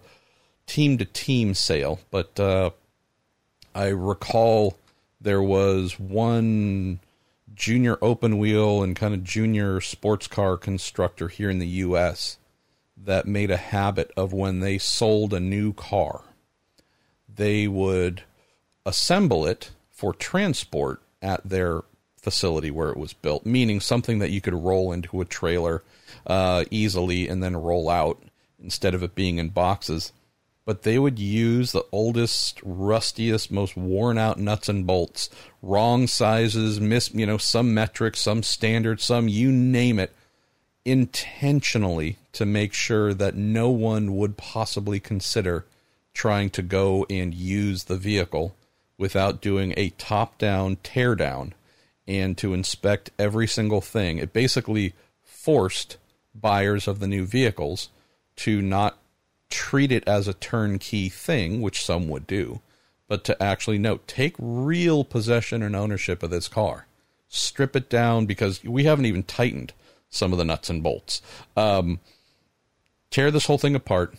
team 0.66 0.98
to 0.98 1.06
team 1.06 1.55
sale, 1.55 2.00
but 2.10 2.38
uh, 2.38 2.68
I 3.74 3.86
recall 3.86 4.76
there 5.18 5.42
was 5.42 5.98
one 5.98 7.00
junior 7.55 7.96
open 8.02 8.36
wheel 8.36 8.82
and 8.82 8.94
kind 8.94 9.14
of 9.14 9.24
junior 9.24 9.80
sports 9.80 10.26
car 10.26 10.59
constructor 10.59 11.28
here 11.28 11.48
in 11.48 11.60
the 11.60 11.66
U.S. 11.66 12.36
that 12.94 13.26
made 13.26 13.50
a 13.50 13.56
habit 13.56 14.12
of 14.18 14.34
when 14.34 14.60
they 14.60 14.76
sold 14.76 15.32
a 15.32 15.40
new 15.40 15.72
car, 15.72 16.24
they 17.39 17.66
would 17.66 18.23
assemble 18.85 19.47
it 19.47 19.70
for 19.90 20.12
transport 20.12 21.01
at 21.23 21.48
their 21.48 21.82
facility 22.16 22.70
where 22.70 22.90
it 22.90 22.97
was 22.97 23.15
built, 23.15 23.47
meaning 23.47 23.81
something 23.81 24.19
that 24.19 24.31
you 24.31 24.40
could 24.40 24.55
roll 24.55 24.93
into 24.93 25.20
a 25.20 25.24
trailer 25.24 25.82
uh, 26.27 26.65
easily 26.70 27.28
and 27.28 27.43
then 27.43 27.56
roll 27.56 27.89
out 27.89 28.23
instead 28.62 28.94
of 28.94 29.02
it 29.02 29.15
being 29.15 29.39
in 29.39 29.48
boxes. 29.48 30.12
But 30.65 30.82
they 30.82 30.98
would 30.98 31.19
use 31.19 31.73
the 31.73 31.86
oldest, 31.93 32.60
rustiest, 32.62 33.51
most 33.51 33.77
worn 33.77 34.19
out 34.19 34.39
nuts 34.39 34.69
and 34.69 34.86
bolts, 34.86 35.31
wrong 35.62 36.06
sizes, 36.06 36.78
miss, 36.78 37.15
you 37.15 37.24
know, 37.24 37.39
some 37.39 37.73
metrics, 37.73 38.20
some 38.20 38.43
standard, 38.43 39.01
some 39.01 39.28
you 39.28 39.51
name 39.51 39.98
it, 39.98 40.15
intentionally 40.85 42.19
to 42.32 42.44
make 42.44 42.74
sure 42.74 43.15
that 43.15 43.35
no 43.35 43.70
one 43.70 44.16
would 44.16 44.36
possibly 44.36 45.01
consider 45.01 45.65
trying 46.18 46.50
to 46.50 46.62
go 46.62 47.06
and 47.08 47.32
use 47.32 47.84
the 47.84 47.96
vehicle 47.96 48.56
without 48.98 49.40
doing 49.40 49.72
a 49.76 49.90
top 49.90 50.36
down 50.36 50.74
teardown 50.82 51.52
and 52.08 52.36
to 52.36 52.52
inspect 52.52 53.12
every 53.20 53.46
single 53.46 53.80
thing. 53.80 54.18
It 54.18 54.32
basically 54.32 54.94
forced 55.22 55.96
buyers 56.34 56.88
of 56.88 56.98
the 56.98 57.06
new 57.06 57.24
vehicles 57.24 57.88
to 58.34 58.60
not 58.60 58.98
treat 59.48 59.92
it 59.92 60.02
as 60.08 60.26
a 60.26 60.34
turnkey 60.34 61.08
thing, 61.08 61.60
which 61.60 61.84
some 61.84 62.08
would 62.08 62.26
do, 62.26 62.60
but 63.06 63.22
to 63.22 63.40
actually 63.40 63.78
note, 63.78 64.08
take 64.08 64.34
real 64.40 65.04
possession 65.04 65.62
and 65.62 65.76
ownership 65.76 66.24
of 66.24 66.30
this 66.30 66.48
car. 66.48 66.88
Strip 67.28 67.76
it 67.76 67.88
down 67.88 68.26
because 68.26 68.64
we 68.64 68.82
haven't 68.82 69.06
even 69.06 69.22
tightened 69.22 69.72
some 70.10 70.32
of 70.32 70.38
the 70.38 70.44
nuts 70.44 70.68
and 70.68 70.82
bolts. 70.82 71.22
Um, 71.56 72.00
tear 73.08 73.30
this 73.30 73.46
whole 73.46 73.58
thing 73.58 73.76
apart, 73.76 74.16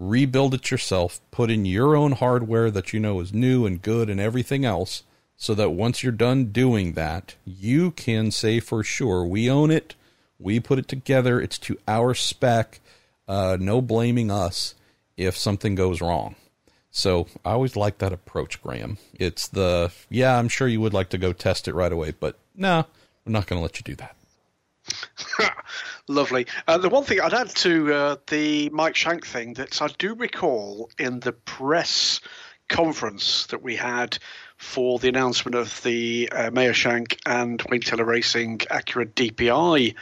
rebuild 0.00 0.54
it 0.54 0.70
yourself, 0.70 1.20
put 1.30 1.50
in 1.50 1.66
your 1.66 1.94
own 1.94 2.12
hardware 2.12 2.70
that 2.70 2.92
you 2.92 2.98
know 2.98 3.20
is 3.20 3.34
new 3.34 3.66
and 3.66 3.82
good 3.82 4.08
and 4.08 4.18
everything 4.18 4.64
else, 4.64 5.02
so 5.36 5.54
that 5.54 5.70
once 5.70 6.02
you're 6.02 6.10
done 6.10 6.46
doing 6.46 6.94
that, 6.94 7.34
you 7.44 7.90
can 7.90 8.30
say 8.30 8.60
for 8.60 8.82
sure, 8.82 9.24
we 9.24 9.48
own 9.50 9.70
it, 9.70 9.94
we 10.38 10.58
put 10.58 10.78
it 10.78 10.88
together, 10.88 11.38
it's 11.40 11.58
to 11.58 11.78
our 11.86 12.14
spec, 12.14 12.80
uh, 13.28 13.58
no 13.60 13.82
blaming 13.82 14.30
us 14.30 14.74
if 15.18 15.36
something 15.36 15.74
goes 15.74 16.00
wrong. 16.00 16.34
So 16.90 17.28
I 17.44 17.52
always 17.52 17.76
like 17.76 17.98
that 17.98 18.12
approach, 18.12 18.60
Graham. 18.62 18.96
It's 19.14 19.46
the, 19.48 19.92
yeah, 20.08 20.36
I'm 20.36 20.48
sure 20.48 20.66
you 20.66 20.80
would 20.80 20.94
like 20.94 21.10
to 21.10 21.18
go 21.18 21.32
test 21.32 21.68
it 21.68 21.74
right 21.74 21.92
away, 21.92 22.14
but 22.18 22.38
no, 22.56 22.78
nah, 22.78 22.84
we're 23.24 23.32
not 23.32 23.46
going 23.46 23.58
to 23.58 23.62
let 23.62 23.78
you 23.78 23.84
do 23.84 23.96
that. 23.96 24.16
Lovely. 26.10 26.48
Uh, 26.66 26.76
the 26.76 26.88
one 26.88 27.04
thing 27.04 27.20
I'd 27.20 27.32
add 27.32 27.50
to 27.50 27.94
uh, 27.94 28.16
the 28.26 28.68
Mike 28.70 28.96
Shank 28.96 29.24
thing 29.24 29.54
that 29.54 29.80
I 29.80 29.86
do 29.96 30.16
recall 30.16 30.90
in 30.98 31.20
the 31.20 31.30
press 31.30 32.18
conference 32.68 33.46
that 33.46 33.62
we 33.62 33.76
had 33.76 34.18
for 34.56 34.98
the 34.98 35.08
announcement 35.08 35.54
of 35.54 35.80
the 35.84 36.28
uh, 36.32 36.50
Meyer 36.50 36.72
Shank 36.72 37.20
and 37.26 37.62
Wayne 37.70 37.80
Taylor 37.80 38.04
Racing 38.04 38.58
Acura 38.58 39.06
DPI 39.06 39.94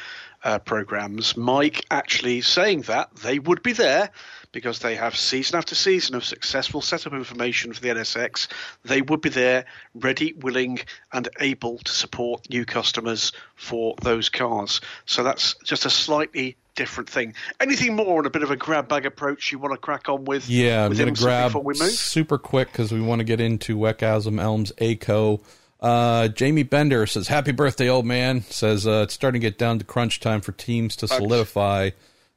uh, 0.45 0.59
programs, 0.61 1.37
Mike 1.37 1.85
actually 1.91 2.41
saying 2.41 2.83
that 2.83 3.15
they 3.17 3.39
would 3.39 3.63
be 3.63 3.75
there 3.75 4.09
because 4.53 4.79
they 4.79 4.95
have 4.95 5.17
season 5.17 5.57
after 5.59 5.75
season 5.75 6.15
of 6.15 6.25
successful 6.25 6.81
setup 6.81 7.13
information 7.13 7.73
for 7.73 7.81
the 7.81 7.89
NSX. 7.89 8.49
They 8.85 9.03
would 9.03 9.21
be 9.21 9.29
there, 9.29 9.67
ready, 9.95 10.33
willing, 10.33 10.81
and 11.13 11.29
able 11.41 11.79
to 11.79 11.93
support 11.93 12.49
new 12.51 12.65
customers 12.65 13.33
for 13.55 13.95
those 14.03 14.29
cars. 14.29 14.81
So 15.07 15.23
that's 15.23 15.55
just 15.65 15.87
a 15.87 15.91
slightly 15.91 16.57
different 16.75 17.11
thing. 17.11 17.35
Anything 17.61 17.97
more 17.97 18.19
on 18.19 18.27
a 18.27 18.31
bit 18.31 18.43
of 18.43 18.51
a 18.51 18.57
grab 18.57 18.89
bag 18.89 19.05
approach 19.05 19.53
you 19.53 19.59
want 19.59 19.75
to 19.75 19.79
crack 19.79 20.09
on 20.09 20.25
with? 20.25 20.49
Yeah, 20.49 20.85
I'm 20.85 20.95
going 20.95 21.15
to 21.15 21.21
grab 21.21 21.53
super 21.77 22.39
quick 22.39 22.73
because 22.73 22.93
we 22.93 23.01
want 23.01 23.19
to 23.19 23.25
get 23.25 23.41
into 23.41 23.77
Wecasm 23.77 24.41
ELMS 24.41 24.73
ACO. 24.79 25.41
Uh, 25.81 26.29
Jamie 26.29 26.65
Bender 26.65 27.07
says, 27.07 27.29
"Happy 27.29 27.53
birthday, 27.53 27.89
old 27.89 28.05
man." 28.05 28.43
Says 28.43 28.87
uh, 28.87 29.03
it's 29.05 29.15
starting 29.15 29.41
to 29.41 29.47
get 29.47 29.59
down 29.59 29.79
to 29.79 29.85
crunch 29.85 30.19
time 30.19 30.41
for 30.41 30.53
teams 30.53 30.97
to 30.97 31.07
solidify 31.09 31.91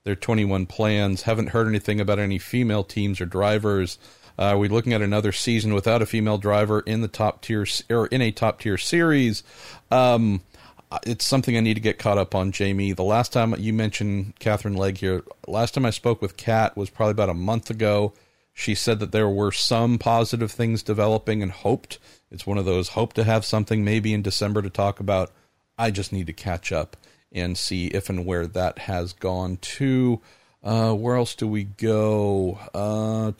their 0.03 0.15
21 0.15 0.65
plans. 0.65 1.23
Haven't 1.23 1.49
heard 1.49 1.67
anything 1.67 1.99
about 1.99 2.19
any 2.19 2.39
female 2.39 2.83
teams 2.83 3.21
or 3.21 3.25
drivers. 3.25 3.97
Uh, 4.39 4.53
are 4.53 4.57
we 4.57 4.67
looking 4.67 4.93
at 4.93 5.01
another 5.01 5.31
season 5.31 5.73
without 5.73 6.01
a 6.01 6.05
female 6.05 6.37
driver 6.37 6.79
in 6.81 7.01
the 7.01 7.07
top 7.07 7.41
tier 7.41 7.65
or 7.89 8.07
in 8.07 8.21
a 8.21 8.31
top 8.31 8.61
tier 8.61 8.77
series? 8.77 9.43
Um, 9.91 10.41
it's 11.03 11.25
something 11.25 11.55
I 11.55 11.61
need 11.61 11.75
to 11.75 11.81
get 11.81 11.99
caught 11.99 12.17
up 12.17 12.33
on, 12.33 12.51
Jamie. 12.51 12.93
The 12.93 13.03
last 13.03 13.31
time 13.31 13.55
you 13.57 13.73
mentioned 13.73 14.33
Catherine 14.39 14.75
Legge 14.75 14.99
here, 14.99 15.23
last 15.47 15.73
time 15.73 15.85
I 15.85 15.91
spoke 15.91 16.21
with 16.21 16.37
Kat 16.37 16.75
was 16.75 16.89
probably 16.89 17.11
about 17.11 17.29
a 17.29 17.35
month 17.35 17.69
ago. 17.69 18.13
She 18.53 18.75
said 18.75 18.99
that 18.99 19.13
there 19.13 19.29
were 19.29 19.51
some 19.51 19.97
positive 19.97 20.51
things 20.51 20.83
developing 20.83 21.41
and 21.41 21.51
hoped. 21.51 21.99
It's 22.29 22.45
one 22.45 22.57
of 22.57 22.65
those 22.65 22.89
hope 22.89 23.13
to 23.13 23.23
have 23.23 23.45
something 23.45 23.83
maybe 23.83 24.13
in 24.13 24.21
December 24.21 24.61
to 24.61 24.69
talk 24.69 24.99
about. 24.99 25.31
I 25.77 25.91
just 25.91 26.11
need 26.11 26.27
to 26.27 26.33
catch 26.33 26.71
up 26.71 26.97
and 27.31 27.57
see 27.57 27.87
if 27.87 28.09
and 28.09 28.25
where 28.25 28.47
that 28.47 28.79
has 28.79 29.13
gone 29.13 29.57
to. 29.57 30.19
Uh, 30.63 30.93
where 30.93 31.15
else 31.15 31.33
do 31.35 31.47
we 31.47 31.63
go? 31.63 32.59
Uh, 32.73 33.31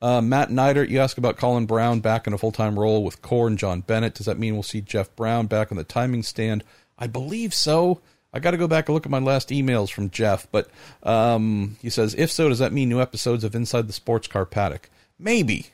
uh, 0.00 0.20
Matt 0.20 0.50
Neidert, 0.50 0.88
you 0.88 1.00
ask 1.00 1.18
about 1.18 1.36
Colin 1.36 1.66
Braun 1.66 2.00
back 2.00 2.26
in 2.26 2.32
a 2.32 2.38
full 2.38 2.52
time 2.52 2.78
role 2.78 3.04
with 3.04 3.22
Core 3.22 3.46
and 3.46 3.58
Jon 3.58 3.80
Bennett. 3.82 4.14
Does 4.14 4.26
that 4.26 4.38
mean 4.38 4.54
we'll 4.54 4.62
see 4.62 4.80
Jeff 4.80 5.14
Braun 5.16 5.46
back 5.46 5.70
on 5.70 5.78
the 5.78 5.84
timing 5.84 6.22
stand? 6.22 6.64
I 6.98 7.06
believe 7.06 7.54
so. 7.54 8.00
I 8.32 8.40
got 8.40 8.50
to 8.50 8.56
go 8.56 8.68
back 8.68 8.88
and 8.88 8.94
look 8.94 9.06
at 9.06 9.10
my 9.10 9.20
last 9.20 9.48
emails 9.48 9.90
from 9.90 10.10
Jeff, 10.10 10.46
but 10.52 10.68
um, 11.02 11.76
he 11.80 11.88
says, 11.88 12.14
if 12.14 12.30
so, 12.30 12.48
does 12.48 12.58
that 12.58 12.72
mean 12.72 12.88
new 12.88 13.00
episodes 13.00 13.42
of 13.42 13.54
Inside 13.54 13.88
the 13.88 13.92
Sports 13.92 14.28
Car 14.28 14.44
Paddock? 14.44 14.90
Maybe. 15.18 15.68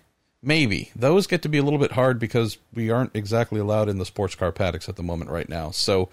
Maybe. 0.45 0.91
Those 0.95 1.27
get 1.27 1.43
to 1.43 1.49
be 1.49 1.59
a 1.59 1.63
little 1.63 1.79
bit 1.79 1.93
hard 1.93 2.19
because 2.19 2.59
we 2.75 2.91
aren't 2.91 3.17
exactly 3.17 3.59
allowed 3.59 3.89
in 3.89 3.99
the 3.99 4.05
sports 4.05 4.35
car 4.35 4.53
paddocks 4.53 4.89
at 4.89 4.97
the 4.97 5.03
moment 5.03 5.31
right 5.31 5.49
now. 5.49 5.71
So 5.71 6.11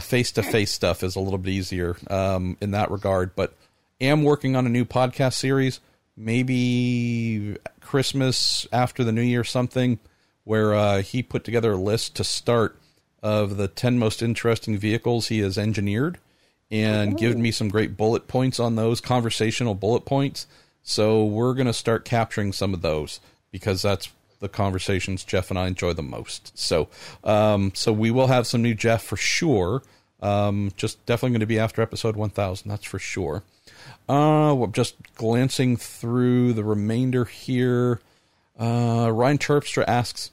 face 0.00 0.30
to 0.32 0.42
face 0.42 0.70
stuff 0.70 1.02
is 1.02 1.16
a 1.16 1.20
little 1.20 1.38
bit 1.38 1.50
easier 1.50 1.96
um, 2.08 2.56
in 2.60 2.70
that 2.70 2.90
regard. 2.92 3.34
But 3.34 3.54
am 4.00 4.22
working 4.22 4.54
on 4.54 4.66
a 4.66 4.70
new 4.70 4.84
podcast 4.84 5.34
series, 5.34 5.80
maybe 6.16 7.56
Christmas 7.80 8.66
after 8.72 9.02
the 9.02 9.12
new 9.12 9.22
year, 9.22 9.44
something 9.44 9.98
where 10.44 10.74
uh, 10.74 11.02
he 11.02 11.22
put 11.22 11.42
together 11.42 11.72
a 11.72 11.76
list 11.76 12.14
to 12.16 12.24
start 12.24 12.78
of 13.22 13.56
the 13.56 13.66
10 13.66 13.98
most 13.98 14.22
interesting 14.22 14.78
vehicles 14.78 15.26
he 15.26 15.40
has 15.40 15.58
engineered 15.58 16.18
and 16.70 17.14
Ooh. 17.14 17.16
given 17.16 17.42
me 17.42 17.50
some 17.50 17.68
great 17.68 17.96
bullet 17.96 18.28
points 18.28 18.60
on 18.60 18.76
those, 18.76 19.00
conversational 19.00 19.74
bullet 19.74 20.04
points. 20.04 20.46
So 20.82 21.24
we're 21.24 21.54
going 21.54 21.66
to 21.66 21.72
start 21.72 22.04
capturing 22.04 22.52
some 22.52 22.72
of 22.72 22.82
those 22.82 23.18
because 23.56 23.80
that's 23.80 24.10
the 24.40 24.48
conversations 24.50 25.24
Jeff 25.24 25.48
and 25.50 25.58
I 25.58 25.66
enjoy 25.66 25.94
the 25.94 26.02
most. 26.02 26.56
So, 26.58 26.88
um, 27.24 27.72
so 27.74 27.90
we 27.90 28.10
will 28.10 28.26
have 28.26 28.46
some 28.46 28.60
new 28.60 28.74
Jeff 28.74 29.02
for 29.02 29.16
sure. 29.16 29.82
Um, 30.20 30.72
just 30.76 31.04
definitely 31.06 31.30
going 31.30 31.40
to 31.40 31.46
be 31.46 31.58
after 31.58 31.80
episode 31.80 32.16
1000, 32.16 32.70
that's 32.70 32.84
for 32.84 32.98
sure. 32.98 33.42
Uh, 34.08 34.66
just 34.68 34.96
glancing 35.14 35.76
through 35.76 36.52
the 36.52 36.64
remainder 36.64 37.24
here. 37.24 38.00
Uh, 38.58 39.10
Ryan 39.12 39.38
Terpstra 39.38 39.84
asks, 39.86 40.30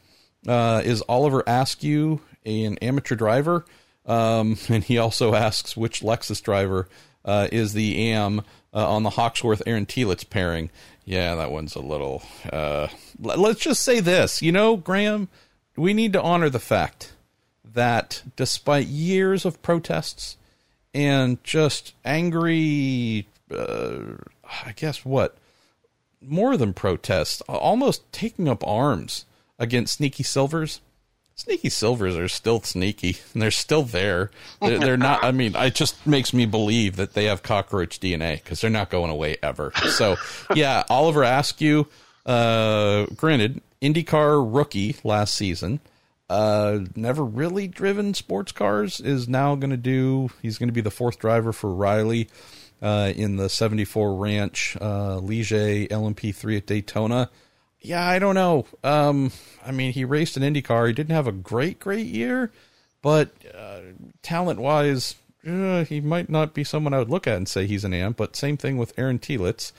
uh, 0.48 0.82
is 0.84 1.02
Oliver 1.08 1.44
Askew 1.48 2.20
an 2.46 2.78
amateur 2.80 3.16
driver? 3.16 3.66
Um, 4.06 4.58
and 4.70 4.84
he 4.84 4.98
also 4.98 5.34
asks 5.34 5.78
which 5.78 6.02
Lexus 6.02 6.42
driver 6.44 6.90
uh, 7.26 7.48
is 7.52 7.74
the 7.74 8.10
AM 8.10 8.40
uh, 8.74 8.90
on 8.90 9.04
the 9.04 9.12
Hawksworth 9.12 9.62
Aaron 9.66 9.86
Telitz 9.86 10.28
pairing. 10.30 10.70
Yeah, 11.06 11.36
that 11.36 11.52
one's 11.52 11.76
a 11.76 11.82
little. 11.82 12.24
Uh, 12.52 12.88
let's 13.20 13.60
just 13.60 13.84
say 13.84 14.00
this. 14.00 14.42
You 14.42 14.52
know, 14.52 14.78
Graham, 14.78 15.28
we 15.76 15.94
need 15.94 16.14
to 16.14 16.22
honor 16.22 16.50
the 16.50 16.60
fact 16.60 17.14
that 17.74 18.24
despite 18.36 18.88
years 18.88 19.46
of 19.46 19.62
protests 19.62 20.38
and 20.94 21.44
just 21.44 21.94
angry, 22.06 23.28
uh, 23.52 24.00
I 24.66 24.72
guess 24.74 25.04
what, 25.04 25.38
more 26.22 26.56
than 26.56 26.74
protests, 26.74 27.42
almost 27.42 28.10
taking 28.12 28.48
up 28.48 28.66
arms 28.66 29.26
against 29.60 29.96
Sneaky 29.96 30.24
Silvers 30.24 30.82
Sneaky 31.36 31.70
Silvers 31.70 32.16
are 32.16 32.28
still 32.28 32.62
sneaky, 32.62 33.18
and 33.34 33.42
they're 33.42 33.52
still 33.52 33.84
there. 33.84 34.30
They're, 34.62 34.78
they're 34.78 34.98
not. 34.98 35.24
I 35.24 35.32
mean, 35.32 35.56
it 35.56 35.74
just 35.74 36.06
makes 36.06 36.32
me 36.32 36.46
believe 36.46 36.96
that 36.98 37.14
they 37.14 37.26
have 37.26 37.42
cockroach 37.42 38.00
DNA 38.00 38.36
because 38.36 38.62
they're 38.62 38.70
not 38.70 38.92
going 38.92 39.10
away 39.10 39.38
ever. 39.42 39.72
So, 39.90 40.18
yeah, 40.56 40.84
Oliver 40.90 41.24
Askew. 41.24 41.88
Uh, 42.26 43.08
granted, 43.16 43.62
IndyCar 43.82 44.46
rookie 44.56 44.96
last 45.04 45.34
season. 45.34 45.80
Uh, 46.30 46.80
never 46.96 47.24
really 47.24 47.68
driven 47.68 48.14
sports 48.14 48.52
cars. 48.52 49.00
Is 49.00 49.28
now 49.28 49.56
going 49.56 49.72
to 49.72 49.78
do. 49.78 50.30
He's 50.42 50.60
going 50.60 50.70
to 50.70 50.74
be 50.74 50.82
the 50.82 50.92
fourth 50.92 51.20
driver 51.20 51.52
for 51.52 51.74
Riley. 51.74 52.30
Uh, 52.82 53.14
in 53.16 53.38
the 53.38 53.48
74 53.48 54.18
Ranch 54.18 54.76
uh, 54.82 55.18
Ligier 55.18 55.88
LMP3 55.88 56.58
at 56.58 56.66
Daytona 56.66 57.30
yeah, 57.84 58.08
I 58.08 58.18
don't 58.18 58.36
know. 58.36 58.66
Um, 58.84 59.32
I 59.66 59.72
mean, 59.72 59.92
he 59.92 60.06
raced 60.06 60.38
an 60.38 60.44
IndyCar. 60.44 60.88
He 60.88 60.94
didn't 60.94 61.16
have 61.16 61.28
a 61.28 61.34
great, 61.34 61.80
great 61.80 62.08
year, 62.08 62.52
but 63.02 63.32
uh, 63.54 63.82
talent 64.22 64.60
wise, 64.60 65.16
uh, 65.46 65.84
he 65.84 66.00
might 66.00 66.30
not 66.30 66.54
be 66.54 66.64
someone 66.64 66.94
I 66.94 67.00
would 67.00 67.10
look 67.10 67.28
at 67.28 67.36
and 67.36 67.48
say 67.48 67.68
he's 67.68 67.84
an 67.84 67.94
amp. 67.94 68.18
But 68.18 68.38
same 68.38 68.56
thing 68.56 68.78
with 68.78 68.98
Aaron 68.98 69.20
Telitz. 69.20 69.74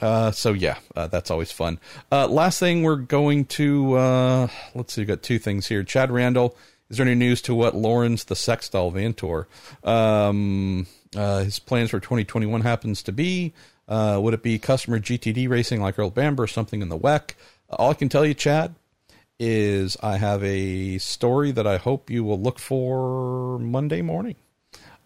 Uh, 0.00 0.32
so 0.32 0.52
yeah, 0.52 0.78
uh, 0.94 1.06
that's 1.06 1.30
always 1.30 1.52
fun. 1.52 1.78
Uh, 2.10 2.26
last 2.26 2.58
thing 2.58 2.82
we're 2.82 2.96
going 2.96 3.44
to 3.44 3.94
uh, 3.94 4.48
let's 4.74 4.92
see. 4.92 5.02
We've 5.02 5.08
got 5.08 5.22
two 5.22 5.38
things 5.38 5.68
here. 5.68 5.82
Chad 5.84 6.10
Randall. 6.10 6.56
Is 6.88 6.98
there 6.98 7.06
any 7.06 7.16
news 7.16 7.42
to 7.42 7.54
what 7.54 7.74
Lawrence 7.74 8.24
the 8.24 8.36
Sextol 8.36 8.92
Vanthoor? 8.92 9.46
Um, 9.88 10.86
his 11.12 11.58
plans 11.58 11.90
for 11.90 11.98
2021 11.98 12.60
happens 12.60 13.02
to 13.04 13.12
be. 13.12 13.54
Uh, 13.88 14.18
would 14.20 14.34
it 14.34 14.42
be 14.42 14.58
customer 14.58 14.98
GTD 14.98 15.48
racing 15.48 15.80
like 15.80 15.98
Earl 15.98 16.10
Bamber 16.10 16.44
or 16.44 16.48
something 16.48 16.82
in 16.82 16.88
the 16.88 16.98
WEC? 16.98 17.32
All 17.70 17.90
I 17.90 17.94
can 17.94 18.08
tell 18.08 18.24
you, 18.24 18.34
Chad, 18.34 18.74
is 19.38 19.96
I 20.02 20.16
have 20.16 20.42
a 20.42 20.98
story 20.98 21.52
that 21.52 21.66
I 21.66 21.76
hope 21.76 22.10
you 22.10 22.24
will 22.24 22.40
look 22.40 22.58
for 22.58 23.58
Monday 23.58 24.02
morning 24.02 24.36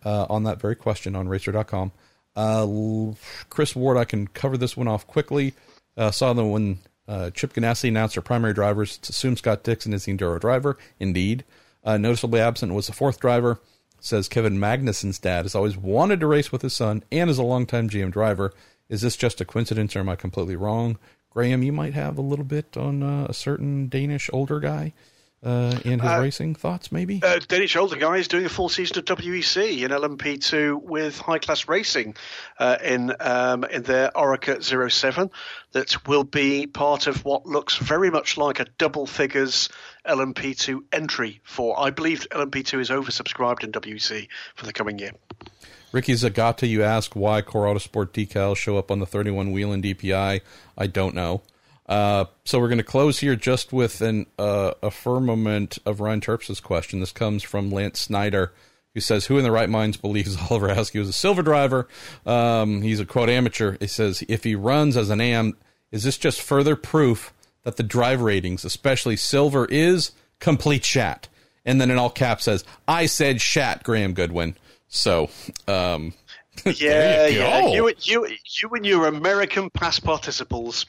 uh, 0.05 0.27
on 0.31 0.45
that 0.45 0.61
very 0.61 0.77
question 0.77 1.17
on 1.17 1.29
racer.com. 1.29 1.93
Uh, 2.37 3.13
Chris 3.49 3.75
Ward, 3.75 3.97
I 3.97 4.05
can 4.05 4.27
cover 4.29 4.57
this 4.57 4.77
one 4.77 4.89
off 4.89 5.07
quickly. 5.07 5.55
Uh, 5.97 6.11
saw 6.11 6.33
them 6.33 6.51
when 6.51 6.79
uh, 7.09 7.31
Chip 7.31 7.53
Ganassi 7.53 7.89
announced 7.89 8.15
their 8.15 8.23
primary 8.23 8.55
drivers. 8.55 8.97
It's 8.99 9.09
assumed 9.09 9.39
Scott 9.39 9.65
Dixon 9.65 9.93
is 9.93 10.05
the 10.05 10.17
Enduro 10.17 10.41
driver. 10.41 10.79
Indeed. 10.99 11.45
Uh, 11.83 11.97
noticeably 11.97 12.41
absent 12.41 12.75
was 12.75 12.87
the 12.87 12.93
fourth 12.93 13.21
driver. 13.21 13.61
Says 14.01 14.29
Kevin 14.29 14.59
Magnussen's 14.59 15.19
dad 15.19 15.45
has 15.45 15.55
always 15.55 15.77
wanted 15.77 16.21
to 16.21 16.27
race 16.27 16.51
with 16.53 16.63
his 16.63 16.73
son 16.73 17.03
and 17.13 17.29
is 17.29 17.39
a 17.39 17.43
longtime 17.43 17.91
GM 17.91 18.11
driver 18.11 18.55
Is 18.91 19.01
this 19.01 19.17
just 19.17 19.41
a 19.41 19.45
coincidence 19.45 19.97
or 19.97 20.01
am 20.01 20.09
I 20.09 20.17
completely 20.17 20.57
wrong? 20.57 20.99
Graham, 21.31 21.63
you 21.63 21.73
might 21.73 21.95
have 21.95 22.19
a 22.19 22.23
little 22.23 22.45
bit 22.45 22.77
on 22.77 23.03
uh, 23.03 23.27
a 23.29 23.33
certain 23.33 23.89
Danish 23.89 24.29
older 24.33 24.59
guy 24.59 24.93
uh, 25.45 25.79
and 25.85 26.03
his 26.03 26.11
Uh, 26.11 26.19
racing 26.21 26.57
thoughts, 26.57 26.91
maybe? 26.91 27.21
Uh, 27.23 27.39
Danish 27.47 27.77
older 27.77 27.97
guy 27.97 28.17
is 28.17 28.27
doing 28.27 28.45
a 28.45 28.49
full 28.49 28.69
season 28.69 28.99
of 28.99 29.05
WEC 29.05 29.83
in 29.83 29.93
LMP2 29.93 30.83
with 30.83 31.19
High 31.19 31.39
Class 31.39 31.69
Racing 31.69 32.17
uh, 32.59 32.79
in 32.83 33.15
um, 33.21 33.63
in 33.65 33.83
their 33.85 34.11
Oreca 34.11 34.61
07 34.61 35.31
that 35.71 36.09
will 36.09 36.25
be 36.25 36.67
part 36.67 37.07
of 37.07 37.25
what 37.25 37.47
looks 37.47 37.77
very 37.77 38.11
much 38.11 38.37
like 38.37 38.59
a 38.59 38.67
double 38.77 39.07
figures 39.07 39.69
LMP2 40.05 40.81
entry 40.93 41.41
for. 41.45 41.79
I 41.79 41.91
believe 41.91 42.27
LMP2 42.31 42.81
is 42.81 42.91
oversubscribed 42.91 43.63
in 43.63 43.71
WEC 43.71 44.27
for 44.57 44.67
the 44.67 44.73
coming 44.73 44.99
year. 44.99 45.13
Ricky 45.93 46.13
Zagata, 46.13 46.69
you 46.69 46.83
ask 46.85 47.17
why 47.17 47.43
Core 47.43 47.67
Autosport 47.67 48.11
decals 48.11 48.57
show 48.57 48.79
up 48.79 48.91
on 48.91 49.01
the 49.01 49.07
31 49.07 49.51
wheel 49.51 49.73
in 49.73 49.83
DPI. 49.83 50.41
I 50.79 50.87
don't 50.87 51.15
know. 51.15 51.43
Uh, 51.91 52.27
so 52.45 52.61
we're 52.61 52.69
going 52.69 52.79
to 52.79 52.85
close 52.85 53.19
here 53.19 53.35
just 53.35 53.73
with 53.73 54.01
an 54.01 54.27
uh, 54.39 54.73
a 54.81 54.93
firmament 54.93 55.79
of 55.85 56.01
Ryan 56.01 56.21
Terps' 56.21 56.63
question. 56.63 57.01
This 57.01 57.11
comes 57.11 57.43
from 57.43 57.73
Lance 57.73 57.99
Snyder, 57.99 58.53
who 58.95 59.01
says, 59.01 59.27
"Who 59.27 59.39
in 59.39 59.43
the 59.43 59.51
right 59.51 59.69
minds 59.69 59.97
believes 59.97 60.39
Oliver 60.51 60.69
Askew 60.69 61.01
is 61.01 61.09
a 61.09 61.13
silver 61.13 61.43
driver? 61.43 61.89
Um, 62.25 62.83
he's 62.83 63.01
a 63.01 63.05
quote 63.05 63.29
amateur." 63.29 63.77
He 63.81 63.89
says, 63.89 64.23
"If 64.29 64.45
he 64.45 64.55
runs 64.55 64.97
as 64.97 65.11
an 65.11 65.21
AM, 65.21 65.57
is 65.91 66.05
this 66.05 66.17
just 66.17 66.41
further 66.41 66.77
proof 66.77 67.33
that 67.65 67.77
the 67.77 67.83
drive 67.83 68.21
ratings, 68.21 68.65
especially 68.65 69.17
silver, 69.17 69.65
is 69.65 70.13
complete 70.39 70.85
shat?" 70.85 71.27
And 71.65 71.81
then 71.81 71.91
in 71.91 71.99
all 71.99 72.09
caps 72.09 72.45
says, 72.45 72.63
"I 72.87 73.07
said 73.07 73.41
shat, 73.41 73.83
Graham 73.83 74.13
Goodwin." 74.13 74.55
So, 74.91 75.31
um, 75.69 76.13
Yeah, 76.67 77.27
you 77.29 77.39
yeah. 77.39 77.61
go. 77.63 77.73
You, 77.75 77.95
you, 78.01 78.27
you 78.61 78.69
and 78.71 78.85
your 78.85 79.07
American 79.07 79.71
past 79.71 80.05
participles. 80.05 80.85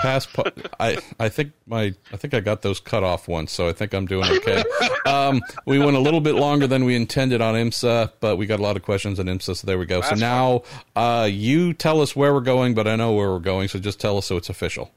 pass. 0.00 0.26
pu- 0.26 0.50
I 0.80 0.98
I 1.20 1.28
think 1.28 1.52
my 1.66 1.94
I 2.12 2.16
think 2.16 2.34
I 2.34 2.40
got 2.40 2.62
those 2.62 2.80
cut 2.80 3.04
off 3.04 3.28
once, 3.28 3.52
so 3.52 3.68
I 3.68 3.72
think 3.72 3.92
I'm 3.94 4.06
doing 4.06 4.28
okay. 4.38 4.64
Um, 5.06 5.42
we 5.66 5.78
went 5.78 5.96
a 5.98 6.00
little 6.00 6.22
bit 6.22 6.34
longer 6.34 6.66
than 6.66 6.86
we 6.86 6.96
intended 6.96 7.42
on 7.42 7.54
IMSA, 7.54 8.12
but 8.20 8.36
we 8.36 8.46
got 8.46 8.58
a 8.58 8.62
lot 8.62 8.74
of 8.74 8.82
questions 8.82 9.20
on 9.20 9.26
IMSA, 9.26 9.54
so 9.58 9.66
there 9.66 9.78
we 9.78 9.84
go. 9.84 10.00
so 10.00 10.08
That's 10.08 10.20
now 10.20 10.62
uh, 10.96 11.28
you 11.30 11.74
tell 11.74 12.00
us 12.00 12.16
where 12.16 12.32
we're 12.32 12.40
going, 12.40 12.72
but 12.74 12.88
I 12.88 12.96
know 12.96 13.12
where 13.12 13.28
we're 13.30 13.38
going, 13.38 13.68
so 13.68 13.78
just 13.78 14.00
tell 14.00 14.16
us 14.16 14.24
so 14.26 14.38
it's 14.38 14.48
official. 14.48 14.90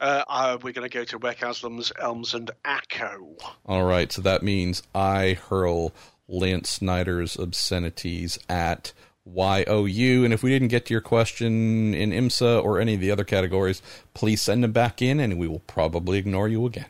Uh, 0.00 0.22
uh, 0.28 0.58
we're 0.62 0.72
going 0.72 0.88
to 0.88 0.92
go 0.98 1.02
to 1.04 1.18
Weckhaslams, 1.18 1.90
ELMS, 1.98 2.34
and 2.34 2.50
ACO. 2.64 3.36
All 3.66 3.84
right, 3.84 4.10
so 4.12 4.22
that 4.22 4.42
means 4.44 4.82
I 4.94 5.32
hurl 5.48 5.92
Lance 6.28 6.70
Snyder's 6.70 7.36
obscenities 7.36 8.38
at 8.48 8.92
YOU. 9.26 10.24
And 10.24 10.32
if 10.32 10.42
we 10.42 10.50
didn't 10.50 10.68
get 10.68 10.86
to 10.86 10.94
your 10.94 11.00
question 11.00 11.94
in 11.94 12.10
IMSA 12.10 12.62
or 12.62 12.78
any 12.78 12.94
of 12.94 13.00
the 13.00 13.10
other 13.10 13.24
categories, 13.24 13.82
please 14.12 14.42
send 14.42 14.62
them 14.62 14.72
back 14.72 15.00
in 15.00 15.20
and 15.20 15.38
we 15.38 15.48
will 15.48 15.60
probably 15.60 16.18
ignore 16.18 16.48
you 16.48 16.66
again. 16.66 16.86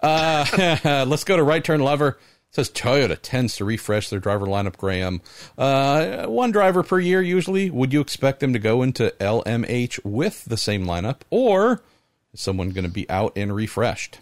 Uh, 0.00 1.04
let's 1.06 1.24
go 1.24 1.36
to 1.36 1.42
right 1.42 1.62
turn 1.62 1.80
lever. 1.80 2.18
It 2.50 2.54
says 2.54 2.70
Toyota 2.70 3.18
tends 3.20 3.56
to 3.56 3.64
refresh 3.64 4.08
their 4.08 4.20
driver 4.20 4.46
lineup, 4.46 4.76
Graham. 4.76 5.20
Uh, 5.58 6.26
one 6.26 6.52
driver 6.52 6.82
per 6.82 6.98
year, 6.98 7.20
usually. 7.20 7.70
Would 7.70 7.92
you 7.92 8.00
expect 8.00 8.40
them 8.40 8.52
to 8.52 8.58
go 8.58 8.82
into 8.82 9.14
LMH 9.20 10.04
with 10.04 10.44
the 10.44 10.56
same 10.56 10.86
lineup, 10.86 11.20
or 11.28 11.82
is 12.32 12.40
someone 12.40 12.70
going 12.70 12.86
to 12.86 12.90
be 12.90 13.10
out 13.10 13.32
and 13.36 13.54
refreshed? 13.54 14.20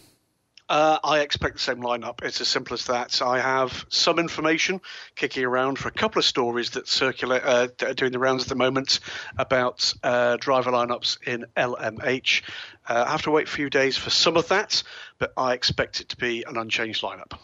Uh, 0.66 0.98
I 1.04 1.20
expect 1.20 1.54
the 1.54 1.60
same 1.60 1.82
lineup. 1.82 2.22
It's 2.22 2.40
as 2.40 2.48
simple 2.48 2.72
as 2.72 2.86
that. 2.86 3.20
I 3.20 3.38
have 3.38 3.84
some 3.90 4.18
information 4.18 4.80
kicking 5.14 5.44
around 5.44 5.78
for 5.78 5.88
a 5.88 5.92
couple 5.92 6.20
of 6.20 6.24
stories 6.24 6.70
that 6.70 6.88
circulate, 6.88 7.42
uh, 7.44 7.68
that 7.78 7.82
are 7.90 7.94
doing 7.94 8.12
the 8.12 8.18
rounds 8.18 8.44
at 8.44 8.48
the 8.48 8.54
moment 8.54 9.00
about 9.36 9.92
uh, 10.02 10.38
driver 10.38 10.70
lineups 10.70 11.18
in 11.26 11.44
LMH. 11.54 12.42
Uh, 12.88 13.04
I 13.06 13.10
have 13.10 13.22
to 13.22 13.30
wait 13.30 13.46
a 13.46 13.50
few 13.50 13.68
days 13.68 13.98
for 13.98 14.08
some 14.08 14.38
of 14.38 14.48
that, 14.48 14.82
but 15.18 15.34
I 15.36 15.52
expect 15.52 16.00
it 16.00 16.08
to 16.10 16.16
be 16.16 16.44
an 16.44 16.56
unchanged 16.56 17.02
lineup. 17.02 17.38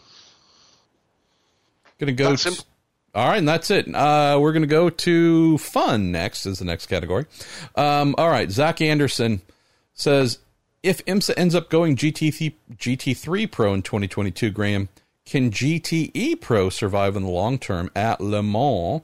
Gonna 1.99 2.13
go. 2.13 2.31
That's 2.31 2.41
simple. 2.41 2.65
all 3.13 3.27
right, 3.27 3.37
and 3.37 3.47
that's 3.47 3.69
it. 3.69 3.93
Uh, 3.93 4.39
we're 4.41 4.53
gonna 4.53 4.65
go 4.65 4.89
to 4.89 5.59
fun 5.59 6.11
next. 6.11 6.47
Is 6.47 6.57
the 6.57 6.65
next 6.65 6.87
category. 6.87 7.27
Um, 7.75 8.15
all 8.17 8.29
right, 8.29 8.49
Zach 8.49 8.81
Anderson 8.81 9.43
says 9.93 10.39
if 10.83 11.03
IMSA 11.05 11.33
ends 11.37 11.55
up 11.55 11.69
going 11.69 11.95
GT 11.95 12.53
GT3 12.75 13.51
Pro 13.51 13.73
in 13.73 13.81
2022, 13.81 14.49
Graham, 14.51 14.89
can 15.25 15.51
GTE 15.51 16.41
Pro 16.41 16.69
survive 16.69 17.15
in 17.15 17.23
the 17.23 17.29
long 17.29 17.57
term 17.59 17.89
at 17.95 18.19
Le 18.21 18.41
Mans? 18.43 19.01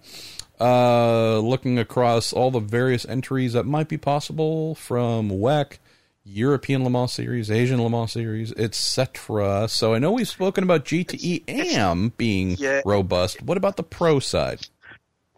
Uh, 0.60 1.38
looking 1.40 1.78
across 1.78 2.34
all 2.34 2.50
the 2.50 2.60
various 2.60 3.06
entries 3.06 3.54
that 3.54 3.66
might 3.66 3.88
be 3.88 3.98
possible 3.98 4.74
from 4.74 5.30
WEC, 5.30 5.78
European 6.24 6.84
Le 6.84 6.90
Mans 6.90 7.14
Series, 7.14 7.52
Asian 7.52 7.82
Le 7.82 7.90
Mans 7.92 8.12
Series, 8.12 8.52
etc. 8.54 9.68
So 9.70 9.94
I 9.94 10.00
know 10.00 10.12
we've 10.14 10.28
spoken 10.28 10.64
about 10.64 10.84
GTE 10.84 11.44
AM 11.48 12.12
being 12.18 12.58
Yeah. 12.58 12.82
robust. 12.86 13.44
What 13.44 13.56
about 13.58 13.78
the 13.78 13.84
Pro 13.84 14.20
side? 14.20 14.68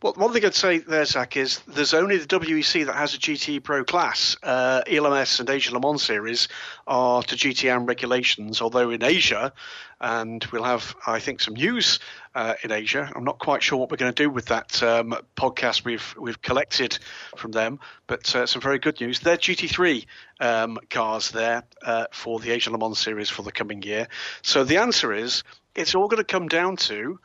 Well, 0.01 0.13
one 0.13 0.31
thing 0.31 0.45
I'd 0.45 0.55
say 0.55 0.77
there, 0.77 1.03
Zach, 1.03 1.35
is 1.35 1.59
there's 1.67 1.93
only 1.93 2.17
the 2.17 2.25
WEC 2.25 2.85
that 2.85 2.95
has 2.95 3.15
a 3.15 3.17
GT 3.17 3.61
Pro 3.61 3.83
class. 3.83 4.37
Uh, 4.41 4.81
ELMS 4.87 5.41
and 5.41 5.49
Asia 5.49 5.73
Le 5.73 5.81
Mans 5.81 6.01
series 6.01 6.47
are 6.87 7.21
to 7.23 7.35
GTM 7.35 7.85
regulations, 7.85 8.61
although 8.61 8.91
in 8.91 9.03
Asia, 9.03 9.51
and 9.99 10.45
we'll 10.53 10.63
have, 10.63 10.95
I 11.05 11.19
think, 11.19 11.41
some 11.41 11.55
news 11.55 11.99
uh, 12.33 12.53
in 12.63 12.71
Asia. 12.71 13.11
I'm 13.13 13.25
not 13.25 13.39
quite 13.39 13.61
sure 13.61 13.77
what 13.77 13.91
we're 13.91 13.97
going 13.97 14.13
to 14.13 14.23
do 14.23 14.29
with 14.29 14.45
that 14.45 14.81
um, 14.81 15.17
podcast 15.35 15.83
we've 15.83 16.15
we've 16.17 16.41
collected 16.41 16.97
from 17.35 17.51
them, 17.51 17.81
but 18.07 18.33
uh, 18.33 18.45
some 18.45 18.61
very 18.61 18.79
good 18.79 19.01
news. 19.01 19.19
They're 19.19 19.35
GT3 19.35 20.05
um, 20.39 20.77
cars 20.89 21.31
there 21.31 21.63
uh, 21.81 22.05
for 22.11 22.39
the 22.39 22.51
Asia 22.51 22.71
Le 22.71 22.77
Mans 22.77 22.97
series 22.97 23.29
for 23.29 23.41
the 23.41 23.51
coming 23.51 23.83
year. 23.83 24.07
So 24.43 24.63
the 24.63 24.77
answer 24.77 25.11
is 25.11 25.43
it's 25.75 25.93
all 25.93 26.07
going 26.07 26.23
to 26.23 26.23
come 26.23 26.47
down 26.47 26.77
to 26.77 27.19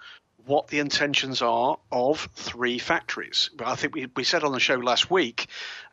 what 0.47 0.69
the 0.69 0.79
intentions 0.79 1.43
are 1.43 1.79
of 1.91 2.29
three 2.35 2.79
factories. 2.79 3.51
I 3.65 3.77
think 3.77 3.95
we, 3.95 4.07
we 4.15 4.25
said 4.25 4.45
on 4.45 4.53
the 4.53 4.61
show 4.61 4.75
last 4.75 5.11
week, 5.11 5.47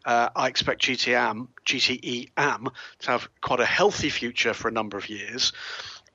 uh, 0.06 0.30
I 0.36 0.48
expect 0.48 0.82
GTM, 0.82 1.48
GTE 1.66 2.30
AM 2.38 2.70
to 3.00 3.12
have 3.12 3.30
quite 3.42 3.60
a 3.60 3.66
healthy 3.66 4.10
future 4.10 4.54
for 4.54 4.68
a 4.68 4.72
number 4.72 4.98
of 4.98 5.10
years. 5.10 5.54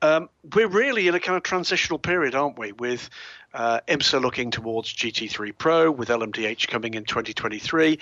Um, 0.01 0.29
we're 0.53 0.67
really 0.67 1.07
in 1.07 1.15
a 1.15 1.19
kind 1.19 1.37
of 1.37 1.43
transitional 1.43 1.97
period, 1.97 2.35
aren't 2.35 2.59
we? 2.59 2.71
With 2.71 3.09
uh, 3.53 3.79
IMSA 3.87 4.21
looking 4.21 4.51
towards 4.51 4.93
GT3 4.93 5.57
Pro, 5.57 5.91
with 5.91 6.09
LMDH 6.09 6.67
coming 6.67 6.93
in 6.93 7.05
2023. 7.05 7.97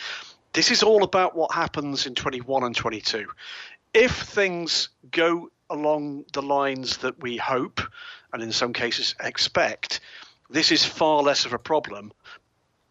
This 0.53 0.72
is 0.72 0.84
all 0.84 1.03
about 1.03 1.36
what 1.36 1.53
happens 1.53 2.06
in 2.06 2.16
21 2.16 2.64
and 2.64 2.76
22. 2.76 3.28
If 3.94 4.12
things 4.12 4.90
go 5.12 5.49
along 5.70 6.26
the 6.34 6.41
lines 6.41 6.98
that 6.98 7.22
we 7.22 7.38
hope, 7.38 7.82
and 8.34 8.44
in 8.44 8.52
some 8.52 8.74
cases 8.74 9.16
expect, 9.22 10.02
this 10.49 10.72
is 10.72 10.85
far 10.85 11.22
less 11.23 11.45
of 11.45 11.53
a 11.53 11.59
problem 11.59 12.11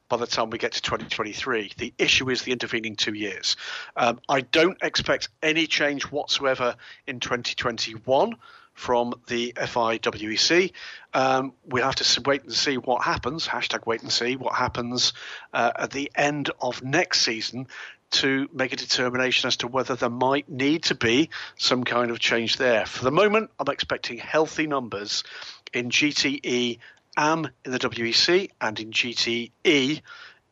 by 0.09 0.17
the 0.17 0.27
time 0.27 0.51
we 0.51 0.59
get 0.59 0.73
to 0.73 0.83
2023. 0.83 1.73
The 1.77 1.95
issue 1.99 2.29
is 2.31 2.43
the 2.43 2.53
intervening 2.53 2.97
two 2.97 3.15
years. 3.15 3.57
Um, 3.97 4.21
I 4.29 4.43
don't 4.43 4.79
expect 4.83 5.29
any 5.43 5.67
change 5.67 6.05
whatsoever 6.05 6.77
in 7.07 7.21
2021 7.21 8.37
from 8.75 9.15
the 9.29 9.55
FIA 9.57 9.99
WEC. 10.01 10.73
Um, 11.15 11.53
we'll 11.65 11.85
have 11.85 11.95
to 11.97 12.23
wait 12.23 12.43
and 12.43 12.53
see 12.53 12.77
what 12.77 13.03
happens. 13.03 13.47
Hashtag 13.47 13.87
wait 13.87 14.03
and 14.03 14.13
see 14.13 14.37
what 14.37 14.55
happens 14.55 15.13
uh, 15.53 15.73
at 15.77 15.91
the 15.91 16.11
end 16.15 16.51
of 16.61 16.83
next 16.83 17.21
season 17.21 17.69
to 18.11 18.49
make 18.53 18.73
a 18.73 18.77
determination 18.77 19.49
as 19.49 19.57
to 19.59 19.69
whether 19.69 19.97
there 19.97 20.11
might 20.11 20.49
need 20.49 20.85
to 20.85 20.95
be 20.95 21.31
some 21.57 21.83
kind 21.83 22.11
of 22.11 22.19
change 22.21 22.57
there. 22.57 22.87
For 22.87 23.05
the 23.05 23.11
moment, 23.11 23.51
I'm 23.59 23.73
expecting 23.73 24.19
healthy 24.19 24.67
numbers 24.67 25.25
in 25.73 25.91
GTE 25.91 26.79
AM 27.17 27.49
in 27.65 27.73
the 27.73 27.79
WEC 27.79 28.51
and 28.61 28.79
in 28.79 28.91
GTE 28.91 30.03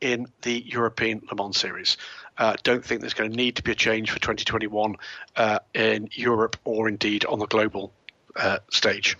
in 0.01 0.27
the 0.41 0.63
European 0.65 1.21
Le 1.29 1.35
Mans 1.35 1.57
Series. 1.57 1.97
Uh, 2.37 2.55
don't 2.63 2.83
think 2.83 3.01
there's 3.01 3.13
going 3.13 3.31
to 3.31 3.37
need 3.37 3.55
to 3.57 3.63
be 3.63 3.71
a 3.71 3.75
change 3.75 4.11
for 4.11 4.19
2021 4.19 4.95
uh, 5.35 5.59
in 5.73 6.09
Europe 6.11 6.57
or 6.63 6.87
indeed 6.87 7.25
on 7.25 7.39
the 7.39 7.45
global 7.45 7.93
uh, 8.35 8.57
stage. 8.69 9.17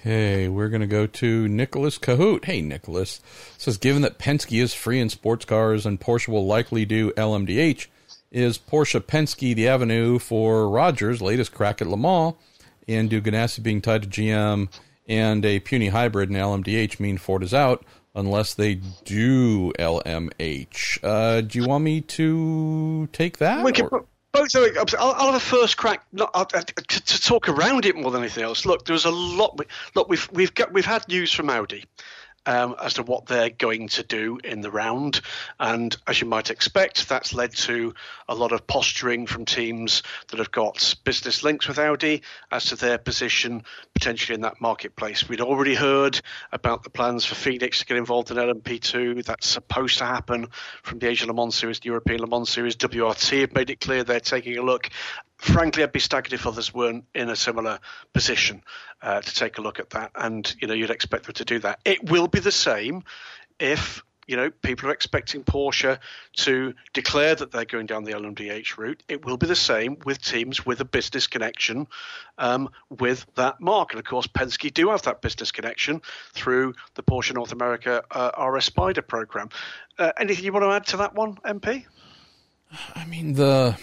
Okay, 0.00 0.48
we're 0.48 0.68
going 0.68 0.80
to 0.80 0.86
go 0.86 1.06
to 1.06 1.48
Nicholas 1.48 1.98
Cahoot. 1.98 2.44
Hey, 2.44 2.60
Nicholas. 2.60 3.20
It 3.56 3.62
Says, 3.62 3.78
given 3.78 4.02
that 4.02 4.18
Penske 4.18 4.60
is 4.60 4.74
free 4.74 5.00
in 5.00 5.08
sports 5.08 5.44
cars 5.44 5.86
and 5.86 6.00
Porsche 6.00 6.28
will 6.28 6.46
likely 6.46 6.84
do 6.84 7.12
LMDH, 7.12 7.86
is 8.30 8.58
Porsche 8.58 9.00
Penske 9.00 9.54
the 9.54 9.68
avenue 9.68 10.18
for 10.18 10.68
Rogers' 10.68 11.22
latest 11.22 11.54
crack 11.54 11.80
at 11.80 11.88
Le 11.88 11.96
Mans? 11.96 12.34
And 12.86 13.10
do 13.10 13.20
Ganassi 13.20 13.62
being 13.62 13.82
tied 13.82 14.02
to 14.02 14.08
GM 14.08 14.68
and 15.08 15.44
a 15.44 15.58
puny 15.60 15.88
hybrid 15.88 16.28
and 16.30 16.38
LMDH 16.38 17.00
mean 17.00 17.18
Ford 17.18 17.42
is 17.42 17.54
out 17.54 17.84
unless 18.14 18.54
they 18.54 18.74
do 19.04 19.72
LMH? 19.78 20.98
Uh, 21.02 21.40
do 21.40 21.58
you 21.58 21.66
want 21.66 21.84
me 21.84 22.00
to 22.02 23.08
take 23.12 23.38
that? 23.38 23.64
We 23.64 23.72
can 23.72 23.88
both. 24.32 24.54
Are, 24.54 24.68
I'll, 24.98 25.12
I'll 25.14 25.26
have 25.26 25.34
a 25.34 25.40
first 25.40 25.76
crack 25.76 26.04
not, 26.12 26.30
uh, 26.34 26.44
uh, 26.54 26.60
to, 26.60 26.84
to 27.04 27.20
talk 27.22 27.48
around 27.48 27.86
it 27.86 27.96
more 27.96 28.10
than 28.10 28.20
anything 28.22 28.44
else. 28.44 28.66
Look, 28.66 28.84
there's 28.84 29.04
a 29.06 29.10
lot. 29.10 29.58
we- 29.58 29.64
Look, 29.94 30.08
we've 30.08 30.28
we've 30.32 30.54
got 30.54 30.72
we've 30.72 30.84
had 30.86 31.06
news 31.08 31.32
from 31.32 31.48
Audi. 31.50 31.84
Um, 32.48 32.74
as 32.82 32.94
to 32.94 33.02
what 33.02 33.26
they're 33.26 33.50
going 33.50 33.88
to 33.88 34.02
do 34.02 34.38
in 34.42 34.62
the 34.62 34.70
round. 34.70 35.20
And 35.60 35.94
as 36.06 36.18
you 36.18 36.26
might 36.26 36.50
expect, 36.50 37.06
that's 37.06 37.34
led 37.34 37.54
to 37.56 37.92
a 38.26 38.34
lot 38.34 38.52
of 38.52 38.66
posturing 38.66 39.26
from 39.26 39.44
teams 39.44 40.02
that 40.28 40.38
have 40.38 40.50
got 40.50 40.94
business 41.04 41.44
links 41.44 41.68
with 41.68 41.78
Audi 41.78 42.22
as 42.50 42.64
to 42.66 42.76
their 42.76 42.96
position 42.96 43.64
potentially 43.92 44.34
in 44.34 44.40
that 44.40 44.62
marketplace. 44.62 45.28
We'd 45.28 45.42
already 45.42 45.74
heard 45.74 46.18
about 46.50 46.84
the 46.84 46.90
plans 46.90 47.26
for 47.26 47.34
Phoenix 47.34 47.80
to 47.80 47.84
get 47.84 47.98
involved 47.98 48.30
in 48.30 48.38
LMP2. 48.38 49.26
That's 49.26 49.46
supposed 49.46 49.98
to 49.98 50.06
happen 50.06 50.46
from 50.82 51.00
the 51.00 51.08
Asia 51.08 51.26
Le 51.26 51.34
Mans 51.34 51.54
Series, 51.54 51.80
the 51.80 51.88
European 51.88 52.20
Le 52.20 52.28
Mans 52.28 52.48
Series. 52.48 52.76
WRT 52.76 53.42
have 53.42 53.54
made 53.54 53.68
it 53.68 53.80
clear 53.80 54.04
they're 54.04 54.20
taking 54.20 54.56
a 54.56 54.62
look 54.62 54.88
frankly, 55.38 55.84
I'd 55.84 55.92
be 55.92 56.00
staggered 56.00 56.32
if 56.32 56.46
others 56.46 56.74
weren't 56.74 57.04
in 57.14 57.28
a 57.28 57.36
similar 57.36 57.78
position 58.12 58.62
uh, 59.02 59.20
to 59.20 59.34
take 59.34 59.58
a 59.58 59.62
look 59.62 59.78
at 59.78 59.90
that. 59.90 60.10
And 60.14 60.54
you 60.60 60.68
know, 60.68 60.74
you'd 60.74 60.90
expect 60.90 61.26
them 61.26 61.34
to 61.34 61.44
do 61.44 61.58
that. 61.60 61.80
It 61.84 62.10
will 62.10 62.28
be 62.28 62.40
the 62.40 62.52
same 62.52 63.04
if 63.58 64.02
you 64.26 64.36
know 64.36 64.50
people 64.50 64.90
are 64.90 64.92
expecting 64.92 65.42
Porsche 65.42 65.98
to 66.36 66.74
declare 66.92 67.34
that 67.34 67.50
they're 67.50 67.64
going 67.64 67.86
down 67.86 68.04
the 68.04 68.12
LMDH 68.12 68.76
route. 68.76 69.02
It 69.08 69.24
will 69.24 69.38
be 69.38 69.46
the 69.46 69.56
same 69.56 69.96
with 70.04 70.20
teams 70.20 70.66
with 70.66 70.80
a 70.80 70.84
business 70.84 71.26
connection 71.26 71.86
um, 72.36 72.68
with 72.90 73.26
that 73.36 73.60
marque. 73.60 73.92
And 73.92 74.00
of 74.00 74.04
course, 74.04 74.26
Penske 74.26 74.72
do 74.72 74.90
have 74.90 75.02
that 75.02 75.22
business 75.22 75.50
connection 75.50 76.02
through 76.34 76.74
the 76.94 77.02
Porsche 77.02 77.34
North 77.34 77.52
America 77.52 78.04
uh, 78.10 78.50
RS 78.50 78.66
Spider 78.66 79.02
program. 79.02 79.48
Uh, 79.98 80.12
anything 80.18 80.44
you 80.44 80.52
want 80.52 80.64
to 80.64 80.70
add 80.70 80.86
to 80.88 80.98
that 80.98 81.14
one, 81.14 81.36
MP? 81.44 81.86
I 82.94 83.06
mean 83.06 83.32
the 83.34 83.78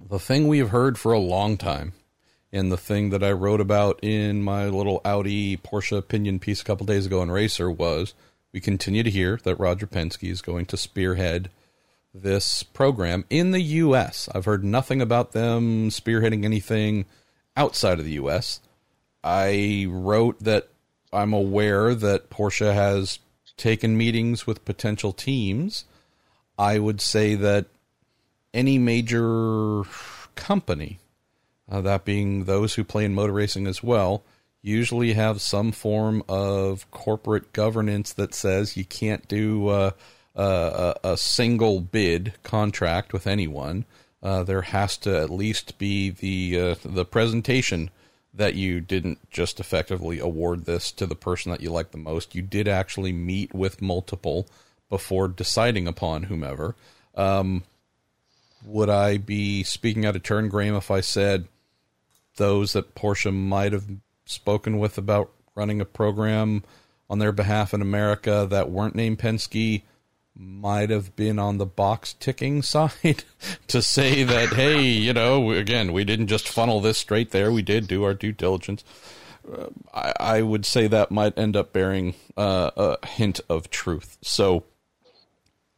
the 0.00 0.18
thing 0.18 0.48
we 0.48 0.58
have 0.58 0.70
heard 0.70 0.98
for 0.98 1.12
a 1.12 1.18
long 1.18 1.56
time, 1.56 1.92
and 2.52 2.70
the 2.70 2.76
thing 2.76 3.10
that 3.10 3.22
I 3.22 3.32
wrote 3.32 3.60
about 3.60 4.00
in 4.02 4.42
my 4.42 4.66
little 4.66 5.00
Audi 5.04 5.56
Porsche 5.56 5.96
opinion 5.96 6.38
piece 6.38 6.60
a 6.60 6.64
couple 6.64 6.86
days 6.86 7.06
ago 7.06 7.22
in 7.22 7.30
Racer 7.30 7.70
was 7.70 8.14
we 8.52 8.60
continue 8.60 9.02
to 9.02 9.10
hear 9.10 9.38
that 9.44 9.56
Roger 9.56 9.86
Penske 9.86 10.30
is 10.30 10.42
going 10.42 10.66
to 10.66 10.76
spearhead 10.76 11.50
this 12.12 12.62
program 12.62 13.24
in 13.30 13.52
the 13.52 13.60
U.S. 13.60 14.28
I've 14.34 14.44
heard 14.44 14.64
nothing 14.64 15.00
about 15.00 15.32
them 15.32 15.90
spearheading 15.90 16.44
anything 16.44 17.04
outside 17.56 17.98
of 17.98 18.04
the 18.04 18.12
U.S. 18.12 18.60
I 19.22 19.86
wrote 19.88 20.40
that 20.40 20.68
I'm 21.12 21.32
aware 21.32 21.94
that 21.94 22.30
Porsche 22.30 22.74
has 22.74 23.18
taken 23.56 23.96
meetings 23.96 24.46
with 24.46 24.64
potential 24.64 25.12
teams. 25.12 25.84
I 26.58 26.78
would 26.78 27.00
say 27.00 27.34
that 27.36 27.66
any 28.52 28.78
major 28.78 29.82
company, 30.34 30.98
uh, 31.70 31.80
that 31.82 32.04
being 32.04 32.44
those 32.44 32.74
who 32.74 32.84
play 32.84 33.04
in 33.04 33.14
motor 33.14 33.32
racing 33.32 33.66
as 33.66 33.82
well, 33.82 34.22
usually 34.62 35.14
have 35.14 35.40
some 35.40 35.72
form 35.72 36.22
of 36.28 36.90
corporate 36.90 37.52
governance 37.52 38.12
that 38.12 38.34
says 38.34 38.76
you 38.76 38.84
can't 38.84 39.26
do 39.28 39.68
uh, 39.68 39.90
a, 40.34 40.94
a, 41.02 41.16
single 41.16 41.80
bid 41.80 42.34
contract 42.42 43.12
with 43.12 43.26
anyone. 43.26 43.84
Uh, 44.22 44.42
there 44.42 44.62
has 44.62 44.96
to 44.98 45.16
at 45.18 45.30
least 45.30 45.78
be 45.78 46.10
the 46.10 46.60
uh, 46.60 46.74
the 46.84 47.04
presentation 47.04 47.90
that 48.34 48.54
you 48.54 48.80
didn't 48.80 49.18
just 49.30 49.58
effectively 49.58 50.18
award 50.18 50.64
this 50.64 50.92
to 50.92 51.06
the 51.06 51.16
person 51.16 51.50
that 51.50 51.60
you 51.60 51.70
like 51.70 51.90
the 51.90 51.98
most. 51.98 52.34
You 52.34 52.42
did 52.42 52.68
actually 52.68 53.12
meet 53.12 53.54
with 53.54 53.82
multiple 53.82 54.46
before 54.88 55.26
deciding 55.26 55.88
upon 55.88 56.24
whomever. 56.24 56.76
Um, 57.14 57.64
would 58.64 58.90
I 58.90 59.16
be 59.16 59.62
speaking 59.62 60.04
out 60.04 60.16
of 60.16 60.22
turn, 60.22 60.48
Graham, 60.48 60.74
if 60.74 60.90
I 60.90 61.00
said 61.00 61.48
those 62.40 62.72
that 62.72 62.94
Porsche 62.94 63.32
might 63.32 63.72
have 63.72 63.84
spoken 64.24 64.78
with 64.78 64.96
about 64.96 65.30
running 65.54 65.78
a 65.78 65.84
program 65.84 66.64
on 67.10 67.18
their 67.18 67.32
behalf 67.32 67.74
in 67.74 67.82
America 67.82 68.46
that 68.48 68.70
weren't 68.70 68.94
named 68.94 69.18
Penske 69.18 69.82
might 70.34 70.88
have 70.88 71.14
been 71.16 71.38
on 71.38 71.58
the 71.58 71.66
box 71.66 72.14
ticking 72.14 72.62
side 72.74 73.24
to 73.68 73.82
say 73.82 74.22
that, 74.22 74.54
hey, 74.54 74.80
you 74.80 75.12
know, 75.12 75.50
again, 75.50 75.92
we 75.92 76.02
didn't 76.02 76.28
just 76.28 76.48
funnel 76.48 76.80
this 76.80 76.96
straight 76.96 77.30
there. 77.30 77.52
We 77.52 77.60
did 77.60 77.86
do 77.86 78.04
our 78.04 78.14
due 78.14 78.32
diligence. 78.32 78.84
Uh, 79.46 79.66
I, 79.92 80.12
I, 80.18 80.42
would 80.42 80.64
say 80.64 80.86
that 80.86 81.10
might 81.10 81.36
end 81.36 81.56
up 81.56 81.74
bearing 81.74 82.14
uh, 82.38 82.70
a 82.74 83.06
hint 83.06 83.40
of 83.50 83.68
truth. 83.68 84.16
So 84.22 84.64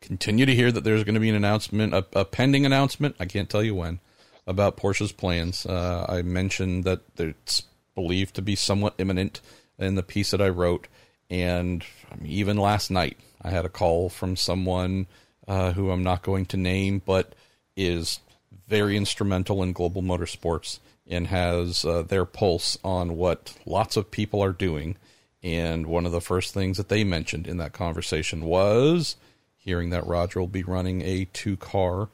continue 0.00 0.46
to 0.46 0.54
hear 0.54 0.70
that 0.70 0.84
there's 0.84 1.02
going 1.02 1.14
to 1.14 1.20
be 1.20 1.30
an 1.30 1.34
announcement, 1.34 1.92
a, 1.92 2.06
a 2.12 2.24
pending 2.24 2.64
announcement. 2.64 3.16
I 3.18 3.26
can't 3.26 3.50
tell 3.50 3.64
you 3.64 3.74
when 3.74 3.98
about 4.46 4.76
Porsche's 4.76 5.12
plans. 5.12 5.66
Uh, 5.66 6.06
I 6.08 6.22
mentioned 6.22 6.84
that 6.84 7.00
it's 7.16 7.62
believed 7.94 8.34
to 8.36 8.42
be 8.42 8.56
somewhat 8.56 8.94
imminent 8.98 9.40
in 9.78 9.94
the 9.94 10.02
piece 10.02 10.30
that 10.30 10.42
I 10.42 10.48
wrote, 10.48 10.88
and 11.30 11.84
even 12.24 12.56
last 12.56 12.90
night 12.90 13.16
I 13.40 13.50
had 13.50 13.64
a 13.64 13.70
call 13.70 14.08
from 14.08 14.36
someone 14.36 15.06
uh, 15.46 15.72
who 15.72 15.90
I'm 15.90 16.02
not 16.02 16.22
going 16.22 16.46
to 16.46 16.56
name, 16.56 17.02
but 17.04 17.34
is 17.76 18.20
very 18.68 18.96
instrumental 18.96 19.62
in 19.62 19.72
global 19.72 20.02
motorsports 20.02 20.78
and 21.06 21.26
has 21.26 21.84
uh, 21.84 22.02
their 22.02 22.24
pulse 22.24 22.78
on 22.84 23.16
what 23.16 23.54
lots 23.66 23.96
of 23.96 24.10
people 24.10 24.42
are 24.42 24.52
doing. 24.52 24.96
And 25.42 25.86
one 25.86 26.06
of 26.06 26.12
the 26.12 26.20
first 26.20 26.54
things 26.54 26.76
that 26.76 26.88
they 26.88 27.02
mentioned 27.02 27.48
in 27.48 27.56
that 27.56 27.72
conversation 27.72 28.44
was 28.44 29.16
hearing 29.56 29.90
that 29.90 30.06
Roger 30.06 30.40
will 30.40 30.48
be 30.48 30.62
running 30.62 31.02
a 31.02 31.26
two 31.32 31.56
car 31.56 32.08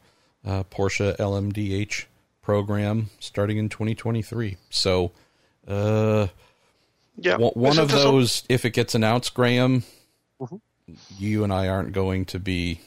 uh, 0.45 0.65
Porsche 0.65 1.17
LMDH 1.17 2.07
program 2.49 3.11
starting 3.21 3.59
in 3.59 3.69
2023. 3.69 4.57
So, 4.71 5.13
uh, 5.67 6.29
yeah, 7.19 7.37
one, 7.37 7.79
of 7.79 7.91
those, 7.91 8.43
if 8.49 8.65
it 8.65 8.71
gets 8.71 8.95
announced, 8.95 9.35
Graham, 9.35 9.83
mm-hmm. 10.41 10.57
you 11.19 11.45
and 11.45 11.53
I 11.53 11.69
aren't 11.69 11.93
going 11.93 12.25
to 12.25 12.39
be 12.39 12.81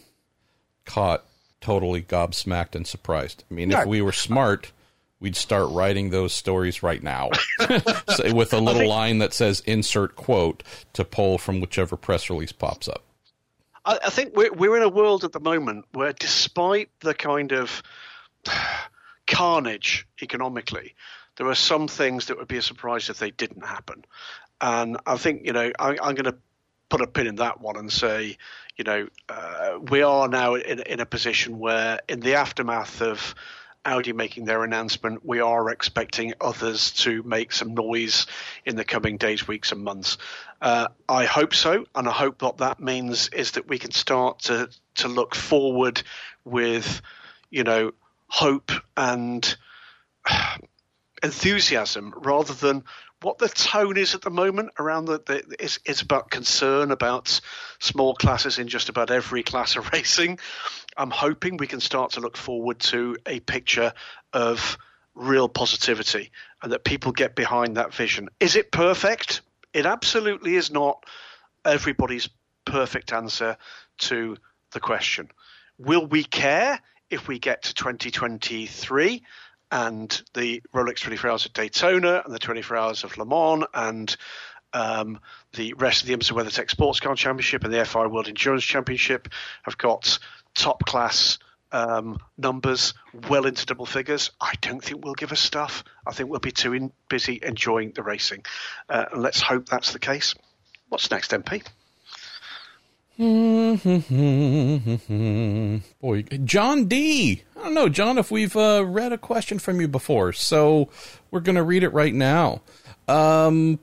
caught 0.85 1.23
totally 1.59 2.01
gobsmacked 2.01 2.73
and 2.73 2.87
surprised. 2.87 3.43
I 3.51 3.53
mean, 3.53 3.71
if 3.71 3.85
we 3.85 4.01
were 4.01 4.11
smart, 4.11 4.71
we'd 5.19 5.35
start 5.35 5.69
writing 5.69 6.09
those 6.09 6.33
stories 6.33 6.81
right 6.81 7.03
now 7.03 7.29
so 8.15 8.33
with 8.33 8.55
a 8.55 8.59
little 8.59 8.79
think, 8.79 8.89
line 8.89 9.19
that 9.19 9.31
says 9.31 9.59
insert 9.67 10.15
quote 10.15 10.63
to 10.93 11.05
pull 11.05 11.37
from 11.37 11.61
whichever 11.61 11.95
press 11.95 12.31
release 12.31 12.51
pops 12.51 12.87
up. 12.87 13.03
I, 13.85 13.99
I 14.05 14.09
think 14.09 14.35
we're 14.35 14.53
we're 14.53 14.75
in 14.75 14.81
a 14.81 14.89
world 14.89 15.23
at 15.23 15.33
the 15.33 15.39
moment 15.39 15.85
where, 15.91 16.13
despite 16.13 16.89
the 17.01 17.13
kind 17.13 17.51
of 17.51 17.83
carnage 19.31 20.07
economically, 20.21 20.93
there 21.37 21.47
are 21.47 21.55
some 21.55 21.87
things 21.87 22.27
that 22.27 22.37
would 22.37 22.47
be 22.47 22.57
a 22.57 22.61
surprise 22.61 23.09
if 23.09 23.17
they 23.17 23.31
didn't 23.31 23.65
happen. 23.65 24.05
And 24.59 24.97
I 25.07 25.17
think 25.17 25.45
you 25.45 25.53
know 25.53 25.71
I, 25.79 25.91
am 25.91 26.15
going 26.15 26.25
to 26.25 26.37
put 26.89 27.01
a 27.01 27.07
pin 27.07 27.25
in 27.25 27.35
that 27.37 27.61
one 27.61 27.77
and 27.77 27.91
say, 27.91 28.37
you 28.75 28.83
know, 28.83 29.07
uh, 29.29 29.79
we 29.89 30.03
are 30.03 30.27
now 30.27 30.55
in, 30.55 30.81
in 30.81 30.99
a 30.99 31.05
position 31.05 31.57
where, 31.57 32.01
in 32.07 32.19
the 32.19 32.35
aftermath 32.35 33.01
of 33.01 33.33
Audi 33.85 34.13
making 34.13 34.45
their 34.45 34.63
announcement, 34.63 35.25
we 35.25 35.39
are 35.39 35.69
expecting 35.69 36.33
others 36.39 36.91
to 36.91 37.23
make 37.23 37.51
some 37.51 37.73
noise 37.73 38.27
in 38.65 38.75
the 38.75 38.83
coming 38.83 39.17
days, 39.17 39.47
weeks, 39.47 39.71
and 39.71 39.83
months. 39.83 40.17
Uh, 40.61 40.89
I 41.09 41.25
hope 41.25 41.55
so, 41.55 41.85
and 41.95 42.07
I 42.07 42.11
hope 42.11 42.41
what 42.41 42.57
that 42.57 42.79
means 42.79 43.29
is 43.29 43.51
that 43.51 43.67
we 43.67 43.79
can 43.79 43.91
start 43.91 44.39
to 44.39 44.69
to 44.95 45.07
look 45.07 45.33
forward 45.33 46.03
with, 46.43 47.01
you 47.49 47.63
know, 47.63 47.93
hope 48.31 48.71
and 48.95 49.57
enthusiasm 51.23 52.13
rather 52.15 52.53
than 52.53 52.81
what 53.21 53.37
the 53.37 53.49
tone 53.49 53.97
is 53.97 54.15
at 54.15 54.21
the 54.21 54.29
moment 54.29 54.71
around 54.79 55.05
the, 55.05 55.21
the 55.25 55.43
it's, 55.59 55.79
it's 55.85 56.01
about 56.01 56.31
concern 56.31 56.91
about 56.91 57.41
small 57.79 58.15
classes 58.15 58.57
in 58.57 58.69
just 58.69 58.87
about 58.87 59.11
every 59.11 59.43
class 59.51 59.75
of 59.75 59.91
racing. 59.91 60.39
I'm 60.95 61.11
hoping 61.11 61.57
we 61.57 61.67
can 61.67 61.81
start 61.81 62.13
to 62.13 62.21
look 62.21 62.37
forward 62.37 62.79
to 62.79 63.17
a 63.25 63.41
picture 63.41 63.93
of 64.31 64.77
real 65.13 65.49
positivity 65.49 66.31
and 66.63 66.71
that 66.71 66.85
people 66.85 67.11
get 67.11 67.35
behind 67.35 67.75
that 67.75 67.93
vision. 67.93 68.29
Is 68.39 68.55
it 68.55 68.71
perfect? 68.71 69.41
It 69.73 69.85
absolutely 69.85 70.55
is 70.55 70.71
not 70.71 71.05
everybody's 71.65 72.29
perfect 72.63 73.11
answer 73.11 73.57
to 73.97 74.37
the 74.71 74.79
question. 74.79 75.29
Will 75.77 76.05
we 76.05 76.23
care 76.23 76.79
if 77.11 77.27
we 77.27 77.37
get 77.37 77.63
to 77.63 77.73
2023 77.73 79.21
and 79.71 80.21
the 80.33 80.61
Rolex 80.73 81.01
24 81.01 81.29
Hours 81.29 81.45
of 81.45 81.53
Daytona 81.53 82.21
and 82.25 82.33
the 82.33 82.39
24 82.39 82.77
Hours 82.77 83.03
of 83.03 83.17
Le 83.17 83.25
Mans 83.25 83.65
and 83.73 84.15
um, 84.73 85.19
the 85.53 85.73
rest 85.73 86.01
of 86.01 86.07
the 86.07 86.15
IMSA 86.15 86.31
WeatherTech 86.31 86.69
Sports 86.69 86.99
Car 86.99 87.15
Championship 87.15 87.63
and 87.63 87.73
the 87.73 87.85
FIA 87.85 88.07
World 88.07 88.27
Endurance 88.27 88.63
Championship 88.63 89.27
have 89.63 89.77
got 89.77 90.17
top 90.55 90.85
class 90.85 91.37
um, 91.73 92.17
numbers 92.37 92.93
well 93.29 93.45
into 93.45 93.65
double 93.65 93.85
figures. 93.85 94.31
I 94.39 94.53
don't 94.61 94.83
think 94.83 95.03
we'll 95.03 95.13
give 95.13 95.31
us 95.31 95.39
stuff. 95.39 95.83
I 96.05 96.11
think 96.11 96.29
we'll 96.29 96.39
be 96.39 96.51
too 96.51 96.73
in, 96.73 96.91
busy 97.09 97.39
enjoying 97.43 97.91
the 97.91 98.03
racing. 98.03 98.45
Uh, 98.89 99.05
let's 99.15 99.41
hope 99.41 99.67
that's 99.67 99.93
the 99.93 99.99
case. 99.99 100.35
What's 100.89 101.11
next, 101.11 101.31
MP? 101.31 101.63
Boy, 103.17 103.77
John 106.43 106.85
D. 106.85 107.43
I 107.57 107.63
don't 107.63 107.73
know, 107.73 107.89
John, 107.89 108.17
if 108.17 108.31
we've 108.31 108.55
uh, 108.55 108.85
read 108.85 109.11
a 109.11 109.17
question 109.17 109.59
from 109.59 109.81
you 109.81 109.87
before, 109.87 110.33
so 110.33 110.89
we're 111.29 111.41
going 111.41 111.57
to 111.57 111.63
read 111.63 111.83
it 111.83 111.89
right 111.89 112.13
now. 112.13 112.61
Um, 113.07 113.79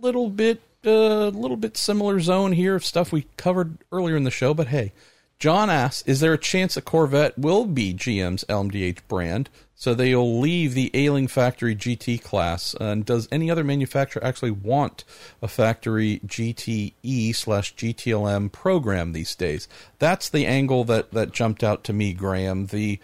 little 0.00 0.28
bit 0.28 0.60
a 0.84 1.30
little 1.30 1.56
bit 1.56 1.76
similar 1.76 2.20
zone 2.20 2.52
here 2.52 2.74
of 2.74 2.84
stuff 2.84 3.12
we 3.12 3.26
covered 3.36 3.78
earlier 3.90 4.16
in 4.16 4.24
the 4.24 4.30
show, 4.30 4.52
but 4.52 4.68
hey, 4.68 4.92
John 5.38 5.70
asks, 5.70 6.06
is 6.06 6.20
there 6.20 6.32
a 6.32 6.38
chance 6.38 6.76
a 6.76 6.82
Corvette 6.82 7.38
will 7.38 7.66
be 7.66 7.94
GM's 7.94 8.44
LMDH 8.44 8.98
brand, 9.08 9.48
so 9.82 9.94
they'll 9.94 10.38
leave 10.38 10.74
the 10.74 10.92
Ailing 10.94 11.26
Factory 11.26 11.74
GT 11.74 12.22
class? 12.22 12.76
Uh, 12.80 12.84
and 12.84 13.04
does 13.04 13.26
any 13.32 13.50
other 13.50 13.64
manufacturer 13.64 14.22
actually 14.22 14.52
want 14.52 15.02
a 15.42 15.48
factory 15.48 16.20
GTE 16.24 17.34
slash 17.34 17.74
GTLM 17.74 18.52
program 18.52 19.12
these 19.12 19.34
days? 19.34 19.66
That's 19.98 20.28
the 20.28 20.46
angle 20.46 20.84
that, 20.84 21.10
that 21.10 21.32
jumped 21.32 21.64
out 21.64 21.82
to 21.82 21.92
me, 21.92 22.12
Graham. 22.12 22.66
The 22.66 23.00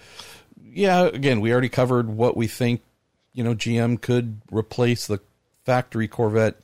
yeah, 0.73 1.07
again, 1.07 1.41
we 1.41 1.51
already 1.51 1.69
covered 1.69 2.11
what 2.11 2.37
we 2.37 2.47
think, 2.47 2.83
you 3.33 3.43
know, 3.43 3.57
GM 3.57 4.01
could 4.01 4.41
replace 4.53 5.09
the 5.09 5.19
factory 5.65 6.07
Corvette 6.07 6.61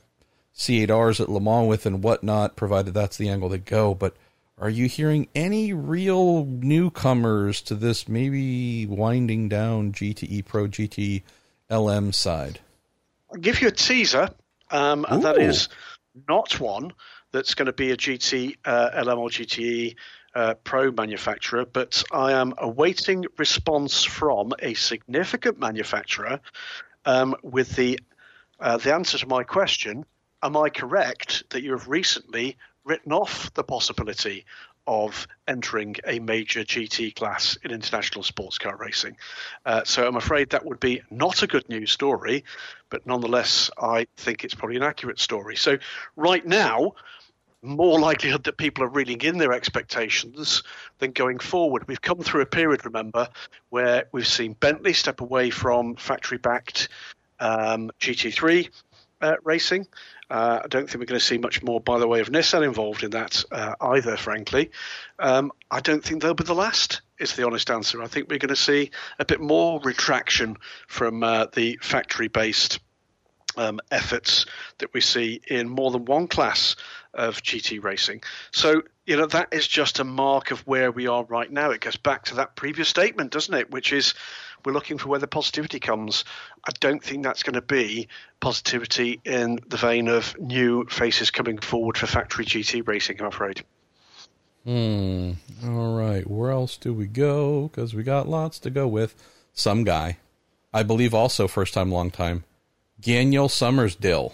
C8Rs 0.55 1.19
at 1.19 1.29
Le 1.29 1.41
Mans 1.41 1.67
with 1.67 1.85
and 1.85 2.01
whatnot, 2.01 2.55
provided 2.55 2.93
that's 2.93 3.17
the 3.17 3.27
angle 3.27 3.49
they 3.49 3.57
go. 3.57 3.93
But 3.93 4.15
are 4.57 4.69
you 4.69 4.87
hearing 4.87 5.27
any 5.35 5.73
real 5.73 6.45
newcomers 6.45 7.61
to 7.63 7.75
this 7.75 8.07
maybe 8.07 8.85
winding 8.85 9.49
down 9.49 9.91
GTE 9.91 10.45
Pro 10.45 10.67
GT 10.67 11.23
LM 11.69 12.13
side? 12.13 12.59
I'll 13.31 13.39
give 13.39 13.61
you 13.61 13.67
a 13.67 13.71
teaser, 13.71 14.29
um, 14.71 15.05
and 15.09 15.23
that 15.23 15.37
is 15.37 15.67
not 16.27 16.59
one 16.59 16.93
that's 17.31 17.53
going 17.53 17.65
to 17.65 17.73
be 17.73 17.91
a 17.91 17.97
GT 17.97 18.55
uh, 18.63 19.03
LM 19.03 19.19
or 19.19 19.29
GTE 19.29 19.95
uh, 20.35 20.53
Pro 20.63 20.91
manufacturer, 20.91 21.65
but 21.65 22.03
I 22.11 22.33
am 22.33 22.53
awaiting 22.57 23.25
response 23.37 24.03
from 24.03 24.53
a 24.59 24.73
significant 24.73 25.59
manufacturer 25.59 26.39
um, 27.05 27.35
with 27.41 27.75
the 27.75 27.99
uh, 28.59 28.77
the 28.77 28.93
answer 28.93 29.17
to 29.17 29.27
my 29.27 29.43
question. 29.43 30.05
Am 30.41 30.55
I 30.55 30.69
correct 30.69 31.43
that 31.49 31.61
you 31.61 31.71
have 31.71 31.89
recently 31.89 32.55
written 32.85 33.11
off 33.11 33.53
the 33.53 33.63
possibility 33.63 34.45
of 34.87 35.27
entering 35.47 35.95
a 36.05 36.19
major 36.19 36.61
GT 36.61 37.15
class 37.15 37.57
in 37.63 37.71
international 37.71 38.23
sports 38.23 38.57
car 38.57 38.77
racing. 38.77 39.17
Uh, 39.65 39.83
so 39.83 40.07
I'm 40.07 40.15
afraid 40.15 40.51
that 40.51 40.65
would 40.65 40.79
be 40.79 41.01
not 41.09 41.41
a 41.41 41.47
good 41.47 41.67
news 41.69 41.91
story, 41.91 42.43
but 42.89 43.05
nonetheless, 43.07 43.71
I 43.81 44.05
think 44.17 44.43
it's 44.43 44.53
probably 44.53 44.77
an 44.77 44.83
accurate 44.83 45.19
story. 45.19 45.55
So 45.55 45.79
right 46.15 46.45
now, 46.45 46.93
more 47.63 47.99
likelihood 47.99 48.43
that 48.43 48.57
people 48.57 48.83
are 48.83 48.89
reeling 48.89 49.21
in 49.21 49.39
their 49.39 49.53
expectations 49.53 50.61
than 50.99 51.11
going 51.11 51.39
forward. 51.39 51.87
We've 51.87 52.01
come 52.01 52.19
through 52.19 52.41
a 52.41 52.45
period, 52.45 52.85
remember, 52.85 53.27
where 53.69 54.05
we've 54.11 54.27
seen 54.27 54.53
Bentley 54.53 54.93
step 54.93 55.19
away 55.19 55.49
from 55.49 55.95
factory 55.95 56.37
backed 56.37 56.89
um, 57.39 57.91
GT3 57.99 58.69
uh, 59.25 59.35
racing. 59.43 59.87
Uh, 60.29 60.61
I 60.63 60.67
don't 60.67 60.89
think 60.89 60.99
we're 60.99 61.05
going 61.05 61.19
to 61.19 61.25
see 61.25 61.37
much 61.37 61.63
more 61.63 61.79
by 61.79 61.99
the 61.99 62.07
way 62.07 62.19
of 62.19 62.29
Nissan 62.29 62.63
involved 62.63 63.03
in 63.03 63.11
that 63.11 63.43
uh, 63.51 63.73
either, 63.81 64.17
frankly. 64.17 64.71
Um, 65.19 65.51
I 65.69 65.81
don't 65.81 66.03
think 66.03 66.21
they'll 66.21 66.33
be 66.33 66.43
the 66.43 66.55
last, 66.55 67.01
is 67.19 67.35
the 67.35 67.45
honest 67.45 67.69
answer. 67.69 68.01
I 68.01 68.07
think 68.07 68.29
we're 68.29 68.39
going 68.39 68.49
to 68.49 68.55
see 68.55 68.91
a 69.19 69.25
bit 69.25 69.39
more 69.39 69.79
retraction 69.83 70.57
from 70.87 71.23
uh, 71.23 71.47
the 71.53 71.79
factory 71.81 72.27
based 72.27 72.79
um, 73.57 73.79
efforts 73.91 74.45
that 74.79 74.93
we 74.93 75.01
see 75.01 75.41
in 75.47 75.69
more 75.69 75.91
than 75.91 76.05
one 76.05 76.27
class 76.27 76.75
of 77.15 77.41
GT 77.41 77.83
racing. 77.83 78.21
So, 78.51 78.83
you 79.05 79.17
know, 79.17 79.25
that 79.27 79.49
is 79.51 79.67
just 79.67 79.99
a 79.99 80.03
mark 80.03 80.51
of 80.51 80.59
where 80.67 80.91
we 80.91 81.07
are 81.07 81.23
right 81.23 81.51
now. 81.51 81.71
It 81.71 81.81
goes 81.81 81.97
back 81.97 82.25
to 82.25 82.35
that 82.35 82.55
previous 82.55 82.89
statement, 82.89 83.31
doesn't 83.31 83.53
it? 83.53 83.71
Which 83.71 83.91
is 83.91 84.13
we're 84.65 84.73
looking 84.73 84.97
for 84.97 85.09
where 85.09 85.19
the 85.19 85.27
positivity 85.27 85.79
comes. 85.79 86.25
I 86.63 86.71
don't 86.79 87.03
think 87.03 87.23
that's 87.23 87.43
going 87.43 87.53
to 87.53 87.61
be 87.61 88.07
positivity 88.39 89.21
in 89.23 89.59
the 89.67 89.77
vein 89.77 90.07
of 90.07 90.37
new 90.39 90.85
faces 90.85 91.31
coming 91.31 91.59
forward 91.59 91.97
for 91.97 92.07
factory 92.07 92.45
GT 92.45 92.87
racing, 92.87 93.19
I'm 93.19 93.27
afraid. 93.27 93.63
Hmm. 94.65 95.33
All 95.63 95.95
right. 95.95 96.27
Where 96.27 96.51
else 96.51 96.75
do 96.77 96.93
we 96.93 97.05
go? 97.05 97.67
Because 97.67 97.93
we 97.93 98.01
got 98.01 98.27
lots 98.27 98.57
to 98.59 98.69
go 98.71 98.87
with. 98.87 99.15
Some 99.53 99.83
guy. 99.83 100.17
I 100.73 100.83
believe 100.83 101.13
also 101.13 101.47
first 101.47 101.73
time, 101.73 101.91
long 101.91 102.11
time. 102.11 102.43
Daniel 102.99 103.47
Summerskill. 103.47 104.33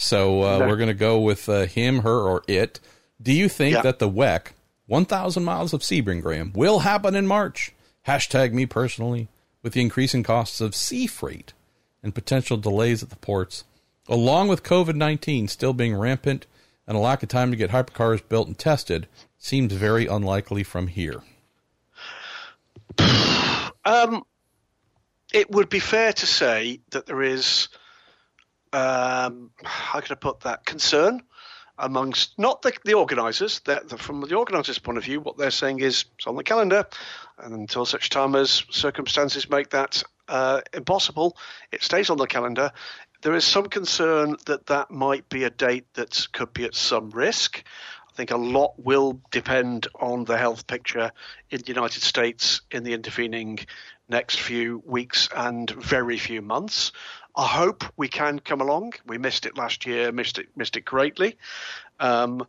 So 0.00 0.42
uh, 0.42 0.58
we're 0.60 0.76
going 0.76 0.88
to 0.88 0.94
go 0.94 1.18
with 1.18 1.48
uh, 1.48 1.66
him, 1.66 2.00
her, 2.02 2.20
or 2.20 2.44
it. 2.46 2.78
Do 3.20 3.32
you 3.32 3.48
think 3.48 3.74
yeah. 3.74 3.82
that 3.82 3.98
the 3.98 4.08
WEC, 4.08 4.52
1,000 4.86 5.44
miles 5.44 5.74
of 5.74 5.80
Sebring, 5.80 6.22
Graham, 6.22 6.52
will 6.54 6.78
happen 6.78 7.16
in 7.16 7.26
March? 7.26 7.72
Hashtag 8.06 8.52
me 8.52 8.64
personally 8.64 9.26
with 9.60 9.72
the 9.72 9.80
increasing 9.80 10.22
costs 10.22 10.60
of 10.60 10.76
sea 10.76 11.08
freight 11.08 11.52
and 12.00 12.14
potential 12.14 12.56
delays 12.56 13.02
at 13.02 13.10
the 13.10 13.16
ports, 13.16 13.64
along 14.06 14.46
with 14.46 14.62
COVID 14.62 14.94
19 14.94 15.48
still 15.48 15.72
being 15.72 15.96
rampant 15.96 16.46
and 16.86 16.96
a 16.96 17.00
lack 17.00 17.24
of 17.24 17.28
time 17.28 17.50
to 17.50 17.56
get 17.56 17.70
hypercars 17.70 18.22
built 18.28 18.46
and 18.46 18.56
tested, 18.56 19.08
seems 19.36 19.72
very 19.72 20.06
unlikely 20.06 20.62
from 20.62 20.86
here. 20.86 21.22
Um, 23.84 24.22
it 25.32 25.50
would 25.50 25.70
be 25.70 25.78
fair 25.78 26.12
to 26.12 26.26
say 26.26 26.80
that 26.90 27.06
there 27.06 27.22
is, 27.22 27.68
um, 28.72 29.50
how 29.64 30.00
can 30.00 30.12
I 30.12 30.14
put 30.14 30.40
that, 30.40 30.64
concern 30.64 31.22
amongst 31.78 32.38
not 32.38 32.62
the, 32.62 32.72
the 32.84 32.94
organisers. 32.94 33.60
That 33.60 33.88
from 33.98 34.20
the 34.22 34.34
organisers' 34.34 34.78
point 34.78 34.98
of 34.98 35.04
view, 35.04 35.20
what 35.20 35.38
they're 35.38 35.50
saying 35.50 35.80
is 35.80 36.04
it's 36.16 36.26
on 36.26 36.36
the 36.36 36.42
calendar, 36.42 36.86
and 37.38 37.54
until 37.54 37.86
such 37.86 38.10
time 38.10 38.34
as 38.34 38.64
circumstances 38.70 39.48
make 39.48 39.70
that 39.70 40.02
uh, 40.28 40.60
impossible, 40.74 41.36
it 41.72 41.82
stays 41.82 42.10
on 42.10 42.18
the 42.18 42.26
calendar. 42.26 42.72
There 43.22 43.34
is 43.34 43.44
some 43.44 43.66
concern 43.66 44.36
that 44.46 44.66
that 44.66 44.90
might 44.90 45.28
be 45.28 45.44
a 45.44 45.50
date 45.50 45.86
that 45.94 46.26
could 46.32 46.52
be 46.52 46.64
at 46.64 46.74
some 46.74 47.10
risk. 47.10 47.64
I 48.08 48.12
think 48.14 48.30
a 48.30 48.36
lot 48.36 48.74
will 48.78 49.20
depend 49.30 49.86
on 49.94 50.24
the 50.24 50.36
health 50.36 50.66
picture 50.66 51.12
in 51.50 51.60
the 51.60 51.68
United 51.68 52.02
States 52.02 52.60
in 52.70 52.82
the 52.82 52.92
intervening 52.92 53.60
next 54.08 54.40
few 54.40 54.82
weeks 54.84 55.28
and 55.34 55.70
very 55.70 56.18
few 56.18 56.42
months. 56.42 56.92
I 57.38 57.46
hope 57.46 57.84
we 57.96 58.08
can 58.08 58.40
come 58.40 58.60
along. 58.60 58.94
We 59.06 59.16
missed 59.16 59.46
it 59.46 59.56
last 59.56 59.86
year, 59.86 60.10
missed 60.10 60.38
it, 60.38 60.48
missed 60.56 60.76
it 60.76 60.84
greatly. 60.84 61.38
Um, 62.00 62.44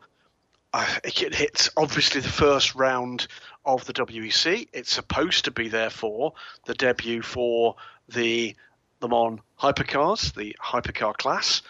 it 1.03 1.35
hits 1.35 1.69
obviously 1.77 2.21
the 2.21 2.29
first 2.29 2.73
round 2.73 3.27
of 3.65 3.85
the 3.85 3.93
WEC. 3.93 4.67
It's 4.73 4.91
supposed 4.91 5.45
to 5.45 5.51
be 5.51 5.67
therefore 5.67 6.33
the 6.65 6.73
debut 6.73 7.21
for 7.21 7.75
the 8.07 8.55
Le 9.01 9.09
Mans 9.09 9.39
hypercars, 9.59 10.33
the 10.33 10.55
hypercar 10.59 11.15
class. 11.15 11.61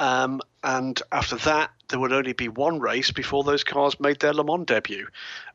Um, 0.00 0.40
and 0.64 1.00
after 1.12 1.36
that, 1.36 1.70
there 1.88 2.00
would 2.00 2.12
only 2.12 2.32
be 2.32 2.48
one 2.48 2.80
race 2.80 3.10
before 3.10 3.44
those 3.44 3.64
cars 3.64 4.00
made 4.00 4.18
their 4.18 4.32
Le 4.32 4.42
Mans 4.42 4.64
debut, 4.64 5.06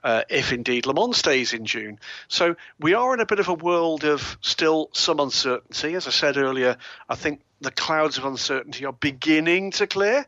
uh, 0.03 0.21
if 0.29 0.53
indeed 0.53 0.85
Le 0.85 0.93
Mans 0.93 1.17
stays 1.17 1.51
in 1.51 1.65
June. 1.65 1.99
So 2.27 2.55
we 2.79 2.93
are 2.93 3.13
in 3.15 3.19
a 3.19 3.25
bit 3.25 3.39
of 3.39 3.47
a 3.47 3.55
world 3.55 4.03
of 4.03 4.37
still 4.41 4.91
some 4.93 5.19
uncertainty. 5.19 5.95
As 5.95 6.05
I 6.05 6.11
said 6.11 6.37
earlier, 6.37 6.77
I 7.09 7.15
think 7.15 7.41
the 7.59 7.71
clouds 7.71 8.19
of 8.19 8.25
uncertainty 8.25 8.85
are 8.85 8.93
beginning 8.93 9.71
to 9.71 9.87
clear 9.87 10.27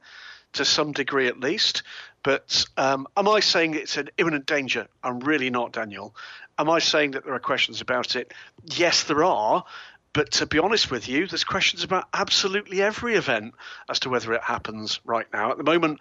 to 0.53 0.65
some 0.65 0.93
degree 0.93 1.27
at 1.27 1.39
least. 1.39 1.83
But 2.23 2.65
um, 2.75 3.07
am 3.15 3.27
I 3.27 3.39
saying 3.39 3.75
it's 3.75 3.97
an 3.97 4.09
imminent 4.17 4.47
danger? 4.47 4.87
I'm 5.03 5.19
really 5.19 5.51
not, 5.51 5.73
Daniel. 5.73 6.15
Am 6.57 6.71
I 6.71 6.79
saying 6.79 7.11
that 7.11 7.23
there 7.23 7.35
are 7.35 7.39
questions 7.39 7.81
about 7.81 8.15
it? 8.15 8.33
Yes, 8.65 9.03
there 9.03 9.23
are. 9.23 9.63
But 10.17 10.31
to 10.31 10.47
be 10.47 10.57
honest 10.57 10.89
with 10.89 11.07
you, 11.07 11.27
there's 11.27 11.43
questions 11.43 11.83
about 11.83 12.07
absolutely 12.11 12.81
every 12.81 13.13
event 13.13 13.53
as 13.87 13.99
to 13.99 14.09
whether 14.09 14.33
it 14.33 14.41
happens 14.41 14.99
right 15.05 15.27
now. 15.31 15.51
At 15.51 15.59
the 15.59 15.63
moment, 15.63 15.99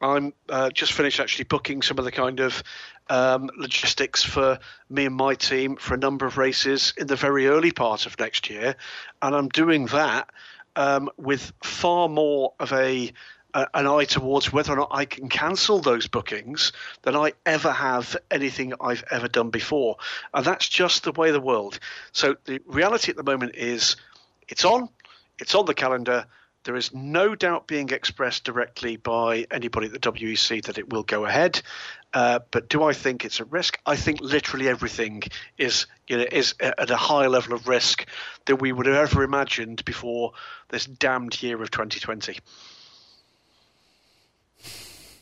I'm 0.00 0.32
uh, 0.48 0.70
just 0.70 0.94
finished 0.94 1.20
actually 1.20 1.44
booking 1.44 1.82
some 1.82 1.98
of 1.98 2.06
the 2.06 2.10
kind 2.10 2.40
of 2.40 2.62
um, 3.10 3.50
logistics 3.58 4.22
for 4.22 4.58
me 4.88 5.04
and 5.04 5.14
my 5.14 5.34
team 5.34 5.76
for 5.76 5.92
a 5.92 5.98
number 5.98 6.24
of 6.24 6.38
races 6.38 6.94
in 6.96 7.08
the 7.08 7.16
very 7.16 7.46
early 7.46 7.70
part 7.70 8.06
of 8.06 8.18
next 8.18 8.48
year, 8.48 8.74
and 9.20 9.36
I'm 9.36 9.50
doing 9.50 9.84
that 9.88 10.30
um, 10.74 11.10
with 11.18 11.52
far 11.62 12.08
more 12.08 12.54
of 12.58 12.72
a 12.72 13.12
an 13.54 13.86
eye 13.86 14.04
towards 14.04 14.52
whether 14.52 14.72
or 14.72 14.76
not 14.76 14.88
I 14.90 15.04
can 15.04 15.28
cancel 15.28 15.80
those 15.80 16.06
bookings 16.06 16.72
than 17.02 17.16
I 17.16 17.32
ever 17.46 17.72
have 17.72 18.16
anything 18.30 18.74
I've 18.80 19.04
ever 19.10 19.28
done 19.28 19.50
before. 19.50 19.96
And 20.34 20.44
that's 20.44 20.68
just 20.68 21.04
the 21.04 21.12
way 21.12 21.30
the 21.30 21.40
world. 21.40 21.78
So 22.12 22.36
the 22.44 22.60
reality 22.66 23.10
at 23.10 23.16
the 23.16 23.22
moment 23.22 23.54
is 23.56 23.96
it's 24.48 24.64
on, 24.64 24.88
it's 25.38 25.54
on 25.54 25.64
the 25.64 25.74
calendar. 25.74 26.26
There 26.64 26.76
is 26.76 26.92
no 26.92 27.34
doubt 27.34 27.66
being 27.66 27.88
expressed 27.88 28.44
directly 28.44 28.96
by 28.96 29.46
anybody 29.50 29.86
at 29.86 29.92
the 29.92 30.12
WEC 30.12 30.64
that 30.66 30.76
it 30.76 30.90
will 30.90 31.04
go 31.04 31.24
ahead. 31.24 31.62
Uh, 32.12 32.40
but 32.50 32.68
do 32.68 32.82
I 32.82 32.92
think 32.92 33.24
it's 33.24 33.40
a 33.40 33.44
risk? 33.44 33.78
I 33.86 33.96
think 33.96 34.20
literally 34.20 34.68
everything 34.68 35.22
is 35.56 35.86
you 36.06 36.16
know 36.16 36.24
is 36.30 36.54
at 36.58 36.90
a 36.90 36.96
higher 36.96 37.28
level 37.28 37.52
of 37.52 37.68
risk 37.68 38.06
than 38.46 38.58
we 38.58 38.72
would 38.72 38.86
have 38.86 38.96
ever 38.96 39.22
imagined 39.22 39.84
before 39.84 40.32
this 40.68 40.86
damned 40.86 41.42
year 41.42 41.62
of 41.62 41.70
2020. 41.70 42.38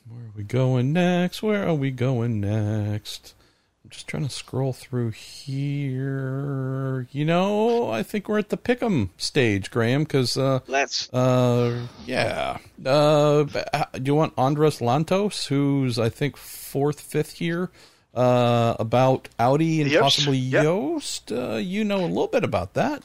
Where 0.09 0.21
are 0.21 0.33
we 0.37 0.45
going 0.45 0.93
next? 0.93 1.43
Where 1.43 1.67
are 1.67 1.75
we 1.75 1.91
going 1.91 2.41
next? 2.41 3.35
I'm 3.83 3.91
just 3.91 4.07
trying 4.07 4.25
to 4.25 4.31
scroll 4.31 4.73
through 4.73 5.11
here. 5.11 7.07
You 7.11 7.25
know, 7.25 7.91
I 7.91 8.03
think 8.03 8.29
we're 8.29 8.39
at 8.39 8.51
the 8.51 8.57
pick'em 8.57 9.11
stage, 9.17 9.71
Graham. 9.71 10.05
Because 10.05 10.37
uh, 10.37 10.61
let's. 10.69 11.13
Uh, 11.13 11.87
yeah. 12.05 12.59
Uh, 12.85 13.45
do 13.45 14.03
you 14.05 14.15
want 14.15 14.35
Andres 14.37 14.79
Lantos, 14.81 15.47
who's 15.49 15.99
I 15.99 16.09
think 16.09 16.37
fourth, 16.37 17.01
fifth 17.01 17.41
year? 17.41 17.71
Uh, 18.15 18.75
about 18.79 19.29
Audi 19.39 19.83
and 19.83 19.91
Joest, 19.91 20.03
possibly. 20.03 20.51
Joest. 20.51 21.33
Uh, 21.33 21.57
you 21.57 21.85
know 21.85 22.05
a 22.05 22.07
little 22.07 22.29
bit 22.29 22.45
about 22.45 22.75
that. 22.75 23.03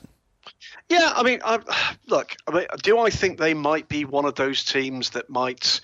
Yeah, 0.89 1.13
I 1.15 1.23
mean, 1.23 1.41
I, 1.43 1.59
look, 2.07 2.35
I 2.47 2.51
mean, 2.51 2.65
do 2.83 2.99
I 2.99 3.09
think 3.09 3.39
they 3.39 3.53
might 3.53 3.87
be 3.87 4.05
one 4.05 4.25
of 4.25 4.35
those 4.35 4.63
teams 4.63 5.11
that 5.11 5.29
might 5.29 5.81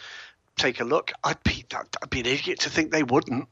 take 0.58 0.80
a 0.80 0.84
look? 0.84 1.12
I'd 1.24 1.42
be, 1.44 1.66
I'd 1.74 2.10
be 2.10 2.20
an 2.22 2.26
idiot 2.26 2.62
to 2.62 2.70
think 2.70 2.92
they 2.92 3.04
wouldn't. 3.04 3.48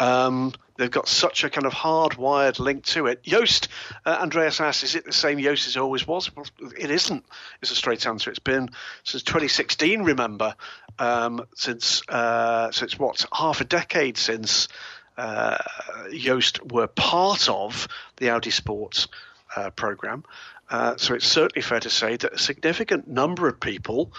Um, 0.00 0.52
they've 0.76 0.90
got 0.90 1.08
such 1.08 1.44
a 1.44 1.50
kind 1.50 1.66
of 1.66 1.72
hardwired 1.72 2.58
link 2.58 2.84
to 2.86 3.06
it. 3.06 3.22
Joest, 3.24 3.68
uh, 4.06 4.18
Andreas 4.20 4.60
asks, 4.60 4.84
is 4.84 4.94
it 4.94 5.04
the 5.04 5.12
same 5.12 5.40
Joest 5.40 5.66
as 5.66 5.76
it 5.76 5.80
always 5.80 6.06
was? 6.06 6.34
Well, 6.34 6.46
it 6.78 6.90
isn't. 6.90 7.24
It's 7.60 7.70
a 7.70 7.74
straight 7.74 8.06
answer. 8.06 8.30
It's 8.30 8.38
been 8.38 8.70
since 9.02 9.22
2016. 9.24 10.02
Remember, 10.02 10.54
um, 10.98 11.44
since 11.54 12.02
uh, 12.08 12.70
since 12.70 12.98
what 12.98 13.24
half 13.32 13.60
a 13.60 13.64
decade 13.64 14.16
since 14.16 14.68
uh, 15.16 15.58
Joest 16.12 16.64
were 16.64 16.86
part 16.86 17.48
of 17.48 17.88
the 18.16 18.30
Audi 18.30 18.50
Sports 18.50 19.08
uh, 19.56 19.70
program. 19.70 20.24
Uh, 20.70 20.96
so 20.96 21.14
it's 21.14 21.26
certainly 21.26 21.62
fair 21.62 21.80
to 21.80 21.90
say 21.90 22.16
that 22.16 22.34
a 22.34 22.38
significant 22.38 23.08
number 23.08 23.48
of 23.48 23.58
people 23.58 24.12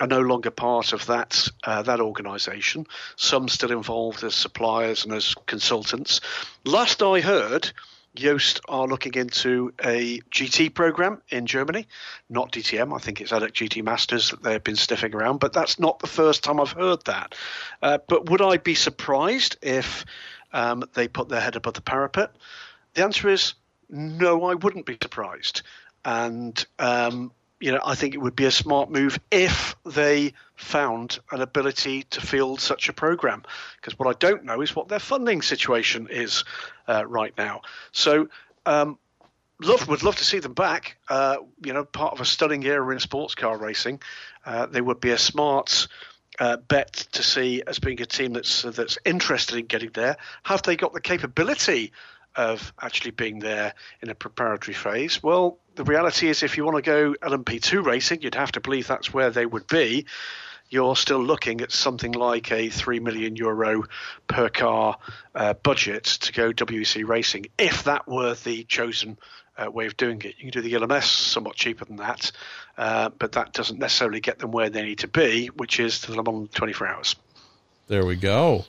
are 0.00 0.06
no 0.06 0.20
longer 0.20 0.50
part 0.50 0.92
of 0.92 1.06
that 1.06 1.48
uh, 1.64 1.82
that 1.82 2.00
organisation. 2.00 2.86
Some 3.16 3.48
still 3.48 3.72
involved 3.72 4.24
as 4.24 4.34
suppliers 4.34 5.04
and 5.04 5.14
as 5.14 5.34
consultants. 5.46 6.20
Last 6.64 7.02
I 7.02 7.20
heard, 7.20 7.72
Joest 8.16 8.60
are 8.68 8.86
looking 8.86 9.14
into 9.14 9.72
a 9.82 10.20
GT 10.30 10.74
program 10.74 11.22
in 11.28 11.46
Germany, 11.46 11.86
not 12.28 12.50
DTM. 12.50 12.94
I 12.94 12.98
think 12.98 13.20
it's 13.20 13.32
ADAC 13.32 13.52
GT 13.52 13.84
Masters 13.84 14.30
that 14.30 14.42
they've 14.42 14.62
been 14.62 14.76
sniffing 14.76 15.14
around, 15.14 15.38
but 15.38 15.52
that's 15.52 15.78
not 15.78 15.98
the 15.98 16.06
first 16.06 16.42
time 16.42 16.58
I've 16.58 16.72
heard 16.72 17.04
that. 17.04 17.34
Uh, 17.82 17.98
but 18.08 18.30
would 18.30 18.42
I 18.42 18.56
be 18.56 18.74
surprised 18.74 19.58
if 19.62 20.04
um, 20.52 20.84
they 20.94 21.08
put 21.08 21.28
their 21.28 21.40
head 21.40 21.56
above 21.56 21.74
the 21.74 21.82
parapet? 21.82 22.30
The 22.94 23.04
answer 23.04 23.28
is 23.28 23.54
no, 23.88 24.44
I 24.44 24.54
wouldn't 24.54 24.86
be 24.86 24.98
surprised. 25.00 25.62
And 26.04 26.64
um, 26.78 27.32
you 27.60 27.72
know, 27.72 27.80
I 27.84 27.94
think 27.94 28.14
it 28.14 28.18
would 28.18 28.36
be 28.36 28.44
a 28.44 28.50
smart 28.50 28.90
move 28.90 29.18
if 29.30 29.76
they 29.84 30.34
found 30.56 31.18
an 31.30 31.40
ability 31.40 32.02
to 32.04 32.20
field 32.20 32.60
such 32.60 32.88
a 32.88 32.92
program. 32.92 33.42
Because 33.80 33.98
what 33.98 34.08
I 34.08 34.18
don't 34.18 34.44
know 34.44 34.60
is 34.60 34.76
what 34.76 34.88
their 34.88 34.98
funding 34.98 35.42
situation 35.42 36.08
is 36.10 36.44
uh, 36.86 37.06
right 37.06 37.32
now. 37.38 37.62
So, 37.92 38.28
um, 38.66 38.98
love 39.60 39.88
would 39.88 40.02
love 40.02 40.16
to 40.16 40.24
see 40.24 40.38
them 40.38 40.52
back. 40.52 40.98
Uh, 41.08 41.38
you 41.64 41.72
know, 41.72 41.84
part 41.84 42.12
of 42.12 42.20
a 42.20 42.26
stunning 42.26 42.64
era 42.64 42.92
in 42.92 43.00
sports 43.00 43.34
car 43.34 43.56
racing. 43.56 44.00
Uh, 44.44 44.66
they 44.66 44.80
would 44.80 45.00
be 45.00 45.10
a 45.10 45.18
smart. 45.18 45.88
Uh, 46.38 46.58
bet 46.58 46.92
to 47.12 47.22
see 47.22 47.62
as 47.66 47.78
being 47.78 47.98
a 48.02 48.04
team 48.04 48.34
that's 48.34 48.60
that's 48.60 48.98
interested 49.06 49.58
in 49.58 49.64
getting 49.64 49.88
there. 49.94 50.18
Have 50.42 50.62
they 50.64 50.76
got 50.76 50.92
the 50.92 51.00
capability 51.00 51.92
of 52.34 52.74
actually 52.78 53.12
being 53.12 53.38
there 53.38 53.72
in 54.02 54.10
a 54.10 54.14
preparatory 54.14 54.74
phase? 54.74 55.22
Well, 55.22 55.58
the 55.76 55.84
reality 55.84 56.28
is, 56.28 56.42
if 56.42 56.56
you 56.56 56.64
want 56.64 56.76
to 56.76 56.82
go 56.82 57.14
LMP2 57.22 57.84
racing, 57.84 58.22
you'd 58.22 58.34
have 58.34 58.52
to 58.52 58.60
believe 58.60 58.86
that's 58.86 59.12
where 59.12 59.30
they 59.30 59.46
would 59.46 59.66
be. 59.66 60.06
You're 60.68 60.96
still 60.96 61.22
looking 61.22 61.60
at 61.60 61.70
something 61.70 62.12
like 62.12 62.50
a 62.50 62.70
three 62.70 62.98
million 62.98 63.36
euro 63.36 63.84
per 64.26 64.48
car 64.48 64.98
uh, 65.34 65.52
budget 65.52 66.04
to 66.04 66.32
go 66.32 66.52
WEC 66.52 67.06
racing, 67.06 67.46
if 67.56 67.84
that 67.84 68.08
were 68.08 68.34
the 68.34 68.64
chosen 68.64 69.16
uh, 69.56 69.70
way 69.70 69.86
of 69.86 69.96
doing 69.96 70.20
it. 70.22 70.34
You 70.38 70.50
can 70.50 70.62
do 70.62 70.62
the 70.62 70.72
LMS 70.72 71.04
somewhat 71.04 71.54
cheaper 71.54 71.84
than 71.84 71.96
that, 71.96 72.32
uh, 72.76 73.10
but 73.10 73.32
that 73.32 73.52
doesn't 73.52 73.78
necessarily 73.78 74.20
get 74.20 74.38
them 74.38 74.50
where 74.50 74.70
they 74.70 74.82
need 74.82 74.98
to 75.00 75.08
be, 75.08 75.46
which 75.48 75.78
is 75.78 76.00
to 76.00 76.10
the 76.10 76.20
Le 76.20 76.24
Mans 76.24 76.50
24 76.50 76.88
hours. 76.88 77.16
There 77.86 78.04
we 78.04 78.16
go. 78.16 78.64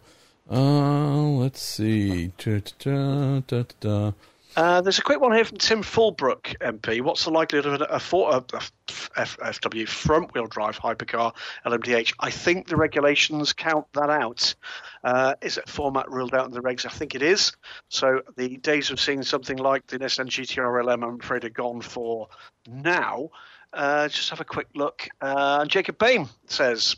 Uh, 0.50 1.22
let's 1.24 1.62
see. 1.62 2.32
Da, 2.38 2.62
da, 2.80 3.64
da, 3.80 4.12
uh, 4.58 4.82
there's 4.82 4.98
a 4.98 5.04
quick 5.04 5.22
one 5.22 5.34
here 5.34 5.46
from 5.46 5.60
Tim 5.60 5.84
Fulbrook, 5.84 6.58
MP. 6.58 7.00
What's 7.00 7.24
the 7.24 7.30
likelihood 7.30 7.80
of 7.80 7.82
a, 7.82 8.16
a, 8.16 8.38
a, 8.38 9.22
a 9.22 9.26
FW 9.54 9.88
front 9.88 10.34
wheel 10.34 10.48
drive 10.48 10.80
hypercar 10.80 11.36
LMDH? 11.64 12.16
I 12.20 12.32
think 12.32 12.68
the 12.68 12.76
regulations 12.76 13.54
count 13.54 13.86
that 13.94 14.10
out. 14.10 14.56
Uh, 15.04 15.36
is 15.44 15.60
it 15.60 15.70
format 15.70 16.10
ruled 16.10 16.34
out 16.34 16.48
in 16.48 16.54
the 16.54 16.62
regs? 16.64 16.88
I 16.88 16.90
think 16.90 17.14
it 17.14 17.22
is. 17.22 17.52
So 17.90 18.24
the 18.36 18.58
days 18.58 18.90
of 18.90 19.00
seeing 19.00 19.22
something 19.22 19.58
like 19.58 19.86
the 19.86 20.00
Nissan 20.00 20.26
GTR 20.26 20.84
LM, 20.84 21.04
I'm 21.04 21.20
afraid, 21.20 21.46
are 21.46 21.50
gone 21.50 21.82
for 21.82 22.30
now. 22.68 23.30
Uh, 23.72 24.08
just 24.08 24.32
have 24.32 24.42
a 24.42 24.46
quick 24.46 24.70
look. 24.74 25.08
Uh, 25.22 25.66
Jacob 25.66 26.00
Bain 26.00 26.28
says, 26.48 26.96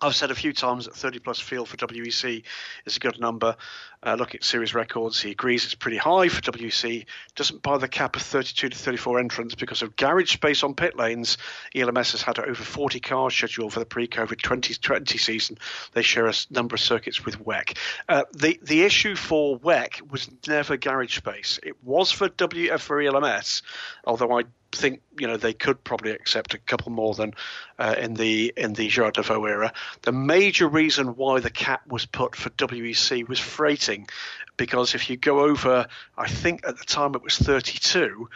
I've 0.00 0.14
said 0.14 0.30
a 0.30 0.34
few 0.34 0.52
times 0.52 0.84
that 0.84 0.94
30 0.94 1.20
plus 1.20 1.40
field 1.40 1.68
for 1.68 1.76
WEC 1.76 2.42
is 2.84 2.96
a 2.96 3.00
good 3.00 3.18
number. 3.18 3.56
Uh, 4.02 4.14
look 4.14 4.34
at 4.34 4.44
series 4.44 4.74
records. 4.74 5.20
He 5.20 5.30
agrees 5.30 5.64
it's 5.64 5.74
pretty 5.74 5.96
high 5.96 6.28
for 6.28 6.40
WEC. 6.42 7.06
Doesn't 7.34 7.62
buy 7.62 7.78
the 7.78 7.88
cap 7.88 8.14
of 8.14 8.22
32 8.22 8.68
to 8.68 8.76
34 8.76 9.18
entrants 9.18 9.54
because 9.54 9.82
of 9.82 9.96
garage 9.96 10.32
space 10.32 10.62
on 10.62 10.74
pit 10.74 10.96
lanes. 10.96 11.38
ELMS 11.74 12.12
has 12.12 12.22
had 12.22 12.38
over 12.38 12.62
40 12.62 13.00
cars 13.00 13.34
scheduled 13.34 13.72
for 13.72 13.80
the 13.80 13.86
pre-COVID 13.86 14.42
2020 14.42 15.18
season. 15.18 15.58
They 15.92 16.02
share 16.02 16.26
a 16.26 16.34
number 16.50 16.74
of 16.74 16.80
circuits 16.80 17.24
with 17.24 17.42
WEC. 17.42 17.76
Uh, 18.08 18.24
the 18.32 18.60
the 18.62 18.82
issue 18.82 19.16
for 19.16 19.58
WEC 19.58 20.10
was 20.10 20.28
never 20.46 20.76
garage 20.76 21.16
space. 21.16 21.58
It 21.62 21.82
was 21.82 22.12
for 22.12 22.28
WF 22.28 22.80
for 22.80 23.00
ELMS, 23.00 23.62
although 24.04 24.38
I 24.38 24.44
think 24.76 25.02
you 25.18 25.26
know 25.26 25.36
they 25.36 25.52
could 25.52 25.82
probably 25.82 26.12
accept 26.12 26.54
a 26.54 26.58
couple 26.58 26.92
more 26.92 27.14
than 27.14 27.34
uh, 27.78 27.94
in 27.98 28.14
the 28.14 28.52
in 28.56 28.74
the 28.74 28.88
Gerard 28.88 29.14
Neveu 29.14 29.48
era. 29.48 29.72
The 30.02 30.12
major 30.12 30.68
reason 30.68 31.16
why 31.16 31.40
the 31.40 31.50
cap 31.50 31.86
was 31.86 32.06
put 32.06 32.36
for 32.36 32.50
WEC 32.50 33.28
was 33.28 33.40
freighting, 33.40 34.08
because 34.56 34.94
if 34.94 35.10
you 35.10 35.16
go 35.16 35.40
over, 35.40 35.86
I 36.16 36.28
think 36.28 36.66
at 36.66 36.78
the 36.78 36.84
time 36.84 37.14
it 37.14 37.22
was 37.22 37.36
32. 37.38 38.28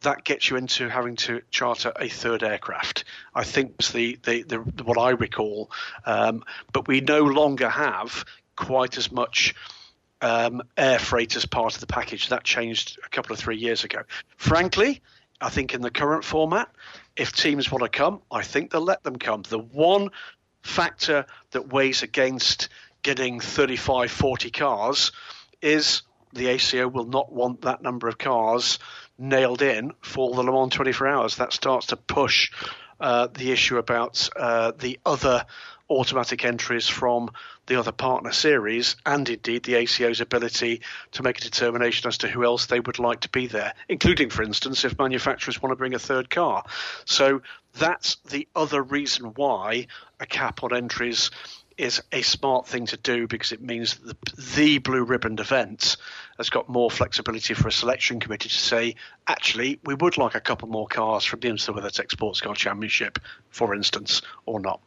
That 0.00 0.24
gets 0.24 0.50
you 0.50 0.56
into 0.56 0.88
having 0.88 1.14
to 1.16 1.42
charter 1.52 1.92
a 1.94 2.08
third 2.08 2.42
aircraft. 2.42 3.04
I 3.36 3.44
think 3.44 3.76
the, 3.92 4.18
the, 4.24 4.42
the, 4.42 4.58
the 4.74 4.82
what 4.82 4.98
I 4.98 5.10
recall. 5.10 5.70
Um, 6.04 6.42
but 6.72 6.88
we 6.88 7.00
no 7.00 7.20
longer 7.20 7.68
have 7.68 8.24
quite 8.56 8.98
as 8.98 9.12
much 9.12 9.54
um, 10.22 10.62
air 10.76 10.98
freight 10.98 11.36
as 11.36 11.44
part 11.44 11.74
of 11.74 11.80
the 11.80 11.86
package. 11.86 12.28
That 12.28 12.44
changed 12.44 12.98
a 13.04 13.08
couple 13.08 13.32
of 13.32 13.38
three 13.38 13.58
years 13.58 13.84
ago. 13.84 14.02
Frankly, 14.36 15.02
I 15.42 15.48
think 15.48 15.74
in 15.74 15.80
the 15.80 15.90
current 15.90 16.24
format, 16.24 16.70
if 17.16 17.32
teams 17.32 17.70
want 17.70 17.82
to 17.82 17.88
come, 17.88 18.20
I 18.30 18.42
think 18.42 18.70
they'll 18.70 18.80
let 18.80 19.02
them 19.02 19.16
come. 19.16 19.42
The 19.48 19.58
one 19.58 20.10
factor 20.62 21.26
that 21.50 21.72
weighs 21.72 22.02
against 22.02 22.68
getting 23.02 23.40
35, 23.40 24.10
40 24.10 24.50
cars 24.50 25.12
is 25.60 26.02
the 26.32 26.48
ACO 26.48 26.88
will 26.88 27.06
not 27.06 27.32
want 27.32 27.62
that 27.62 27.82
number 27.82 28.08
of 28.08 28.18
cars 28.18 28.78
nailed 29.18 29.62
in 29.62 29.92
for 30.00 30.34
the 30.34 30.42
Le 30.42 30.52
Mans 30.52 30.72
24 30.72 31.06
hours. 31.06 31.36
That 31.36 31.52
starts 31.52 31.86
to 31.88 31.96
push 31.96 32.50
uh, 33.00 33.28
the 33.34 33.50
issue 33.50 33.78
about 33.78 34.28
uh, 34.36 34.72
the 34.78 34.98
other 35.04 35.44
automatic 35.98 36.44
entries 36.44 36.88
from 36.88 37.30
the 37.66 37.78
other 37.78 37.92
partner 37.92 38.32
series 38.32 38.96
and 39.06 39.28
indeed 39.28 39.62
the 39.62 39.76
ACO's 39.76 40.20
ability 40.20 40.82
to 41.12 41.22
make 41.22 41.38
a 41.38 41.42
determination 41.42 42.08
as 42.08 42.18
to 42.18 42.28
who 42.28 42.44
else 42.44 42.66
they 42.66 42.80
would 42.80 42.98
like 42.98 43.20
to 43.20 43.28
be 43.28 43.46
there, 43.46 43.74
including, 43.88 44.30
for 44.30 44.42
instance, 44.42 44.84
if 44.84 44.98
manufacturers 44.98 45.62
want 45.62 45.70
to 45.72 45.76
bring 45.76 45.94
a 45.94 45.98
third 45.98 46.28
car. 46.28 46.64
So 47.04 47.42
that's 47.74 48.16
the 48.28 48.48
other 48.54 48.82
reason 48.82 49.32
why 49.36 49.86
a 50.20 50.26
cap 50.26 50.62
on 50.62 50.74
entries 50.74 51.30
is 51.78 52.02
a 52.12 52.22
smart 52.22 52.66
thing 52.66 52.86
to 52.86 52.96
do 52.96 53.26
because 53.26 53.52
it 53.52 53.62
means 53.62 53.96
that 53.96 54.20
the, 54.20 54.42
the 54.56 54.78
blue 54.78 55.04
ribbon 55.04 55.38
event 55.38 55.96
has 56.36 56.50
got 56.50 56.68
more 56.68 56.90
flexibility 56.90 57.54
for 57.54 57.68
a 57.68 57.72
selection 57.72 58.20
committee 58.20 58.48
to 58.48 58.54
say, 58.54 58.94
actually, 59.26 59.80
we 59.84 59.94
would 59.94 60.18
like 60.18 60.34
a 60.34 60.40
couple 60.40 60.68
more 60.68 60.86
cars 60.86 61.24
from 61.24 61.40
the 61.40 61.48
IMSA 61.48 61.74
WeatherTech 61.74 62.10
Sports 62.10 62.40
Car 62.40 62.54
Championship, 62.54 63.18
for 63.50 63.74
instance, 63.74 64.22
or 64.44 64.60
not. 64.60 64.80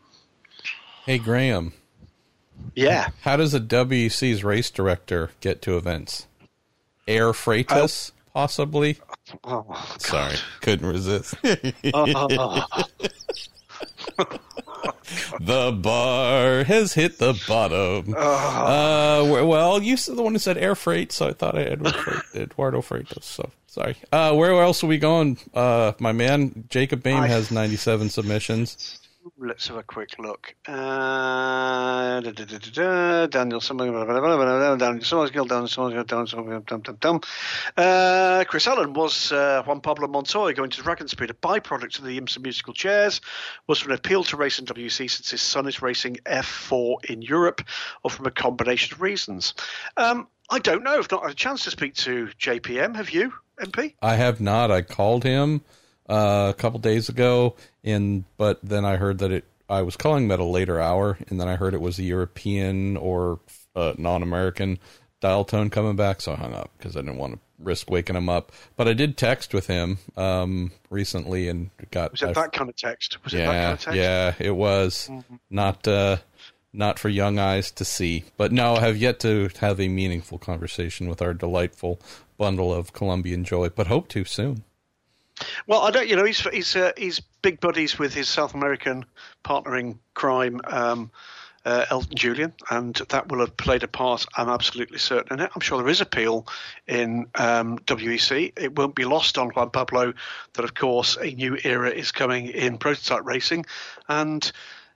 Hey, 1.06 1.20
Graham. 1.20 1.74
Yeah. 2.74 3.10
How 3.22 3.38
does 3.38 3.54
a 3.54 3.60
WEC's 3.60 4.44
race 4.44 4.72
director 4.72 5.30
get 5.40 5.62
to 5.62 5.78
events? 5.78 6.26
Air 7.08 7.32
Freightus, 7.32 8.12
oh. 8.12 8.22
possibly? 8.34 8.98
Oh, 9.44 9.66
Sorry, 10.00 10.36
couldn't 10.62 10.88
resist. 10.88 11.36
oh, 11.94 12.66
the 15.40 15.72
bar 15.80 16.64
has 16.64 16.94
hit 16.94 17.20
the 17.20 17.40
bottom. 17.48 18.16
Uh, 18.18 19.24
well, 19.46 19.84
you 19.84 19.98
said 19.98 20.16
the 20.16 20.24
one 20.24 20.34
who 20.34 20.40
said 20.40 20.58
air 20.58 20.74
freight, 20.74 21.12
so 21.12 21.28
I 21.28 21.34
thought 21.34 21.56
I 21.56 21.70
had 21.70 21.86
Eduardo 22.36 22.82
Freitas. 22.82 23.24
So 23.26 23.52
sorry. 23.68 23.96
Uh, 24.12 24.34
where 24.34 24.54
else 24.54 24.84
are 24.84 24.88
we 24.88 24.98
going? 24.98 25.38
Uh, 25.54 25.92
my 26.00 26.14
man 26.14 26.66
Jacob 26.70 27.04
Bain 27.04 27.18
I- 27.18 27.28
has 27.28 27.52
97 27.52 28.10
submissions. 28.10 29.00
Let's 29.40 29.68
have 29.70 29.78
a 29.78 29.84
quick 29.84 30.20
look. 30.20 30.54
Uh, 30.68 32.22
da, 32.22 32.32
da, 32.32 32.46
da, 32.46 33.26
Daniel 33.26 33.60
something, 33.60 33.92
Daniel 33.92 34.08
Summerskill, 34.78 35.48
Daniel 35.48 35.68
Summerskill, 35.68 37.26
uh, 37.76 38.44
Chris 38.48 38.68
Allen 38.68 38.94
was 38.94 39.32
uh, 39.32 39.64
Juan 39.66 39.82
Pablo 39.82 40.08
Montoya 40.08 40.54
going 40.54 40.70
to 40.70 40.84
DragonSpeed, 40.84 41.32
a 41.32 41.34
byproduct 41.34 41.98
of 41.98 42.06
the 42.06 42.22
IMSA 42.22 42.44
musical 42.44 42.74
chairs, 42.74 43.20
was 43.66 43.80
from 43.80 43.94
an 43.94 43.98
appeal 43.98 44.24
to 44.26 44.38
racing 44.38 44.68
WC 44.68 45.10
since 45.10 45.32
his 45.32 45.42
son 45.42 45.68
is 45.68 45.82
racing 45.82 46.18
F4 46.26 47.06
in 47.06 47.24
Europe, 47.24 47.62
or 48.04 48.12
from 48.12 48.28
a 48.28 48.32
combination 48.32 48.94
of 48.94 49.02
reasons. 49.02 49.56
Um, 49.98 50.28
I 50.52 50.60
don't 50.60 50.84
know. 50.84 51.00
I've 51.00 51.10
not 51.10 51.24
had 51.24 51.32
a 51.32 51.36
chance 51.36 51.64
to 51.64 51.72
speak 51.72 51.96
to 51.96 52.28
JPM. 52.40 52.96
Have 52.96 53.10
you, 53.10 53.34
MP? 53.60 53.96
I 54.04 54.18
have 54.18 54.40
not. 54.40 54.70
I 54.70 54.84
called 54.84 55.24
him 55.24 55.62
uh, 56.08 56.54
a 56.56 56.60
couple 56.60 56.80
days 56.80 57.10
ago, 57.10 57.56
and 57.86 58.26
but 58.36 58.60
then 58.62 58.84
I 58.84 58.98
heard 58.98 59.20
that 59.20 59.32
it. 59.32 59.46
I 59.70 59.84
was 59.84 59.96
calling 59.96 60.26
him 60.26 60.32
at 60.32 60.40
a 60.40 60.44
later 60.44 60.82
hour, 60.82 61.18
and 61.30 61.40
then 61.40 61.48
I 61.48 61.56
heard 61.56 61.74
it 61.74 61.82
was 61.82 61.98
a 61.98 62.04
European 62.04 62.98
or 62.98 63.40
uh, 63.76 63.94
non-American 63.98 64.80
dial 65.22 65.46
tone 65.46 65.70
coming 65.70 65.96
back, 65.96 66.22
so 66.22 66.34
I 66.34 66.36
hung 66.36 66.54
up 66.54 66.72
because 66.78 66.96
I 66.96 67.02
didn't 67.02 67.18
want 67.18 67.34
to 67.34 67.40
risk 67.60 67.90
waking 67.90 68.16
him 68.16 68.30
up. 68.30 68.52
But 68.76 68.88
I 68.88 68.94
did 68.94 69.18
text 69.18 69.54
with 69.54 69.68
him 69.68 70.00
um, 70.18 70.72
recently, 70.90 71.48
and 71.48 71.70
got 71.92 72.12
was 72.12 72.22
it 72.22 72.30
I, 72.30 72.34
that 72.34 72.52
kind 72.52 72.70
of 72.70 72.76
text? 72.76 73.24
Was 73.24 73.34
yeah, 73.34 73.40
it 73.40 73.46
that 73.46 73.62
kind 73.62 73.74
of 73.74 73.80
text? 73.82 73.98
yeah, 73.98 74.34
it 74.40 74.56
was 74.56 75.08
mm-hmm. 75.12 75.36
not 75.50 75.88
uh, 75.88 76.18
not 76.74 77.00
for 77.00 77.10
young 77.10 77.40
eyes 77.40 77.72
to 77.72 77.86
see. 77.86 78.26
But 78.38 78.52
no, 78.52 78.76
I 78.76 78.82
have 78.82 78.98
yet 78.98 79.20
to 79.22 79.50
have 79.62 79.80
a 79.80 79.88
meaningful 79.88 80.38
conversation 80.38 81.10
with 81.10 81.22
our 81.22 81.34
delightful 81.34 82.00
bundle 82.38 82.74
of 82.74 82.94
Colombian 82.94 83.44
joy, 83.44 83.70
but 83.70 83.88
hope 83.88 84.08
to 84.10 84.26
soon. 84.26 84.64
Well, 85.68 85.82
I 85.82 85.92
don't. 85.92 86.08
You 86.08 86.16
know, 86.16 86.24
he's 86.24 86.40
he's 86.42 86.76
uh, 86.76 86.92
he's 86.98 87.20
big 87.42 87.60
buddies 87.60 88.00
with 88.00 88.14
his 88.14 88.30
South 88.30 88.54
American 88.54 89.06
partner 89.44 89.76
in 89.78 90.00
crime, 90.14 90.62
um, 90.66 91.12
uh, 91.66 91.86
Elton 91.90 92.16
Julian, 92.16 92.54
and 92.70 92.96
that 93.10 93.28
will 93.28 93.40
have 93.40 93.58
played 93.58 93.84
a 93.84 93.88
part. 93.88 94.26
I'm 94.38 94.50
absolutely 94.50 95.00
certain 95.00 95.40
in 95.40 95.46
it. 95.46 95.52
I'm 95.54 95.62
sure 95.62 95.78
there 95.78 95.90
is 95.90 96.02
appeal 96.02 96.48
in 96.88 97.28
um, 97.36 97.80
WEC. 97.80 98.54
It 98.58 98.78
won't 98.78 98.96
be 98.96 99.06
lost 99.06 99.38
on 99.38 99.50
Juan 99.50 99.72
Pablo 99.72 100.14
that, 100.54 100.66
of 100.66 100.74
course, 100.74 101.18
a 101.18 101.32
new 101.32 101.58
era 101.64 101.90
is 101.90 102.12
coming 102.12 102.48
in 102.48 102.78
prototype 102.78 103.26
racing, 103.26 103.66
and 104.08 104.50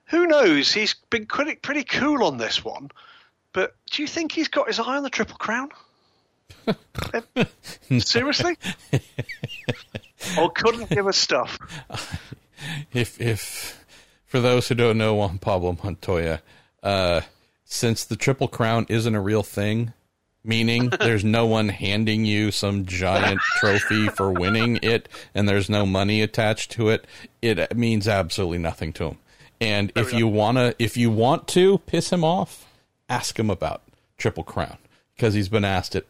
who 0.05 0.25
knows? 0.25 0.71
He's 0.71 0.95
been 1.09 1.25
pretty 1.25 1.55
pretty 1.55 1.83
cool 1.83 2.23
on 2.23 2.37
this 2.37 2.63
one, 2.63 2.91
but 3.51 3.75
do 3.91 4.01
you 4.01 4.07
think 4.07 4.31
he's 4.31 4.47
got 4.47 4.67
his 4.67 4.79
eye 4.79 4.95
on 4.95 5.03
the 5.03 5.09
Triple 5.09 5.37
Crown? 5.37 5.69
Seriously? 7.99 8.57
or 10.39 10.51
couldn't 10.51 10.89
give 10.89 11.07
a 11.07 11.13
stuff? 11.13 11.57
If 12.91 13.21
if 13.21 13.85
for 14.25 14.41
those 14.41 14.67
who 14.67 14.75
don't 14.75 14.97
know 14.97 15.15
Juan 15.15 15.37
Pablo 15.37 15.77
Montoya, 15.81 16.41
uh, 16.83 17.21
since 17.63 18.03
the 18.03 18.17
Triple 18.17 18.49
Crown 18.49 18.85
isn't 18.89 19.15
a 19.15 19.21
real 19.21 19.43
thing, 19.43 19.93
meaning 20.43 20.91
there's 20.99 21.23
no 21.23 21.45
one 21.45 21.69
handing 21.69 22.25
you 22.25 22.51
some 22.51 22.85
giant 22.85 23.39
trophy 23.59 24.09
for 24.09 24.31
winning 24.31 24.77
it, 24.81 25.07
and 25.33 25.47
there's 25.47 25.69
no 25.69 25.85
money 25.85 26.21
attached 26.21 26.71
to 26.71 26.89
it, 26.89 27.07
it 27.41 27.77
means 27.77 28.09
absolutely 28.09 28.57
nothing 28.57 28.91
to 28.93 29.05
him. 29.05 29.17
And 29.61 29.91
if 29.95 30.13
you 30.13 30.27
wanna, 30.27 30.73
if 30.79 30.97
you 30.97 31.09
want 31.09 31.47
to 31.49 31.77
piss 31.79 32.11
him 32.11 32.25
off, 32.25 32.67
ask 33.07 33.39
him 33.39 33.49
about 33.49 33.83
Triple 34.17 34.43
Crown 34.43 34.77
because 35.15 35.33
he's 35.33 35.49
been 35.49 35.65
asked 35.65 35.95
it 35.95 36.07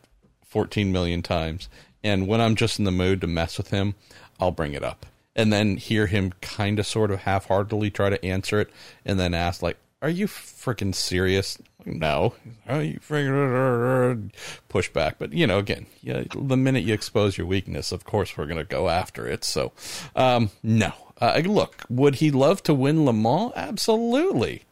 14 0.49 0.91
million 0.91 1.21
times. 1.21 1.69
And 2.03 2.27
when 2.27 2.41
I'm 2.41 2.55
just 2.55 2.80
in 2.80 2.85
the 2.85 2.91
mood 2.91 3.21
to 3.21 3.27
mess 3.27 3.57
with 3.57 3.69
him, 3.69 3.95
I'll 4.39 4.51
bring 4.51 4.73
it 4.73 4.84
up. 4.84 5.05
And 5.35 5.53
then 5.53 5.77
hear 5.77 6.07
him 6.07 6.34
kind 6.41 6.80
of 6.80 6.88
sort 6.88 7.11
of 7.11 7.19
half 7.19 7.47
heartedly 7.47 7.91
try 7.91 8.09
to 8.09 8.23
answer 8.26 8.59
it 8.59 8.69
and 9.05 9.19
then 9.19 9.34
ask, 9.34 9.61
like, 9.61 9.77
are 10.01 10.09
you 10.09 10.27
freaking 10.27 10.95
serious? 10.95 11.57
No. 11.85 12.34
Are 12.67 12.81
you 12.81 12.99
freaking 12.99 14.31
push 14.69 14.89
back? 14.89 15.17
But 15.19 15.34
you 15.34 15.45
know, 15.45 15.59
again, 15.59 15.88
yeah, 16.01 16.23
the 16.35 16.57
minute 16.57 16.84
you 16.84 16.93
expose 16.93 17.38
your 17.38 17.47
weakness, 17.47 17.91
of 17.91 18.05
course 18.05 18.38
we're 18.38 18.45
going 18.45 18.57
to 18.57 18.63
go 18.63 18.89
after 18.89 19.27
it. 19.27 19.43
So, 19.43 19.73
um, 20.15 20.51
no. 20.63 20.93
Uh, 21.19 21.41
look, 21.45 21.84
would 21.89 22.15
he 22.15 22.31
love 22.31 22.63
to 22.63 22.73
win 22.73 23.05
Le 23.05 23.11
Mans? 23.11 23.51
Absolutely 23.55 24.63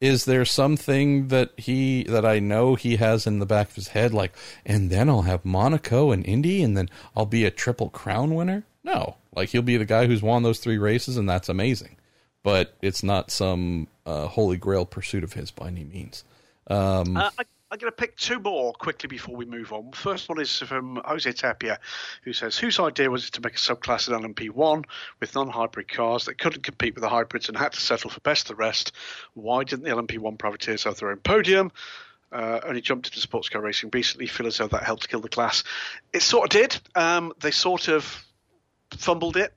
is 0.00 0.24
there 0.26 0.44
something 0.44 1.28
that 1.28 1.50
he 1.56 2.04
that 2.04 2.24
I 2.24 2.38
know 2.38 2.74
he 2.74 2.96
has 2.96 3.26
in 3.26 3.38
the 3.40 3.46
back 3.46 3.70
of 3.70 3.74
his 3.74 3.88
head 3.88 4.14
like 4.14 4.32
and 4.64 4.90
then 4.90 5.08
I'll 5.08 5.22
have 5.22 5.44
Monaco 5.44 6.12
and 6.12 6.24
Indy 6.24 6.62
and 6.62 6.76
then 6.76 6.88
I'll 7.16 7.26
be 7.26 7.44
a 7.44 7.50
triple 7.50 7.90
crown 7.90 8.34
winner? 8.34 8.64
No. 8.84 9.16
Like 9.34 9.50
he'll 9.50 9.62
be 9.62 9.76
the 9.76 9.84
guy 9.84 10.06
who's 10.06 10.22
won 10.22 10.42
those 10.42 10.60
three 10.60 10.78
races 10.78 11.16
and 11.16 11.28
that's 11.28 11.48
amazing. 11.48 11.96
But 12.44 12.74
it's 12.80 13.02
not 13.02 13.30
some 13.30 13.88
uh, 14.06 14.28
holy 14.28 14.56
grail 14.56 14.86
pursuit 14.86 15.24
of 15.24 15.32
his 15.32 15.50
by 15.50 15.66
any 15.66 15.84
means. 15.84 16.24
Um, 16.68 17.16
uh, 17.16 17.30
I'm 17.70 17.76
going 17.76 17.92
to 17.92 17.96
pick 17.96 18.16
two 18.16 18.40
more 18.40 18.72
quickly 18.72 19.08
before 19.08 19.36
we 19.36 19.44
move 19.44 19.74
on. 19.74 19.92
First 19.92 20.30
one 20.30 20.40
is 20.40 20.58
from 20.58 21.02
Jose 21.04 21.30
Tapia, 21.32 21.78
who 22.22 22.32
says, 22.32 22.56
Whose 22.56 22.80
idea 22.80 23.10
was 23.10 23.28
it 23.28 23.34
to 23.34 23.42
make 23.42 23.56
a 23.56 23.58
subclass 23.58 24.08
in 24.08 24.14
LMP1 24.14 24.86
with 25.20 25.34
non 25.34 25.50
hybrid 25.50 25.86
cars 25.86 26.24
that 26.24 26.38
couldn't 26.38 26.62
compete 26.62 26.94
with 26.94 27.02
the 27.02 27.10
hybrids 27.10 27.48
and 27.48 27.58
had 27.58 27.72
to 27.72 27.80
settle 27.80 28.08
for 28.08 28.20
best 28.20 28.48
of 28.48 28.56
the 28.56 28.60
rest? 28.62 28.92
Why 29.34 29.64
didn't 29.64 29.84
the 29.84 29.90
LMP1 29.90 30.38
privateers 30.38 30.84
have 30.84 30.96
their 30.96 31.10
own 31.10 31.18
podium? 31.18 31.70
Uh, 32.32 32.60
only 32.64 32.80
jumped 32.80 33.08
into 33.08 33.20
sports 33.20 33.50
car 33.50 33.60
racing 33.60 33.90
recently. 33.92 34.28
Feel 34.28 34.46
as 34.46 34.56
though 34.56 34.68
that 34.68 34.84
helped 34.84 35.06
kill 35.10 35.20
the 35.20 35.28
class. 35.28 35.62
It 36.14 36.22
sort 36.22 36.44
of 36.44 36.50
did. 36.60 36.80
Um, 36.94 37.34
they 37.40 37.50
sort 37.50 37.88
of 37.88 38.24
fumbled 38.96 39.36
it. 39.36 39.52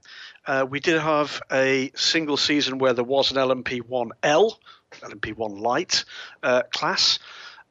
Uh, 0.46 0.66
we 0.70 0.82
did 0.82 1.00
have 1.00 1.42
a 1.50 1.92
single 1.96 2.36
season 2.36 2.78
where 2.78 2.92
there 2.92 3.06
was 3.06 3.32
an 3.32 3.38
LMP1L, 3.38 4.54
LMP1 5.02 5.60
Light 5.62 6.04
uh, 6.44 6.64
class. 6.74 7.20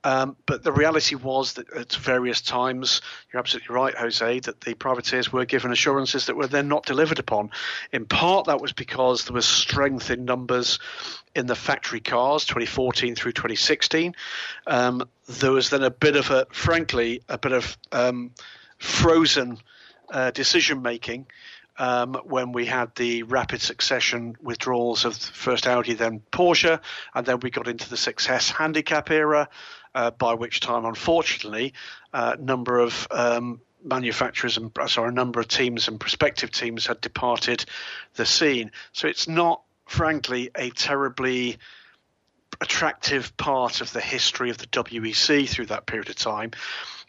Um, 0.03 0.37
but 0.47 0.63
the 0.63 0.73
reality 0.73 1.15
was 1.15 1.55
that 1.55 1.71
at 1.73 1.93
various 1.93 2.41
times, 2.41 3.03
you're 3.33 3.41
absolutely 3.41 3.75
right, 3.75 3.95
Jose, 3.95 4.41
that 4.41 4.61
the 4.63 4.75
privateers 4.75 5.33
were 5.33 5.45
given 5.45 5.73
assurances 5.73 6.27
that 6.27 6.37
were 6.37 6.47
then 6.47 6.69
not 6.69 6.87
delivered 6.87 7.19
upon. 7.19 7.51
In 7.93 8.07
part, 8.07 8.47
that 8.47 8.61
was 8.61 8.73
because 8.73 9.25
there 9.25 9.35
was 9.35 9.47
strength 9.47 10.11
in 10.11 10.25
numbers 10.25 10.79
in 11.35 11.47
the 11.47 11.55
factory 11.55 12.01
cars, 12.01 12.45
2014 12.47 13.15
through 13.15 13.33
2016. 13.33 14.15
Um, 14.67 15.09
there 15.29 15.53
was 15.53 15.71
then 15.71 15.83
a 15.83 15.91
bit 15.91 16.17
of 16.17 16.31
a, 16.31 16.47
frankly, 16.51 17.23
a 17.29 17.37
bit 17.39 17.53
of 17.53 17.77
um, 17.93 18.33
frozen 18.79 19.59
uh, 20.11 20.31
decision 20.31 20.83
making. 20.83 21.27
Um, 21.79 22.15
when 22.25 22.53
we 22.53 22.67
had 22.67 22.95
the 22.95 23.23
rapid 23.23 23.63
succession 23.63 24.37
withdrawals 24.43 25.07
of 25.07 25.17
first 25.17 25.67
Audi, 25.67 25.95
then 25.95 26.21
Porsche, 26.31 26.79
and 27.15 27.25
then 27.25 27.41
we 27.41 27.49
got 27.49 27.69
into 27.69 27.89
the 27.89 27.97
success 27.97 28.51
handicap 28.51 29.11
era, 29.11 29.49
uh, 29.95 30.11
by 30.11 30.35
which 30.35 30.61
time, 30.61 30.85
unfortunately, 30.85 31.75
a 32.13 32.17
uh, 32.17 32.37
number 32.39 32.79
of 32.79 33.07
um, 33.11 33.61
manufacturers 33.85 34.57
and 34.57 34.71
sorry, 34.87 35.09
a 35.09 35.13
number 35.13 35.41
of 35.41 35.49
teams 35.49 35.89
and 35.89 35.99
prospective 35.99 36.51
teams 36.51 36.87
had 36.87 37.01
departed 37.01 37.65
the 38.15 38.27
scene. 38.27 38.71
So 38.93 39.09
it's 39.09 39.29
not, 39.29 39.63
frankly, 39.87 40.51
a 40.55 40.71
terribly 40.71 41.59
attractive 42.61 43.37
part 43.37 43.81
of 43.81 43.93
the 43.93 44.01
history 44.01 44.51
of 44.51 44.59
the 44.59 44.67
WEC 44.67 45.49
through 45.49 45.67
that 45.67 45.87
period 45.87 46.11
of 46.11 46.17
time. 46.17 46.51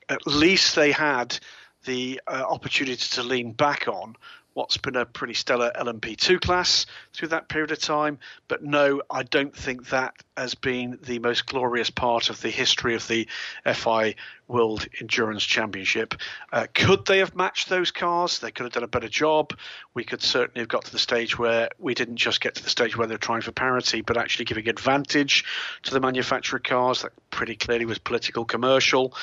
At 0.09 0.25
least 0.25 0.75
they 0.75 0.91
had 0.91 1.37
the 1.85 2.21
uh, 2.27 2.43
opportunity 2.47 3.07
to 3.15 3.23
lean 3.23 3.53
back 3.53 3.87
on 3.87 4.15
what's 4.53 4.77
been 4.77 4.95
a 4.95 5.05
pretty 5.05 5.33
stellar 5.33 5.71
LMP2 5.75 6.41
class 6.41 6.85
through 7.13 7.29
that 7.29 7.47
period 7.47 7.71
of 7.71 7.79
time. 7.79 8.19
But 8.47 8.63
no, 8.63 9.01
I 9.09 9.23
don't 9.23 9.55
think 9.55 9.89
that 9.89 10.13
has 10.35 10.55
been 10.55 10.99
the 11.03 11.19
most 11.19 11.45
glorious 11.45 11.89
part 11.89 12.29
of 12.29 12.41
the 12.41 12.49
history 12.49 12.95
of 12.95 13.07
the 13.07 13.27
FIA 13.65 14.15
World 14.47 14.85
Endurance 14.99 15.43
Championship. 15.43 16.15
Uh, 16.51 16.67
could 16.73 17.05
they 17.05 17.19
have 17.19 17.35
matched 17.35 17.69
those 17.69 17.91
cars? 17.91 18.39
They 18.39 18.51
could 18.51 18.63
have 18.63 18.73
done 18.73 18.83
a 18.83 18.87
better 18.87 19.07
job. 19.07 19.57
We 19.93 20.03
could 20.03 20.21
certainly 20.21 20.61
have 20.61 20.67
got 20.67 20.85
to 20.85 20.91
the 20.91 20.99
stage 20.99 21.39
where 21.39 21.69
we 21.79 21.93
didn't 21.93 22.17
just 22.17 22.41
get 22.41 22.55
to 22.55 22.63
the 22.63 22.69
stage 22.69 22.97
where 22.97 23.07
they're 23.07 23.17
trying 23.17 23.41
for 23.41 23.53
parity, 23.53 24.01
but 24.01 24.17
actually 24.17 24.45
giving 24.45 24.67
advantage 24.67 25.45
to 25.83 25.93
the 25.93 26.01
manufacturer 26.01 26.59
cars. 26.59 27.03
That 27.03 27.13
pretty 27.29 27.55
clearly 27.55 27.85
was 27.85 27.99
political, 27.99 28.43
commercial. 28.43 29.13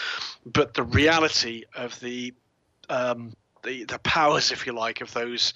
But 0.46 0.72
the 0.72 0.82
reality 0.82 1.64
of 1.74 1.98
the 2.00 2.32
um, 2.88 3.34
the 3.68 3.84
the 3.84 3.98
powers, 3.98 4.50
if 4.50 4.66
you 4.66 4.72
like, 4.72 5.00
of 5.00 5.12
those 5.12 5.54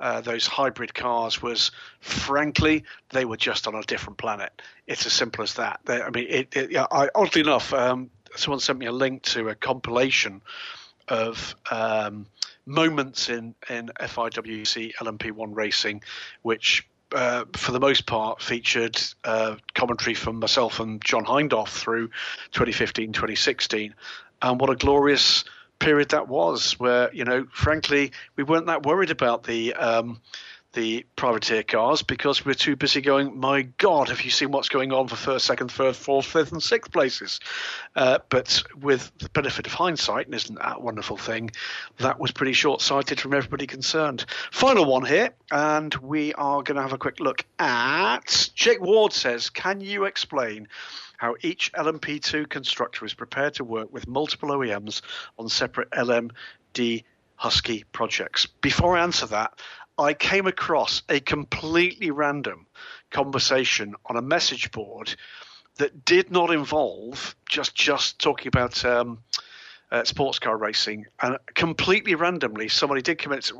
uh, 0.00 0.20
those 0.20 0.46
hybrid 0.46 0.94
cars 0.94 1.40
was, 1.40 1.70
frankly, 2.00 2.84
they 3.10 3.24
were 3.24 3.36
just 3.36 3.66
on 3.66 3.74
a 3.74 3.82
different 3.82 4.18
planet. 4.18 4.60
It's 4.86 5.06
as 5.06 5.12
simple 5.12 5.42
as 5.42 5.54
that. 5.54 5.80
They, 5.84 6.02
I 6.02 6.10
mean, 6.10 6.26
it, 6.28 6.54
it, 6.54 6.76
I, 6.76 7.08
oddly 7.14 7.40
enough, 7.40 7.72
um, 7.72 8.10
someone 8.36 8.60
sent 8.60 8.78
me 8.78 8.86
a 8.86 8.92
link 8.92 9.22
to 9.22 9.48
a 9.48 9.54
compilation 9.54 10.42
of 11.08 11.54
um, 11.70 12.26
moments 12.66 13.28
in 13.28 13.54
in 13.70 13.90
FIA 13.98 14.30
WEC 14.30 14.94
LMP1 14.96 15.56
racing, 15.56 16.02
which 16.42 16.86
uh, 17.12 17.44
for 17.54 17.72
the 17.72 17.80
most 17.80 18.06
part, 18.06 18.42
featured 18.42 19.00
uh, 19.22 19.54
commentary 19.74 20.14
from 20.14 20.40
myself 20.40 20.80
and 20.80 21.02
John 21.04 21.24
Hindhaugh 21.24 21.68
through 21.68 22.08
2015, 22.52 23.12
2016. 23.12 23.94
And 24.42 24.60
what 24.60 24.68
a 24.68 24.74
glorious 24.74 25.44
period 25.78 26.10
that 26.10 26.28
was, 26.28 26.78
where 26.78 27.12
you 27.12 27.24
know, 27.24 27.46
frankly, 27.52 28.12
we 28.36 28.44
weren't 28.44 28.66
that 28.66 28.84
worried 28.84 29.10
about 29.10 29.44
the 29.44 29.74
um, 29.74 30.20
the 30.74 31.06
privateer 31.16 31.62
cars 31.62 32.02
because 32.02 32.44
we're 32.44 32.52
too 32.52 32.76
busy 32.76 33.00
going, 33.00 33.38
my 33.38 33.62
God, 33.78 34.08
have 34.08 34.22
you 34.22 34.30
seen 34.30 34.50
what's 34.50 34.68
going 34.68 34.92
on 34.92 35.08
for 35.08 35.16
first, 35.16 35.46
second, 35.46 35.70
third, 35.70 35.96
fourth, 35.96 36.26
fifth, 36.26 36.52
and 36.52 36.62
sixth 36.62 36.92
places? 36.92 37.40
Uh, 37.96 38.18
but 38.28 38.62
with 38.80 39.10
the 39.18 39.28
benefit 39.30 39.66
of 39.66 39.72
hindsight, 39.72 40.26
and 40.26 40.34
isn't 40.34 40.56
that 40.56 40.76
a 40.76 40.80
wonderful 40.80 41.16
thing, 41.16 41.50
that 41.98 42.18
was 42.18 42.32
pretty 42.32 42.52
short 42.52 42.80
sighted 42.80 43.20
from 43.20 43.34
everybody 43.34 43.66
concerned. 43.66 44.26
Final 44.50 44.84
one 44.84 45.04
here, 45.04 45.30
and 45.50 45.94
we 45.94 46.34
are 46.34 46.62
going 46.62 46.76
to 46.76 46.82
have 46.82 46.92
a 46.92 46.98
quick 46.98 47.20
look 47.20 47.44
at 47.58 48.50
Jake 48.54 48.80
Ward 48.80 49.12
says, 49.12 49.50
Can 49.50 49.80
you 49.80 50.04
explain? 50.04 50.68
How 51.16 51.36
each 51.42 51.72
LMP2 51.72 52.48
constructor 52.48 53.04
is 53.04 53.14
prepared 53.14 53.54
to 53.54 53.64
work 53.64 53.92
with 53.92 54.06
multiple 54.06 54.50
OEMs 54.50 55.02
on 55.38 55.48
separate 55.48 55.90
LMD 55.90 57.04
Husky 57.36 57.84
projects. 57.92 58.46
Before 58.46 58.96
I 58.96 59.02
answer 59.02 59.26
that, 59.26 59.58
I 59.98 60.14
came 60.14 60.46
across 60.46 61.02
a 61.08 61.20
completely 61.20 62.10
random 62.10 62.66
conversation 63.10 63.94
on 64.06 64.16
a 64.16 64.22
message 64.22 64.72
board 64.72 65.14
that 65.76 66.04
did 66.04 66.30
not 66.30 66.50
involve 66.50 67.34
just 67.48 67.74
just 67.74 68.18
talking 68.18 68.48
about 68.48 68.84
um, 68.84 69.18
uh, 69.90 70.04
sports 70.04 70.38
car 70.38 70.56
racing, 70.56 71.06
and 71.20 71.38
completely 71.54 72.14
randomly 72.14 72.68
somebody 72.68 73.02
did 73.02 73.18
commit. 73.18 73.50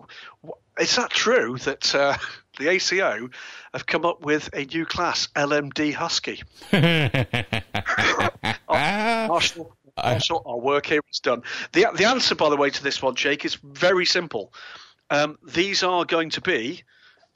Is 0.79 0.97
that 0.97 1.11
true 1.11 1.57
that 1.59 1.95
uh, 1.95 2.17
the 2.59 2.69
ACO 2.69 3.29
have 3.73 3.87
come 3.87 4.05
up 4.05 4.25
with 4.25 4.51
a 4.53 4.65
new 4.65 4.87
class, 4.87 5.29
LMD 5.37 5.95
Husky? 5.95 6.43
Marshall, 8.69 9.77
Marshall, 9.97 10.43
our 10.47 10.59
work 10.59 10.87
here 10.87 11.01
is 11.11 11.21
done. 11.21 11.43
The 11.73 11.87
the 11.95 12.05
answer, 12.05 12.35
by 12.35 12.51
the 12.51 12.57
way, 12.57 12.71
to 12.71 12.83
this 12.83 13.01
one, 13.01 13.15
Jake, 13.15 13.45
is 13.45 13.55
very 13.55 14.07
simple. 14.07 14.53
Um, 15.11 15.39
these 15.43 15.83
are 15.83 16.05
going 16.05 16.31
to 16.31 16.41
be 16.41 16.83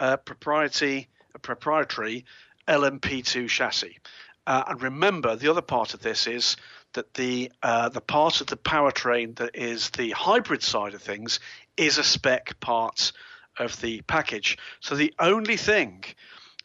uh, 0.00 0.16
propriety, 0.16 1.08
proprietary 1.42 2.24
LMP2 2.66 3.48
chassis. 3.48 3.98
Uh, 4.46 4.64
and 4.68 4.82
remember, 4.82 5.36
the 5.36 5.50
other 5.50 5.62
part 5.62 5.94
of 5.94 6.00
this 6.00 6.26
is 6.26 6.56
that 6.94 7.14
the 7.14 7.52
uh, 7.62 7.88
the 7.90 8.00
part 8.00 8.40
of 8.40 8.46
the 8.46 8.56
powertrain 8.56 9.36
that 9.36 9.54
is 9.54 9.90
the 9.90 10.10
hybrid 10.10 10.62
side 10.62 10.94
of 10.94 11.02
things 11.02 11.38
is 11.76 11.98
a 11.98 12.04
spec 12.04 12.58
part 12.60 13.12
of 13.58 13.80
the 13.80 14.02
package. 14.02 14.58
So 14.80 14.94
the 14.94 15.14
only 15.18 15.56
thing 15.56 16.04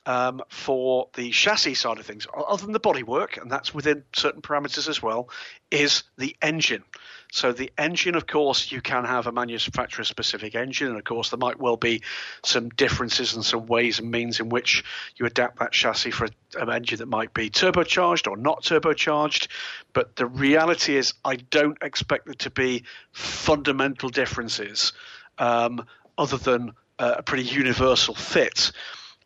um, 0.05 0.41
for 0.49 1.07
the 1.15 1.31
chassis 1.31 1.75
side 1.75 1.97
of 1.97 2.05
things, 2.05 2.27
other 2.35 2.63
than 2.63 2.73
the 2.73 2.79
bodywork, 2.79 3.41
and 3.41 3.49
that's 3.49 3.73
within 3.73 4.03
certain 4.13 4.41
parameters 4.41 4.89
as 4.89 5.01
well, 5.01 5.29
is 5.71 6.03
the 6.17 6.35
engine. 6.41 6.83
So 7.31 7.51
the 7.51 7.71
engine, 7.77 8.15
of 8.15 8.27
course, 8.27 8.71
you 8.71 8.81
can 8.81 9.05
have 9.05 9.27
a 9.27 9.31
manufacturer-specific 9.31 10.55
engine, 10.55 10.89
and 10.89 10.97
of 10.97 11.03
course 11.03 11.29
there 11.29 11.39
might 11.39 11.57
well 11.57 11.77
be 11.77 12.03
some 12.43 12.69
differences 12.69 13.33
and 13.33 13.45
some 13.45 13.65
ways 13.65 13.99
and 13.99 14.11
means 14.11 14.39
in 14.39 14.49
which 14.49 14.83
you 15.15 15.25
adapt 15.25 15.59
that 15.59 15.71
chassis 15.71 16.11
for 16.11 16.27
an 16.59 16.69
engine 16.69 16.99
that 16.99 17.07
might 17.07 17.33
be 17.33 17.49
turbocharged 17.49 18.29
or 18.29 18.37
not 18.37 18.61
turbocharged. 18.61 19.47
But 19.93 20.15
the 20.17 20.25
reality 20.25 20.97
is, 20.97 21.13
I 21.23 21.37
don't 21.37 21.77
expect 21.81 22.25
there 22.25 22.35
to 22.35 22.49
be 22.49 22.83
fundamental 23.13 24.09
differences, 24.09 24.93
um, 25.39 25.85
other 26.17 26.37
than 26.37 26.73
uh, 26.99 27.15
a 27.17 27.23
pretty 27.23 27.43
universal 27.43 28.15
fit, 28.15 28.71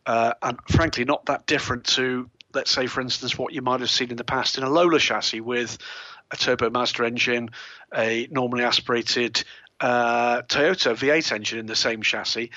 uh, 0.06 0.34
and 0.42 0.58
frankly, 0.70 1.04
not 1.04 1.26
that 1.26 1.46
different 1.46 1.84
to 1.84 2.30
let's 2.54 2.70
say, 2.70 2.86
for 2.86 3.00
instance, 3.00 3.36
what 3.36 3.52
you 3.52 3.62
might 3.62 3.80
have 3.80 3.90
seen 3.90 4.10
in 4.10 4.16
the 4.16 4.24
past 4.24 4.58
in 4.58 4.64
a 4.64 4.70
Lola 4.70 4.98
chassis 4.98 5.40
with 5.40 5.78
a 6.30 6.36
Turbo 6.36 6.70
master 6.70 7.04
engine, 7.04 7.50
a 7.94 8.26
normally 8.30 8.64
aspirated 8.64 9.44
uh, 9.80 10.42
Toyota 10.42 10.94
V8 10.94 11.32
engine 11.32 11.58
in 11.58 11.66
the 11.66 11.76
same 11.76 12.02
chassis. 12.02 12.50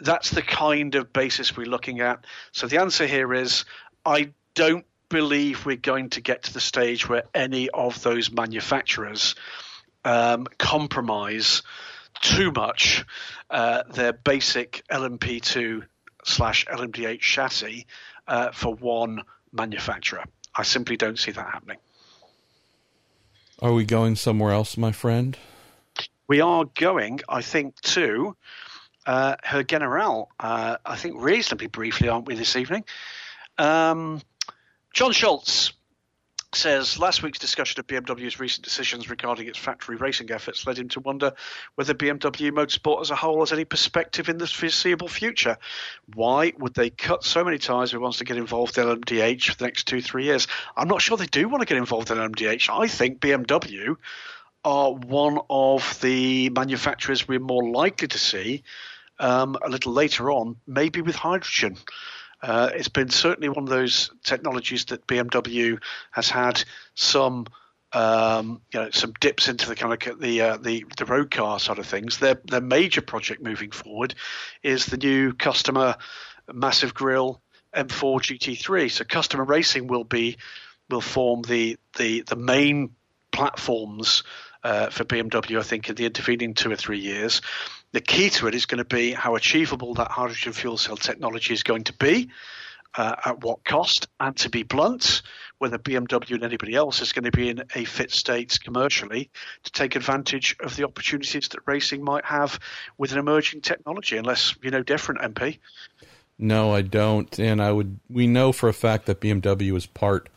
That's 0.00 0.30
the 0.30 0.42
kind 0.42 0.94
of 0.94 1.12
basis 1.12 1.56
we're 1.56 1.66
looking 1.66 2.00
at. 2.00 2.24
So 2.52 2.66
the 2.66 2.80
answer 2.80 3.06
here 3.06 3.34
is 3.34 3.64
I 4.06 4.32
don't 4.54 4.86
believe 5.08 5.66
we're 5.66 5.76
going 5.76 6.10
to 6.10 6.20
get 6.20 6.44
to 6.44 6.54
the 6.54 6.60
stage 6.60 7.08
where 7.08 7.24
any 7.34 7.68
of 7.70 8.02
those 8.02 8.30
manufacturers 8.30 9.34
um, 10.04 10.46
compromise 10.58 11.62
too 12.20 12.52
much 12.52 13.04
uh, 13.50 13.82
their 13.90 14.12
basic 14.12 14.82
LMP2 14.90 15.84
slash 16.24 16.66
LMDH 16.66 17.20
chassis 17.20 17.86
uh, 18.26 18.50
for 18.52 18.74
one 18.74 19.22
manufacturer. 19.52 20.24
I 20.54 20.62
simply 20.62 20.96
don't 20.96 21.18
see 21.18 21.30
that 21.30 21.46
happening. 21.46 21.78
Are 23.60 23.72
we 23.72 23.84
going 23.84 24.16
somewhere 24.16 24.52
else, 24.52 24.76
my 24.76 24.92
friend? 24.92 25.36
We 26.28 26.40
are 26.40 26.64
going, 26.64 27.20
I 27.28 27.42
think, 27.42 27.80
to 27.80 28.36
uh, 29.06 29.36
her 29.42 29.62
general. 29.62 30.30
Uh, 30.38 30.76
I 30.84 30.96
think 30.96 31.16
reasonably 31.18 31.66
briefly, 31.66 32.08
aren't 32.08 32.26
we, 32.26 32.34
this 32.34 32.54
evening? 32.54 32.84
Um, 33.56 34.20
John 34.92 35.12
Schultz 35.12 35.72
says 36.54 36.98
last 36.98 37.22
week's 37.22 37.38
discussion 37.38 37.78
of 37.78 37.86
BMW's 37.86 38.40
recent 38.40 38.64
decisions 38.64 39.10
regarding 39.10 39.46
its 39.48 39.58
factory 39.58 39.96
racing 39.96 40.30
efforts 40.30 40.66
led 40.66 40.78
him 40.78 40.88
to 40.88 41.00
wonder 41.00 41.34
whether 41.74 41.94
BMW 41.94 42.50
Motorsport 42.50 43.02
as 43.02 43.10
a 43.10 43.16
whole 43.16 43.40
has 43.40 43.52
any 43.52 43.64
perspective 43.64 44.28
in 44.28 44.38
the 44.38 44.46
foreseeable 44.46 45.08
future. 45.08 45.58
Why 46.14 46.52
would 46.58 46.74
they 46.74 46.90
cut 46.90 47.22
so 47.22 47.44
many 47.44 47.58
ties 47.58 47.90
who 47.90 48.00
wants 48.00 48.18
to 48.18 48.24
get 48.24 48.38
involved 48.38 48.78
in 48.78 48.86
LMDH 48.86 49.50
for 49.50 49.56
the 49.56 49.64
next 49.64 49.84
two, 49.86 50.00
three 50.00 50.24
years? 50.24 50.48
I'm 50.76 50.88
not 50.88 51.02
sure 51.02 51.16
they 51.16 51.26
do 51.26 51.48
want 51.48 51.60
to 51.60 51.66
get 51.66 51.76
involved 51.76 52.10
in 52.10 52.16
LMDH. 52.16 52.70
I 52.70 52.88
think 52.88 53.20
BMW 53.20 53.96
are 54.64 54.92
one 54.92 55.38
of 55.50 56.00
the 56.00 56.50
manufacturers 56.50 57.28
we're 57.28 57.40
more 57.40 57.70
likely 57.70 58.08
to 58.08 58.18
see 58.18 58.62
um, 59.18 59.56
a 59.62 59.68
little 59.68 59.92
later 59.92 60.30
on, 60.30 60.56
maybe 60.66 61.02
with 61.02 61.16
hydrogen. 61.16 61.76
Uh, 62.42 62.70
it's 62.74 62.88
been 62.88 63.10
certainly 63.10 63.48
one 63.48 63.64
of 63.64 63.68
those 63.68 64.10
technologies 64.22 64.86
that 64.86 65.06
BMW 65.06 65.80
has 66.10 66.28
had 66.28 66.62
some. 66.94 67.46
Um, 67.90 68.60
you 68.70 68.80
know, 68.80 68.90
some 68.90 69.14
dips 69.18 69.48
into 69.48 69.66
the 69.66 69.74
kind 69.74 69.94
of 69.94 70.20
the 70.20 70.42
uh, 70.42 70.56
the 70.58 70.84
the 70.98 71.06
road 71.06 71.30
car 71.30 71.58
side 71.58 71.78
of 71.78 71.86
things. 71.86 72.18
Their 72.18 72.38
their 72.44 72.60
major 72.60 73.00
project 73.00 73.42
moving 73.42 73.70
forward 73.70 74.14
is 74.62 74.84
the 74.84 74.98
new 74.98 75.32
customer 75.32 75.96
massive 76.52 76.92
grill 76.92 77.40
M4 77.74 78.20
GT3. 78.20 78.90
So 78.90 79.04
customer 79.04 79.44
racing 79.44 79.86
will 79.86 80.04
be 80.04 80.36
will 80.90 81.00
form 81.00 81.42
the 81.42 81.78
the 81.96 82.22
the 82.22 82.36
main 82.36 82.90
platforms 83.32 84.22
uh, 84.62 84.90
for 84.90 85.04
BMW. 85.04 85.58
I 85.58 85.62
think 85.62 85.88
in 85.88 85.94
the 85.94 86.06
intervening 86.06 86.54
two 86.54 86.70
or 86.70 86.76
three 86.76 86.98
years, 86.98 87.40
the 87.92 88.00
key 88.00 88.30
to 88.30 88.46
it 88.46 88.54
is 88.54 88.66
going 88.66 88.78
to 88.78 88.84
be 88.84 89.12
how 89.12 89.34
achievable 89.34 89.94
that 89.94 90.10
hydrogen 90.10 90.52
fuel 90.52 90.76
cell 90.76 90.96
technology 90.96 91.54
is 91.54 91.62
going 91.62 91.84
to 91.84 91.92
be, 91.94 92.28
uh, 92.96 93.14
at 93.24 93.42
what 93.42 93.64
cost, 93.64 94.08
and 94.18 94.36
to 94.36 94.50
be 94.50 94.62
blunt, 94.62 95.22
whether 95.58 95.78
BMW 95.78 96.34
and 96.34 96.44
anybody 96.44 96.74
else 96.74 97.00
is 97.00 97.12
going 97.12 97.24
to 97.24 97.30
be 97.30 97.48
in 97.48 97.62
a 97.74 97.84
fit 97.84 98.10
state 98.10 98.58
commercially 98.62 99.30
to 99.64 99.72
take 99.72 99.96
advantage 99.96 100.56
of 100.60 100.76
the 100.76 100.84
opportunities 100.84 101.48
that 101.48 101.60
racing 101.66 102.02
might 102.02 102.24
have 102.24 102.58
with 102.96 103.12
an 103.12 103.18
emerging 103.18 103.60
technology, 103.60 104.16
unless 104.16 104.54
you 104.62 104.70
know 104.70 104.82
different, 104.82 105.20
MP. 105.20 105.58
No, 106.38 106.72
I 106.72 106.82
don't, 106.82 107.38
and 107.38 107.60
I 107.60 107.72
would. 107.72 107.98
We 108.08 108.26
know 108.26 108.52
for 108.52 108.68
a 108.68 108.74
fact 108.74 109.06
that 109.06 109.20
BMW 109.20 109.76
is 109.76 109.86
part 109.86 110.28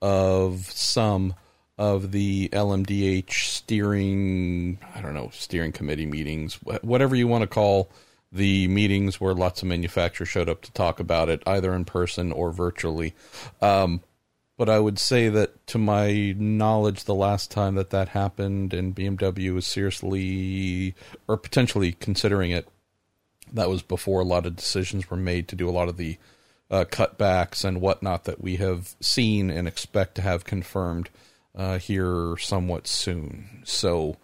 of 0.00 0.70
some 0.70 1.34
of 1.80 2.12
the 2.12 2.50
LMDH 2.50 3.32
steering, 3.32 4.78
I 4.94 5.00
don't 5.00 5.14
know, 5.14 5.30
steering 5.32 5.72
committee 5.72 6.04
meetings, 6.04 6.56
whatever 6.82 7.16
you 7.16 7.26
want 7.26 7.40
to 7.40 7.46
call 7.46 7.90
the 8.30 8.68
meetings 8.68 9.18
where 9.18 9.32
lots 9.32 9.62
of 9.62 9.68
manufacturers 9.68 10.28
showed 10.28 10.50
up 10.50 10.60
to 10.60 10.72
talk 10.72 11.00
about 11.00 11.30
it, 11.30 11.42
either 11.46 11.72
in 11.72 11.86
person 11.86 12.32
or 12.32 12.52
virtually. 12.52 13.14
Um, 13.62 14.02
but 14.58 14.68
I 14.68 14.78
would 14.78 14.98
say 14.98 15.30
that, 15.30 15.66
to 15.68 15.78
my 15.78 16.34
knowledge, 16.36 17.04
the 17.04 17.14
last 17.14 17.50
time 17.50 17.76
that 17.76 17.88
that 17.90 18.10
happened 18.10 18.74
and 18.74 18.94
BMW 18.94 19.54
was 19.54 19.66
seriously 19.66 20.94
or 21.26 21.38
potentially 21.38 21.92
considering 21.92 22.50
it, 22.50 22.68
that 23.54 23.70
was 23.70 23.80
before 23.80 24.20
a 24.20 24.24
lot 24.24 24.44
of 24.44 24.54
decisions 24.54 25.08
were 25.08 25.16
made 25.16 25.48
to 25.48 25.56
do 25.56 25.66
a 25.66 25.72
lot 25.72 25.88
of 25.88 25.96
the 25.96 26.18
uh, 26.70 26.84
cutbacks 26.84 27.64
and 27.64 27.80
whatnot 27.80 28.24
that 28.24 28.42
we 28.42 28.56
have 28.56 28.94
seen 29.00 29.48
and 29.48 29.66
expect 29.66 30.16
to 30.16 30.22
have 30.22 30.44
confirmed 30.44 31.08
uh, 31.54 31.78
here 31.78 32.36
somewhat 32.38 32.86
soon. 32.86 33.62
So, 33.64 34.16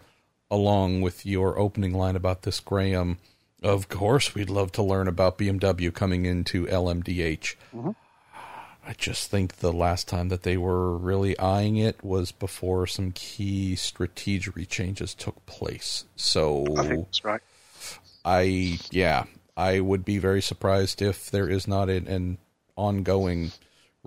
along 0.49 1.01
with 1.01 1.25
your 1.25 1.57
opening 1.59 1.93
line 1.93 2.15
about 2.15 2.43
this, 2.43 2.59
Graham, 2.59 3.17
of 3.63 3.89
course, 3.89 4.33
we'd 4.35 4.49
love 4.49 4.71
to 4.73 4.83
learn 4.83 5.07
about 5.07 5.37
BMW 5.37 5.93
coming 5.93 6.25
into 6.25 6.65
LMDH. 6.65 7.55
Mm-hmm. 7.75 7.91
I 8.87 8.93
just 8.93 9.29
think 9.29 9.57
the 9.57 9.73
last 9.73 10.07
time 10.07 10.29
that 10.29 10.43
they 10.43 10.55
were 10.55 10.95
really 10.97 11.37
eyeing 11.37 11.75
it 11.75 12.01
was 12.03 12.31
before 12.31 12.87
some 12.87 13.11
key 13.11 13.75
strategic 13.75 14.69
changes 14.69 15.13
took 15.13 15.45
place. 15.45 16.05
So, 16.15 16.65
I 16.77 16.87
think 16.87 17.05
that's 17.05 17.23
right. 17.25 17.41
I, 18.23 18.79
yeah, 18.91 19.25
I 19.57 19.81
would 19.81 20.05
be 20.05 20.19
very 20.19 20.41
surprised 20.41 21.01
if 21.01 21.29
there 21.29 21.49
is 21.49 21.67
not 21.67 21.89
an, 21.89 22.07
an 22.07 22.37
ongoing 22.77 23.51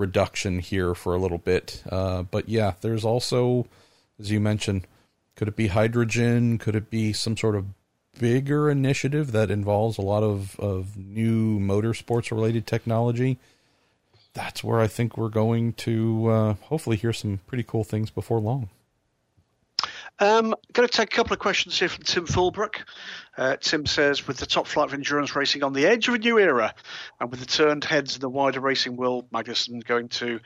reduction 0.00 0.58
here 0.58 0.94
for 0.94 1.14
a 1.14 1.18
little 1.18 1.38
bit. 1.38 1.82
Uh, 1.88 2.22
but 2.22 2.48
yeah, 2.48 2.74
there's 2.80 3.04
also, 3.04 3.66
as 4.18 4.30
you 4.30 4.40
mentioned, 4.40 4.86
could 5.36 5.48
it 5.48 5.56
be 5.56 5.68
hydrogen? 5.68 6.58
Could 6.58 6.74
it 6.74 6.90
be 6.90 7.12
some 7.12 7.36
sort 7.36 7.54
of 7.54 7.66
bigger 8.18 8.70
initiative 8.70 9.32
that 9.32 9.50
involves 9.50 9.98
a 9.98 10.02
lot 10.02 10.22
of, 10.22 10.58
of 10.60 10.96
new 10.96 11.58
motorsports 11.58 12.30
related 12.30 12.66
technology, 12.66 13.38
that's 14.34 14.62
where 14.62 14.80
I 14.80 14.86
think 14.86 15.16
we're 15.16 15.28
going 15.28 15.72
to 15.74 16.28
uh, 16.28 16.54
hopefully 16.54 16.96
hear 16.96 17.12
some 17.12 17.40
pretty 17.46 17.64
cool 17.64 17.84
things 17.84 18.10
before 18.10 18.40
long. 18.40 18.68
Um, 20.18 20.54
going 20.74 20.86
to 20.86 20.94
take 20.94 21.12
a 21.12 21.16
couple 21.16 21.32
of 21.32 21.38
questions 21.38 21.78
here 21.78 21.88
from 21.88 22.04
Tim 22.04 22.26
Fulbrook. 22.26 22.82
Uh, 23.40 23.56
Tim 23.56 23.86
says, 23.86 24.26
with 24.26 24.36
the 24.36 24.44
top 24.44 24.66
flight 24.66 24.88
of 24.88 24.92
endurance 24.92 25.34
racing 25.34 25.62
on 25.62 25.72
the 25.72 25.86
edge 25.86 26.06
of 26.08 26.14
a 26.14 26.18
new 26.18 26.38
era, 26.38 26.74
and 27.18 27.30
with 27.30 27.40
the 27.40 27.46
turned 27.46 27.84
heads 27.84 28.14
in 28.14 28.20
the 28.20 28.28
wider 28.28 28.60
racing 28.60 28.96
world, 28.96 29.30
Magnussen 29.30 29.82
going 29.82 30.10
to 30.10 30.40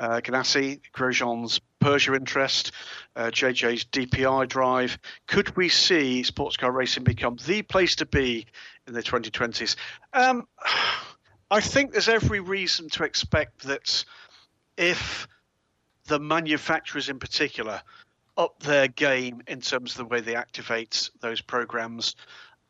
uh, 0.00 0.20
Ganassi, 0.20 0.80
Grosjean's 0.92 1.60
Persia 1.78 2.12
interest, 2.12 2.72
uh, 3.14 3.26
JJ's 3.26 3.84
DPI 3.84 4.48
drive, 4.48 4.98
could 5.28 5.56
we 5.56 5.68
see 5.68 6.24
sports 6.24 6.56
car 6.56 6.72
racing 6.72 7.04
become 7.04 7.36
the 7.46 7.62
place 7.62 7.94
to 7.96 8.06
be 8.06 8.46
in 8.88 8.94
the 8.94 9.02
2020s? 9.02 9.76
Um, 10.12 10.48
I 11.52 11.60
think 11.60 11.92
there's 11.92 12.08
every 12.08 12.40
reason 12.40 12.88
to 12.90 13.04
expect 13.04 13.62
that 13.66 14.04
if 14.76 15.28
the 16.06 16.18
manufacturers 16.18 17.08
in 17.08 17.20
particular– 17.20 17.80
up 18.36 18.60
their 18.60 18.88
game 18.88 19.42
in 19.46 19.60
terms 19.60 19.92
of 19.92 19.98
the 19.98 20.04
way 20.04 20.20
they 20.20 20.36
activate 20.36 21.10
those 21.20 21.40
programs. 21.40 22.14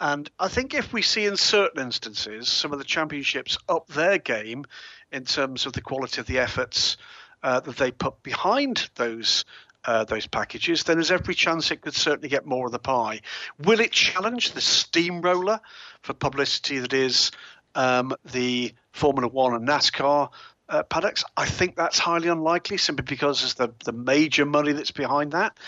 And 0.00 0.30
I 0.38 0.48
think 0.48 0.72
if 0.74 0.92
we 0.92 1.02
see 1.02 1.26
in 1.26 1.36
certain 1.36 1.82
instances 1.82 2.48
some 2.48 2.72
of 2.72 2.78
the 2.78 2.84
championships 2.84 3.58
up 3.68 3.86
their 3.88 4.18
game 4.18 4.64
in 5.12 5.24
terms 5.24 5.66
of 5.66 5.74
the 5.74 5.82
quality 5.82 6.20
of 6.20 6.26
the 6.26 6.38
efforts 6.38 6.96
uh, 7.42 7.60
that 7.60 7.76
they 7.76 7.90
put 7.90 8.22
behind 8.22 8.88
those 8.96 9.44
uh, 9.84 10.04
those 10.04 10.26
packages, 10.26 10.82
then 10.84 10.98
there's 10.98 11.10
every 11.10 11.34
chance 11.34 11.70
it 11.70 11.80
could 11.80 11.94
certainly 11.94 12.28
get 12.28 12.44
more 12.44 12.66
of 12.66 12.72
the 12.72 12.78
pie. 12.78 13.22
Will 13.60 13.80
it 13.80 13.92
challenge 13.92 14.52
the 14.52 14.60
steamroller 14.60 15.58
for 16.02 16.12
publicity 16.12 16.78
that 16.80 16.92
is 16.92 17.30
um, 17.74 18.14
the 18.30 18.74
Formula 18.92 19.28
One 19.28 19.54
and 19.54 19.66
NASCAR 19.66 20.30
uh, 20.70 20.82
paddocks. 20.84 21.24
I 21.36 21.46
think 21.46 21.76
that's 21.76 21.98
highly 21.98 22.28
unlikely 22.28 22.78
simply 22.78 23.04
because 23.04 23.40
there's 23.40 23.54
the, 23.54 23.74
the 23.84 23.92
major 23.92 24.46
money 24.46 24.72
that's 24.72 24.92
behind 24.92 25.32
that. 25.32 25.58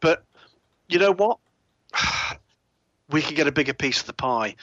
But 0.00 0.24
you 0.88 0.98
know 0.98 1.12
what? 1.12 1.38
We 3.10 3.20
can 3.20 3.34
get 3.34 3.46
a 3.46 3.52
bigger 3.52 3.74
piece 3.74 4.00
of 4.00 4.06
the 4.06 4.14
pie. 4.14 4.56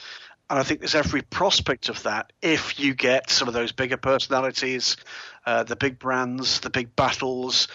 And 0.48 0.58
I 0.58 0.64
think 0.64 0.80
there's 0.80 0.96
every 0.96 1.22
prospect 1.22 1.88
of 1.88 2.02
that 2.02 2.32
if 2.42 2.80
you 2.80 2.94
get 2.94 3.30
some 3.30 3.46
of 3.46 3.54
those 3.54 3.70
bigger 3.70 3.96
personalities, 3.96 4.96
uh, 5.46 5.62
the 5.62 5.76
big 5.76 6.00
brands, 6.00 6.58
the 6.58 6.70
big 6.70 6.96
battles, 6.96 7.68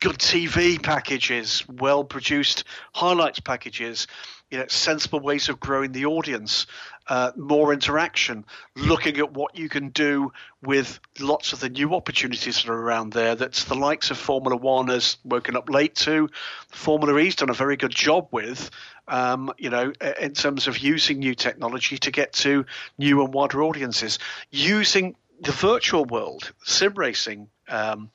good 0.00 0.18
TV 0.18 0.82
packages, 0.82 1.62
well 1.68 2.04
produced 2.04 2.64
highlights 2.94 3.40
packages, 3.40 4.06
you 4.50 4.58
know, 4.58 4.66
sensible 4.68 5.20
ways 5.20 5.48
of 5.48 5.60
growing 5.60 5.92
the 5.92 6.06
audience, 6.06 6.66
uh, 7.06 7.32
more 7.36 7.72
interaction, 7.72 8.44
looking 8.74 9.18
at 9.18 9.32
what 9.32 9.56
you 9.56 9.68
can 9.68 9.90
do 9.90 10.32
with 10.62 10.98
lots 11.20 11.52
of 11.52 11.60
the 11.60 11.68
new 11.68 11.94
opportunities 11.94 12.56
that 12.56 12.68
are 12.70 12.80
around 12.80 13.12
there. 13.12 13.34
That's 13.34 13.64
the 13.64 13.74
likes 13.74 14.10
of 14.10 14.18
Formula 14.18 14.56
One 14.56 14.88
has 14.88 15.18
woken 15.24 15.54
up 15.54 15.68
late 15.68 15.94
to. 15.96 16.30
Formula 16.70 17.18
E's 17.18 17.36
done 17.36 17.50
a 17.50 17.54
very 17.54 17.76
good 17.76 17.94
job 17.94 18.28
with, 18.32 18.70
um, 19.06 19.52
you 19.58 19.70
know, 19.70 19.92
in 20.20 20.32
terms 20.32 20.66
of 20.66 20.78
using 20.78 21.18
new 21.18 21.34
technology 21.34 21.98
to 21.98 22.10
get 22.10 22.32
to 22.34 22.64
new 22.96 23.22
and 23.22 23.34
wider 23.34 23.62
audiences, 23.62 24.18
using 24.50 25.14
the 25.40 25.52
virtual 25.52 26.06
world, 26.06 26.52
sim 26.64 26.94
racing. 26.94 27.48
Um, 27.68 28.10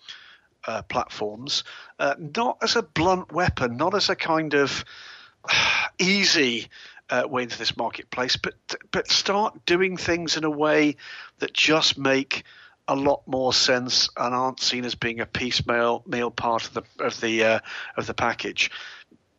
uh, 0.68 0.82
platforms, 0.84 1.64
uh, 2.00 2.16
not 2.18 2.58
as 2.62 2.76
a 2.76 2.84
blunt 2.84 3.32
weapon, 3.32 3.78
not 3.78 3.94
as 3.96 4.10
a 4.10 4.16
kind 4.16 4.54
of 4.54 4.86
easy 6.00 6.68
uh, 7.10 7.24
way 7.30 7.44
into 7.44 7.58
this 7.58 7.78
marketplace, 7.78 8.36
but 8.36 8.54
but 8.92 9.08
start 9.10 9.66
doing 9.66 9.98
things 9.98 10.38
in 10.38 10.44
a 10.44 10.50
way 10.50 10.96
that 11.40 11.54
just 11.54 11.98
make 11.98 12.44
a 12.88 12.96
lot 12.96 13.28
more 13.28 13.54
sense 13.54 14.10
and 14.18 14.34
aren't 14.34 14.60
seen 14.60 14.86
as 14.86 14.96
being 14.96 15.20
a 15.20 15.26
piecemeal 15.26 16.04
meal 16.06 16.32
part 16.32 16.68
of 16.68 16.74
the 16.74 16.84
of 17.04 17.20
the 17.22 17.44
uh, 17.44 17.60
of 17.98 18.08
the 18.08 18.14
package. 18.14 18.72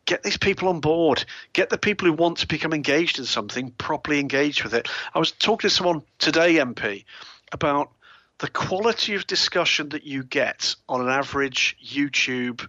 Get 0.05 0.23
these 0.23 0.37
people 0.37 0.69
on 0.69 0.79
board. 0.79 1.25
Get 1.51 1.69
the 1.69 1.77
people 1.77 2.07
who 2.07 2.13
want 2.13 2.37
to 2.37 2.47
become 2.47 2.73
engaged 2.73 3.19
in 3.19 3.25
something 3.25 3.71
properly 3.71 4.21
engaged 4.21 4.63
with 4.63 4.73
it. 4.73 4.87
I 5.13 5.19
was 5.19 5.33
talking 5.33 5.69
to 5.69 5.75
someone 5.75 6.01
today, 6.17 6.55
MP, 6.55 7.03
about 7.51 7.91
the 8.39 8.49
quality 8.49 9.15
of 9.15 9.25
discussion 9.25 9.89
that 9.89 10.03
you 10.03 10.23
get 10.23 10.75
on 10.87 11.01
an 11.01 11.09
average 11.09 11.75
YouTube 11.83 12.67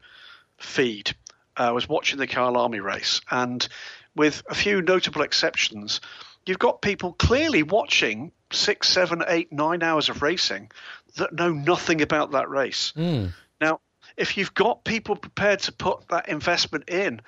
feed 0.56 1.14
I 1.58 1.72
was 1.72 1.88
watching 1.88 2.18
the 2.18 2.26
Kyalami 2.26 2.82
race, 2.82 3.20
and 3.30 3.66
with 4.14 4.42
a 4.48 4.54
few 4.54 4.80
notable 4.80 5.22
exceptions, 5.22 6.00
you've 6.46 6.58
got 6.58 6.80
people 6.80 7.12
clearly 7.12 7.62
watching 7.62 8.32
six, 8.52 8.88
seven, 8.88 9.22
eight, 9.26 9.52
nine 9.52 9.82
hours 9.82 10.08
of 10.08 10.22
racing 10.22 10.70
that 11.16 11.32
know 11.32 11.52
nothing 11.52 12.00
about 12.00 12.32
that 12.32 12.48
race. 12.48 12.92
Mm. 12.96 13.32
Now, 13.60 13.80
if 14.16 14.36
you've 14.36 14.54
got 14.54 14.84
people 14.84 15.16
prepared 15.16 15.60
to 15.60 15.72
put 15.72 16.08
that 16.08 16.28
investment 16.28 16.88
in 16.88 17.20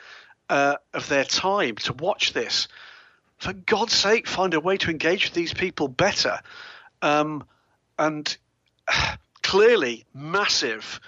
uh, 0.49 0.77
of 0.95 1.09
their 1.09 1.25
time 1.25 1.77
to 1.77 1.93
watch 1.93 2.33
this, 2.33 2.69
for 3.39 3.53
God's 3.53 3.95
sake, 3.95 4.29
find 4.29 4.55
a 4.55 4.61
way 4.61 4.77
to 4.77 4.91
engage 4.91 5.25
with 5.25 5.35
these 5.35 5.55
people 5.55 5.89
better. 5.89 6.41
Um, 7.03 7.45
and 8.01 8.37
clearly, 9.43 10.05
massive 10.13 11.01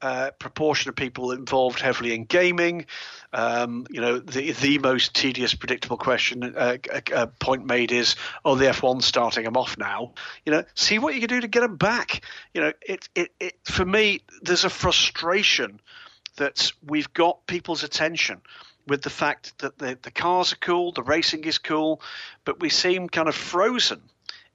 uh, 0.00 0.30
proportion 0.38 0.88
of 0.88 0.96
people 0.96 1.32
involved 1.32 1.80
heavily 1.80 2.14
in 2.14 2.24
gaming. 2.24 2.86
Um, 3.32 3.86
you 3.90 4.00
know, 4.00 4.18
the 4.18 4.52
the 4.52 4.78
most 4.78 5.14
tedious, 5.14 5.54
predictable 5.54 5.98
question 5.98 6.42
uh, 6.56 6.78
uh, 7.14 7.26
point 7.38 7.66
made 7.66 7.92
is, 7.92 8.16
"Oh, 8.44 8.54
the 8.54 8.66
F1's 8.66 9.04
starting. 9.04 9.46
I'm 9.46 9.56
off 9.56 9.76
now." 9.76 10.14
You 10.46 10.52
know, 10.52 10.64
see 10.74 10.98
what 10.98 11.14
you 11.14 11.20
can 11.20 11.28
do 11.28 11.40
to 11.40 11.48
get 11.48 11.60
them 11.60 11.76
back. 11.76 12.22
You 12.54 12.62
know, 12.62 12.72
it 12.80 13.08
it, 13.14 13.32
it 13.38 13.54
for 13.64 13.84
me, 13.84 14.22
there's 14.40 14.64
a 14.64 14.70
frustration 14.70 15.80
that 16.36 16.72
we've 16.86 17.12
got 17.12 17.46
people's 17.46 17.82
attention 17.82 18.40
with 18.86 19.02
the 19.02 19.10
fact 19.10 19.58
that 19.58 19.76
the, 19.78 19.98
the 20.00 20.10
cars 20.10 20.52
are 20.52 20.56
cool, 20.56 20.92
the 20.92 21.02
racing 21.02 21.44
is 21.44 21.58
cool, 21.58 22.00
but 22.44 22.60
we 22.60 22.70
seem 22.70 23.08
kind 23.08 23.28
of 23.28 23.34
frozen 23.34 24.00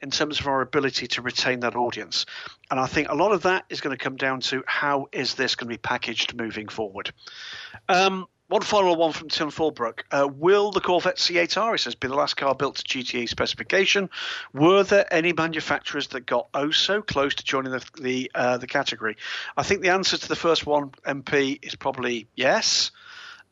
in 0.03 0.11
terms 0.11 0.39
of 0.39 0.47
our 0.47 0.61
ability 0.61 1.07
to 1.07 1.21
retain 1.21 1.61
that 1.61 1.75
audience. 1.75 2.25
And 2.69 2.80
I 2.80 2.85
think 2.85 3.09
a 3.09 3.15
lot 3.15 3.31
of 3.31 3.43
that 3.43 3.65
is 3.69 3.81
going 3.81 3.97
to 3.97 4.03
come 4.03 4.17
down 4.17 4.41
to 4.41 4.63
how 4.67 5.07
is 5.13 5.34
this 5.35 5.55
going 5.55 5.69
to 5.69 5.73
be 5.73 5.77
packaged 5.77 6.35
moving 6.35 6.67
forward. 6.67 7.13
Um, 7.88 8.27
one 8.49 8.61
final 8.61 8.95
one 8.97 9.13
from 9.13 9.30
Tim 9.30 9.49
Fulbrook. 9.49 10.01
Uh, 10.11 10.27
will 10.27 10.71
the 10.71 10.81
Corvette 10.81 11.15
C8 11.15 11.80
says, 11.80 11.95
be 11.95 12.09
the 12.09 12.15
last 12.15 12.35
car 12.35 12.53
built 12.53 12.75
to 12.75 12.84
GTE 12.84 13.30
specification? 13.30 14.09
Were 14.53 14.84
there 14.84 15.11
any 15.11 15.31
manufacturers 15.31 16.09
that 16.09 16.25
got 16.25 16.49
oh 16.53 16.71
so 16.71 17.01
close 17.01 17.35
to 17.35 17.43
joining 17.43 17.71
the 17.71 17.84
the, 17.99 18.31
uh, 18.35 18.57
the 18.57 18.67
category? 18.67 19.15
I 19.55 19.63
think 19.63 19.81
the 19.81 19.89
answer 19.89 20.17
to 20.17 20.27
the 20.27 20.35
first 20.35 20.65
one, 20.65 20.91
MP, 21.07 21.65
is 21.65 21.75
probably 21.75 22.27
yes. 22.35 22.91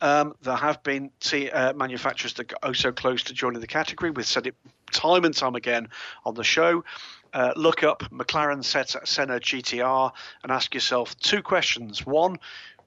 Um, 0.02 0.36
there 0.42 0.56
have 0.56 0.84
been 0.84 1.12
t- 1.20 1.50
uh, 1.50 1.74
manufacturers 1.74 2.34
that 2.34 2.50
got 2.50 2.60
oh 2.64 2.74
so 2.74 2.92
close 2.92 3.24
to 3.24 3.34
joining 3.34 3.62
the 3.62 3.68
category. 3.68 4.12
We've 4.12 4.26
said 4.26 4.48
it 4.48 4.56
time 4.92 5.26
and 5.26 5.36
time 5.36 5.56
again 5.56 5.90
on 6.26 6.36
the 6.36 6.44
show. 6.44 6.84
Uh, 7.34 7.54
look 7.56 7.84
up 7.84 8.04
McLaren 8.12 8.64
Senna 8.64 9.40
GTR 9.40 10.12
and 10.44 10.52
ask 10.52 10.74
yourself 10.74 11.18
two 11.20 11.42
questions. 11.42 12.06
One, 12.06 12.40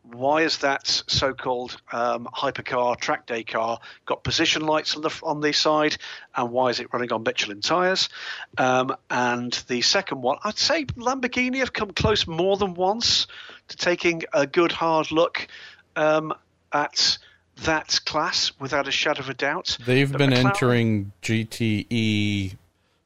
why 0.05 0.43
is 0.43 0.59
that 0.59 0.86
so-called 0.86 1.81
um, 1.90 2.28
hypercar 2.32 2.98
track 2.98 3.24
day 3.26 3.43
car 3.43 3.81
got 4.05 4.22
position 4.22 4.66
lights 4.66 4.97
on 4.97 5.02
the 5.02 5.20
on 5.22 5.40
the 5.40 5.52
side, 5.52 5.97
and 6.36 6.51
why 6.51 6.68
is 6.68 6.78
it 6.78 6.93
running 6.93 7.10
on 7.10 7.22
Michelin 7.22 7.62
tires? 7.62 8.10
Um, 8.59 8.94
and 9.09 9.52
the 9.68 9.81
second 9.81 10.20
one, 10.20 10.36
I'd 10.44 10.59
say 10.59 10.85
Lamborghini 10.85 11.59
have 11.59 11.72
come 11.72 11.90
close 11.90 12.26
more 12.26 12.59
than 12.59 12.74
once 12.74 13.26
to 13.68 13.76
taking 13.76 14.24
a 14.35 14.47
good 14.47 14.72
hard 14.72 15.10
look 15.10 15.48
um, 15.97 16.35
at 16.70 17.16
that 17.62 18.01
class 18.05 18.52
without 18.59 18.89
a 18.89 18.90
shadow 18.90 19.20
of 19.20 19.28
a 19.28 19.35
doubt. 19.35 19.78
They've 19.85 20.10
but 20.10 20.18
been 20.18 20.31
McLaren, 20.31 20.47
entering 20.47 21.12
GTE 21.22 22.56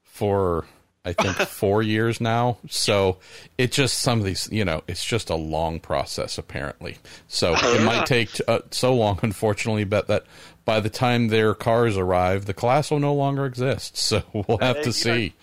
for 0.04 0.64
I 1.04 1.12
think 1.12 1.36
four 1.48 1.82
years 1.82 2.20
now. 2.20 2.58
So 2.68 3.18
it 3.56 3.72
just 3.72 3.98
some 3.98 4.18
of 4.18 4.24
these, 4.24 4.48
you 4.50 4.64
know, 4.64 4.82
it's 4.86 5.04
just 5.04 5.30
a 5.30 5.34
long 5.36 5.80
process 5.80 6.38
apparently. 6.38 6.98
So 7.26 7.54
it 7.56 7.82
might 7.84 8.06
take 8.06 8.30
uh, 8.46 8.60
so 8.70 8.94
long, 8.94 9.18
unfortunately, 9.22 9.84
but 9.84 10.06
that 10.08 10.24
by 10.64 10.80
the 10.80 10.90
time 10.90 11.28
their 11.28 11.54
cars 11.54 11.96
arrive, 11.96 12.44
the 12.44 12.54
class 12.54 12.90
will 12.90 13.00
no 13.00 13.14
longer 13.14 13.46
exist. 13.46 13.96
So 14.08 14.22
we'll 14.32 14.58
have 14.58 14.78
uh, 14.78 14.82
to 14.82 14.92
see. 14.92 15.28
Know, 15.28 15.34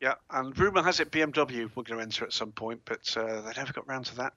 yeah, 0.00 0.14
and 0.30 0.56
rumor 0.56 0.82
has 0.82 1.00
it 1.00 1.10
BMW 1.10 1.64
were 1.74 1.82
going 1.82 1.98
to 1.98 2.00
enter 2.00 2.24
at 2.24 2.32
some 2.32 2.52
point, 2.52 2.80
but 2.84 3.16
uh, 3.16 3.40
they 3.40 3.52
never 3.56 3.72
got 3.72 3.88
round 3.88 4.06
to 4.06 4.16
that. 4.16 4.32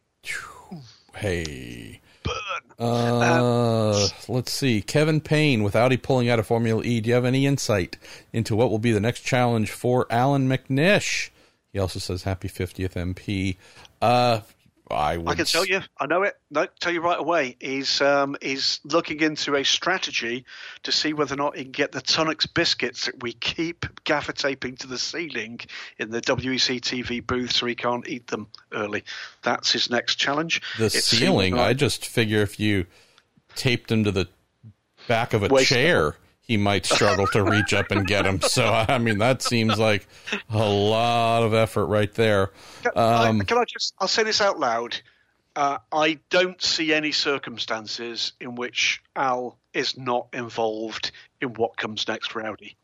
Hey 1.15 2.01
burn. 2.23 2.71
Uh, 2.79 3.93
um, 3.93 4.09
let's 4.27 4.51
see. 4.51 4.81
Kevin 4.81 5.21
Payne, 5.21 5.63
with 5.63 5.75
Audi 5.75 5.97
pulling 5.97 6.29
out 6.29 6.39
of 6.39 6.47
Formula 6.47 6.83
E, 6.83 7.01
do 7.01 7.09
you 7.09 7.15
have 7.15 7.25
any 7.25 7.45
insight 7.45 7.97
into 8.33 8.55
what 8.55 8.69
will 8.69 8.79
be 8.79 8.91
the 8.91 8.99
next 8.99 9.21
challenge 9.21 9.71
for 9.71 10.07
Allan 10.09 10.47
McNish? 10.47 11.29
He 11.73 11.79
also 11.79 11.99
says 11.99 12.23
happy 12.23 12.49
50th 12.49 12.93
MP. 12.93 13.57
Uh, 14.01 14.41
I 14.93 15.13
I 15.25 15.35
can 15.35 15.45
tell 15.45 15.65
you, 15.65 15.81
I 15.99 16.05
know 16.05 16.23
it. 16.23 16.35
No, 16.49 16.67
tell 16.79 16.91
you 16.93 17.01
right 17.01 17.19
away. 17.19 17.55
He's 17.59 18.01
um, 18.01 18.35
he's 18.41 18.79
looking 18.83 19.19
into 19.21 19.55
a 19.55 19.63
strategy 19.63 20.45
to 20.83 20.91
see 20.91 21.13
whether 21.13 21.33
or 21.33 21.37
not 21.37 21.57
he 21.57 21.63
can 21.63 21.71
get 21.71 21.91
the 21.91 22.01
Tunnocks 22.01 22.51
biscuits 22.51 23.05
that 23.05 23.21
we 23.21 23.33
keep 23.33 23.85
gaffer 24.03 24.33
taping 24.33 24.75
to 24.77 24.87
the 24.87 24.97
ceiling 24.97 25.59
in 25.97 26.11
the 26.11 26.21
WEC 26.21 26.81
TV 26.81 27.25
booth, 27.25 27.51
so 27.51 27.65
he 27.65 27.75
can't 27.75 28.07
eat 28.07 28.27
them 28.27 28.47
early. 28.71 29.03
That's 29.43 29.71
his 29.71 29.89
next 29.89 30.15
challenge. 30.15 30.61
The 30.77 30.85
It's 30.85 31.05
ceiling, 31.07 31.53
seeing- 31.53 31.63
I 31.63 31.73
just 31.73 32.05
figure 32.05 32.41
if 32.41 32.59
you 32.59 32.85
taped 33.55 33.91
him 33.91 34.03
to 34.03 34.11
the 34.11 34.27
back 35.07 35.33
of 35.33 35.43
a 35.43 35.63
chair, 35.63 36.15
he 36.41 36.57
might 36.57 36.85
struggle 36.85 37.27
to 37.27 37.43
reach 37.43 37.73
up 37.73 37.91
and 37.91 38.05
get 38.05 38.25
him. 38.25 38.39
So, 38.51 38.65
I 38.65 38.97
mean, 38.97 39.19
that 39.19 39.41
seems 39.41 39.79
like 39.79 40.07
a 40.49 40.57
lot 40.57 41.43
of 41.43 41.53
effort 41.53 41.85
right 41.85 42.13
there. 42.13 42.51
Can, 42.81 42.91
Um, 42.95 43.41
I, 43.41 43.43
can 43.45 43.57
I 43.57 43.63
just? 43.65 43.93
I'll 43.99 44.07
say 44.07 44.23
this 44.23 44.41
out 44.41 44.59
loud. 44.59 44.99
Uh, 45.55 45.77
I 45.91 46.19
don't 46.29 46.61
see 46.61 46.93
any 46.93 47.11
circumstances 47.11 48.33
in 48.39 48.55
which 48.55 49.01
Al 49.15 49.57
is 49.73 49.97
not 49.97 50.27
involved 50.33 51.11
in 51.41 51.49
what 51.55 51.77
comes 51.77 52.07
next 52.07 52.31
for 52.31 52.45
Audi. 52.45 52.75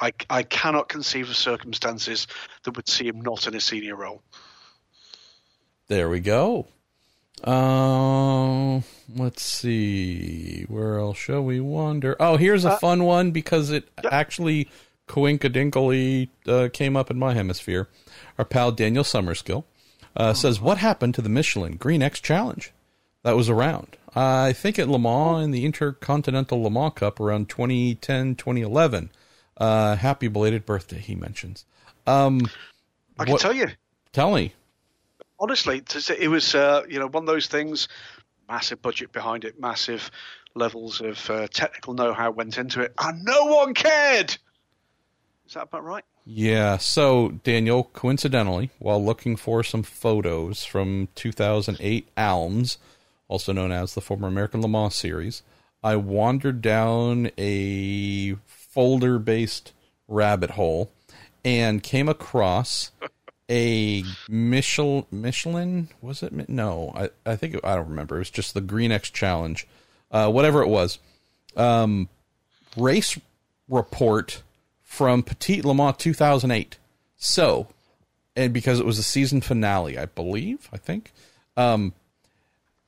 I, 0.00 0.12
I 0.28 0.42
cannot 0.42 0.88
conceive 0.88 1.28
of 1.30 1.36
circumstances 1.36 2.26
that 2.64 2.76
would 2.76 2.88
see 2.88 3.06
him 3.06 3.20
not 3.20 3.46
in 3.46 3.54
a 3.54 3.60
senior 3.60 3.94
role. 3.96 4.22
There 5.86 6.08
we 6.08 6.20
go. 6.20 6.66
Uh, 7.44 8.80
let's 9.14 9.42
see. 9.42 10.64
Where 10.68 10.98
else 10.98 11.18
shall 11.18 11.42
we 11.42 11.60
wander? 11.60 12.16
Oh, 12.18 12.36
here's 12.36 12.64
a 12.64 12.72
Uh, 12.72 12.78
fun 12.78 13.04
one 13.04 13.30
because 13.30 13.70
it 13.70 13.88
actually 14.10 14.68
coinkadinkly 15.08 16.28
uh, 16.46 16.68
came 16.72 16.96
up 16.96 17.10
in 17.10 17.18
my 17.18 17.34
hemisphere. 17.34 17.88
Our 18.38 18.44
pal 18.44 18.72
Daniel 18.72 19.04
Summerskill 19.04 19.64
uh, 20.16 20.32
says, 20.32 20.60
What 20.60 20.78
happened 20.78 21.14
to 21.16 21.22
the 21.22 21.28
Michelin 21.28 21.76
Green 21.76 22.02
X 22.02 22.20
Challenge? 22.20 22.72
That 23.22 23.36
was 23.36 23.48
around. 23.48 23.96
I 24.16 24.52
think 24.52 24.78
at 24.78 24.88
Le 24.88 24.98
Mans 24.98 25.44
in 25.44 25.50
the 25.50 25.64
Intercontinental 25.64 26.62
Le 26.62 26.70
Mans 26.70 26.92
Cup 26.94 27.18
around 27.20 27.48
2010, 27.48 28.36
2011. 28.36 29.10
Uh, 29.56 29.96
happy 29.96 30.28
belated 30.28 30.64
birthday, 30.66 30.98
he 30.98 31.14
mentions. 31.14 31.64
Um, 32.06 32.42
I 33.18 33.24
can 33.24 33.32
What- 33.32 33.40
tell 33.40 33.52
you, 33.52 33.68
tell 34.12 34.32
me. 34.34 34.52
Honestly, 35.38 35.82
it 36.18 36.28
was 36.28 36.54
uh, 36.54 36.82
you 36.88 36.98
know 36.98 37.08
one 37.08 37.24
of 37.24 37.26
those 37.26 37.46
things. 37.46 37.88
Massive 38.48 38.82
budget 38.82 39.10
behind 39.10 39.44
it, 39.44 39.58
massive 39.58 40.10
levels 40.54 41.00
of 41.00 41.30
uh, 41.30 41.48
technical 41.48 41.94
know-how 41.94 42.30
went 42.30 42.58
into 42.58 42.82
it, 42.82 42.92
and 42.98 43.24
no 43.24 43.46
one 43.46 43.72
cared. 43.72 44.36
Is 45.46 45.54
that 45.54 45.64
about 45.64 45.84
right? 45.84 46.04
Yeah. 46.26 46.78
So, 46.78 47.30
Daniel, 47.42 47.84
coincidentally, 47.92 48.70
while 48.78 49.02
looking 49.02 49.36
for 49.36 49.62
some 49.62 49.82
photos 49.82 50.64
from 50.64 51.08
2008 51.14 52.08
ALMS, 52.16 52.78
also 53.28 53.52
known 53.52 53.72
as 53.72 53.94
the 53.94 54.00
former 54.00 54.28
American 54.28 54.62
Le 54.62 54.68
Mans 54.68 54.94
series, 54.94 55.42
I 55.82 55.96
wandered 55.96 56.62
down 56.62 57.30
a 57.36 58.36
folder 58.46 59.18
based 59.18 59.72
rabbit 60.08 60.52
hole 60.52 60.90
and 61.44 61.82
came 61.82 62.08
across 62.08 62.90
a 63.50 64.04
Michelin. 64.28 65.04
Michelin 65.10 65.88
was 66.00 66.22
it? 66.22 66.48
No, 66.48 66.92
I, 66.94 67.10
I 67.30 67.36
think 67.36 67.56
I 67.64 67.76
don't 67.76 67.88
remember. 67.88 68.16
It 68.16 68.20
was 68.20 68.30
just 68.30 68.54
the 68.54 68.60
Green 68.60 68.92
X 68.92 69.10
Challenge, 69.10 69.66
uh, 70.10 70.30
whatever 70.30 70.62
it 70.62 70.68
was. 70.68 70.98
Um, 71.56 72.08
race 72.76 73.18
report 73.68 74.42
from 74.82 75.22
Petit 75.22 75.62
Le 75.62 75.74
Mans 75.74 75.96
2008. 75.96 76.78
So, 77.16 77.68
and 78.36 78.52
because 78.52 78.80
it 78.80 78.86
was 78.86 78.98
a 78.98 79.02
season 79.02 79.40
finale, 79.40 79.98
I 79.98 80.06
believe, 80.06 80.68
I 80.72 80.76
think, 80.76 81.12
um, 81.56 81.92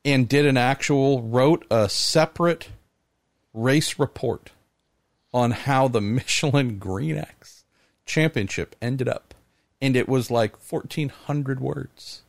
and 0.05 0.29
did 0.29 0.47
an 0.47 0.57
actual 0.57 1.23
wrote 1.23 1.65
a 1.71 1.89
separate 1.89 2.69
race 3.53 3.99
report 3.99 4.51
on 5.33 5.51
how 5.51 5.89
the 5.89 6.01
Michelin 6.01 6.79
Green 6.79 7.17
X 7.17 7.65
Championship 8.05 8.77
ended 8.81 9.09
up, 9.09 9.35
and 9.81 9.97
it 9.97 10.09
was 10.09 10.31
like 10.31 10.57
1,400 10.71 11.61
words. 11.61 12.23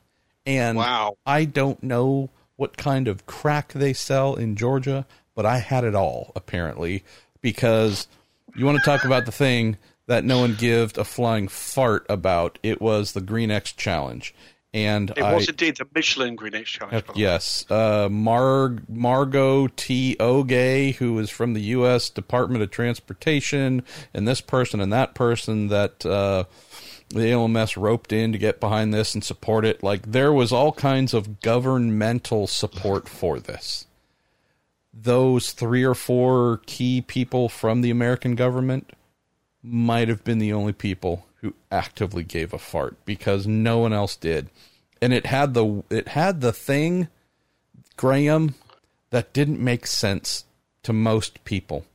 And 0.45 0.77
Wow. 0.77 1.17
I 1.25 1.45
don't 1.45 1.81
know 1.83 2.29
what 2.55 2.77
kind 2.77 3.07
of 3.07 3.25
crack 3.25 3.73
they 3.73 3.93
sell 3.93 4.35
in 4.35 4.55
Georgia, 4.55 5.05
but 5.35 5.45
I 5.45 5.57
had 5.59 5.83
it 5.83 5.93
all 5.95 6.31
apparently 6.35 7.03
because 7.41 8.07
you 8.55 8.65
want 8.65 8.77
to 8.79 8.83
talk 8.83 9.03
about 9.05 9.25
the 9.25 9.31
thing 9.31 9.77
that 10.07 10.23
no 10.23 10.39
one 10.39 10.55
gave 10.55 10.97
a 10.97 11.03
flying 11.03 11.47
fart 11.47 12.05
about. 12.09 12.57
It 12.63 12.81
was 12.81 13.11
the 13.11 13.21
Green 13.21 13.51
X 13.51 13.73
Challenge, 13.73 14.33
and 14.73 15.11
It 15.11 15.21
I, 15.21 15.35
was 15.35 15.49
indeed 15.49 15.75
the 15.77 15.87
Michelin 15.93 16.35
Green 16.35 16.55
X 16.55 16.71
Challenge. 16.71 17.07
way. 17.09 17.13
Yes, 17.15 17.69
uh, 17.69 18.07
Mar- 18.09 18.77
Margo 18.87 19.67
T. 19.67 20.15
Oge, 20.19 20.95
who 20.95 21.19
is 21.19 21.29
from 21.29 21.53
the 21.53 21.61
U.S. 21.61 22.09
Department 22.09 22.63
of 22.63 22.71
Transportation, 22.71 23.83
and 24.13 24.25
this 24.27 24.39
person 24.41 24.79
and 24.79 24.91
that 24.93 25.13
person 25.13 25.67
that 25.67 26.05
uh, 26.05 26.45
the 27.09 27.31
ALMS 27.31 27.77
roped 27.77 28.11
in 28.11 28.31
to 28.31 28.37
get 28.37 28.59
behind 28.59 28.93
this 28.93 29.13
and 29.13 29.23
support 29.23 29.65
it. 29.65 29.81
Like 29.81 30.11
there 30.11 30.33
was 30.33 30.51
all 30.51 30.71
kinds 30.71 31.13
of 31.13 31.41
governmental 31.41 32.47
support 32.47 33.07
for 33.09 33.39
this. 33.39 33.85
Those 34.93 35.51
three 35.51 35.83
or 35.83 35.93
four 35.93 36.61
key 36.65 37.01
people 37.01 37.49
from 37.49 37.81
the 37.81 37.91
American 37.91 38.35
government 38.35 38.91
might 39.61 40.07
have 40.07 40.23
been 40.23 40.39
the 40.39 40.53
only 40.53 40.73
people 40.73 41.25
who 41.41 41.53
actively 41.71 42.23
gave 42.23 42.53
a 42.53 42.57
fart 42.57 42.95
because 43.05 43.45
no 43.45 43.77
one 43.77 43.93
else 43.93 44.15
did. 44.15 44.49
And 45.01 45.13
it 45.13 45.27
had 45.27 45.53
the 45.53 45.83
it 45.89 46.09
had 46.09 46.41
the 46.41 46.53
thing 46.53 47.09
Graham 47.95 48.55
that 49.11 49.33
didn't 49.33 49.59
make 49.59 49.85
sense 49.85 50.45
to 50.83 50.93
most 50.93 51.43
people. 51.43 51.85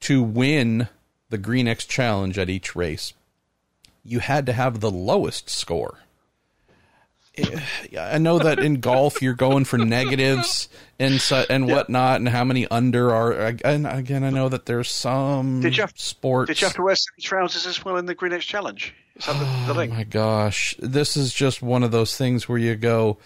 To 0.00 0.22
win 0.22 0.88
the 1.30 1.38
Green 1.38 1.68
X 1.68 1.86
challenge 1.86 2.38
at 2.38 2.50
each 2.50 2.76
race, 2.76 3.14
you 4.04 4.18
had 4.20 4.46
to 4.46 4.52
have 4.52 4.80
the 4.80 4.90
lowest 4.90 5.48
score. 5.50 5.98
I 7.98 8.18
know 8.18 8.38
that 8.38 8.58
in 8.58 8.80
golf 8.80 9.22
you're 9.22 9.32
going 9.32 9.64
for 9.64 9.78
negatives 9.78 10.68
and 10.98 11.18
su- 11.18 11.46
and 11.48 11.66
whatnot, 11.66 12.16
and 12.20 12.28
how 12.28 12.44
many 12.44 12.68
under 12.68 13.10
are. 13.14 13.32
And 13.64 13.86
again, 13.86 14.22
I 14.22 14.28
know 14.28 14.50
that 14.50 14.66
there's 14.66 14.90
some 14.90 15.60
Did 15.62 15.76
you 15.78 15.82
have- 15.84 15.92
sports. 15.96 16.48
Did 16.48 16.60
you 16.60 16.66
have 16.66 16.74
to 16.76 16.82
wear 16.82 16.94
semi 16.94 17.22
trousers 17.22 17.66
as 17.66 17.82
well 17.82 17.96
in 17.96 18.04
the 18.04 18.14
Green 18.14 18.34
X 18.34 18.44
Challenge? 18.44 18.94
Is 19.16 19.24
that 19.24 19.38
the, 19.66 19.72
the 19.72 19.80
Oh 19.80 19.86
my 19.86 20.04
gosh, 20.04 20.74
this 20.78 21.16
is 21.16 21.32
just 21.32 21.62
one 21.62 21.82
of 21.82 21.90
those 21.90 22.18
things 22.18 22.48
where 22.50 22.58
you 22.58 22.76
go, 22.76 23.16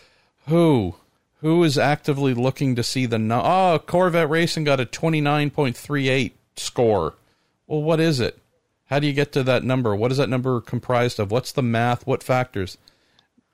who, 0.47 0.95
who 1.41 1.65
is 1.65 1.77
actively 1.77 2.33
looking 2.33 2.77
to 2.77 2.85
see 2.85 3.07
the 3.07 3.19
no- 3.19 3.43
oh 3.45 3.81
Corvette 3.85 4.31
Racing 4.31 4.63
got 4.63 4.79
a 4.79 4.85
twenty 4.85 5.21
nine 5.21 5.51
point 5.51 5.77
three 5.77 6.09
eight 6.09 6.37
score. 6.55 7.15
Well, 7.67 7.83
what 7.83 7.99
is 7.99 8.21
it? 8.21 8.39
How 8.87 8.99
do 8.99 9.07
you 9.07 9.13
get 9.13 9.33
to 9.33 9.43
that 9.45 9.65
number? 9.65 9.95
What 9.95 10.13
is 10.13 10.19
that 10.19 10.29
number 10.29 10.61
comprised 10.61 11.19
of? 11.19 11.31
What's 11.31 11.53
the 11.53 11.63
math? 11.63 12.07
What 12.07 12.23
factors? 12.23 12.79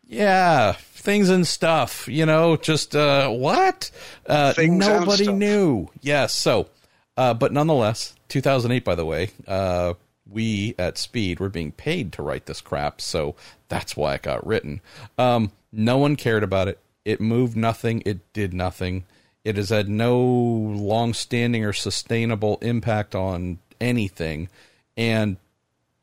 Yeah, 0.04 0.72
things 0.72 1.30
and 1.30 1.46
stuff. 1.46 2.06
You 2.06 2.26
know, 2.26 2.56
just 2.56 2.94
uh, 2.94 3.30
what? 3.30 3.90
Uh, 4.26 4.52
Things 4.52 4.78
nobody 4.78 5.32
knew. 5.32 5.88
Yes. 6.02 6.34
So, 6.34 6.68
uh, 7.16 7.32
but 7.34 7.52
nonetheless, 7.52 8.14
2008, 8.28 8.84
by 8.84 8.94
the 8.94 9.06
way, 9.06 9.30
uh, 9.48 9.94
we 10.30 10.74
at 10.78 10.98
Speed 10.98 11.40
were 11.40 11.48
being 11.48 11.72
paid 11.72 12.12
to 12.12 12.22
write 12.22 12.46
this 12.46 12.60
crap, 12.60 13.00
so 13.00 13.34
that's 13.68 13.96
why 13.96 14.14
it 14.14 14.22
got 14.22 14.46
written. 14.46 14.80
Um, 15.16 15.52
no 15.72 15.98
one 15.98 16.16
cared 16.16 16.42
about 16.42 16.68
it. 16.68 16.78
It 17.04 17.20
moved 17.20 17.56
nothing. 17.56 18.02
It 18.04 18.32
did 18.32 18.52
nothing. 18.52 19.04
It 19.44 19.56
has 19.56 19.70
had 19.70 19.88
no 19.88 20.20
long-standing 20.20 21.64
or 21.64 21.72
sustainable 21.72 22.58
impact 22.62 23.14
on 23.14 23.58
anything, 23.80 24.48
and 24.96 25.36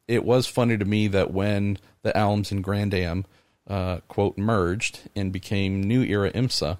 it 0.07 0.24
was 0.26 0.48
funny 0.48 0.78
to 0.78 0.86
me 0.86 1.07
that 1.07 1.32
when 1.32 1.78
the 2.02 2.18
ALMS 2.18 2.52
and 2.52 2.64
Grand 2.64 2.94
Am 2.94 3.26
uh, 3.68 3.99
quote 4.07 4.38
merged 4.38 5.02
and 5.16 5.32
became 5.32 5.84
New 5.84 6.02
Era 6.03 6.32
IMSA, 6.32 6.78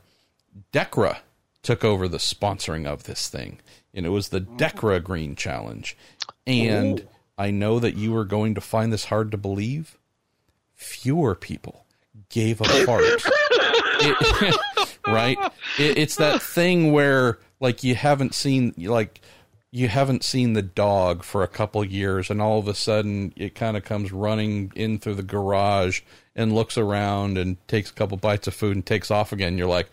Decra 0.74 1.20
took 1.62 1.84
over 1.84 2.08
the 2.08 2.18
sponsoring 2.18 2.88
of 2.88 3.04
this 3.04 3.28
thing, 3.30 3.60
and 3.94 4.06
it 4.06 4.10
was 4.10 4.30
the 4.30 4.42
Decra 4.42 5.04
Green 5.04 5.36
Challenge. 5.36 5.96
And 6.48 7.08
I 7.38 7.52
know 7.52 7.80
that 7.80 7.96
you 7.96 8.16
are 8.18 8.26
going 8.26 8.56
to 8.56 8.62
find 8.62 8.92
this 8.92 9.06
hard 9.06 9.32
to 9.32 9.38
believe. 9.38 9.98
Fewer 10.76 11.36
people 11.36 11.86
gave 12.30 12.62
a 12.62 12.66
fart. 12.86 13.04
It- 14.02 14.58
right? 15.08 15.38
It, 15.78 15.98
it's 15.98 16.16
that 16.18 16.42
thing 16.42 16.94
where 16.94 17.38
like 17.60 17.84
you 17.84 17.96
haven't 17.96 18.34
seen 18.34 18.74
like 18.78 19.20
you 19.72 19.88
haven't 19.88 20.24
seen 20.24 20.54
the 20.54 20.62
dog 20.62 21.24
for 21.24 21.44
a 21.44 21.48
couple 21.48 21.84
years 21.86 22.30
and 22.30 22.42
all 22.42 22.58
of 22.58 22.68
a 22.68 22.74
sudden 22.74 23.32
it 23.36 23.54
kind 23.54 23.78
of 23.78 23.84
comes 23.84 24.12
running 24.12 24.72
in 24.76 24.98
through 24.98 25.16
the 25.16 25.24
garage 25.24 26.02
and 26.36 26.56
looks 26.56 26.78
around 26.78 27.38
and 27.38 27.56
takes 27.68 27.92
a 27.92 27.94
couple 27.94 28.18
bites 28.18 28.48
of 28.48 28.54
food 28.54 28.76
and 28.76 28.86
takes 28.86 29.12
off 29.12 29.32
again. 29.32 29.58
You're 29.58 29.68
like, 29.68 29.90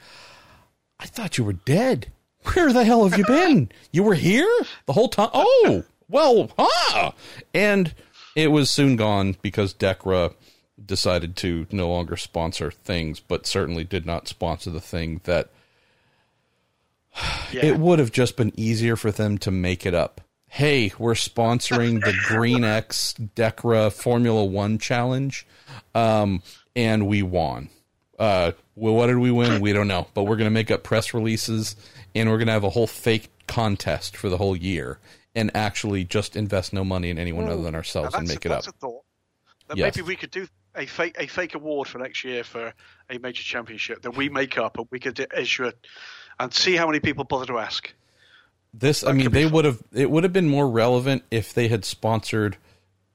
I 0.99 1.07
thought 1.07 1.37
you 1.37 1.45
were 1.45 1.53
dead. 1.53 2.11
Where 2.55 2.73
the 2.73 2.85
hell 2.85 3.07
have 3.07 3.19
you 3.19 3.25
been? 3.27 3.71
You 3.93 4.03
were 4.03 4.15
here 4.15 4.51
the 4.87 4.93
whole 4.93 5.09
time? 5.09 5.31
Oh, 5.35 5.85
well, 6.09 6.51
huh? 6.57 7.11
And 7.53 7.95
it 8.35 8.49
was 8.49 8.71
soon 8.71 8.97
gone 8.97 9.37
because 9.43 9.75
Decra 9.75 10.33
decided 10.83 11.37
to 11.37 11.67
no 11.71 11.89
longer 11.89 12.17
sponsor 12.17 12.71
things, 12.71 13.19
but 13.19 13.47
certainly 13.47 13.83
did 13.83 14.07
not 14.07 14.29
sponsor 14.29 14.71
the 14.71 14.81
thing 14.81 15.21
that 15.25 15.51
Yeah. 17.53 17.65
it 17.65 17.79
would 17.79 18.01
have 18.01 18.11
just 18.11 18.37
been 18.37 18.53
easier 18.59 18.97
for 18.97 19.13
them 19.13 19.39
to 19.39 19.53
make 19.53 19.87
it 19.87 19.95
up. 19.95 20.21
Hey, 20.49 20.93
we're 20.99 21.15
sponsoring 21.15 22.05
the 22.05 22.13
Green 22.27 22.65
X 22.65 23.15
Decra 23.37 23.93
Formula 23.93 24.45
One 24.45 24.79
Challenge, 24.79 25.47
um, 25.95 26.43
and 26.75 27.07
we 27.07 27.23
won. 27.23 27.71
Uh, 28.19 28.53
well, 28.75 28.95
what 28.95 29.07
did 29.07 29.19
we 29.19 29.31
win? 29.31 29.61
We 29.61 29.73
don't 29.73 29.89
know, 29.89 30.09
but 30.13 30.25
we're 30.25 30.37
going 30.37 30.47
to 30.47 30.55
make 30.55 30.71
up 30.71 30.83
press 30.83 31.15
releases, 31.15 31.77
and 32.15 32.29
we're 32.29 32.39
going 32.39 32.49
to 32.49 32.53
have 32.53 32.65
a 32.65 32.71
whole 32.71 32.89
fake 32.89 33.31
contest 33.47 34.17
for 34.17 34.29
the 34.29 34.39
whole 34.39 34.57
year, 34.57 34.99
and 35.35 35.51
actually 35.55 36.05
just 36.05 36.37
invest 36.37 36.73
no 36.73 36.85
money 36.85 37.11
in 37.11 37.19
anyone 37.19 37.49
other 37.49 37.63
than 37.63 37.75
ourselves 37.75 38.15
and 38.15 38.27
make 38.27 38.45
a, 38.45 38.49
it 38.49 38.53
up. 38.53 38.65
that's 38.65 38.69
a 38.69 38.73
thought. 38.73 39.05
That 39.69 39.77
Yes. 39.77 39.97
Maybe 39.97 40.07
we 40.07 40.17
could 40.17 40.31
do 40.31 40.49
a 40.75 40.87
fake 40.87 41.17
a 41.19 41.27
fake 41.27 41.55
award 41.55 41.89
for 41.89 41.99
next 41.99 42.25
year 42.25 42.45
for 42.45 42.75
a 43.11 43.19
major 43.19 43.43
championship 43.43 44.03
that 44.03 44.17
we 44.17 44.29
make 44.29 44.59
up 44.59 44.79
and 44.79 44.87
we 44.91 45.01
could 45.01 45.27
issue 45.37 45.65
it 45.65 45.87
and 46.39 46.53
see 46.53 46.77
how 46.77 46.87
many 46.87 47.01
people 47.01 47.25
bother 47.25 47.47
to 47.47 47.59
ask. 47.59 47.93
This, 48.75 49.05
I 49.05 49.13
mean, 49.13 49.31
they 49.31 49.45
fun. 49.45 49.53
would 49.53 49.65
have. 49.65 49.83
It 49.93 50.11
would 50.11 50.25
have 50.25 50.33
been 50.33 50.49
more 50.49 50.69
relevant 50.69 51.25
if 51.31 51.55
they 51.55 51.69
had 51.69 51.85
sponsored 51.85 52.59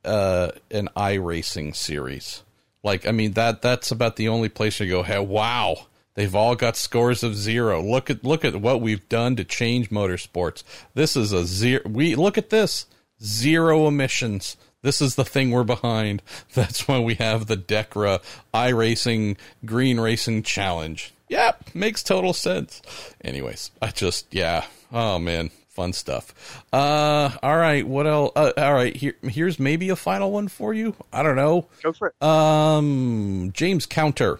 uh, 0.03 0.51
an 0.71 0.89
iRacing 0.95 1.75
series. 1.75 2.43
Like, 2.83 3.07
I 3.07 3.11
mean 3.11 3.33
that 3.33 3.61
that's 3.61 3.91
about 3.91 4.15
the 4.15 4.27
only 4.27 4.49
place 4.49 4.79
you 4.79 4.89
go. 4.89 5.03
Hey, 5.03 5.19
wow, 5.19 5.87
they've 6.15 6.33
all 6.33 6.55
got 6.55 6.75
scores 6.75 7.21
of 7.21 7.35
zero. 7.35 7.81
Look 7.81 8.09
at 8.09 8.23
look 8.23 8.43
at 8.43 8.55
what 8.55 8.81
we've 8.81 9.07
done 9.07 9.35
to 9.35 9.43
change 9.43 9.91
motorsports. 9.91 10.63
This 10.95 11.15
is 11.15 11.31
a 11.31 11.45
zero. 11.45 11.83
We 11.87 12.15
look 12.15 12.39
at 12.39 12.49
this 12.49 12.87
zero 13.23 13.87
emissions. 13.87 14.57
This 14.81 14.99
is 14.99 15.13
the 15.13 15.25
thing 15.25 15.51
we're 15.51 15.63
behind. 15.63 16.23
That's 16.55 16.87
why 16.87 16.99
we 16.99 17.15
have 17.15 17.45
the 17.45 17.57
Decra 17.57 18.21
iRacing 18.51 19.37
Green 19.63 19.99
Racing 19.99 20.41
Challenge. 20.41 21.13
Yep, 21.31 21.73
makes 21.73 22.03
total 22.03 22.33
sense. 22.33 22.81
Anyways, 23.23 23.71
I 23.81 23.87
just 23.87 24.27
yeah. 24.33 24.65
Oh 24.91 25.17
man, 25.17 25.49
fun 25.69 25.93
stuff. 25.93 26.63
Uh, 26.73 27.31
all 27.41 27.55
right. 27.57 27.87
What 27.87 28.05
else? 28.05 28.33
Uh, 28.35 28.51
all 28.57 28.73
right. 28.73 28.93
Here, 28.95 29.15
here's 29.23 29.57
maybe 29.57 29.87
a 29.89 29.95
final 29.95 30.29
one 30.31 30.49
for 30.49 30.73
you. 30.73 30.93
I 31.13 31.23
don't 31.23 31.37
know. 31.37 31.67
Go 31.81 31.93
for 31.93 32.07
it. 32.09 32.21
Um, 32.25 33.51
James 33.53 33.85
Counter 33.85 34.39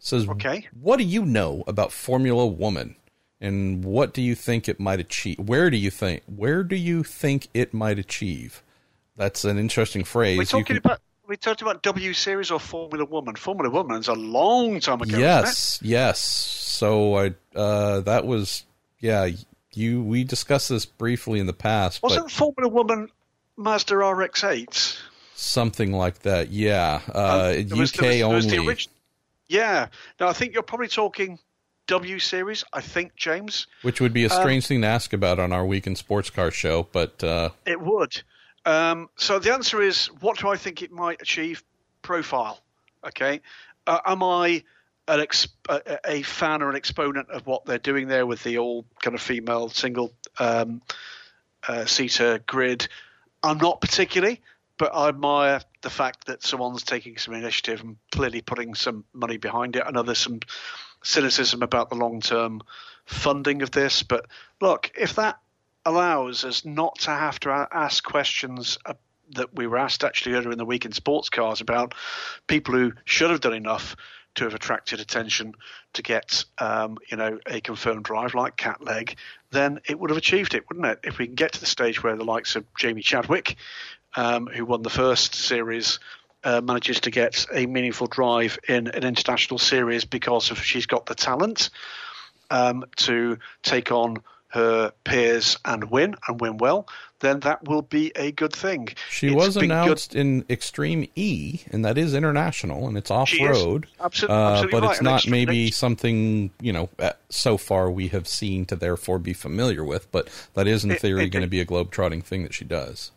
says, 0.00 0.26
Okay. 0.28 0.66
What 0.80 0.96
do 0.96 1.04
you 1.04 1.24
know 1.26 1.64
about 1.66 1.92
Formula 1.92 2.46
Woman, 2.46 2.96
and 3.40 3.84
what 3.84 4.14
do 4.14 4.22
you 4.22 4.34
think 4.34 4.68
it 4.70 4.80
might 4.80 5.00
achieve? 5.00 5.38
Where 5.38 5.68
do 5.68 5.76
you 5.76 5.90
think? 5.90 6.22
Where 6.34 6.64
do 6.64 6.76
you 6.76 7.02
think 7.04 7.48
it 7.52 7.74
might 7.74 7.98
achieve? 7.98 8.62
That's 9.18 9.44
an 9.44 9.58
interesting 9.58 10.02
phrase. 10.04 10.38
We're 10.38 10.42
You 10.42 10.46
talking 10.46 10.64
can- 10.64 10.76
about 10.78 11.00
we 11.32 11.38
talked 11.38 11.62
about 11.62 11.82
W 11.82 12.12
Series 12.12 12.50
or 12.50 12.60
Formula 12.60 13.06
Woman. 13.06 13.36
Formula 13.36 13.70
Woman's 13.72 14.06
a 14.06 14.12
long 14.12 14.80
time 14.80 15.00
ago. 15.00 15.16
yes, 15.16 15.78
yes. 15.82 16.20
So 16.20 17.16
I 17.16 17.34
uh, 17.56 18.00
that 18.00 18.26
was 18.26 18.64
yeah. 19.00 19.30
You 19.72 20.02
we 20.02 20.24
discussed 20.24 20.68
this 20.68 20.84
briefly 20.84 21.40
in 21.40 21.46
the 21.46 21.54
past, 21.54 22.02
Wasn't 22.02 22.30
Formula 22.30 22.68
Woman 22.70 23.08
Mazda 23.56 23.96
RX-8? 23.96 24.98
something 25.34 25.92
like 25.92 26.18
that. 26.20 26.50
Yeah, 26.50 27.00
uh, 27.10 27.52
There 27.54 27.78
was- 27.78 27.94
UK 27.94 28.00
there 28.00 28.28
was- 28.28 28.46
there 28.46 28.60
was 28.62 28.68
only. 28.68 28.86
Yeah. 29.48 29.86
No, 30.20 30.28
I 30.28 30.34
think 30.34 30.52
you're 30.52 30.62
probably 30.62 30.88
talking 30.88 31.38
W 31.86 32.18
Series. 32.18 32.64
I 32.74 32.82
think 32.82 33.16
James. 33.16 33.66
Which 33.80 34.02
would 34.02 34.10
Um, 34.10 34.14
be 34.14 34.24
a 34.24 34.30
strange 34.30 34.66
thing 34.66 34.82
to 34.82 34.86
ask 34.86 35.14
about 35.14 35.38
on 35.38 35.50
our 35.54 35.64
weekend 35.64 35.96
sports 35.96 36.28
car 36.28 36.50
show, 36.50 36.86
but 36.92 37.24
uh, 37.24 37.48
It 37.66 37.80
would. 37.80 38.22
Um, 38.64 39.08
so 39.16 39.38
the 39.38 39.52
answer 39.52 39.82
is, 39.82 40.06
what 40.20 40.38
do 40.38 40.48
I 40.48 40.56
think 40.56 40.82
it 40.82 40.92
might 40.92 41.20
achieve? 41.20 41.62
Profile. 42.02 42.60
Okay. 43.06 43.40
Uh, 43.86 44.00
am 44.04 44.22
I 44.22 44.62
an 45.08 45.20
ex- 45.20 45.48
a, 45.68 46.22
fan 46.22 46.62
or 46.62 46.70
an 46.70 46.76
exponent 46.76 47.30
of 47.30 47.46
what 47.46 47.64
they're 47.64 47.78
doing 47.78 48.08
there 48.08 48.26
with 48.26 48.42
the 48.44 48.58
all 48.58 48.84
kind 49.02 49.14
of 49.14 49.20
female 49.20 49.68
single 49.68 50.12
um, 50.38 50.82
uh, 51.66 51.84
seater 51.84 52.40
grid? 52.46 52.88
I'm 53.42 53.58
not 53.58 53.80
particularly, 53.80 54.40
but 54.78 54.94
I 54.94 55.08
admire 55.08 55.60
the 55.82 55.90
fact 55.90 56.26
that 56.26 56.44
someone's 56.44 56.84
taking 56.84 57.18
some 57.18 57.34
initiative 57.34 57.80
and 57.80 57.96
clearly 58.12 58.40
putting 58.40 58.74
some 58.74 59.04
money 59.12 59.36
behind 59.36 59.76
it. 59.76 59.82
I 59.84 59.90
know 59.90 60.02
there's 60.02 60.18
some 60.18 60.40
cynicism 61.02 61.62
about 61.62 61.90
the 61.90 61.96
long 61.96 62.20
term 62.20 62.62
funding 63.04 63.62
of 63.62 63.72
this, 63.72 64.02
but 64.04 64.26
look, 64.60 64.92
if 64.96 65.16
that 65.16 65.40
allows 65.84 66.44
us 66.44 66.64
not 66.64 66.98
to 67.00 67.10
have 67.10 67.40
to 67.40 67.68
ask 67.72 68.04
questions 68.04 68.78
uh, 68.86 68.94
that 69.34 69.54
we 69.54 69.66
were 69.66 69.78
asked 69.78 70.04
actually 70.04 70.34
earlier 70.34 70.52
in 70.52 70.58
the 70.58 70.64
week 70.64 70.84
in 70.84 70.92
sports 70.92 71.28
cars 71.28 71.60
about 71.60 71.94
people 72.46 72.74
who 72.74 72.92
should 73.04 73.30
have 73.30 73.40
done 73.40 73.54
enough 73.54 73.96
to 74.34 74.44
have 74.44 74.54
attracted 74.54 75.00
attention 75.00 75.54
to 75.92 76.02
get 76.02 76.44
um, 76.58 76.98
you 77.10 77.16
know 77.16 77.38
a 77.46 77.60
confirmed 77.60 78.04
drive 78.04 78.34
like 78.34 78.56
Kat 78.56 78.82
Legge, 78.82 79.16
then 79.50 79.80
it 79.86 79.98
would 79.98 80.10
have 80.10 80.16
achieved 80.16 80.54
it, 80.54 80.64
wouldn't 80.68 80.86
it? 80.86 81.00
If 81.04 81.18
we 81.18 81.26
can 81.26 81.34
get 81.34 81.52
to 81.52 81.60
the 81.60 81.66
stage 81.66 82.02
where 82.02 82.16
the 82.16 82.24
likes 82.24 82.56
of 82.56 82.64
Jamie 82.74 83.02
Chadwick, 83.02 83.56
um, 84.16 84.46
who 84.46 84.64
won 84.64 84.82
the 84.82 84.90
first 84.90 85.34
series, 85.34 85.98
uh, 86.44 86.60
manages 86.60 87.00
to 87.00 87.10
get 87.10 87.46
a 87.52 87.66
meaningful 87.66 88.06
drive 88.06 88.58
in 88.66 88.88
an 88.88 89.04
international 89.04 89.58
series 89.58 90.04
because 90.04 90.50
of 90.50 90.62
she's 90.62 90.86
got 90.86 91.06
the 91.06 91.14
talent 91.14 91.70
um, 92.50 92.84
to 92.96 93.38
take 93.62 93.92
on 93.92 94.22
her 94.52 94.92
peers 95.04 95.58
and 95.64 95.90
win 95.90 96.14
and 96.28 96.40
win 96.40 96.58
well, 96.58 96.86
then 97.20 97.40
that 97.40 97.64
will 97.66 97.82
be 97.82 98.12
a 98.16 98.32
good 98.32 98.52
thing. 98.52 98.88
she 99.08 99.28
It's 99.28 99.36
was 99.36 99.54
been 99.54 99.68
good- 99.68 99.70
announced 99.70 100.14
in 100.14 100.44
Extreme 100.50 101.08
E, 101.16 101.60
and 101.70 101.84
that 101.84 101.96
is 101.96 102.14
international 102.14 102.86
and 102.88 102.98
it's 102.98 103.10
off 103.10 103.32
road. 103.40 103.86
Uh, 103.98 104.04
absolutely 104.04 104.70
but 104.70 104.82
right. 104.82 104.92
it's 104.92 105.02
not 105.02 105.14
Extreme 105.16 105.32
maybe 105.32 105.70
something 105.70 106.50
you 106.60 106.72
know 106.72 106.88
uh, 106.98 107.12
so 107.30 107.56
far 107.56 107.90
we 107.90 108.08
have 108.08 108.28
seen 108.28 108.64
to 108.66 108.76
therefore 108.76 109.18
be 109.18 109.32
familiar 109.32 109.84
with. 109.84 110.10
But 110.12 110.28
that 110.54 110.66
is 110.66 110.84
in 110.84 110.94
theory 110.96 111.28
going 111.28 111.44
to 111.44 111.48
be 111.48 111.60
a 111.60 111.64
globe-trotting 111.64 112.22
thing 112.22 112.42
that 112.42 112.52
she 112.54 112.64
does. 112.64 113.10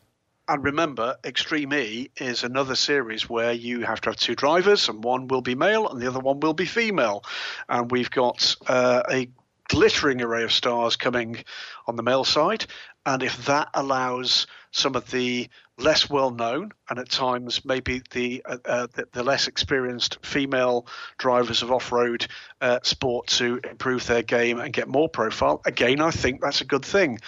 And 0.47 0.63
remember, 0.63 1.15
Extreme 1.25 1.73
E 1.73 2.11
is 2.17 2.43
another 2.43 2.75
series 2.75 3.27
where 3.27 3.51
you 3.51 3.81
have 3.81 3.99
to 4.01 4.11
have 4.11 4.15
two 4.17 4.35
drivers, 4.35 4.87
and 4.87 5.03
one 5.03 5.27
will 5.27 5.41
be 5.41 5.55
male 5.55 5.89
and 5.89 5.99
the 5.99 6.07
other 6.07 6.19
one 6.19 6.39
will 6.39 6.53
be 6.53 6.65
female. 6.65 7.23
And 7.67 7.91
we've 7.91 8.11
got 8.11 8.55
uh, 8.67 9.01
a 9.11 9.27
glittering 9.69 10.21
array 10.21 10.43
of 10.43 10.51
stars 10.51 10.95
coming 10.95 11.43
on 11.87 11.95
the 11.95 12.03
male 12.03 12.23
side. 12.23 12.65
And 13.05 13.21
if 13.23 13.45
that 13.45 13.69
allows 13.73 14.47
some 14.71 14.95
of 14.95 15.09
the 15.11 15.47
less 15.77 16.09
well 16.09 16.31
known 16.31 16.71
and 16.89 16.99
at 16.99 17.09
times 17.09 17.65
maybe 17.65 18.01
the 18.11 18.41
uh, 18.45 18.57
uh, 18.65 18.87
the, 18.93 19.07
the 19.11 19.23
less 19.23 19.47
experienced 19.47 20.17
female 20.25 20.87
drivers 21.17 21.61
of 21.61 21.71
off 21.71 21.91
road 21.91 22.27
uh, 22.61 22.79
sport 22.83 23.27
to 23.27 23.59
improve 23.69 24.05
their 24.07 24.23
game 24.23 24.59
and 24.59 24.73
get 24.73 24.87
more 24.87 25.09
profile, 25.09 25.61
again, 25.65 26.01
I 26.01 26.11
think 26.11 26.41
that's 26.41 26.61
a 26.61 26.65
good 26.65 26.85
thing. 26.85 27.19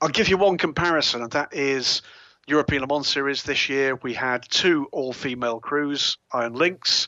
I'll 0.00 0.08
give 0.08 0.28
you 0.28 0.36
one 0.36 0.58
comparison, 0.58 1.22
and 1.22 1.30
that 1.32 1.54
is 1.54 2.02
European 2.48 2.82
Le 2.82 2.88
Mans 2.88 3.06
Series 3.06 3.44
this 3.44 3.68
year. 3.68 3.94
We 4.02 4.14
had 4.14 4.44
two 4.48 4.88
all-female 4.90 5.60
crews, 5.60 6.18
Iron 6.32 6.54
Lynx, 6.54 7.06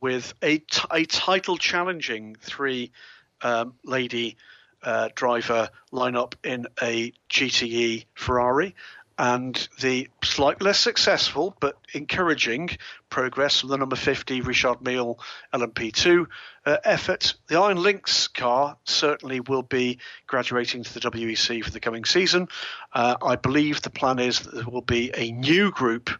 with 0.00 0.34
a, 0.42 0.58
t- 0.58 0.82
a 0.90 1.04
title 1.04 1.56
challenging 1.56 2.36
three 2.40 2.90
um, 3.42 3.74
lady 3.84 4.36
uh, 4.82 5.08
driver 5.14 5.68
lineup 5.92 6.34
in 6.44 6.66
a 6.82 7.12
GTE 7.30 8.06
Ferrari. 8.14 8.74
And 9.18 9.68
the 9.80 10.08
slightly 10.24 10.64
less 10.64 10.80
successful 10.80 11.54
but 11.60 11.76
encouraging 11.92 12.70
progress 13.10 13.60
from 13.60 13.68
the 13.68 13.76
number 13.76 13.94
50 13.94 14.40
Richard 14.40 14.80
Mille 14.80 15.18
LMP2 15.52 16.26
uh, 16.64 16.76
effort. 16.82 17.34
The 17.46 17.60
Iron 17.60 17.76
Lynx 17.76 18.28
car 18.28 18.76
certainly 18.84 19.40
will 19.40 19.62
be 19.62 19.98
graduating 20.26 20.84
to 20.84 20.94
the 20.94 21.00
WEC 21.00 21.62
for 21.62 21.70
the 21.70 21.78
coming 21.78 22.04
season. 22.04 22.48
Uh, 22.92 23.16
I 23.22 23.36
believe 23.36 23.82
the 23.82 23.90
plan 23.90 24.18
is 24.18 24.40
that 24.40 24.54
there 24.54 24.68
will 24.68 24.80
be 24.80 25.12
a 25.14 25.30
new 25.30 25.70
group 25.70 26.10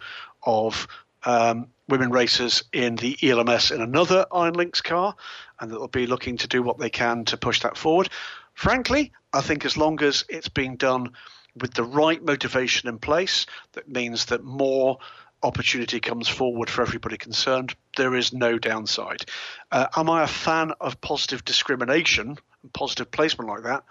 of 0.42 0.86
um, 1.24 1.68
women 1.92 2.10
racers 2.10 2.64
in 2.72 2.96
the 2.96 3.18
ELMS 3.22 3.70
in 3.70 3.82
another 3.82 4.24
Iron 4.32 4.54
Lynx 4.54 4.80
car, 4.80 5.14
and 5.60 5.70
that 5.70 5.78
will 5.78 5.88
be 5.88 6.06
looking 6.06 6.38
to 6.38 6.48
do 6.48 6.62
what 6.62 6.78
they 6.78 6.88
can 6.88 7.26
to 7.26 7.36
push 7.36 7.60
that 7.60 7.76
forward. 7.76 8.08
Frankly, 8.54 9.12
I 9.34 9.42
think 9.42 9.66
as 9.66 9.76
long 9.76 10.02
as 10.02 10.24
it's 10.30 10.48
being 10.48 10.76
done 10.76 11.12
with 11.54 11.74
the 11.74 11.84
right 11.84 12.24
motivation 12.24 12.88
in 12.88 12.98
place, 12.98 13.44
that 13.74 13.90
means 13.90 14.24
that 14.26 14.42
more 14.42 15.00
opportunity 15.42 16.00
comes 16.00 16.28
forward 16.28 16.70
for 16.70 16.80
everybody 16.80 17.18
concerned. 17.18 17.74
There 17.98 18.14
is 18.14 18.32
no 18.32 18.56
downside. 18.56 19.26
Uh, 19.70 19.88
am 19.94 20.08
I 20.08 20.22
a 20.22 20.28
fan 20.28 20.72
of 20.80 20.98
positive 21.02 21.44
discrimination 21.44 22.38
and 22.62 22.72
positive 22.72 23.10
placement 23.10 23.50
like 23.50 23.64
that? 23.64 23.84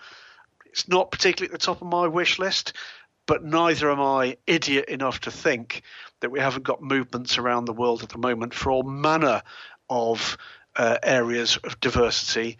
It's 0.66 0.88
not 0.88 1.12
particularly 1.12 1.54
at 1.54 1.60
the 1.60 1.64
top 1.64 1.84
of 1.84 1.88
my 1.88 2.08
wish 2.08 2.40
list, 2.40 2.74
but 3.28 3.44
neither 3.44 3.92
am 3.92 4.02
I 4.02 4.38
idiot 4.48 4.86
enough 4.90 5.20
to 5.22 5.30
think 5.30 5.84
that 6.22 6.32
we 6.32 6.40
haven't 6.40 6.64
got 6.64 6.82
movements 6.82 7.38
around 7.38 7.66
the 7.66 7.74
world 7.74 8.04
at 8.04 8.10
the 8.10 8.18
moment 8.18 8.54
for 8.54 8.72
all 8.72 8.84
manner 8.84 9.42
of 9.90 10.38
uh, 10.76 10.98
areas 11.04 11.58
of 11.58 11.80
diversity 11.80 12.58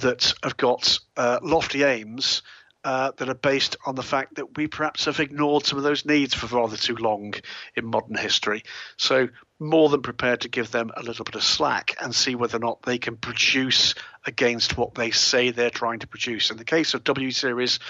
that 0.00 0.32
have 0.42 0.56
got 0.56 0.98
uh, 1.16 1.40
lofty 1.42 1.82
aims 1.82 2.42
uh, 2.84 3.10
that 3.16 3.28
are 3.28 3.34
based 3.34 3.76
on 3.84 3.96
the 3.96 4.02
fact 4.02 4.36
that 4.36 4.56
we 4.56 4.68
perhaps 4.68 5.06
have 5.06 5.18
ignored 5.18 5.66
some 5.66 5.78
of 5.78 5.84
those 5.84 6.06
needs 6.06 6.32
for 6.32 6.46
rather 6.56 6.76
too 6.76 6.94
long 6.94 7.34
in 7.74 7.84
modern 7.84 8.16
history. 8.16 8.62
So, 8.96 9.28
more 9.58 9.88
than 9.88 10.02
prepared 10.02 10.42
to 10.42 10.48
give 10.48 10.70
them 10.70 10.92
a 10.96 11.02
little 11.02 11.24
bit 11.24 11.34
of 11.34 11.42
slack 11.42 11.96
and 12.00 12.14
see 12.14 12.36
whether 12.36 12.58
or 12.58 12.60
not 12.60 12.82
they 12.82 12.98
can 12.98 13.16
produce 13.16 13.96
against 14.24 14.78
what 14.78 14.94
they 14.94 15.10
say 15.10 15.50
they're 15.50 15.70
trying 15.70 15.98
to 15.98 16.06
produce. 16.06 16.52
In 16.52 16.56
the 16.56 16.64
case 16.64 16.94
of 16.94 17.02
W 17.02 17.32
Series, 17.32 17.80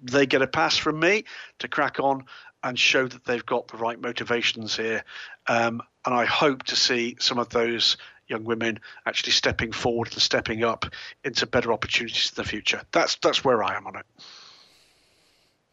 they 0.00 0.26
get 0.26 0.42
a 0.42 0.46
pass 0.46 0.76
from 0.76 1.00
me 1.00 1.24
to 1.58 1.66
crack 1.66 1.98
on 1.98 2.24
and 2.62 2.78
show 2.78 3.06
that 3.06 3.24
they've 3.24 3.46
got 3.46 3.68
the 3.68 3.76
right 3.76 4.00
motivations 4.00 4.76
here. 4.76 5.04
Um, 5.46 5.82
and 6.04 6.14
I 6.14 6.24
hope 6.24 6.64
to 6.64 6.76
see 6.76 7.16
some 7.20 7.38
of 7.38 7.48
those 7.50 7.96
young 8.28 8.44
women 8.44 8.80
actually 9.06 9.32
stepping 9.32 9.72
forward 9.72 10.12
and 10.12 10.22
stepping 10.22 10.64
up 10.64 10.86
into 11.24 11.46
better 11.46 11.72
opportunities 11.72 12.32
in 12.34 12.42
the 12.42 12.48
future. 12.48 12.82
That's 12.92 13.16
that's 13.16 13.44
where 13.44 13.62
I 13.62 13.76
am 13.76 13.86
on 13.86 13.96
it. 13.96 14.06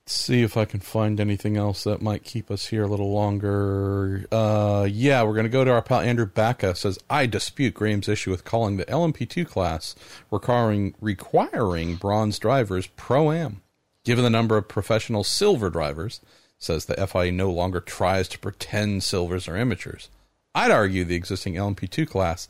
see 0.07 0.43
if 0.43 0.55
I 0.55 0.65
can 0.65 0.79
find 0.79 1.19
anything 1.19 1.57
else 1.57 1.83
that 1.83 2.01
might 2.01 2.23
keep 2.23 2.51
us 2.51 2.67
here 2.67 2.83
a 2.83 2.87
little 2.87 3.11
longer. 3.11 4.25
Uh, 4.31 4.87
yeah, 4.89 5.23
we're 5.23 5.33
going 5.33 5.45
to 5.45 5.49
go 5.49 5.65
to 5.65 5.71
our 5.71 5.81
pal 5.81 5.99
Andrew 5.99 6.27
Backa 6.27 6.77
Says 6.77 6.99
I 7.09 7.25
dispute 7.25 7.73
Graham's 7.73 8.07
issue 8.07 8.31
with 8.31 8.45
calling 8.45 8.77
the 8.77 8.85
LMP2 8.85 9.47
class 9.47 9.95
requiring 10.31 10.95
requiring 11.01 11.95
bronze 11.95 12.39
drivers 12.39 12.87
pro 12.87 13.31
am. 13.31 13.61
Given 14.03 14.23
the 14.23 14.29
number 14.29 14.55
of 14.55 14.67
professional 14.67 15.23
silver 15.23 15.71
drivers, 15.71 16.21
says 16.65 16.85
the 16.85 17.07
FIA 17.07 17.31
no 17.31 17.49
longer 17.51 17.79
tries 17.79 18.27
to 18.29 18.39
pretend 18.39 19.03
silvers 19.03 19.47
are 19.47 19.55
amateurs. 19.55 20.09
I'd 20.53 20.71
argue 20.71 21.05
the 21.05 21.15
existing 21.15 21.55
LMP2 21.55 22.07
class 22.07 22.49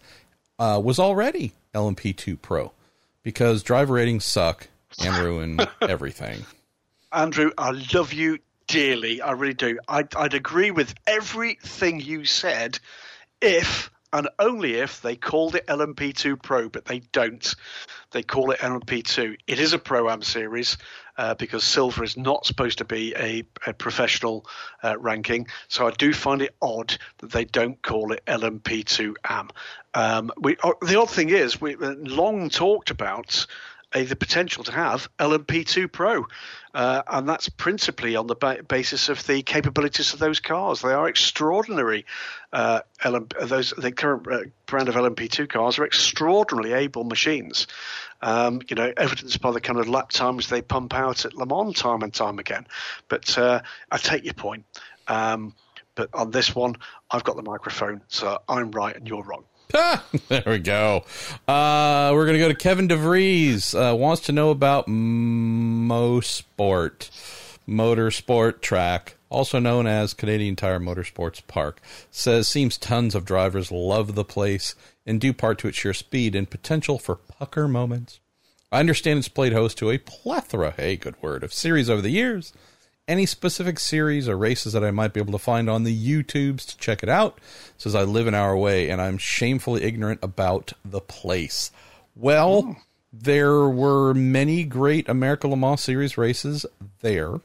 uh, 0.57 0.79
was 0.83 0.99
already 0.99 1.53
LMP2 1.73 2.41
Pro 2.41 2.71
because 3.23 3.63
driver 3.63 3.95
ratings 3.95 4.25
suck 4.25 4.67
and 5.03 5.17
ruin 5.23 5.59
everything. 5.81 6.45
Andrew, 7.11 7.51
I 7.57 7.71
love 7.93 8.13
you 8.13 8.39
dearly. 8.67 9.21
I 9.21 9.31
really 9.31 9.53
do. 9.53 9.79
I'd, 9.87 10.15
I'd 10.15 10.33
agree 10.33 10.71
with 10.71 10.93
everything 11.07 11.99
you 11.99 12.25
said 12.25 12.79
if 13.41 13.91
and 14.13 14.29
only 14.39 14.75
if 14.75 15.01
they 15.01 15.17
called 15.17 15.55
it 15.55 15.67
LMP2 15.67 16.41
Pro, 16.41 16.69
but 16.69 16.85
they 16.85 16.99
don't. 16.99 17.53
They 18.11 18.23
call 18.23 18.51
it 18.51 18.59
LMP2. 18.59 19.35
It 19.45 19.59
is 19.59 19.73
a 19.73 19.79
Pro 19.79 20.09
Am 20.09 20.21
series 20.21 20.77
uh, 21.17 21.35
because 21.35 21.63
silver 21.63 22.03
is 22.03 22.17
not 22.17 22.45
supposed 22.45 22.79
to 22.79 22.85
be 22.85 23.13
a, 23.15 23.43
a 23.67 23.73
professional 23.73 24.45
uh, 24.83 24.97
ranking. 24.97 25.47
So 25.67 25.87
I 25.87 25.91
do 25.91 26.13
find 26.13 26.41
it 26.41 26.55
odd 26.61 26.97
that 27.19 27.31
they 27.31 27.45
don't 27.45 27.81
call 27.81 28.11
it 28.11 28.23
LMP2 28.25 29.15
Am. 29.23 29.49
Um, 29.93 30.31
we, 30.37 30.57
uh, 30.63 30.73
the 30.81 30.99
odd 30.99 31.09
thing 31.09 31.29
is, 31.29 31.59
we 31.59 31.75
long 31.75 32.49
talked 32.49 32.91
about 32.91 33.45
uh, 33.93 34.03
the 34.03 34.15
potential 34.15 34.63
to 34.65 34.71
have 34.71 35.09
LMP2 35.19 35.91
Pro. 35.91 36.27
Uh, 36.75 37.01
and 37.07 37.29
that's 37.29 37.47
principally 37.47 38.17
on 38.17 38.27
the 38.27 38.35
ba- 38.35 38.61
basis 38.67 39.07
of 39.07 39.25
the 39.27 39.41
capabilities 39.43 40.11
of 40.11 40.19
those 40.19 40.41
cars. 40.41 40.81
They 40.81 40.91
are 40.91 41.07
extraordinary. 41.07 42.05
Uh, 42.51 42.81
those 43.41 43.73
the 43.77 43.93
current 43.93 44.27
uh, 44.27 44.39
brand 44.65 44.89
of 44.89 44.95
LMP2 44.95 45.47
cars 45.47 45.79
are 45.79 45.85
extraordinarily 45.85 46.73
able 46.73 47.05
machines. 47.05 47.67
Um, 48.21 48.61
you 48.67 48.75
know, 48.75 48.91
evidenced 48.97 49.39
by 49.39 49.51
the 49.51 49.61
kind 49.61 49.79
of 49.79 49.87
lap 49.87 50.09
times 50.11 50.49
they 50.49 50.61
pump 50.61 50.93
out 50.93 51.23
at 51.23 51.33
Le 51.33 51.45
Mans 51.45 51.79
time 51.79 52.01
and 52.01 52.13
time 52.13 52.39
again. 52.39 52.67
But 53.07 53.37
uh, 53.37 53.61
I 53.89 53.97
take 53.97 54.25
your 54.25 54.33
point. 54.33 54.65
Um, 55.07 55.53
but 55.95 56.09
on 56.13 56.31
this 56.31 56.53
one, 56.53 56.75
I've 57.09 57.23
got 57.23 57.37
the 57.37 57.41
microphone, 57.41 58.01
so 58.09 58.41
I'm 58.49 58.71
right 58.71 58.93
and 58.93 59.07
you're 59.07 59.23
wrong. 59.23 59.45
there 60.29 60.43
we 60.45 60.59
go. 60.59 61.03
Uh, 61.47 62.11
we're 62.13 62.25
going 62.25 62.37
to 62.37 62.39
go 62.39 62.47
to 62.47 62.55
Kevin 62.55 62.87
DeVries. 62.87 63.73
Uh, 63.73 63.95
wants 63.95 64.21
to 64.23 64.31
know 64.31 64.49
about 64.51 64.87
Mosport, 64.87 66.49
Motorsport 67.67 68.61
Track, 68.61 69.17
also 69.29 69.59
known 69.59 69.87
as 69.87 70.13
Canadian 70.13 70.55
Tire 70.55 70.79
Motorsports 70.79 71.45
Park. 71.47 71.81
Says 72.11 72.47
seems 72.47 72.77
tons 72.77 73.15
of 73.15 73.25
drivers 73.25 73.71
love 73.71 74.15
the 74.15 74.23
place 74.23 74.75
and 75.05 75.19
due 75.19 75.33
part 75.33 75.59
to 75.59 75.67
its 75.67 75.77
sheer 75.77 75.93
speed 75.93 76.35
and 76.35 76.49
potential 76.49 76.97
for 76.97 77.15
pucker 77.15 77.67
moments. 77.67 78.19
I 78.71 78.79
understand 78.79 79.19
it's 79.19 79.27
played 79.27 79.53
host 79.53 79.77
to 79.79 79.89
a 79.89 79.97
plethora, 79.97 80.73
hey, 80.75 80.95
good 80.95 81.21
word, 81.21 81.43
of 81.43 81.53
series 81.53 81.89
over 81.89 82.01
the 82.01 82.09
years 82.09 82.53
any 83.07 83.25
specific 83.25 83.79
series 83.79 84.27
or 84.27 84.37
races 84.37 84.73
that 84.73 84.83
I 84.83 84.91
might 84.91 85.13
be 85.13 85.19
able 85.19 85.33
to 85.33 85.39
find 85.39 85.69
on 85.69 85.83
the 85.83 85.95
YouTubes 85.95 86.65
to 86.67 86.77
check 86.77 87.03
it 87.03 87.09
out. 87.09 87.39
Says 87.77 87.95
I 87.95 88.03
live 88.03 88.27
an 88.27 88.33
hour 88.33 88.51
away 88.51 88.89
and 88.89 89.01
I'm 89.01 89.17
shamefully 89.17 89.83
ignorant 89.83 90.19
about 90.23 90.73
the 90.83 91.01
place. 91.01 91.71
Well, 92.15 92.63
oh. 92.65 92.75
there 93.13 93.67
were 93.67 94.13
many 94.13 94.63
great 94.63 95.07
America 95.07 95.47
Le 95.47 95.57
Mans 95.57 95.81
Series 95.81 96.17
races 96.17 96.65
there. 97.01 97.41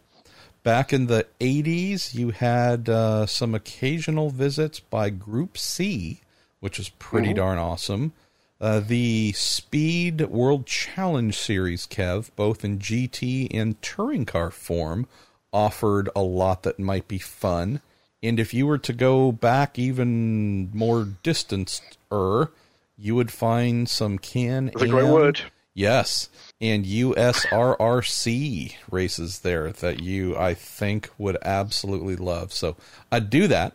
Back 0.62 0.92
in 0.92 1.06
the 1.06 1.26
80s, 1.40 2.14
you 2.14 2.30
had 2.30 2.88
uh, 2.88 3.24
some 3.26 3.54
occasional 3.54 4.30
visits 4.30 4.78
by 4.78 5.08
Group 5.08 5.56
C, 5.56 6.20
which 6.60 6.78
is 6.78 6.90
pretty 6.90 7.32
darn 7.32 7.58
awesome. 7.58 8.12
Uh, 8.60 8.80
the 8.80 9.32
Speed 9.32 10.20
World 10.20 10.66
Challenge 10.66 11.36
Series, 11.36 11.86
Kev, 11.86 12.30
both 12.36 12.62
in 12.62 12.78
GT 12.78 13.48
and 13.50 13.80
touring 13.80 14.26
car 14.26 14.50
form, 14.50 15.06
offered 15.52 16.08
a 16.14 16.22
lot 16.22 16.62
that 16.62 16.78
might 16.78 17.08
be 17.08 17.18
fun. 17.18 17.80
And 18.22 18.38
if 18.38 18.52
you 18.52 18.66
were 18.66 18.78
to 18.78 18.92
go 18.92 19.32
back 19.32 19.78
even 19.78 20.70
more 20.74 21.08
distanced 21.22 21.98
er, 22.12 22.50
you 22.98 23.14
would 23.14 23.30
find 23.30 23.88
some 23.88 24.18
can. 24.18 24.66
That's 24.66 24.82
a 24.82 24.88
great 24.88 25.06
word. 25.06 25.40
Yes, 25.72 26.28
and 26.60 26.84
USRRC 26.84 28.74
races 28.90 29.38
there 29.38 29.72
that 29.72 30.00
you, 30.00 30.36
I 30.36 30.52
think, 30.54 31.08
would 31.16 31.38
absolutely 31.42 32.16
love. 32.16 32.52
So 32.52 32.76
I'd 33.10 33.30
do 33.30 33.46
that. 33.46 33.74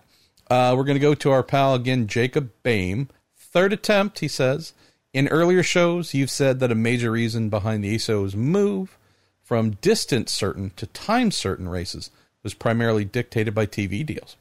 Uh, 0.49 0.75
we're 0.77 0.83
going 0.83 0.97
to 0.97 0.99
go 0.99 1.15
to 1.15 1.31
our 1.31 1.41
pal 1.41 1.73
again, 1.73 2.05
Jacob 2.07 2.51
Bame. 2.61 3.09
Third 3.35 3.73
attempt, 3.73 4.19
he 4.19 4.27
says. 4.27 4.73
In 5.13 5.29
earlier 5.29 5.63
shows, 5.63 6.13
you've 6.13 6.29
said 6.29 6.59
that 6.59 6.71
a 6.71 6.75
major 6.75 7.09
reason 7.09 7.49
behind 7.49 7.83
the 7.83 7.95
ASO's 7.95 8.35
move 8.35 8.97
from 9.45 9.77
distance 9.79 10.33
certain 10.33 10.71
to 10.75 10.87
time 10.87 11.29
certain 11.29 11.69
races 11.69 12.09
was 12.43 12.55
primarily 12.55 13.05
dictated 13.05 13.53
by 13.53 13.67
TV 13.67 14.03
deals. 14.03 14.35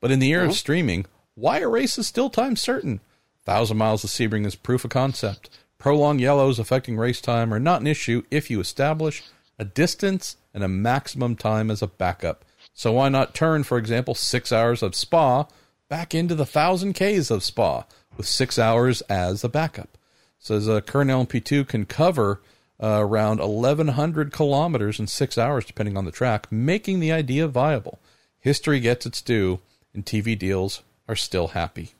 But 0.00 0.10
in 0.10 0.18
the 0.18 0.32
era 0.32 0.42
of 0.42 0.50
uh-huh. 0.50 0.56
streaming, 0.56 1.06
why 1.36 1.60
are 1.60 1.70
races 1.70 2.08
still 2.08 2.28
time 2.28 2.56
certain? 2.56 3.00
Thousand 3.44 3.78
miles 3.78 4.02
of 4.02 4.10
Sebring 4.10 4.44
is 4.44 4.56
proof 4.56 4.84
of 4.84 4.90
concept. 4.90 5.48
Prolonged 5.78 6.20
yellows 6.20 6.58
affecting 6.58 6.96
race 6.96 7.20
time 7.20 7.54
are 7.54 7.60
not 7.60 7.80
an 7.80 7.86
issue 7.86 8.24
if 8.30 8.50
you 8.50 8.60
establish 8.60 9.22
a 9.58 9.64
distance 9.64 10.36
and 10.52 10.64
a 10.64 10.68
maximum 10.68 11.36
time 11.36 11.70
as 11.70 11.80
a 11.80 11.86
backup. 11.86 12.44
So 12.74 12.92
why 12.92 13.08
not 13.08 13.34
turn, 13.34 13.62
for 13.62 13.78
example, 13.78 14.14
six 14.14 14.52
hours 14.52 14.82
of 14.82 14.96
Spa 14.96 15.46
back 15.88 16.14
into 16.14 16.34
the 16.34 16.46
thousand 16.46 16.94
Ks 16.94 17.30
of 17.30 17.44
Spa 17.44 17.84
with 18.16 18.26
six 18.26 18.58
hours 18.58 19.00
as 19.02 19.44
a 19.44 19.48
backup? 19.48 19.96
So 20.40 20.56
as 20.56 20.66
a 20.66 20.80
current 20.80 21.10
LMP2 21.10 21.68
can 21.68 21.84
cover 21.84 22.40
uh, 22.82 22.98
around 23.00 23.40
1,100 23.40 24.32
kilometers 24.32 24.98
in 24.98 25.06
six 25.06 25.36
hours, 25.36 25.64
depending 25.64 25.96
on 25.96 26.04
the 26.04 26.10
track, 26.10 26.50
making 26.50 27.00
the 27.00 27.12
idea 27.12 27.46
viable. 27.46 27.98
History 28.38 28.80
gets 28.80 29.04
its 29.04 29.20
due, 29.20 29.60
and 29.92 30.04
TV 30.04 30.38
deals 30.38 30.82
are 31.06 31.16
still 31.16 31.48
happy. 31.48 31.90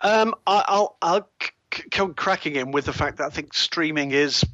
Um, 0.00 0.34
I'll, 0.46 0.96
I'll 1.00 1.28
come 1.90 2.14
cracking 2.14 2.56
in 2.56 2.72
with 2.72 2.86
the 2.86 2.92
fact 2.92 3.18
that 3.18 3.26
I 3.26 3.30
think 3.30 3.54
streaming 3.54 4.10
is 4.10 4.44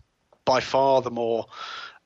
by 0.45 0.61
far 0.61 1.03
the 1.03 1.11
more 1.11 1.47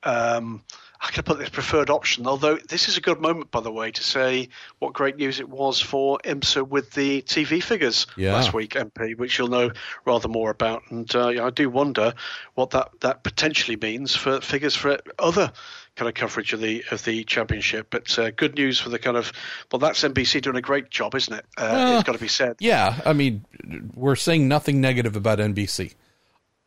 um, 0.03 0.63
I 0.99 1.11
could 1.11 1.25
put 1.25 1.37
this 1.37 1.49
preferred 1.49 1.89
option, 1.89 2.25
although 2.25 2.55
this 2.55 2.89
is 2.89 2.97
a 2.97 3.01
good 3.01 3.21
moment, 3.21 3.51
by 3.51 3.61
the 3.61 3.71
way, 3.71 3.91
to 3.91 4.03
say 4.03 4.49
what 4.79 4.93
great 4.93 5.17
news 5.17 5.39
it 5.39 5.47
was 5.47 5.79
for 5.79 6.19
IMSA 6.23 6.67
with 6.67 6.91
the 6.91 7.21
TV 7.21 7.61
figures 7.61 8.07
yeah. 8.15 8.33
last 8.33 8.53
week, 8.53 8.71
MP, 8.71 9.15
which 9.17 9.37
you'll 9.37 9.47
know 9.47 9.71
rather 10.05 10.27
more 10.27 10.49
about. 10.49 10.83
And 10.89 11.13
uh, 11.15 11.45
I 11.45 11.49
do 11.51 11.69
wonder 11.69 12.13
what 12.55 12.71
that, 12.71 12.89
that 13.01 13.23
potentially 13.23 13.77
means 13.77 14.15
for 14.15 14.41
figures 14.41 14.75
for 14.75 14.97
other 15.19 15.51
kind 15.97 16.07
of 16.07 16.15
coverage 16.15 16.53
of 16.53 16.61
the 16.61 16.83
of 16.91 17.03
the 17.03 17.23
championship. 17.25 17.87
But 17.89 18.17
uh, 18.17 18.31
good 18.31 18.55
news 18.55 18.79
for 18.79 18.89
the 18.89 18.99
kind 18.99 19.17
of 19.17 19.33
well, 19.71 19.79
that's 19.79 20.03
NBC 20.03 20.41
doing 20.41 20.55
a 20.55 20.61
great 20.61 20.89
job, 20.89 21.15
isn't 21.15 21.33
it? 21.33 21.45
Uh, 21.57 21.63
uh, 21.63 21.95
it's 21.95 22.03
got 22.03 22.13
to 22.13 22.19
be 22.19 22.27
said. 22.27 22.55
Yeah, 22.59 23.01
I 23.05 23.13
mean, 23.13 23.45
we're 23.93 24.15
saying 24.15 24.47
nothing 24.47 24.79
negative 24.79 25.15
about 25.15 25.39
NBC. 25.39 25.95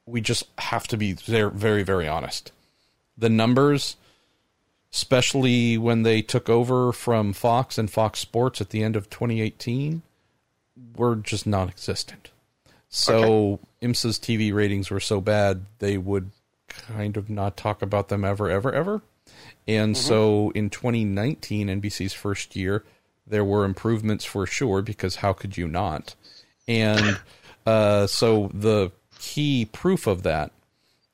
We 0.07 0.21
just 0.21 0.49
have 0.59 0.89
to 0.89 0.97
be 0.97 1.13
very, 1.13 1.51
very, 1.51 1.83
very 1.85 2.09
honest. 2.09 2.53
The 3.17 3.29
numbers 3.29 3.97
especially 4.93 5.79
when 5.79 6.03
they 6.03 6.23
took 6.23 6.49
over 6.49 6.93
from 6.93 7.33
Fox 7.33 7.79
and 7.79 7.91
Fox 7.91 8.19
Sports 8.19 8.61
at 8.61 8.71
the 8.71 8.83
end 8.83 8.97
of 8.97 9.09
2018, 9.11 10.03
were 10.97 11.17
just 11.17 11.47
non 11.47 11.69
existent. 11.69 12.31
So 12.89 13.61
okay. 13.83 13.89
IMSA's 13.89 14.19
TV 14.19 14.53
ratings 14.53 14.91
were 14.91 15.01
so 15.01 15.21
bad, 15.21 15.65
they 15.79 15.97
would 15.97 16.31
kind 16.69 17.17
of 17.17 17.31
not 17.31 17.57
talk 17.57 17.83
about 17.83 18.09
them 18.09 18.25
ever, 18.25 18.51
ever, 18.51 18.73
ever. 18.73 19.03
And 19.69 19.95
mm-hmm. 19.95 20.09
so 20.09 20.51
in 20.51 20.71
2019, 20.71 21.69
NBC's 21.69 22.13
first 22.13 22.57
year, 22.57 22.85
there 23.27 23.45
were 23.45 23.65
improvements 23.65 24.25
for 24.25 24.45
sure, 24.47 24.83
because 24.83 25.17
how 25.17 25.33
could 25.33 25.57
you 25.57 25.69
not? 25.69 26.17
And 26.67 27.21
uh, 27.67 28.09
so 28.09 28.51
the 28.53 28.91
key 29.21 29.67
proof 29.67 30.09
of 30.09 30.25
that 30.25 30.51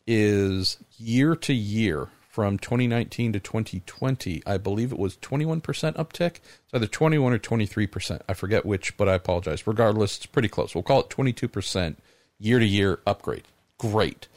is 0.06 0.78
year 0.96 1.36
to 1.36 1.52
year 1.52 2.08
from 2.36 2.58
2019 2.58 3.32
to 3.32 3.40
2020. 3.40 4.42
I 4.44 4.58
believe 4.58 4.92
it 4.92 4.98
was 4.98 5.16
21% 5.16 5.62
uptick. 5.94 6.34
It's 6.36 6.74
either 6.74 6.86
21 6.86 7.32
or 7.32 7.38
23%. 7.38 8.20
I 8.28 8.34
forget 8.34 8.66
which, 8.66 8.94
but 8.98 9.08
I 9.08 9.14
apologize. 9.14 9.66
Regardless, 9.66 10.18
it's 10.18 10.26
pretty 10.26 10.48
close. 10.48 10.74
We'll 10.74 10.82
call 10.82 11.00
it 11.00 11.08
22% 11.08 11.96
year 12.38 12.58
to 12.58 12.66
year 12.66 13.00
upgrade. 13.06 13.44
Great. 13.78 14.28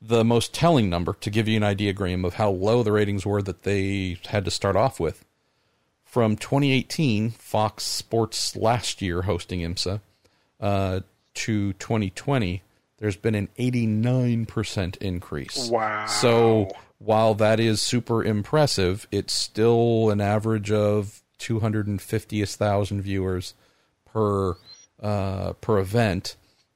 The 0.00 0.24
most 0.24 0.54
telling 0.54 0.88
number, 0.88 1.14
to 1.14 1.30
give 1.30 1.48
you 1.48 1.56
an 1.56 1.64
idea, 1.64 1.92
Graham, 1.92 2.24
of 2.24 2.34
how 2.34 2.50
low 2.50 2.84
the 2.84 2.92
ratings 2.92 3.26
were 3.26 3.42
that 3.42 3.64
they 3.64 4.20
had 4.28 4.44
to 4.44 4.52
start 4.52 4.76
off 4.76 5.00
with. 5.00 5.24
From 6.04 6.36
2018, 6.36 7.30
Fox 7.30 7.82
Sports 7.82 8.54
last 8.54 9.02
year 9.02 9.22
hosting 9.22 9.62
IMSA, 9.62 10.00
uh, 10.60 11.00
to 11.34 11.72
2020, 11.72 12.62
there's 12.98 13.16
been 13.16 13.34
an 13.34 13.48
89% 13.58 14.96
increase. 14.98 15.68
Wow. 15.68 16.06
So 16.06 16.70
while 16.98 17.34
that 17.34 17.60
is 17.60 17.80
super 17.80 18.22
impressive, 18.24 19.06
it's 19.10 19.32
still 19.32 20.10
an 20.10 20.20
average 20.20 20.70
of 20.70 21.22
250,000 21.38 23.02
viewers 23.02 23.54
per 24.04 24.56
uh, 25.00 25.52
per 25.54 25.78
event, 25.78 26.34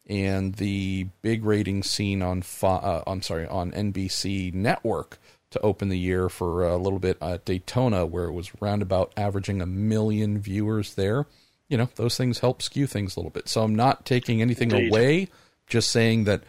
and 0.09 0.55
the 0.55 1.09
big 1.23 1.45
rating 1.45 1.83
seen 1.83 2.23
on 2.23 2.45
uh, 2.63 3.03
I'm 3.07 3.23
sorry 3.23 3.47
on 3.49 3.73
NBC 3.73 4.55
network 4.55 5.19
to 5.51 5.61
open 5.61 5.89
the 5.89 5.99
year 5.99 6.29
for 6.29 6.67
a 6.67 6.77
little 6.77 7.01
bit 7.01 7.19
at 7.21 7.45
Daytona, 7.45 8.07
where 8.07 8.25
it 8.25 8.33
was 8.33 8.53
roundabout 8.61 9.13
averaging 9.17 9.61
a 9.61 9.67
million 9.67 10.39
viewers 10.39 10.95
there. 10.95 11.27
You 11.69 11.79
know, 11.79 11.89
those 11.97 12.17
things 12.17 12.39
help 12.39 12.63
skew 12.63 12.87
things 12.87 13.17
a 13.17 13.21
little 13.21 13.31
bit. 13.31 13.49
So 13.49 13.63
I'm 13.63 13.75
not 13.75 14.07
taking 14.07 14.41
anything 14.41 14.71
Indeed. 14.71 14.93
away, 14.93 15.29
just 15.67 15.91
saying 15.91 16.25
that 16.25 16.43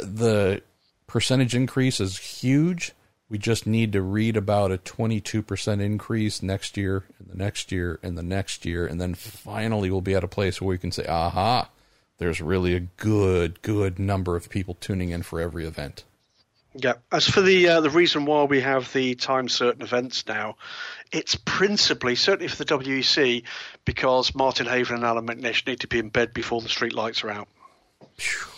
the 0.00 0.62
percentage 1.06 1.54
increase 1.54 2.00
is 2.00 2.18
huge. 2.18 2.92
We 3.28 3.38
just 3.38 3.66
need 3.66 3.92
to 3.92 4.02
read 4.02 4.36
about 4.36 4.70
a 4.70 4.78
22% 4.78 5.80
increase 5.80 6.42
next 6.42 6.76
year, 6.76 7.04
and 7.18 7.28
the 7.28 7.36
next 7.36 7.72
year, 7.72 7.98
and 8.02 8.16
the 8.16 8.22
next 8.22 8.64
year, 8.64 8.86
and 8.86 9.00
then 9.00 9.14
finally 9.14 9.90
we'll 9.90 10.00
be 10.00 10.14
at 10.14 10.22
a 10.22 10.28
place 10.28 10.60
where 10.60 10.68
we 10.68 10.78
can 10.78 10.92
say, 10.92 11.06
aha, 11.06 11.68
there's 12.18 12.40
really 12.40 12.74
a 12.74 12.80
good, 12.80 13.60
good 13.62 13.98
number 13.98 14.36
of 14.36 14.48
people 14.48 14.74
tuning 14.80 15.10
in 15.10 15.22
for 15.22 15.40
every 15.40 15.66
event. 15.66 16.04
Yeah. 16.78 16.94
As 17.10 17.26
for 17.26 17.40
the 17.40 17.68
uh, 17.68 17.80
the 17.80 17.90
reason 17.90 18.26
why 18.26 18.44
we 18.44 18.60
have 18.60 18.92
the 18.92 19.14
time 19.14 19.48
certain 19.48 19.82
events 19.82 20.26
now, 20.26 20.56
it's 21.10 21.34
principally 21.34 22.16
certainly 22.16 22.48
for 22.48 22.56
the 22.62 22.66
WEC 22.66 23.44
because 23.84 24.34
Martin 24.34 24.66
Haven 24.66 24.96
and 24.96 25.04
Allan 25.04 25.26
McNish 25.26 25.66
need 25.66 25.80
to 25.80 25.88
be 25.88 25.98
in 25.98 26.10
bed 26.10 26.34
before 26.34 26.60
the 26.60 26.68
street 26.68 26.92
lights 26.92 27.24
are 27.24 27.30
out. 27.30 27.48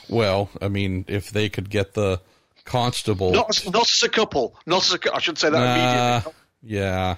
Well, 0.08 0.50
I 0.60 0.68
mean, 0.68 1.04
if 1.06 1.30
they 1.30 1.48
could 1.48 1.70
get 1.70 1.94
the 1.94 2.20
constable, 2.68 3.32
not 3.32 3.48
as, 3.50 3.68
not 3.70 3.82
as 3.90 4.02
a 4.02 4.08
couple, 4.08 4.54
not 4.66 4.84
as 4.84 4.94
a, 4.94 5.14
I 5.14 5.18
should 5.18 5.38
say 5.38 5.50
that 5.50 5.58
Nah, 5.58 6.14
immediately. 6.16 6.32
yeah, 6.62 7.16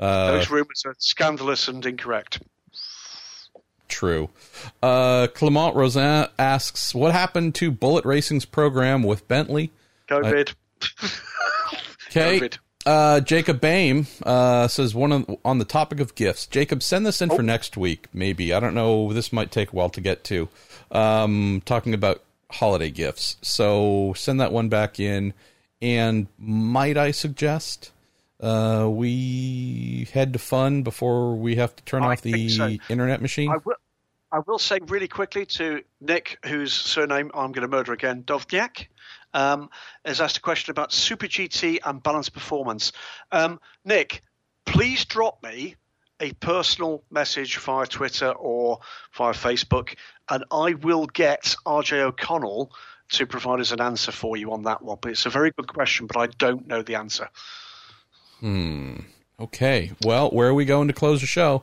uh, 0.00 0.32
Those 0.32 0.50
rumors 0.50 0.82
are 0.86 0.94
scandalous 0.98 1.68
and 1.68 1.84
incorrect. 1.86 2.40
True. 3.88 4.30
Uh, 4.82 5.28
Clement 5.34 5.76
Rosin 5.76 6.26
asks, 6.38 6.94
"What 6.94 7.12
happened 7.12 7.54
to 7.56 7.70
Bullet 7.70 8.04
Racing's 8.04 8.44
program 8.44 9.02
with 9.04 9.26
Bentley?" 9.28 9.70
COVID. 10.08 10.54
Okay. 12.08 12.40
COVID. 12.40 12.58
Uh, 12.86 13.20
Jacob 13.20 13.60
Baim 13.60 14.06
uh, 14.22 14.68
says 14.68 14.94
one 14.94 15.12
on, 15.12 15.36
on 15.44 15.58
the 15.58 15.64
topic 15.66 15.98
of 16.00 16.14
gifts. 16.14 16.46
Jacob, 16.46 16.82
send 16.82 17.04
this 17.04 17.20
in 17.20 17.28
for 17.28 17.42
next 17.42 17.76
week, 17.76 18.06
maybe. 18.14 18.54
I 18.54 18.60
don't 18.60 18.74
know. 18.74 19.12
This 19.12 19.32
might 19.32 19.50
take 19.50 19.72
a 19.72 19.76
while 19.76 19.90
to 19.90 20.00
get 20.00 20.22
to. 20.24 20.48
Um, 20.92 21.62
talking 21.66 21.92
about 21.94 22.22
holiday 22.50 22.90
gifts. 22.90 23.36
So 23.42 24.14
send 24.16 24.40
that 24.40 24.52
one 24.52 24.68
back 24.68 25.00
in. 25.00 25.34
And 25.82 26.26
might 26.38 26.96
I 26.96 27.10
suggest 27.10 27.92
uh, 28.40 28.88
we 28.90 30.08
head 30.12 30.32
to 30.32 30.38
fun 30.38 30.82
before 30.82 31.34
we 31.36 31.56
have 31.56 31.76
to 31.76 31.84
turn 31.84 32.02
I 32.02 32.12
off 32.12 32.22
the 32.22 32.48
so. 32.48 32.76
internet 32.88 33.20
machine? 33.20 33.50
I 33.50 33.56
will. 33.64 33.76
I 34.32 34.40
will 34.40 34.58
say 34.58 34.80
really 34.88 35.06
quickly 35.06 35.46
to 35.46 35.82
Nick, 36.00 36.38
whose 36.44 36.72
surname 36.72 37.30
I'm 37.32 37.52
going 37.52 37.62
to 37.62 37.68
murder 37.68 37.92
again, 37.92 38.24
Dovniak, 38.24 38.88
um, 39.32 39.70
has 40.04 40.20
asked 40.20 40.38
a 40.38 40.40
question 40.40 40.72
about 40.72 40.92
Super 40.92 41.26
GT 41.26 41.78
and 41.84 42.02
balanced 42.02 42.32
performance. 42.32 42.90
Um, 43.30 43.60
Nick, 43.84 44.22
please 44.64 45.04
drop 45.04 45.42
me 45.44 45.76
a 46.20 46.32
personal 46.32 47.04
message 47.10 47.58
via 47.58 47.86
Twitter 47.86 48.30
or 48.30 48.80
via 49.16 49.32
Facebook, 49.32 49.94
and 50.28 50.44
I 50.50 50.74
will 50.74 51.06
get 51.06 51.54
RJ 51.64 52.00
O'Connell 52.00 52.72
to 53.10 53.26
provide 53.26 53.60
us 53.60 53.72
an 53.72 53.80
answer 53.80 54.12
for 54.12 54.36
you 54.36 54.52
on 54.52 54.62
that 54.62 54.82
one. 54.82 54.98
But 55.00 55.12
it's 55.12 55.26
a 55.26 55.30
very 55.30 55.52
good 55.52 55.68
question, 55.68 56.06
but 56.06 56.16
I 56.16 56.26
don't 56.26 56.66
know 56.66 56.82
the 56.82 56.96
answer. 56.96 57.28
Hmm. 58.40 58.96
Okay. 59.38 59.92
Well, 60.04 60.30
where 60.30 60.48
are 60.48 60.54
we 60.54 60.64
going 60.64 60.88
to 60.88 60.94
close 60.94 61.20
the 61.20 61.26
show? 61.26 61.62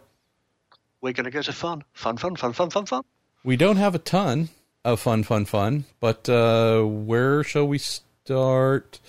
We're 1.02 1.14
going 1.14 1.26
to 1.26 1.31
go 1.31 1.41
to 1.41 1.52
fun, 1.52 1.84
fun, 1.94 2.18
fun, 2.18 2.35
fun, 2.35 2.53
fun, 2.53 2.69
fun, 2.69 2.85
fun. 2.85 3.03
We 3.44 3.57
don't 3.57 3.76
have 3.76 3.94
a 3.94 3.99
ton 3.99 4.49
of 4.85 4.99
fun, 4.99 5.23
fun, 5.23 5.45
fun, 5.45 5.85
but 5.99 6.30
uh, 6.30 6.81
where 6.84 7.44
shall 7.44 7.68
we 7.68 7.77
start? 7.77 8.99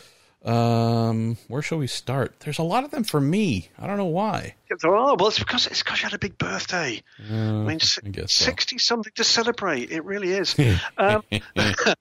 Um, 0.45 1.39
where 1.49 1.63
shall 1.63 1.79
we 1.79 1.87
start? 1.87 2.41
There's 2.41 2.59
a 2.59 2.63
lot 2.63 2.85
of 2.85 2.91
them 2.91 3.05
for 3.05 3.21
me. 3.21 3.71
I 3.79 3.87
don't 3.87 3.97
know 3.97 4.05
why. 4.05 4.55
There 4.83 4.95
are. 4.95 5.17
Well, 5.17 5.29
it's 5.29 5.39
because 5.39 5.67
it's 5.67 5.83
because 5.83 6.01
you 6.01 6.05
had 6.05 6.15
a 6.15 6.19
big 6.19 6.37
birthday. 6.37 7.03
I 7.19 7.33
mean, 7.33 7.79
guess 7.79 8.33
so. 8.33 8.45
sixty 8.45 8.79
something 8.79 9.13
to 9.15 9.25
celebrate. 9.25 9.91
It 9.91 10.05
really 10.05 10.33
is. 10.33 10.55
um, 10.99 11.23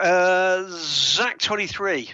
uh, 0.00 0.64
Zach 0.68 1.38
twenty 1.38 1.68
three 1.68 2.10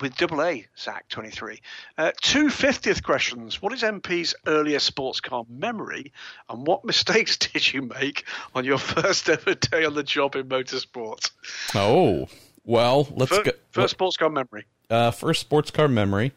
with 0.00 0.16
double 0.16 0.42
A. 0.42 0.66
Zach 0.78 1.08
twenty 1.08 1.30
three. 1.30 1.60
Uh, 1.96 2.12
two 2.20 2.50
fiftieth 2.50 3.02
questions. 3.02 3.62
What 3.62 3.72
is 3.72 3.82
MP's 3.82 4.34
earliest 4.46 4.84
sports 4.84 5.20
car 5.20 5.44
memory, 5.48 6.12
and 6.50 6.66
what 6.66 6.84
mistakes 6.84 7.36
did 7.38 7.72
you 7.72 7.82
make 7.82 8.24
on 8.54 8.64
your 8.66 8.78
first 8.78 9.28
ever 9.30 9.54
day 9.54 9.86
on 9.86 9.94
the 9.94 10.02
job 10.02 10.36
in 10.36 10.48
motorsport? 10.48 11.30
Oh, 11.74 12.28
well, 12.68 13.08
let's 13.12 13.30
First, 13.30 13.44
go. 13.44 13.50
first 13.70 13.92
sports 13.92 14.16
car 14.18 14.28
memory. 14.28 14.66
Uh, 14.90 15.10
first 15.10 15.40
sports 15.40 15.70
car 15.70 15.88
memory 15.88 16.32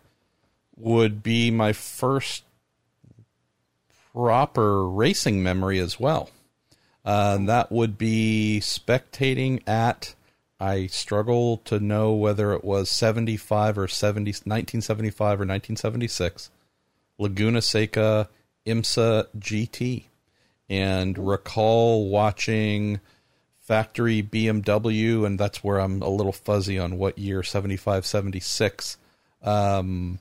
would 0.77 1.21
be 1.21 1.51
my 1.51 1.73
first 1.73 2.45
proper 4.13 4.87
racing 4.87 5.43
memory 5.43 5.77
as 5.77 5.99
well. 5.99 6.29
Uh, 7.03 7.37
that 7.37 7.69
would 7.69 7.97
be 7.97 8.59
spectating 8.63 9.67
at. 9.67 10.15
I 10.57 10.87
struggle 10.87 11.57
to 11.65 11.81
know 11.81 12.13
whether 12.13 12.53
it 12.53 12.63
was 12.63 12.89
75 12.89 13.77
or 13.77 13.89
70, 13.89 14.29
1975 14.29 15.27
or 15.27 15.43
1976. 15.43 16.49
Laguna 17.17 17.61
Seca 17.61 18.29
IMSA 18.65 19.27
GT. 19.37 20.03
And 20.69 21.17
recall 21.17 22.07
watching 22.07 23.01
factory 23.71 24.21
BMW, 24.21 25.25
and 25.25 25.39
that's 25.39 25.63
where 25.63 25.79
I'm 25.79 26.01
a 26.01 26.09
little 26.09 26.33
fuzzy 26.33 26.77
on 26.77 26.97
what 26.97 27.17
year 27.17 27.41
75, 27.41 28.05
76. 28.05 28.97
Um, 29.41 30.19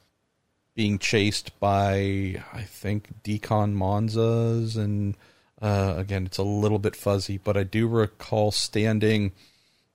being 0.76 1.00
chased 1.00 1.58
by, 1.58 2.40
I 2.52 2.62
think, 2.62 3.08
Dekon 3.24 3.74
Monzas. 3.74 4.76
And 4.76 5.16
uh, 5.60 5.94
again, 5.96 6.26
it's 6.26 6.38
a 6.38 6.44
little 6.44 6.78
bit 6.78 6.94
fuzzy, 6.94 7.38
but 7.38 7.56
I 7.56 7.64
do 7.64 7.88
recall 7.88 8.52
standing 8.52 9.32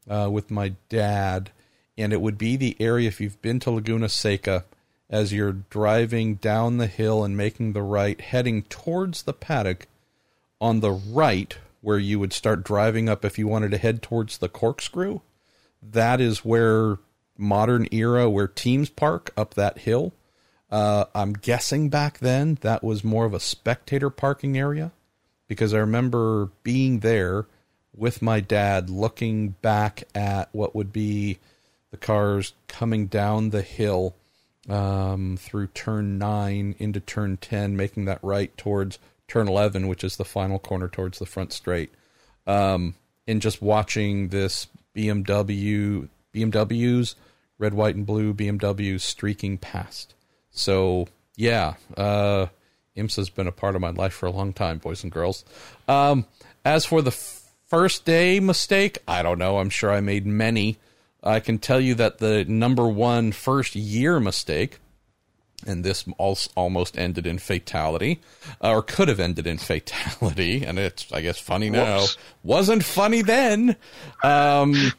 uh, 0.10 0.28
with 0.30 0.52
my 0.52 0.74
dad, 0.90 1.52
and 1.98 2.12
it 2.12 2.20
would 2.20 2.38
be 2.38 2.58
the 2.58 2.76
area, 2.82 3.08
if 3.08 3.22
you've 3.22 3.42
been 3.42 3.62
to 3.62 3.72
Laguna 3.72 4.10
Seca, 4.10 4.66
as 5.10 5.32
you're 5.32 5.54
driving 5.70 6.36
down 6.36 6.78
the 6.78 6.88
hill 6.88 7.24
and 7.24 7.38
making 7.38 7.72
the 7.72 7.84
right, 7.84 8.20
heading 8.20 8.64
towards 8.64 9.24
the 9.24 9.32
paddock, 9.32 9.88
on 10.60 10.82
the 10.82 10.92
right, 10.92 11.58
where 11.86 12.00
you 12.00 12.18
would 12.18 12.34
start 12.34 12.64
driving 12.64 13.08
up 13.08 13.24
if 13.24 13.38
you 13.38 13.48
wanted 13.48 13.70
to 13.70 13.78
head 13.78 14.02
towards 14.02 14.40
the 14.40 14.50
corkscrew, 14.50 15.20
that 15.84 16.20
is 16.20 16.44
where 16.44 16.98
modern 17.38 17.88
era, 17.92 18.28
where 18.28 18.48
teams 18.48 18.90
park 18.90 19.32
up 19.38 19.54
that 19.54 19.78
hill. 19.78 20.12
Uh, 20.72 21.06
I'm 21.14 21.34
guessing 21.34 21.90
back 21.90 22.18
then 22.18 22.58
that 22.62 22.84
was 22.84 23.04
more 23.04 23.26
of 23.26 23.36
a 23.36 23.40
spectator 23.40 24.10
parking 24.10 24.58
area 24.58 24.94
because 25.48 25.76
I 25.76 25.78
remember 25.78 26.50
being 26.64 27.02
there 27.02 27.46
with 27.96 28.20
my 28.20 28.40
dad 28.40 28.90
looking 28.90 29.50
back 29.50 30.06
at 30.16 30.50
what 30.54 30.74
would 30.74 30.92
be 30.92 31.38
the 31.92 31.98
cars 31.98 32.54
coming 32.68 33.06
down 33.06 33.52
the 33.52 33.62
hill 33.62 34.16
um, 34.68 35.38
through 35.38 35.68
turn 35.68 36.18
9 36.18 36.74
into 36.80 37.00
turn 37.00 37.38
10, 37.38 37.78
making 37.78 38.06
that 38.06 38.24
right 38.24 38.58
towards 38.58 38.98
turn 39.28 39.48
11, 39.48 39.88
which 39.88 40.04
is 40.04 40.18
the 40.18 40.26
final 40.26 40.60
corner 40.60 40.88
towards 40.88 41.20
the 41.20 41.26
front 41.26 41.54
straight. 41.54 41.92
Um, 42.48 42.96
and 43.28 43.42
just 43.42 43.62
watching 43.62 44.30
this 44.30 44.68
BMW, 44.96 46.08
BMWs, 46.34 47.16
red, 47.58 47.74
white, 47.74 47.96
and 47.96 48.06
blue 48.06 48.34
BMWs 48.34 49.02
streaking 49.02 49.58
past. 49.58 50.14
So, 50.52 51.08
yeah, 51.36 51.74
uh, 51.98 52.48
IMSA's 52.96 53.30
been 53.30 53.48
a 53.48 53.52
part 53.52 53.76
of 53.76 53.82
my 53.82 53.90
life 53.90 54.14
for 54.14 54.26
a 54.26 54.32
long 54.32 54.54
time, 54.54 54.78
boys 54.78 55.04
and 55.04 55.12
girls. 55.12 55.44
Um, 55.88 56.26
as 56.64 56.86
for 56.86 57.02
the 57.02 57.12
f- 57.12 57.52
first 57.68 58.06
day 58.06 58.40
mistake, 58.40 59.00
I 59.08 59.22
don't 59.22 59.40
know. 59.40 59.58
I'm 59.58 59.70
sure 59.70 59.92
I 59.92 60.02
made 60.02 60.26
many. 60.26 60.78
I 61.24 61.40
can 61.40 61.58
tell 61.58 61.82
you 61.82 61.96
that 61.96 62.20
the 62.20 62.46
number 62.46 62.88
one 62.88 63.32
first 63.32 63.76
year 63.76 64.20
mistake, 64.20 64.80
and 65.66 65.84
this 65.84 66.06
almost 66.18 66.98
ended 66.98 67.26
in 67.26 67.38
fatality, 67.38 68.22
or 68.62 68.82
could 68.82 69.08
have 69.08 69.20
ended 69.20 69.48
in 69.48 69.58
fatality, 69.58 70.64
and 70.66 70.80
it's, 70.80 71.12
I 71.12 71.22
guess, 71.22 71.40
funny 71.40 71.70
now. 71.70 72.00
Whoops. 72.00 72.18
Wasn't 72.44 72.84
funny 72.84 73.22
then. 73.22 73.76
Um, 74.24 74.94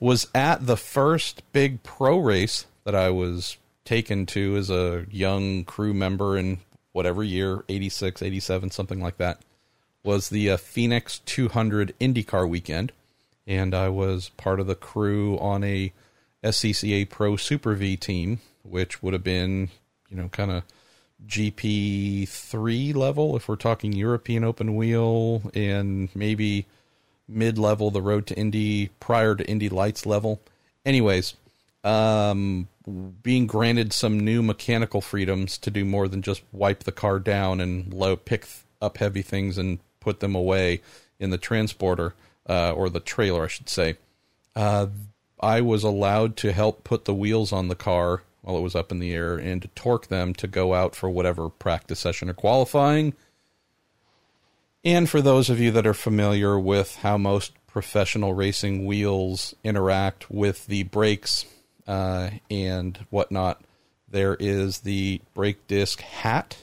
was 0.00 0.26
at 0.34 0.66
the 0.66 0.76
first 0.76 1.42
big 1.52 1.82
pro 1.82 2.18
race 2.18 2.66
that 2.84 2.94
I 2.94 3.10
was 3.10 3.56
taken 3.84 4.26
to 4.26 4.56
as 4.56 4.70
a 4.70 5.06
young 5.10 5.64
crew 5.64 5.94
member 5.94 6.36
in 6.36 6.58
whatever 6.92 7.22
year, 7.22 7.64
86, 7.68 8.22
87, 8.22 8.70
something 8.70 9.00
like 9.00 9.18
that, 9.18 9.38
was 10.02 10.28
the 10.28 10.50
uh, 10.50 10.56
Phoenix 10.56 11.20
200 11.20 11.94
IndyCar 12.00 12.48
weekend 12.48 12.92
and 13.46 13.74
I 13.74 13.88
was 13.88 14.30
part 14.30 14.60
of 14.60 14.66
the 14.66 14.74
crew 14.74 15.38
on 15.38 15.64
a 15.64 15.92
SCCA 16.44 17.08
Pro 17.08 17.36
Super 17.36 17.74
V 17.74 17.96
team, 17.96 18.40
which 18.62 19.02
would 19.02 19.12
have 19.12 19.24
been, 19.24 19.70
you 20.12 20.20
know, 20.20 20.28
kind 20.28 20.50
of 20.50 20.62
GP 21.26 22.28
three 22.28 22.92
level 22.92 23.36
if 23.36 23.48
we're 23.48 23.56
talking 23.56 23.92
European 23.92 24.44
open 24.44 24.76
wheel, 24.76 25.50
and 25.54 26.10
maybe 26.14 26.66
mid 27.26 27.58
level, 27.58 27.90
the 27.90 28.02
road 28.02 28.26
to 28.26 28.36
Indy 28.36 28.88
prior 29.00 29.34
to 29.34 29.48
Indy 29.48 29.68
Lights 29.68 30.04
level. 30.04 30.40
Anyways, 30.84 31.34
um, 31.82 32.68
being 33.22 33.46
granted 33.46 33.92
some 33.92 34.20
new 34.20 34.42
mechanical 34.42 35.00
freedoms 35.00 35.56
to 35.58 35.70
do 35.70 35.84
more 35.84 36.08
than 36.08 36.20
just 36.20 36.42
wipe 36.52 36.84
the 36.84 36.92
car 36.92 37.18
down 37.18 37.60
and 37.60 37.94
low 37.94 38.16
pick 38.16 38.46
up 38.80 38.98
heavy 38.98 39.22
things 39.22 39.56
and 39.56 39.78
put 40.00 40.20
them 40.20 40.34
away 40.34 40.82
in 41.18 41.30
the 41.30 41.38
transporter 41.38 42.14
uh, 42.48 42.72
or 42.72 42.90
the 42.90 43.00
trailer, 43.00 43.44
I 43.44 43.48
should 43.48 43.68
say. 43.68 43.96
Uh, 44.54 44.88
I 45.40 45.60
was 45.60 45.84
allowed 45.84 46.36
to 46.38 46.52
help 46.52 46.84
put 46.84 47.04
the 47.04 47.14
wheels 47.14 47.52
on 47.52 47.68
the 47.68 47.74
car 47.74 48.22
while 48.42 48.56
it 48.56 48.62
was 48.62 48.74
up 48.74 48.92
in 48.92 48.98
the 48.98 49.12
air 49.14 49.36
and 49.36 49.62
to 49.62 49.68
torque 49.68 50.08
them 50.08 50.34
to 50.34 50.46
go 50.46 50.74
out 50.74 50.94
for 50.94 51.08
whatever 51.08 51.48
practice 51.48 52.00
session 52.00 52.28
or 52.28 52.34
qualifying. 52.34 53.14
And 54.84 55.08
for 55.08 55.22
those 55.22 55.48
of 55.48 55.60
you 55.60 55.70
that 55.72 55.86
are 55.86 55.94
familiar 55.94 56.58
with 56.58 56.96
how 56.96 57.16
most 57.16 57.52
professional 57.66 58.34
racing 58.34 58.84
wheels 58.84 59.54
interact 59.62 60.30
with 60.30 60.66
the 60.66 60.82
brakes 60.84 61.46
uh, 61.86 62.30
and 62.50 62.98
whatnot, 63.10 63.62
there 64.08 64.36
is 64.38 64.80
the 64.80 65.20
brake 65.34 65.66
disc 65.68 66.00
hat. 66.00 66.58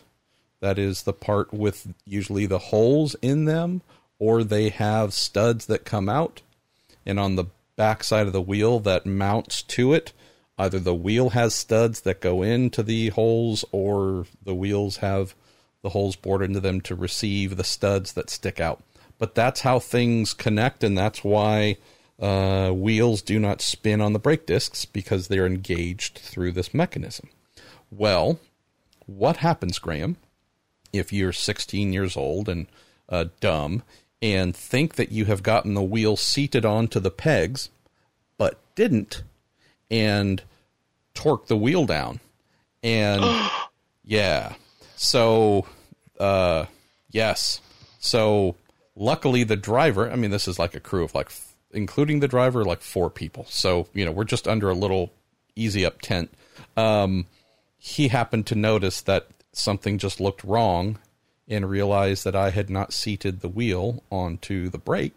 That 0.60 0.78
is 0.78 1.04
the 1.04 1.14
part 1.14 1.54
with 1.54 1.88
usually 2.06 2.46
the 2.46 2.60
holes 2.60 3.16
in 3.22 3.46
them 3.46 3.82
or 4.20 4.44
they 4.44 4.70
have 4.70 5.14
studs 5.14 5.66
that 5.68 5.86
come 5.86 6.10
out, 6.10 6.42
and 7.06 7.20
on 7.20 7.38
the 7.38 7.46
back 7.78 8.04
side 8.04 8.28
of 8.28 8.34
the 8.34 8.42
wheel 8.42 8.80
that 8.82 9.06
mounts 9.06 9.64
to 9.64 9.94
it, 9.94 10.12
either 10.60 10.78
the 10.78 10.94
wheel 10.94 11.30
has 11.30 11.56
studs 11.56 12.02
that 12.02 12.20
go 12.20 12.44
into 12.44 12.84
the 12.84 13.10
holes, 13.10 13.66
or 13.72 14.28
the 14.44 14.54
wheels 14.54 14.98
have 14.98 15.34
the 15.82 15.90
holes 15.90 16.18
bored 16.18 16.42
into 16.42 16.60
them 16.60 16.82
to 16.82 16.94
receive 16.94 17.56
the 17.56 17.64
studs 17.64 18.14
that 18.14 18.30
stick 18.30 18.60
out. 18.60 18.84
But 19.18 19.34
that's 19.34 19.62
how 19.62 19.80
things 19.80 20.34
connect, 20.34 20.84
and 20.84 20.98
that's 20.98 21.24
why 21.24 21.78
uh, 22.20 22.72
wheels 22.72 23.22
do 23.22 23.40
not 23.40 23.62
spin 23.62 24.02
on 24.02 24.12
the 24.12 24.20
brake 24.20 24.46
discs 24.46 24.84
because 24.84 25.28
they're 25.28 25.46
engaged 25.46 26.20
through 26.20 26.52
this 26.52 26.74
mechanism. 26.74 27.30
Well, 27.90 28.40
what 29.06 29.38
happens, 29.38 29.80
Graham, 29.80 30.18
if 30.92 31.14
you're 31.14 31.34
16 31.34 31.94
years 31.94 32.18
old 32.18 32.50
and 32.50 32.68
uh, 33.08 33.26
dumb 33.40 33.84
and 34.22 34.56
think 34.56 34.96
that 34.96 35.12
you 35.12 35.26
have 35.26 35.42
gotten 35.42 35.74
the 35.74 35.82
wheel 35.82 36.18
seated 36.18 36.66
onto 36.66 37.00
the 37.00 37.12
pegs, 37.12 37.70
but 38.38 38.60
didn't, 38.76 39.24
and 39.90 40.42
torque 41.14 41.48
the 41.48 41.58
wheel 41.58 41.86
down. 41.86 42.20
And 42.84 43.24
yeah, 44.04 44.54
so 44.96 45.66
uh, 46.20 46.66
yes, 47.10 47.62
so 48.00 48.56
luckily 48.96 49.44
the 49.44 49.56
driver. 49.56 50.12
I 50.12 50.16
mean, 50.16 50.32
this 50.32 50.48
is 50.48 50.60
like 50.60 50.76
a 50.76 50.80
crew 50.80 51.04
of 51.04 51.16
like, 51.16 51.32
including 51.72 52.20
the 52.20 52.28
driver, 52.28 52.64
like 52.64 52.82
four 52.82 53.10
people. 53.10 53.46
So 53.50 53.88
you 53.94 54.06
know, 54.06 54.12
we're 54.12 54.24
just 54.24 54.48
under 54.48 54.70
a 54.70 54.76
little 54.76 55.12
easy 55.56 55.86
up 55.86 56.02
tent. 56.02 56.32
Um, 56.78 57.26
he 57.78 58.10
happened 58.10 58.46
to 58.48 58.56
notice 58.56 59.02
that 59.02 59.28
something 59.52 59.98
just 59.98 60.20
looked 60.20 60.44
wrong 60.44 61.00
and 61.48 61.70
realized 61.70 62.24
that 62.26 62.36
I 62.36 62.52
had 62.52 62.70
not 62.70 62.94
seated 62.94 63.40
the 63.40 63.50
wheel 63.50 64.04
onto 64.12 64.70
the 64.70 64.78
brake, 64.78 65.14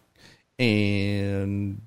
and 0.58 1.82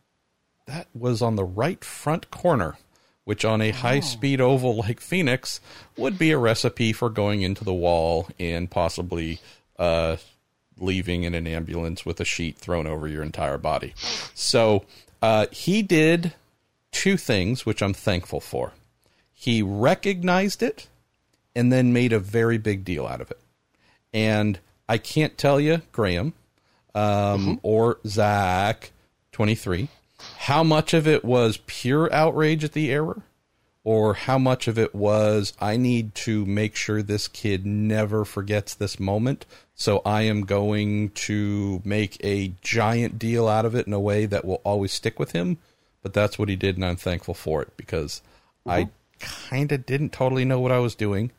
that 0.66 0.88
was 0.94 1.22
on 1.22 1.36
the 1.36 1.44
right 1.44 1.84
front 1.84 2.32
corner, 2.32 2.78
which 3.24 3.46
on 3.46 3.62
a 3.62 3.72
high 3.72 4.00
speed 4.00 4.42
oh. 4.42 4.52
oval 4.52 4.76
like 4.76 5.00
Phoenix 5.00 5.60
would 5.98 6.18
be 6.18 6.32
a 6.32 6.38
recipe 6.38 6.94
for 6.94 7.10
going 7.10 7.42
into 7.42 7.64
the 7.64 7.74
wall 7.74 8.28
and 8.40 8.70
possibly 8.70 9.40
uh, 9.78 10.18
leaving 10.78 11.24
in 11.24 11.34
an 11.34 11.48
ambulance 11.48 12.06
with 12.06 12.20
a 12.20 12.26
sheet 12.26 12.58
thrown 12.58 12.88
over 12.88 13.08
your 13.08 13.24
entire 13.24 13.58
body. 13.58 13.94
So 14.34 14.86
uh, 15.22 15.48
he 15.52 15.82
did 15.82 16.34
two 16.92 17.18
things, 17.18 17.66
which 17.66 17.82
I'm 17.82 17.94
thankful 17.94 18.40
for. 18.40 18.74
He 19.34 19.62
recognized 19.62 20.64
it 20.64 20.88
and 21.56 21.72
then 21.72 21.94
made 21.94 22.14
a 22.14 22.20
very 22.20 22.58
big 22.58 22.84
deal 22.84 23.06
out 23.06 23.22
of 23.22 23.32
it. 23.32 23.40
And 24.14 24.60
I 24.88 24.98
can't 24.98 25.38
tell 25.38 25.60
you, 25.60 25.82
Graham 25.92 26.34
um, 26.96 27.04
mm-hmm. 27.04 27.54
or 27.62 28.00
Zach, 28.08 28.92
23, 29.34 29.90
how 30.38 30.64
much 30.64 30.94
of 30.94 31.08
it 31.08 31.26
was 31.26 31.60
pure 31.66 32.12
outrage 32.14 32.64
at 32.64 32.74
the 32.74 32.92
error 32.92 33.24
or 33.84 34.16
how 34.16 34.38
much 34.38 34.68
of 34.68 34.80
it 34.80 34.96
was 34.96 35.54
I 35.60 35.78
need 35.78 36.16
to 36.16 36.46
make 36.46 36.76
sure 36.76 37.02
this 37.02 37.28
kid 37.28 37.66
never 37.66 38.26
forgets 38.26 38.74
this 38.74 39.00
moment. 39.00 39.46
So 39.76 40.02
I 40.06 40.24
am 40.24 40.42
going 40.42 41.10
to 41.12 41.82
make 41.86 42.18
a 42.24 42.54
giant 42.62 43.20
deal 43.20 43.48
out 43.48 43.66
of 43.66 43.76
it 43.76 43.88
in 43.88 43.94
a 43.94 44.00
way 44.00 44.26
that 44.26 44.46
will 44.46 44.62
always 44.64 44.92
stick 44.92 45.20
with 45.20 45.34
him. 45.34 45.58
But 46.02 46.14
that's 46.14 46.38
what 46.38 46.50
he 46.50 46.56
did, 46.56 46.76
and 46.76 46.86
I'm 46.86 46.98
thankful 46.98 47.34
for 47.34 47.62
it 47.62 47.76
because 47.78 48.22
mm-hmm. 48.68 48.70
I 48.70 48.90
kind 49.20 49.72
of 49.72 49.86
didn't 49.86 50.12
totally 50.12 50.46
know 50.46 50.60
what 50.60 50.72
I 50.72 50.80
was 50.80 50.96
doing 50.96 51.32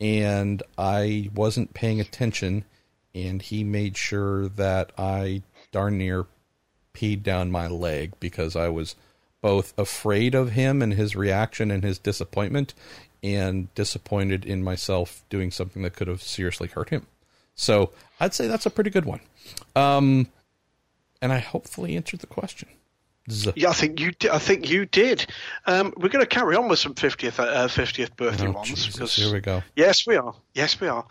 and 0.00 0.62
I 0.76 1.30
wasn't 1.34 1.74
paying 1.74 2.00
attention, 2.00 2.64
and 3.14 3.42
he 3.42 3.64
made 3.64 3.96
sure 3.96 4.48
that 4.48 4.92
I 4.96 5.42
darn 5.72 5.98
near 5.98 6.26
peed 6.98 7.22
down 7.22 7.50
my 7.50 7.68
leg 7.68 8.12
because 8.18 8.56
I 8.56 8.68
was 8.68 8.96
both 9.40 9.72
afraid 9.78 10.34
of 10.34 10.52
him 10.52 10.82
and 10.82 10.94
his 10.94 11.14
reaction 11.14 11.70
and 11.70 11.84
his 11.84 11.98
disappointment, 11.98 12.74
and 13.22 13.72
disappointed 13.74 14.44
in 14.44 14.64
myself 14.64 15.22
doing 15.30 15.50
something 15.50 15.82
that 15.82 15.94
could 15.94 16.08
have 16.08 16.22
seriously 16.22 16.68
hurt 16.68 16.90
him. 16.90 17.06
So 17.54 17.90
I'd 18.20 18.34
say 18.34 18.48
that's 18.48 18.66
a 18.66 18.70
pretty 18.70 18.90
good 18.90 19.04
one. 19.04 19.20
Um, 19.76 20.28
and 21.22 21.32
I 21.32 21.38
hopefully 21.38 21.96
answered 21.96 22.20
the 22.20 22.26
question. 22.26 22.68
Yeah, 23.56 23.70
I 23.70 23.72
think 23.72 24.00
you. 24.00 24.12
Did, 24.12 24.30
I 24.30 24.38
think 24.38 24.70
you 24.70 24.86
did. 24.86 25.26
Um, 25.66 25.92
we're 25.96 26.08
going 26.08 26.24
to 26.24 26.26
carry 26.26 26.56
on 26.56 26.68
with 26.68 26.78
some 26.78 26.94
fiftieth 26.94 27.38
uh, 27.38 27.68
fiftieth 27.68 28.16
birthday 28.16 28.46
oh, 28.46 28.52
ones. 28.52 28.86
because, 28.86 29.14
here 29.14 29.32
we 29.32 29.40
go. 29.40 29.62
Yes, 29.76 30.06
we 30.06 30.16
are. 30.16 30.34
Yes, 30.54 30.80
we 30.80 30.88
are. 30.88 31.06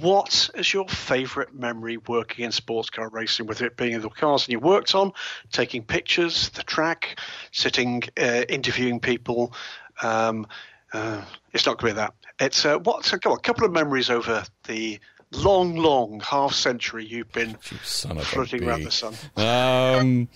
What 0.00 0.50
is 0.54 0.72
your 0.72 0.88
favourite 0.88 1.54
memory 1.54 1.96
working 1.96 2.44
in 2.44 2.52
sports 2.52 2.90
car 2.90 3.08
racing? 3.08 3.46
With 3.46 3.62
it 3.62 3.76
being 3.76 3.92
in 3.92 4.02
the 4.02 4.10
cars 4.10 4.44
and 4.44 4.52
you 4.52 4.60
worked 4.60 4.94
on, 4.94 5.12
taking 5.52 5.82
pictures, 5.82 6.50
the 6.50 6.62
track, 6.62 7.18
sitting, 7.52 8.02
uh, 8.20 8.44
interviewing 8.48 9.00
people. 9.00 9.54
Um, 10.02 10.46
uh, 10.92 11.22
it's 11.52 11.66
not 11.66 11.78
going 11.78 11.94
to 11.94 11.94
be 11.94 12.00
that. 12.00 12.14
It's 12.40 12.64
uh, 12.64 12.78
what's 12.78 13.12
a, 13.12 13.16
a 13.16 13.38
couple 13.38 13.64
of 13.64 13.72
memories 13.72 14.10
over 14.10 14.44
the 14.64 15.00
long, 15.32 15.76
long 15.76 16.20
half 16.20 16.52
century 16.52 17.04
you've 17.04 17.32
been 17.32 17.54
floating 17.54 18.64
around 18.64 18.84
the 18.84 18.90
sun. 18.90 19.14
Um, 19.36 20.28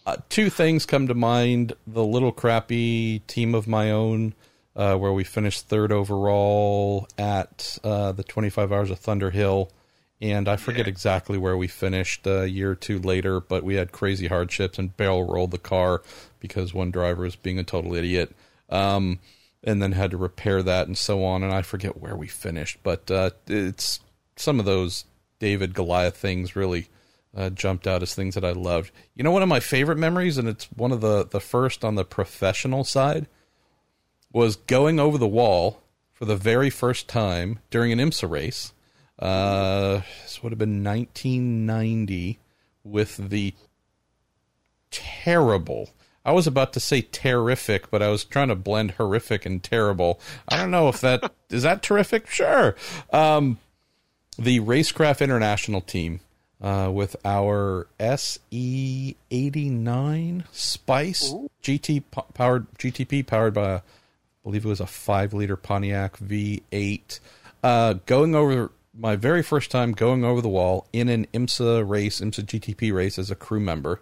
uh, 0.10 0.18
two 0.30 0.50
things 0.50 0.86
come 0.86 1.08
to 1.08 1.14
mind: 1.14 1.74
the 1.86 2.04
little 2.04 2.32
crappy 2.32 3.20
team 3.20 3.54
of 3.54 3.68
my 3.68 3.92
own, 3.92 4.34
uh, 4.76 4.96
where 4.96 5.14
we 5.14 5.24
finished 5.24 5.68
third 5.68 5.92
overall 5.92 7.08
at 7.18 7.78
uh, 7.84 8.12
the 8.12 8.24
25 8.24 8.72
Hours 8.72 8.90
of 8.90 9.00
Thunderhill, 9.00 9.70
and 10.20 10.48
I 10.48 10.56
forget 10.56 10.88
yeah. 10.88 10.92
exactly 10.92 11.38
where 11.38 11.58
we 11.58 11.68
finished 11.68 12.26
a 12.26 12.50
year 12.50 12.72
or 12.72 12.76
two 12.76 13.00
later, 13.00 13.40
but 13.40 13.64
we 13.64 13.76
had 13.76 13.92
crazy 13.92 14.28
hardships 14.28 14.80
and 14.80 14.96
barrel 14.98 15.24
rolled 15.24 15.52
the 15.52 15.58
car 15.58 16.02
because 16.40 16.74
one 16.74 16.92
driver 16.92 17.24
was 17.24 17.36
being 17.36 17.60
a 17.60 17.64
total 17.64 17.94
idiot. 17.96 18.36
Um, 18.70 19.20
and 19.64 19.82
then 19.82 19.92
had 19.92 20.12
to 20.12 20.18
repair 20.18 20.64
that 20.64 20.88
and 20.88 20.98
so 20.98 21.24
on. 21.24 21.44
And 21.44 21.54
I 21.54 21.64
forget 21.64 22.00
where 22.00 22.16
we 22.16 22.28
finished, 22.28 22.80
but 22.82 23.12
uh, 23.12 23.32
it's 23.48 24.00
some 24.38 24.58
of 24.58 24.66
those 24.66 25.04
David 25.40 25.74
Goliath 25.74 26.16
things 26.16 26.56
really 26.56 26.88
uh, 27.36 27.50
jumped 27.50 27.88
out 27.88 28.02
as 28.02 28.16
things 28.16 28.36
that 28.36 28.46
I 28.46 28.52
loved. 28.52 28.92
You 29.16 29.24
know, 29.24 29.32
one 29.32 29.44
of 29.44 29.50
my 29.50 29.60
favorite 29.60 29.98
memories, 29.98 30.38
and 30.38 30.48
it's 30.48 30.66
one 30.76 30.92
of 30.92 31.02
the 31.02 31.26
the 31.26 31.40
first 31.40 31.86
on 31.86 31.96
the 31.96 32.06
professional 32.06 32.84
side, 32.84 33.28
was 34.32 34.56
going 34.56 35.00
over 35.00 35.18
the 35.18 35.28
wall 35.28 35.82
for 36.14 36.26
the 36.26 36.36
very 36.36 36.70
first 36.70 37.08
time 37.08 37.60
during 37.70 37.92
an 37.92 38.00
IMSA 38.00 38.30
race. 38.30 38.74
Uh, 39.18 40.02
this 40.24 40.42
would 40.42 40.52
have 40.52 40.60
been 40.60 40.84
1990 40.84 42.40
with 42.84 43.18
the 43.30 43.54
terrible. 44.92 45.90
I 46.26 46.32
was 46.32 46.48
about 46.48 46.74
to 46.74 46.80
say 46.80 47.02
terrific, 47.02 47.90
but 47.90 48.02
I 48.02 48.10
was 48.10 48.24
trying 48.24 48.50
to 48.50 48.56
blend 48.56 48.92
horrific 48.92 49.46
and 49.46 49.64
terrible. 49.64 50.20
I 50.48 50.58
don't 50.58 50.72
know 50.72 50.90
if 50.90 51.02
that 51.02 51.32
is 51.50 51.64
that 51.64 51.82
terrific. 51.84 52.30
Sure. 52.30 52.76
Um, 53.12 53.60
the 54.38 54.60
Racecraft 54.60 55.22
International 55.22 55.82
team 55.82 56.22
uh, 56.62 56.90
with 56.94 57.16
our 57.24 57.88
SE 58.00 59.16
eighty 59.32 59.70
nine 59.70 60.44
Spice 60.52 61.32
Ooh. 61.32 61.50
GT 61.64 62.04
powered 62.34 62.68
GTP 62.78 63.26
powered 63.26 63.54
by, 63.54 63.76
I 63.76 63.82
believe 64.44 64.66
it 64.66 64.70
was 64.70 64.80
a 64.80 64.88
five 64.88 65.34
liter 65.34 65.56
Pontiac 65.56 66.18
V 66.18 66.64
eight. 66.72 67.20
Uh, 67.64 67.96
going 68.06 68.36
over 68.36 68.72
my 68.98 69.16
very 69.16 69.42
first 69.42 69.72
time 69.72 69.94
going 69.94 70.26
over 70.26 70.42
the 70.42 70.50
wall 70.50 70.88
in 70.92 71.10
an 71.10 71.28
IMSA 71.34 71.88
race, 71.88 72.20
IMSA 72.20 72.46
GTP 72.46 72.94
race 72.94 73.18
as 73.18 73.32
a 73.32 73.36
crew 73.36 73.60
member, 73.60 74.02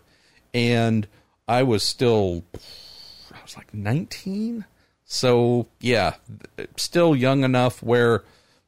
and 0.54 1.08
I 1.48 1.64
was 1.64 1.84
still, 1.84 2.44
I 3.34 3.42
was 3.44 3.56
like 3.56 3.74
19. 3.74 4.66
So 5.06 5.68
yeah, 5.80 6.16
still 6.76 7.16
young 7.16 7.44
enough 7.44 7.82
where 7.82 8.24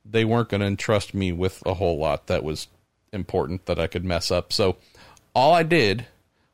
they 0.05 0.23
weren't 0.23 0.49
going 0.49 0.61
to 0.61 0.67
entrust 0.67 1.13
me 1.13 1.31
with 1.31 1.61
a 1.65 1.73
whole 1.73 1.97
lot 1.97 2.27
that 2.27 2.43
was 2.43 2.67
important 3.11 3.65
that 3.65 3.79
I 3.79 3.87
could 3.87 4.05
mess 4.05 4.31
up. 4.31 4.53
So 4.53 4.77
all 5.33 5.53
I 5.53 5.63
did 5.63 6.05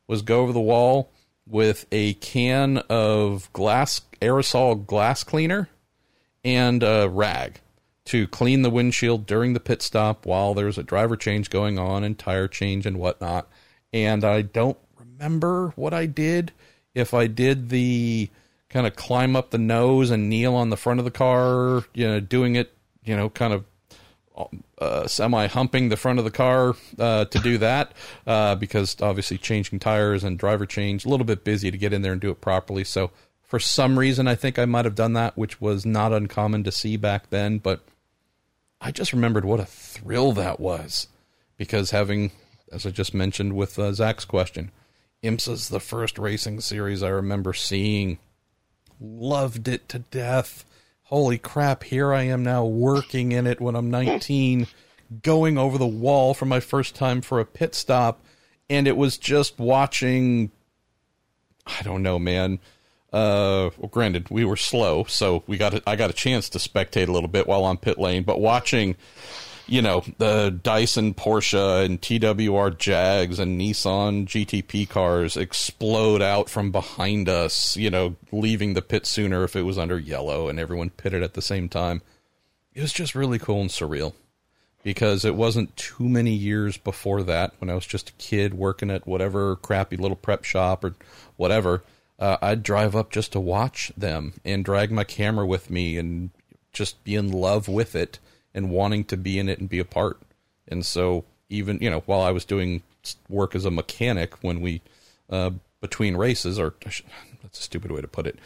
was 0.06 0.22
go 0.22 0.40
over 0.40 0.52
the 0.52 0.60
wall 0.60 1.10
with 1.46 1.86
a 1.92 2.14
can 2.14 2.78
of 2.90 3.52
glass 3.52 4.00
aerosol 4.20 4.86
glass 4.86 5.22
cleaner 5.22 5.68
and 6.44 6.82
a 6.82 7.08
rag 7.08 7.60
to 8.06 8.26
clean 8.28 8.62
the 8.62 8.70
windshield 8.70 9.26
during 9.26 9.52
the 9.52 9.60
pit 9.60 9.82
stop 9.82 10.26
while 10.26 10.54
there's 10.54 10.78
a 10.78 10.82
driver 10.82 11.16
change 11.16 11.50
going 11.50 11.78
on 11.78 12.04
and 12.04 12.18
tire 12.18 12.48
change 12.48 12.86
and 12.86 12.98
whatnot. 12.98 13.48
And 13.92 14.24
I 14.24 14.42
don't 14.42 14.78
remember 14.98 15.72
what 15.76 15.92
I 15.92 16.06
did. 16.06 16.52
If 16.94 17.14
I 17.14 17.26
did 17.26 17.68
the 17.68 18.30
kind 18.68 18.86
of 18.86 18.96
climb 18.96 19.36
up 19.36 19.50
the 19.50 19.58
nose 19.58 20.10
and 20.10 20.28
kneel 20.28 20.54
on 20.54 20.70
the 20.70 20.76
front 20.76 21.00
of 21.00 21.04
the 21.04 21.10
car, 21.10 21.84
you 21.94 22.06
know, 22.06 22.20
doing 22.20 22.56
it, 22.56 22.72
you 23.04 23.16
know, 23.16 23.28
kind 23.28 23.52
of 23.52 23.64
uh, 24.78 25.06
semi 25.06 25.46
humping 25.46 25.88
the 25.88 25.96
front 25.96 26.18
of 26.18 26.24
the 26.24 26.30
car 26.30 26.74
uh, 26.98 27.24
to 27.26 27.38
do 27.38 27.58
that 27.58 27.92
uh, 28.26 28.54
because 28.54 28.96
obviously 29.00 29.38
changing 29.38 29.78
tires 29.78 30.24
and 30.24 30.38
driver 30.38 30.66
change 30.66 31.04
a 31.04 31.08
little 31.08 31.26
bit 31.26 31.44
busy 31.44 31.70
to 31.70 31.78
get 31.78 31.92
in 31.92 32.02
there 32.02 32.12
and 32.12 32.20
do 32.20 32.30
it 32.30 32.40
properly. 32.40 32.84
So 32.84 33.10
for 33.42 33.58
some 33.58 33.98
reason, 33.98 34.26
I 34.26 34.34
think 34.34 34.58
I 34.58 34.64
might 34.64 34.84
have 34.84 34.94
done 34.94 35.12
that, 35.14 35.36
which 35.36 35.60
was 35.60 35.86
not 35.86 36.12
uncommon 36.12 36.64
to 36.64 36.72
see 36.72 36.96
back 36.96 37.30
then. 37.30 37.58
But 37.58 37.80
I 38.80 38.90
just 38.90 39.12
remembered 39.12 39.44
what 39.44 39.60
a 39.60 39.66
thrill 39.66 40.32
that 40.32 40.60
was 40.60 41.08
because 41.56 41.90
having, 41.90 42.32
as 42.72 42.84
I 42.84 42.90
just 42.90 43.14
mentioned 43.14 43.54
with 43.54 43.78
uh, 43.78 43.92
Zach's 43.92 44.24
question, 44.24 44.72
IMSA's 45.22 45.68
the 45.68 45.80
first 45.80 46.18
racing 46.18 46.60
series 46.60 47.02
I 47.02 47.08
remember 47.08 47.52
seeing. 47.52 48.18
Loved 49.00 49.68
it 49.68 49.88
to 49.90 50.00
death. 50.00 50.64
Holy 51.06 51.38
crap, 51.38 51.84
here 51.84 52.12
I 52.12 52.22
am 52.22 52.42
now 52.42 52.64
working 52.64 53.32
in 53.32 53.46
it 53.46 53.60
when 53.60 53.76
I'm 53.76 53.90
19, 53.90 54.66
going 55.22 55.56
over 55.56 55.78
the 55.78 55.86
wall 55.86 56.34
for 56.34 56.46
my 56.46 56.60
first 56.60 56.94
time 56.94 57.20
for 57.20 57.40
a 57.40 57.44
pit 57.44 57.74
stop. 57.74 58.24
And 58.68 58.88
it 58.88 58.96
was 58.96 59.16
just 59.16 59.58
watching, 59.58 60.50
I 61.66 61.82
don't 61.82 62.02
know, 62.02 62.18
man 62.18 62.58
uh, 63.16 63.70
well, 63.78 63.88
granted, 63.88 64.28
we 64.30 64.44
were 64.44 64.56
slow, 64.56 65.04
so 65.04 65.42
we 65.46 65.56
got 65.56 65.72
a, 65.72 65.82
I 65.86 65.96
got 65.96 66.10
a 66.10 66.12
chance 66.12 66.50
to 66.50 66.58
spectate 66.58 67.08
a 67.08 67.12
little 67.12 67.28
bit 67.28 67.46
while 67.46 67.64
on 67.64 67.78
pit 67.78 67.98
lane. 67.98 68.24
But 68.24 68.40
watching, 68.40 68.94
you 69.66 69.82
know, 69.82 70.04
the 70.18 70.50
Dyson 70.62 71.14
Porsche 71.14 71.84
and 71.84 72.00
TWR 72.00 72.76
Jags 72.76 73.38
and 73.38 73.60
Nissan 73.60 74.26
GTP 74.26 74.88
cars 74.88 75.36
explode 75.36 76.22
out 76.22 76.48
from 76.48 76.70
behind 76.70 77.28
us, 77.28 77.76
you 77.76 77.90
know, 77.90 78.16
leaving 78.30 78.74
the 78.74 78.82
pit 78.82 79.06
sooner 79.06 79.44
if 79.44 79.56
it 79.56 79.62
was 79.62 79.78
under 79.78 79.98
yellow, 79.98 80.48
and 80.48 80.58
everyone 80.60 80.90
pitted 80.90 81.22
at 81.22 81.34
the 81.34 81.42
same 81.42 81.68
time. 81.68 82.02
It 82.74 82.82
was 82.82 82.92
just 82.92 83.14
really 83.14 83.38
cool 83.38 83.62
and 83.62 83.70
surreal 83.70 84.12
because 84.82 85.24
it 85.24 85.34
wasn't 85.34 85.76
too 85.76 86.08
many 86.08 86.32
years 86.32 86.76
before 86.76 87.22
that 87.24 87.54
when 87.58 87.70
I 87.70 87.74
was 87.74 87.86
just 87.86 88.10
a 88.10 88.14
kid 88.14 88.54
working 88.54 88.90
at 88.90 89.06
whatever 89.06 89.56
crappy 89.56 89.96
little 89.96 90.16
prep 90.16 90.44
shop 90.44 90.84
or 90.84 90.94
whatever 91.36 91.82
uh, 92.18 92.36
I'd 92.40 92.62
drive 92.62 92.96
up 92.96 93.10
just 93.10 93.32
to 93.32 93.40
watch 93.40 93.92
them 93.96 94.34
and 94.44 94.64
drag 94.64 94.90
my 94.90 95.04
camera 95.04 95.46
with 95.46 95.70
me 95.70 95.98
and 95.98 96.30
just 96.72 97.02
be 97.04 97.14
in 97.14 97.30
love 97.30 97.68
with 97.68 97.94
it 97.94 98.18
and 98.56 98.70
wanting 98.70 99.04
to 99.04 99.16
be 99.16 99.38
in 99.38 99.48
it 99.48 99.60
and 99.60 99.68
be 99.68 99.78
a 99.78 99.84
part. 99.84 100.20
And 100.66 100.84
so 100.84 101.24
even 101.48 101.78
you 101.80 101.90
know 101.90 102.00
while 102.06 102.22
I 102.22 102.32
was 102.32 102.44
doing 102.44 102.82
work 103.28 103.54
as 103.54 103.64
a 103.64 103.70
mechanic 103.70 104.42
when 104.42 104.60
we 104.60 104.82
uh, 105.30 105.50
between 105.80 106.16
races 106.16 106.58
or 106.58 106.74
that's 106.84 107.60
a 107.60 107.62
stupid 107.62 107.92
way 107.92 108.00
to 108.00 108.08
put 108.08 108.26
it 108.26 108.38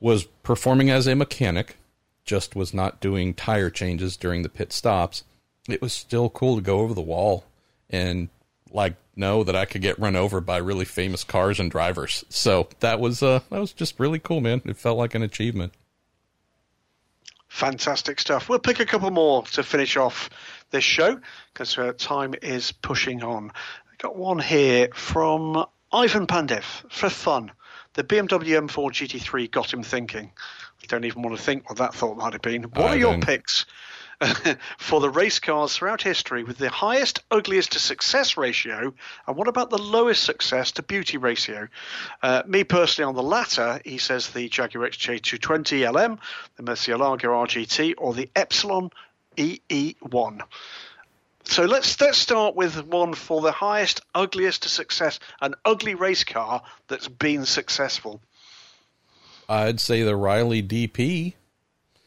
was 0.00 0.24
performing 0.42 0.90
as 0.90 1.06
a 1.06 1.16
mechanic 1.16 1.76
just 2.24 2.54
was 2.54 2.74
not 2.74 3.00
doing 3.00 3.32
tire 3.32 3.70
changes 3.70 4.16
during 4.16 4.42
the 4.42 4.48
pit 4.48 4.72
stops 4.72 5.24
it 5.68 5.80
was 5.80 5.92
still 5.92 6.28
cool 6.28 6.56
to 6.56 6.62
go 6.62 6.80
over 6.80 6.94
the 6.94 7.00
wall 7.00 7.44
and 7.90 8.28
like 8.70 8.94
know 9.16 9.42
that 9.44 9.56
I 9.56 9.64
could 9.64 9.82
get 9.82 9.98
run 9.98 10.16
over 10.16 10.40
by 10.40 10.58
really 10.58 10.84
famous 10.84 11.24
cars 11.24 11.58
and 11.58 11.70
drivers. 11.70 12.24
So 12.28 12.68
that 12.80 13.00
was 13.00 13.22
uh, 13.22 13.40
that 13.50 13.58
was 13.58 13.72
just 13.72 13.98
really 13.98 14.18
cool, 14.18 14.40
man. 14.40 14.62
It 14.64 14.76
felt 14.76 14.98
like 14.98 15.14
an 15.14 15.22
achievement. 15.22 15.72
Fantastic 17.48 18.20
stuff. 18.20 18.48
We'll 18.48 18.58
pick 18.58 18.80
a 18.80 18.86
couple 18.86 19.10
more 19.10 19.42
to 19.42 19.62
finish 19.62 19.96
off 19.96 20.30
this 20.70 20.84
show 20.84 21.18
because 21.52 21.76
uh, 21.78 21.92
time 21.96 22.34
is 22.42 22.72
pushing 22.72 23.22
on. 23.22 23.50
I 23.50 23.94
got 23.98 24.16
one 24.16 24.38
here 24.38 24.88
from 24.94 25.64
Ivan 25.92 26.26
Pandev 26.26 26.64
for 26.90 27.08
fun. 27.08 27.50
The 27.94 28.04
BMW 28.04 28.68
M4 28.68 28.90
GT3 28.90 29.50
got 29.50 29.72
him 29.72 29.82
thinking. 29.82 30.30
I 30.82 30.86
don't 30.86 31.04
even 31.04 31.22
want 31.22 31.36
to 31.36 31.42
think 31.42 31.68
what 31.68 31.78
that 31.78 31.94
thought 31.94 32.16
might 32.16 32.34
have 32.34 32.42
been. 32.42 32.64
What 32.64 32.90
I 32.90 32.94
are 32.94 32.96
your 32.96 33.18
picks 33.18 33.66
for 34.78 35.00
the 35.00 35.10
race 35.10 35.38
cars 35.38 35.76
throughout 35.76 36.02
history 36.02 36.42
with 36.42 36.58
the 36.58 36.68
highest, 36.68 37.22
ugliest 37.30 37.72
to 37.72 37.78
success 37.78 38.36
ratio, 38.36 38.92
and 39.26 39.36
what 39.36 39.46
about 39.46 39.70
the 39.70 39.78
lowest 39.78 40.24
success 40.24 40.72
to 40.72 40.82
beauty 40.82 41.16
ratio? 41.18 41.68
Uh, 42.22 42.42
me 42.46 42.64
personally, 42.64 43.08
on 43.08 43.14
the 43.14 43.22
latter, 43.22 43.80
he 43.84 43.98
says 43.98 44.30
the 44.30 44.48
Jaguar 44.48 44.88
XJ220 44.88 45.92
LM, 45.92 46.18
the 46.56 46.62
Murcielago 46.64 47.28
RGT, 47.46 47.94
or 47.96 48.12
the 48.12 48.28
Epsilon 48.34 48.90
EE1. 49.36 50.40
So 51.44 51.64
let's 51.64 51.98
let's 52.00 52.18
start 52.18 52.56
with 52.56 52.84
one 52.84 53.14
for 53.14 53.40
the 53.40 53.52
highest, 53.52 54.02
ugliest 54.14 54.64
to 54.64 54.68
success, 54.68 55.18
an 55.40 55.54
ugly 55.64 55.94
race 55.94 56.24
car 56.24 56.62
that's 56.88 57.08
been 57.08 57.46
successful. 57.46 58.20
I'd 59.48 59.80
say 59.80 60.02
the 60.02 60.16
Riley 60.16 60.62
DP. 60.62 61.34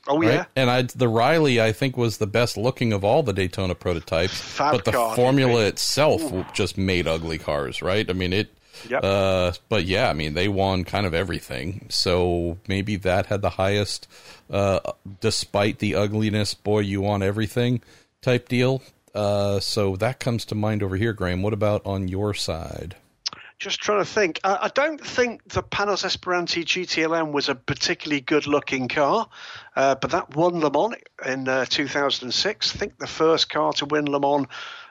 Oh 0.08 0.20
right? 0.20 0.34
yeah, 0.34 0.46
and 0.56 0.70
I 0.70 0.82
the 0.84 1.08
Riley 1.08 1.62
I 1.62 1.72
think 1.72 1.96
was 1.96 2.18
the 2.18 2.28
best 2.28 2.58
looking 2.58 2.92
of 2.92 3.04
all 3.04 3.22
the 3.22 3.34
Daytona 3.34 3.76
prototypes, 3.76 4.40
Fab 4.40 4.74
but 4.74 4.86
the 4.86 4.92
car, 4.92 5.16
formula 5.16 5.66
itself 5.66 6.22
Ooh. 6.34 6.46
just 6.54 6.78
made 6.78 7.08
ugly 7.08 7.38
cars, 7.38 7.82
right? 7.82 8.10
I 8.10 8.14
mean 8.14 8.34
it. 8.34 8.50
Yep. 8.90 9.04
Uh, 9.04 9.52
but 9.70 9.86
yeah, 9.86 10.10
I 10.10 10.14
mean 10.14 10.34
they 10.34 10.48
won 10.48 10.86
kind 10.86 11.06
of 11.06 11.14
everything, 11.14 11.86
so 11.90 12.58
maybe 12.68 12.96
that 12.98 13.28
had 13.28 13.42
the 13.42 13.52
highest, 13.52 14.08
uh, 14.50 14.80
despite 15.20 15.78
the 15.78 15.94
ugliness. 15.94 16.56
Boy, 16.56 16.80
you 16.80 17.02
want 17.02 17.22
everything 17.22 17.82
type 18.22 18.50
deal. 18.50 18.82
Uh, 19.14 19.60
so 19.60 19.96
that 19.98 20.20
comes 20.20 20.46
to 20.46 20.56
mind 20.56 20.82
over 20.82 20.96
here, 20.96 21.14
Graham. 21.14 21.44
What 21.44 21.54
about 21.54 21.86
on 21.86 22.08
your 22.08 22.34
side? 22.34 22.96
Just 23.62 23.80
trying 23.80 24.00
to 24.00 24.06
think. 24.06 24.40
I, 24.44 24.72
don't 24.74 25.00
think 25.00 25.48
the 25.48 25.62
Panoz 25.62 26.04
Esperante 26.04 26.66
GTLM 26.66 27.32
was 27.32 27.48
a 27.48 27.54
particularly 27.54 28.20
good 28.20 28.48
looking 28.48 28.88
car, 28.88 29.30
uh, 29.76 29.94
but 29.94 30.10
that 30.10 30.36
won 30.36 30.62
Le 30.62 30.72
Mans 30.72 30.96
in 31.24 31.48
uh, 31.48 31.66
2006. 31.66 32.76
I 32.76 32.80
think 32.80 32.98
the 32.98 33.06
first 33.06 33.52
car 33.52 33.72
to 33.74 33.86
win 33.86 34.12
Le 34.12 34.20
Mans 34.20 34.48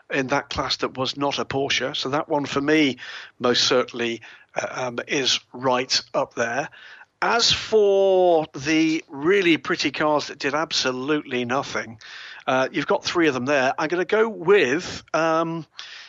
in 0.08 0.28
that 0.28 0.50
class 0.50 0.76
that 0.76 0.96
was 0.96 1.16
not 1.16 1.40
a 1.40 1.44
Porsche. 1.44 1.96
So 1.96 2.10
that 2.10 2.28
one 2.28 2.46
for 2.46 2.60
me 2.60 2.98
most 3.40 3.64
certainly 3.64 4.20
uh, 4.54 4.68
um, 4.70 5.00
is 5.08 5.40
right 5.52 6.00
up 6.14 6.34
there. 6.34 6.68
As 7.20 7.50
for 7.50 8.46
the 8.54 9.04
really 9.08 9.56
pretty 9.56 9.90
cars 9.90 10.28
that 10.28 10.38
did 10.38 10.54
absolutely 10.54 11.44
nothing, 11.44 11.98
uh, 12.46 12.68
you've 12.70 12.86
got 12.86 13.02
three 13.02 13.26
of 13.26 13.34
them 13.34 13.46
there. 13.46 13.74
I'm 13.76 13.88
going 13.88 14.00
to 14.00 14.04
go 14.04 14.28
with. 14.28 15.02
Um, 15.12 15.66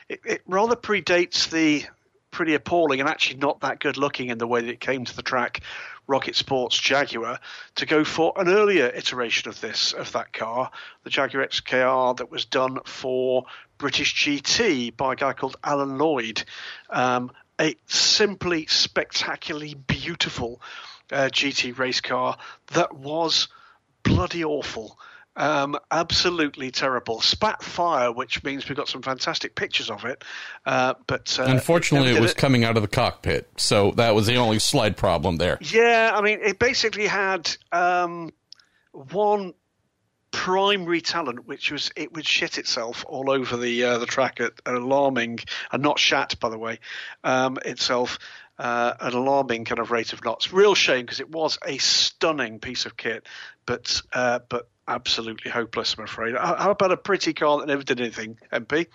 it, 0.08 0.20
it, 0.26 0.42
rather 0.46 0.76
predates 0.76 1.50
the 1.50 1.86
pretty 2.32 2.56
appalling 2.56 3.00
and 3.00 3.10
actually 3.10 3.38
not 3.38 3.60
that 3.60 3.80
good 3.80 3.98
looking 3.98 4.30
in 4.30 4.38
the 4.38 4.48
way 4.48 4.62
that 4.62 4.72
it 4.72 4.80
came 4.80 5.06
to 5.06 5.16
the 5.16 5.22
track. 5.22 5.62
Rocket 6.08 6.36
Sports 6.36 6.78
Jaguar 6.78 7.40
to 7.76 7.86
go 7.86 8.04
for 8.04 8.34
an 8.36 8.50
earlier 8.50 8.88
iteration 8.88 9.50
of 9.50 9.62
this 9.62 9.94
of 9.94 10.12
that 10.14 10.34
car, 10.34 10.72
the 11.04 11.10
Jaguar 11.10 11.46
XKR 11.46 12.18
that 12.18 12.32
was 12.32 12.46
done 12.46 12.80
for 12.86 13.46
British 13.78 14.16
GT 14.16 14.96
by 14.98 15.14
a 15.14 15.16
guy 15.16 15.34
called 15.34 15.58
Alan 15.64 15.98
Lloyd. 15.98 16.44
Um, 16.90 17.32
a 17.60 17.76
simply 17.86 18.66
spectacularly 18.66 19.76
beautiful 19.76 20.62
uh, 21.12 21.30
GT 21.32 21.78
race 21.78 22.02
car 22.02 22.38
that 22.68 22.96
was 22.96 23.48
bloody 24.04 24.44
awful 24.44 24.98
Um, 25.36 25.78
absolutely 25.90 26.72
terrible. 26.72 27.22
Spat 27.22 27.64
fire, 27.64 28.12
which 28.12 28.44
means 28.44 28.68
we've 28.68 28.78
got 28.78 28.90
some 28.90 29.02
fantastic 29.02 29.56
pictures 29.56 29.90
of 29.90 30.04
it. 30.04 30.24
Uh, 30.66 30.96
but 31.08 31.40
uh, 31.40 31.44
unfortunately, 31.44 32.12
it, 32.12 32.18
it 32.18 32.22
was 32.22 32.34
coming 32.34 32.66
out 32.66 32.76
of 32.76 32.82
the 32.82 32.90
cockpit, 32.90 33.50
so 33.56 33.92
that 33.92 34.14
was 34.14 34.28
the 34.28 34.36
only 34.36 34.60
slight 34.60 34.98
problem 34.98 35.38
there. 35.38 35.58
Yeah, 35.62 36.12
I 36.14 36.22
mean, 36.22 36.40
it 36.42 36.60
basically 36.60 37.08
had 37.08 37.56
um, 37.72 38.32
one 38.92 39.54
primary 40.32 41.02
talent, 41.02 41.48
which 41.48 41.72
was 41.72 41.92
it 41.96 42.14
would 42.14 42.26
shit 42.26 42.58
itself 42.58 43.06
all 43.08 43.30
over 43.30 43.56
the 43.56 43.84
uh, 43.84 43.98
the 44.00 44.06
track 44.06 44.42
at 44.42 44.54
an 44.66 44.76
alarming, 44.76 45.40
and 45.72 45.82
not 45.82 45.98
shat 45.98 46.38
by 46.42 46.50
the 46.50 46.58
way, 46.58 46.80
um, 47.24 47.58
itself. 47.66 48.20
Uh, 48.60 48.94
an 49.00 49.14
alarming 49.14 49.66
kind 49.66 49.80
of 49.80 49.90
rate 49.90 50.14
of 50.14 50.24
knots. 50.24 50.54
Real 50.54 50.76
shame 50.76 51.04
because 51.04 51.20
it 51.20 51.32
was 51.32 51.58
a 51.66 51.80
stunning 51.80 52.60
piece 52.60 52.86
of 52.86 52.96
kit, 52.96 53.26
but 53.66 54.00
uh, 54.14 54.38
but 54.50 54.70
absolutely 54.88 55.52
hopeless, 55.52 55.96
I'm 55.98 56.04
afraid. 56.06 56.36
How 56.36 56.72
about 56.72 56.92
a 56.92 56.98
pretty 56.98 57.34
car 57.34 57.60
that 57.60 57.68
never 57.68 57.84
did 57.84 58.00
anything, 58.00 58.38
MP? 58.52 58.88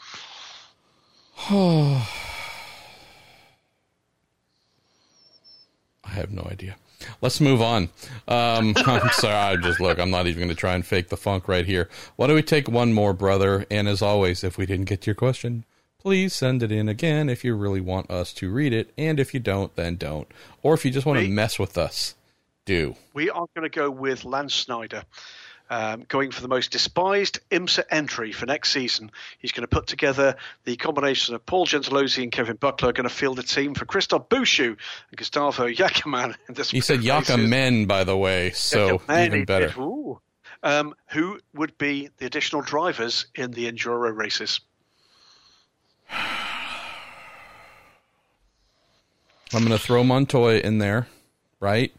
I 6.04 6.10
have 6.10 6.30
no 6.30 6.46
idea. 6.50 6.76
Let's 7.20 7.40
move 7.40 7.60
on. 7.60 7.90
Um, 8.26 8.74
I'm 8.86 9.10
sorry. 9.10 9.34
I 9.34 9.56
just 9.56 9.80
look. 9.80 9.98
I'm 9.98 10.10
not 10.10 10.26
even 10.26 10.40
going 10.40 10.48
to 10.48 10.54
try 10.54 10.74
and 10.74 10.84
fake 10.84 11.08
the 11.08 11.16
funk 11.16 11.48
right 11.48 11.66
here. 11.66 11.88
Why 12.16 12.26
don't 12.26 12.36
we 12.36 12.42
take 12.42 12.68
one 12.68 12.92
more, 12.92 13.12
brother? 13.12 13.66
And 13.70 13.88
as 13.88 14.02
always, 14.02 14.44
if 14.44 14.56
we 14.56 14.66
didn't 14.66 14.86
get 14.86 15.06
your 15.06 15.14
question, 15.14 15.64
please 15.98 16.34
send 16.34 16.62
it 16.62 16.72
in 16.72 16.88
again 16.88 17.28
if 17.28 17.44
you 17.44 17.54
really 17.54 17.80
want 17.80 18.10
us 18.10 18.32
to 18.34 18.50
read 18.50 18.72
it. 18.72 18.92
And 18.96 19.20
if 19.20 19.34
you 19.34 19.40
don't, 19.40 19.74
then 19.76 19.96
don't. 19.96 20.28
Or 20.62 20.74
if 20.74 20.84
you 20.84 20.90
just 20.90 21.06
want 21.06 21.20
to 21.20 21.28
mess 21.28 21.58
with 21.58 21.76
us, 21.76 22.14
do. 22.64 22.96
We 23.12 23.30
are 23.30 23.46
going 23.54 23.68
to 23.68 23.68
go 23.68 23.90
with 23.90 24.24
Lance 24.24 24.54
Snyder 24.54 25.04
um, 25.70 26.04
going 26.08 26.30
for 26.30 26.42
the 26.42 26.48
most 26.48 26.70
despised 26.70 27.40
IMSA 27.50 27.84
entry 27.90 28.32
for 28.32 28.46
next 28.46 28.70
season. 28.70 29.10
He's 29.38 29.52
going 29.52 29.62
to 29.62 29.68
put 29.68 29.86
together 29.86 30.36
the 30.64 30.76
combination 30.76 31.34
of 31.34 31.44
Paul 31.44 31.66
Gentilozzi 31.66 32.22
and 32.22 32.32
Kevin 32.32 32.56
Buckler, 32.56 32.92
going 32.92 33.08
to 33.08 33.14
field 33.14 33.38
a 33.38 33.42
team 33.42 33.74
for 33.74 33.84
Christophe 33.84 34.28
Bouchut 34.28 34.76
and 35.10 35.16
Gustavo 35.16 35.68
Yacamán. 35.68 36.34
He 36.70 36.80
said 36.80 37.00
Yakamen, 37.00 37.86
by 37.86 38.04
the 38.04 38.16
way, 38.16 38.50
so 38.52 39.00
even 39.10 39.44
better. 39.44 39.72
Um, 40.62 40.94
who 41.08 41.38
would 41.54 41.76
be 41.78 42.10
the 42.18 42.26
additional 42.26 42.62
drivers 42.62 43.26
in 43.34 43.52
the 43.52 43.70
Enduro 43.70 44.14
races? 44.14 44.60
I'm 46.10 46.18
going 49.64 49.68
to 49.68 49.78
throw 49.78 50.02
Montoya 50.02 50.58
in 50.58 50.78
there, 50.78 51.06
right? 51.60 51.92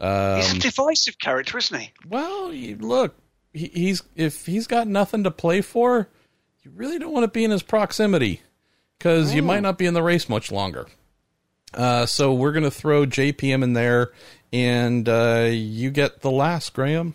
Um, 0.00 0.36
he's 0.36 0.54
a 0.54 0.58
divisive 0.58 1.18
character, 1.18 1.58
isn't 1.58 1.78
he? 1.78 1.92
Well, 2.08 2.50
look, 2.52 3.14
he, 3.52 3.66
he's 3.66 4.02
if 4.16 4.46
he's 4.46 4.66
got 4.66 4.88
nothing 4.88 5.24
to 5.24 5.30
play 5.30 5.60
for, 5.60 6.08
you 6.62 6.70
really 6.74 6.98
don't 6.98 7.12
want 7.12 7.24
to 7.24 7.28
be 7.28 7.44
in 7.44 7.50
his 7.50 7.62
proximity 7.62 8.40
because 8.98 9.32
oh. 9.32 9.34
you 9.34 9.42
might 9.42 9.58
oh. 9.58 9.60
not 9.60 9.78
be 9.78 9.86
in 9.86 9.94
the 9.94 10.02
race 10.02 10.28
much 10.28 10.50
longer. 10.50 10.86
Uh, 11.74 12.06
so 12.06 12.32
we're 12.32 12.52
going 12.52 12.64
to 12.64 12.70
throw 12.70 13.06
JPM 13.06 13.62
in 13.62 13.74
there, 13.74 14.10
and 14.52 15.08
uh, 15.08 15.48
you 15.50 15.90
get 15.90 16.20
the 16.20 16.30
last, 16.30 16.72
Graham. 16.72 17.14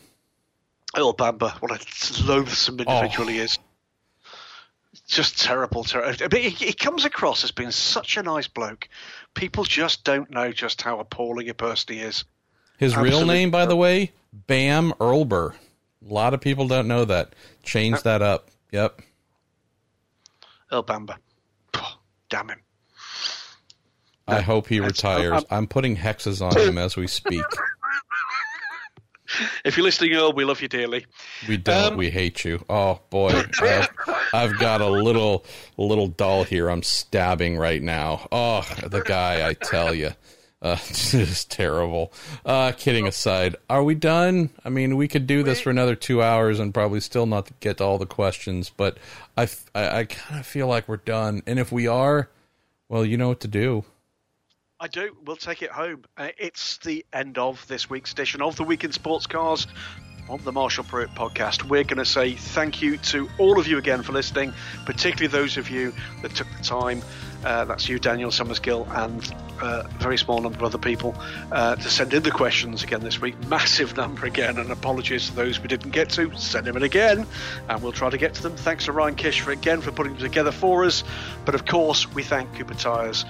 Oh, 0.96 1.12
Bamber, 1.12 1.54
what 1.60 1.72
a 1.72 2.24
loathsome 2.24 2.80
individual 2.80 3.28
oh. 3.28 3.32
he 3.32 3.40
is. 3.40 3.60
Just 5.08 5.42
terrible, 5.42 5.84
terrible. 5.84 6.30
But 6.30 6.40
he, 6.40 6.50
he 6.50 6.74
comes 6.74 7.04
across 7.04 7.44
as 7.44 7.52
being 7.52 7.72
such 7.72 8.16
a 8.16 8.24
nice 8.24 8.48
bloke. 8.48 8.88
People 9.34 9.66
just 9.66 10.06
don't 10.06 10.32
know 10.32 10.52
just 10.52 10.82
how 10.82 11.00
appalling 11.00 11.50
a 11.50 11.54
person 11.54 11.96
he 11.96 12.02
is. 12.02 12.24
His 12.78 12.94
Absolutely. 12.94 13.18
real 13.18 13.26
name, 13.26 13.52
by 13.52 13.66
the 13.66 13.76
way, 13.76 14.12
Bam 14.34 14.92
Earlber. 15.00 15.54
A 15.54 16.14
lot 16.14 16.34
of 16.34 16.42
people 16.42 16.68
don't 16.68 16.88
know 16.88 17.06
that. 17.06 17.34
Change 17.64 17.98
uh, 17.98 18.02
that 18.02 18.22
up. 18.22 18.50
Yep. 18.72 19.02
El 20.72 20.84
Bamba. 20.84 21.16
Oh, 21.74 22.00
damn 22.30 22.50
him. 22.50 22.60
I 24.28 24.42
hope 24.42 24.68
he 24.68 24.80
uh, 24.80 24.86
retires. 24.86 25.44
I'm, 25.50 25.58
I'm 25.58 25.68
putting 25.68 25.96
hexes 25.96 26.42
on 26.42 26.60
him 26.60 26.78
as 26.78 26.98
we 26.98 27.08
speak. 27.08 27.44
if 29.66 29.78
you're 29.78 29.84
listening, 29.84 30.14
Earl, 30.14 30.34
we 30.34 30.46
love 30.46 30.62
you 30.62 30.68
dearly. 30.68 31.06
We 31.48 31.58
don't. 31.58 31.94
Um, 31.94 31.98
we 31.98 32.10
hate 32.10 32.44
you. 32.44 32.64
Oh 32.70 33.02
boy, 33.10 33.44
I've, 33.62 33.90
I've, 34.34 34.60
got 34.60 34.82
a 34.82 34.90
little 34.90 35.46
little 35.78 36.08
doll 36.08 36.44
here. 36.44 36.70
I'm 36.70 36.84
stabbing 36.84 37.58
right 37.58 37.82
now. 37.82 38.28
Oh, 38.32 38.68
the 38.84 39.02
guy! 39.02 39.48
I 39.48 39.54
tell 39.54 39.94
you. 39.94 40.12
Uh, 40.66 40.78
just 40.88 41.52
terrible. 41.52 42.12
Uh, 42.44 42.72
kidding 42.76 43.08
aside, 43.08 43.56
are 43.70 43.84
we 43.84 43.94
done? 43.94 44.50
I 44.66 44.70
mean, 44.70 44.98
we 44.98 45.08
could 45.08 45.28
do 45.28 45.44
this 45.44 45.62
for 45.62 45.70
another 45.70 45.94
two 45.94 46.24
hours 46.24 46.60
and 46.60 46.74
probably 46.74 47.02
still 47.02 47.28
not 47.28 47.52
get 47.60 47.78
to 47.78 47.84
all 47.84 48.00
the 48.00 48.08
questions, 48.08 48.72
but 48.76 48.98
I, 49.38 49.48
I, 49.76 50.00
I 50.00 50.06
kind 50.06 50.40
of 50.40 50.46
feel 50.48 50.66
like 50.66 50.88
we're 50.88 50.98
done. 50.98 51.44
And 51.46 51.60
if 51.60 51.72
we 51.72 51.86
are, 51.86 52.32
well, 52.90 53.06
you 53.06 53.16
know 53.16 53.28
what 53.28 53.42
to 53.42 53.48
do. 53.48 53.86
I 54.80 54.88
do. 54.88 55.16
We'll 55.24 55.36
take 55.36 55.62
it 55.62 55.70
home. 55.70 56.04
Uh, 56.18 56.30
it's 56.36 56.80
the 56.80 57.06
end 57.14 57.38
of 57.38 57.66
this 57.68 57.88
week's 57.88 58.14
edition 58.14 58.42
of 58.42 58.56
the 58.56 58.64
Week 58.64 58.84
in 58.84 58.92
Sports 58.92 59.28
Cars 59.28 59.68
on 60.30 60.44
the 60.44 60.52
Marshall 60.52 60.84
Pruett 60.84 61.14
podcast. 61.16 61.64
We're 61.64 61.84
going 61.84 62.00
to 62.00 62.06
say 62.06 62.34
thank 62.34 62.82
you 62.82 62.98
to 62.98 63.30
all 63.38 63.60
of 63.60 63.68
you 63.68 63.78
again 63.78 64.02
for 64.02 64.14
listening, 64.14 64.52
particularly 64.88 65.28
those 65.28 65.58
of 65.58 65.70
you 65.70 65.94
that 66.24 66.34
took 66.34 66.48
the 66.58 66.64
time. 66.64 67.04
Uh, 67.46 67.64
that's 67.64 67.88
you, 67.88 68.00
Daniel 68.00 68.32
Summerskill, 68.32 68.88
and 68.98 69.32
uh, 69.62 69.84
a 69.86 69.88
very 70.00 70.18
small 70.18 70.42
number 70.42 70.58
of 70.58 70.64
other 70.64 70.80
people 70.80 71.16
uh, 71.52 71.76
to 71.76 71.90
send 71.90 72.12
in 72.12 72.24
the 72.24 72.32
questions 72.32 72.82
again 72.84 73.02
this 73.02 73.22
week. 73.22 73.36
Massive 73.48 73.96
number 73.96 74.26
again, 74.26 74.58
and 74.58 74.72
apologies 74.72 75.30
to 75.30 75.36
those 75.36 75.60
we 75.60 75.68
didn't 75.68 75.92
get 75.92 76.10
to. 76.10 76.36
Send 76.36 76.66
them 76.66 76.76
in 76.76 76.82
again, 76.82 77.28
and 77.70 77.84
we'll 77.84 77.92
try 77.92 78.10
to 78.10 78.18
get 78.18 78.34
to 78.34 78.42
them. 78.42 78.56
Thanks 78.56 78.86
to 78.86 78.92
Ryan 78.92 79.14
Kish 79.14 79.42
for 79.42 79.52
again 79.52 79.82
for 79.82 79.92
putting 79.92 80.14
them 80.14 80.22
together 80.24 80.52
for 80.52 80.86
us. 80.86 81.04
But 81.46 81.54
of 81.54 81.66
course, 81.66 82.12
we 82.12 82.24
thank 82.24 82.52
Cooper 82.56 82.74
Tires. 82.74 83.26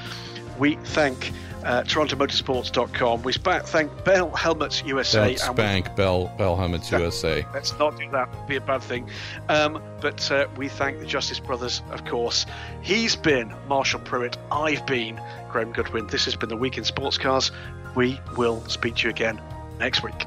We 0.57 0.77
thank 0.77 1.33
uh, 1.65 1.83
TorontoMotorsports.com. 1.83 3.23
We 3.23 3.33
thank 3.33 4.05
Bell 4.05 4.29
Helmets 4.31 4.83
USA. 4.85 5.35
Don't 5.35 5.39
spank 5.39 5.89
we, 5.89 5.95
Bell, 5.95 6.33
Bell 6.37 6.55
Helmets 6.55 6.91
USA. 6.91 7.45
Let's 7.53 7.77
not 7.79 7.97
do 7.97 8.09
that. 8.11 8.29
It'd 8.33 8.47
be 8.47 8.55
a 8.55 8.61
bad 8.61 8.83
thing. 8.83 9.09
Um, 9.49 9.81
but 9.99 10.31
uh, 10.31 10.47
we 10.57 10.69
thank 10.69 10.99
the 10.99 11.05
Justice 11.05 11.39
Brothers, 11.39 11.81
of 11.91 12.05
course. 12.05 12.45
He's 12.81 13.15
been 13.15 13.53
Marshall 13.67 14.01
Pruett. 14.01 14.37
I've 14.51 14.85
been 14.85 15.19
Graham 15.49 15.71
Goodwin. 15.71 16.07
This 16.07 16.25
has 16.25 16.35
been 16.35 16.49
the 16.49 16.57
Week 16.57 16.77
in 16.77 16.83
Sports 16.83 17.17
Cars. 17.17 17.51
We 17.95 18.19
will 18.37 18.63
speak 18.67 18.95
to 18.97 19.03
you 19.05 19.09
again 19.09 19.41
next 19.79 20.03
week. 20.03 20.25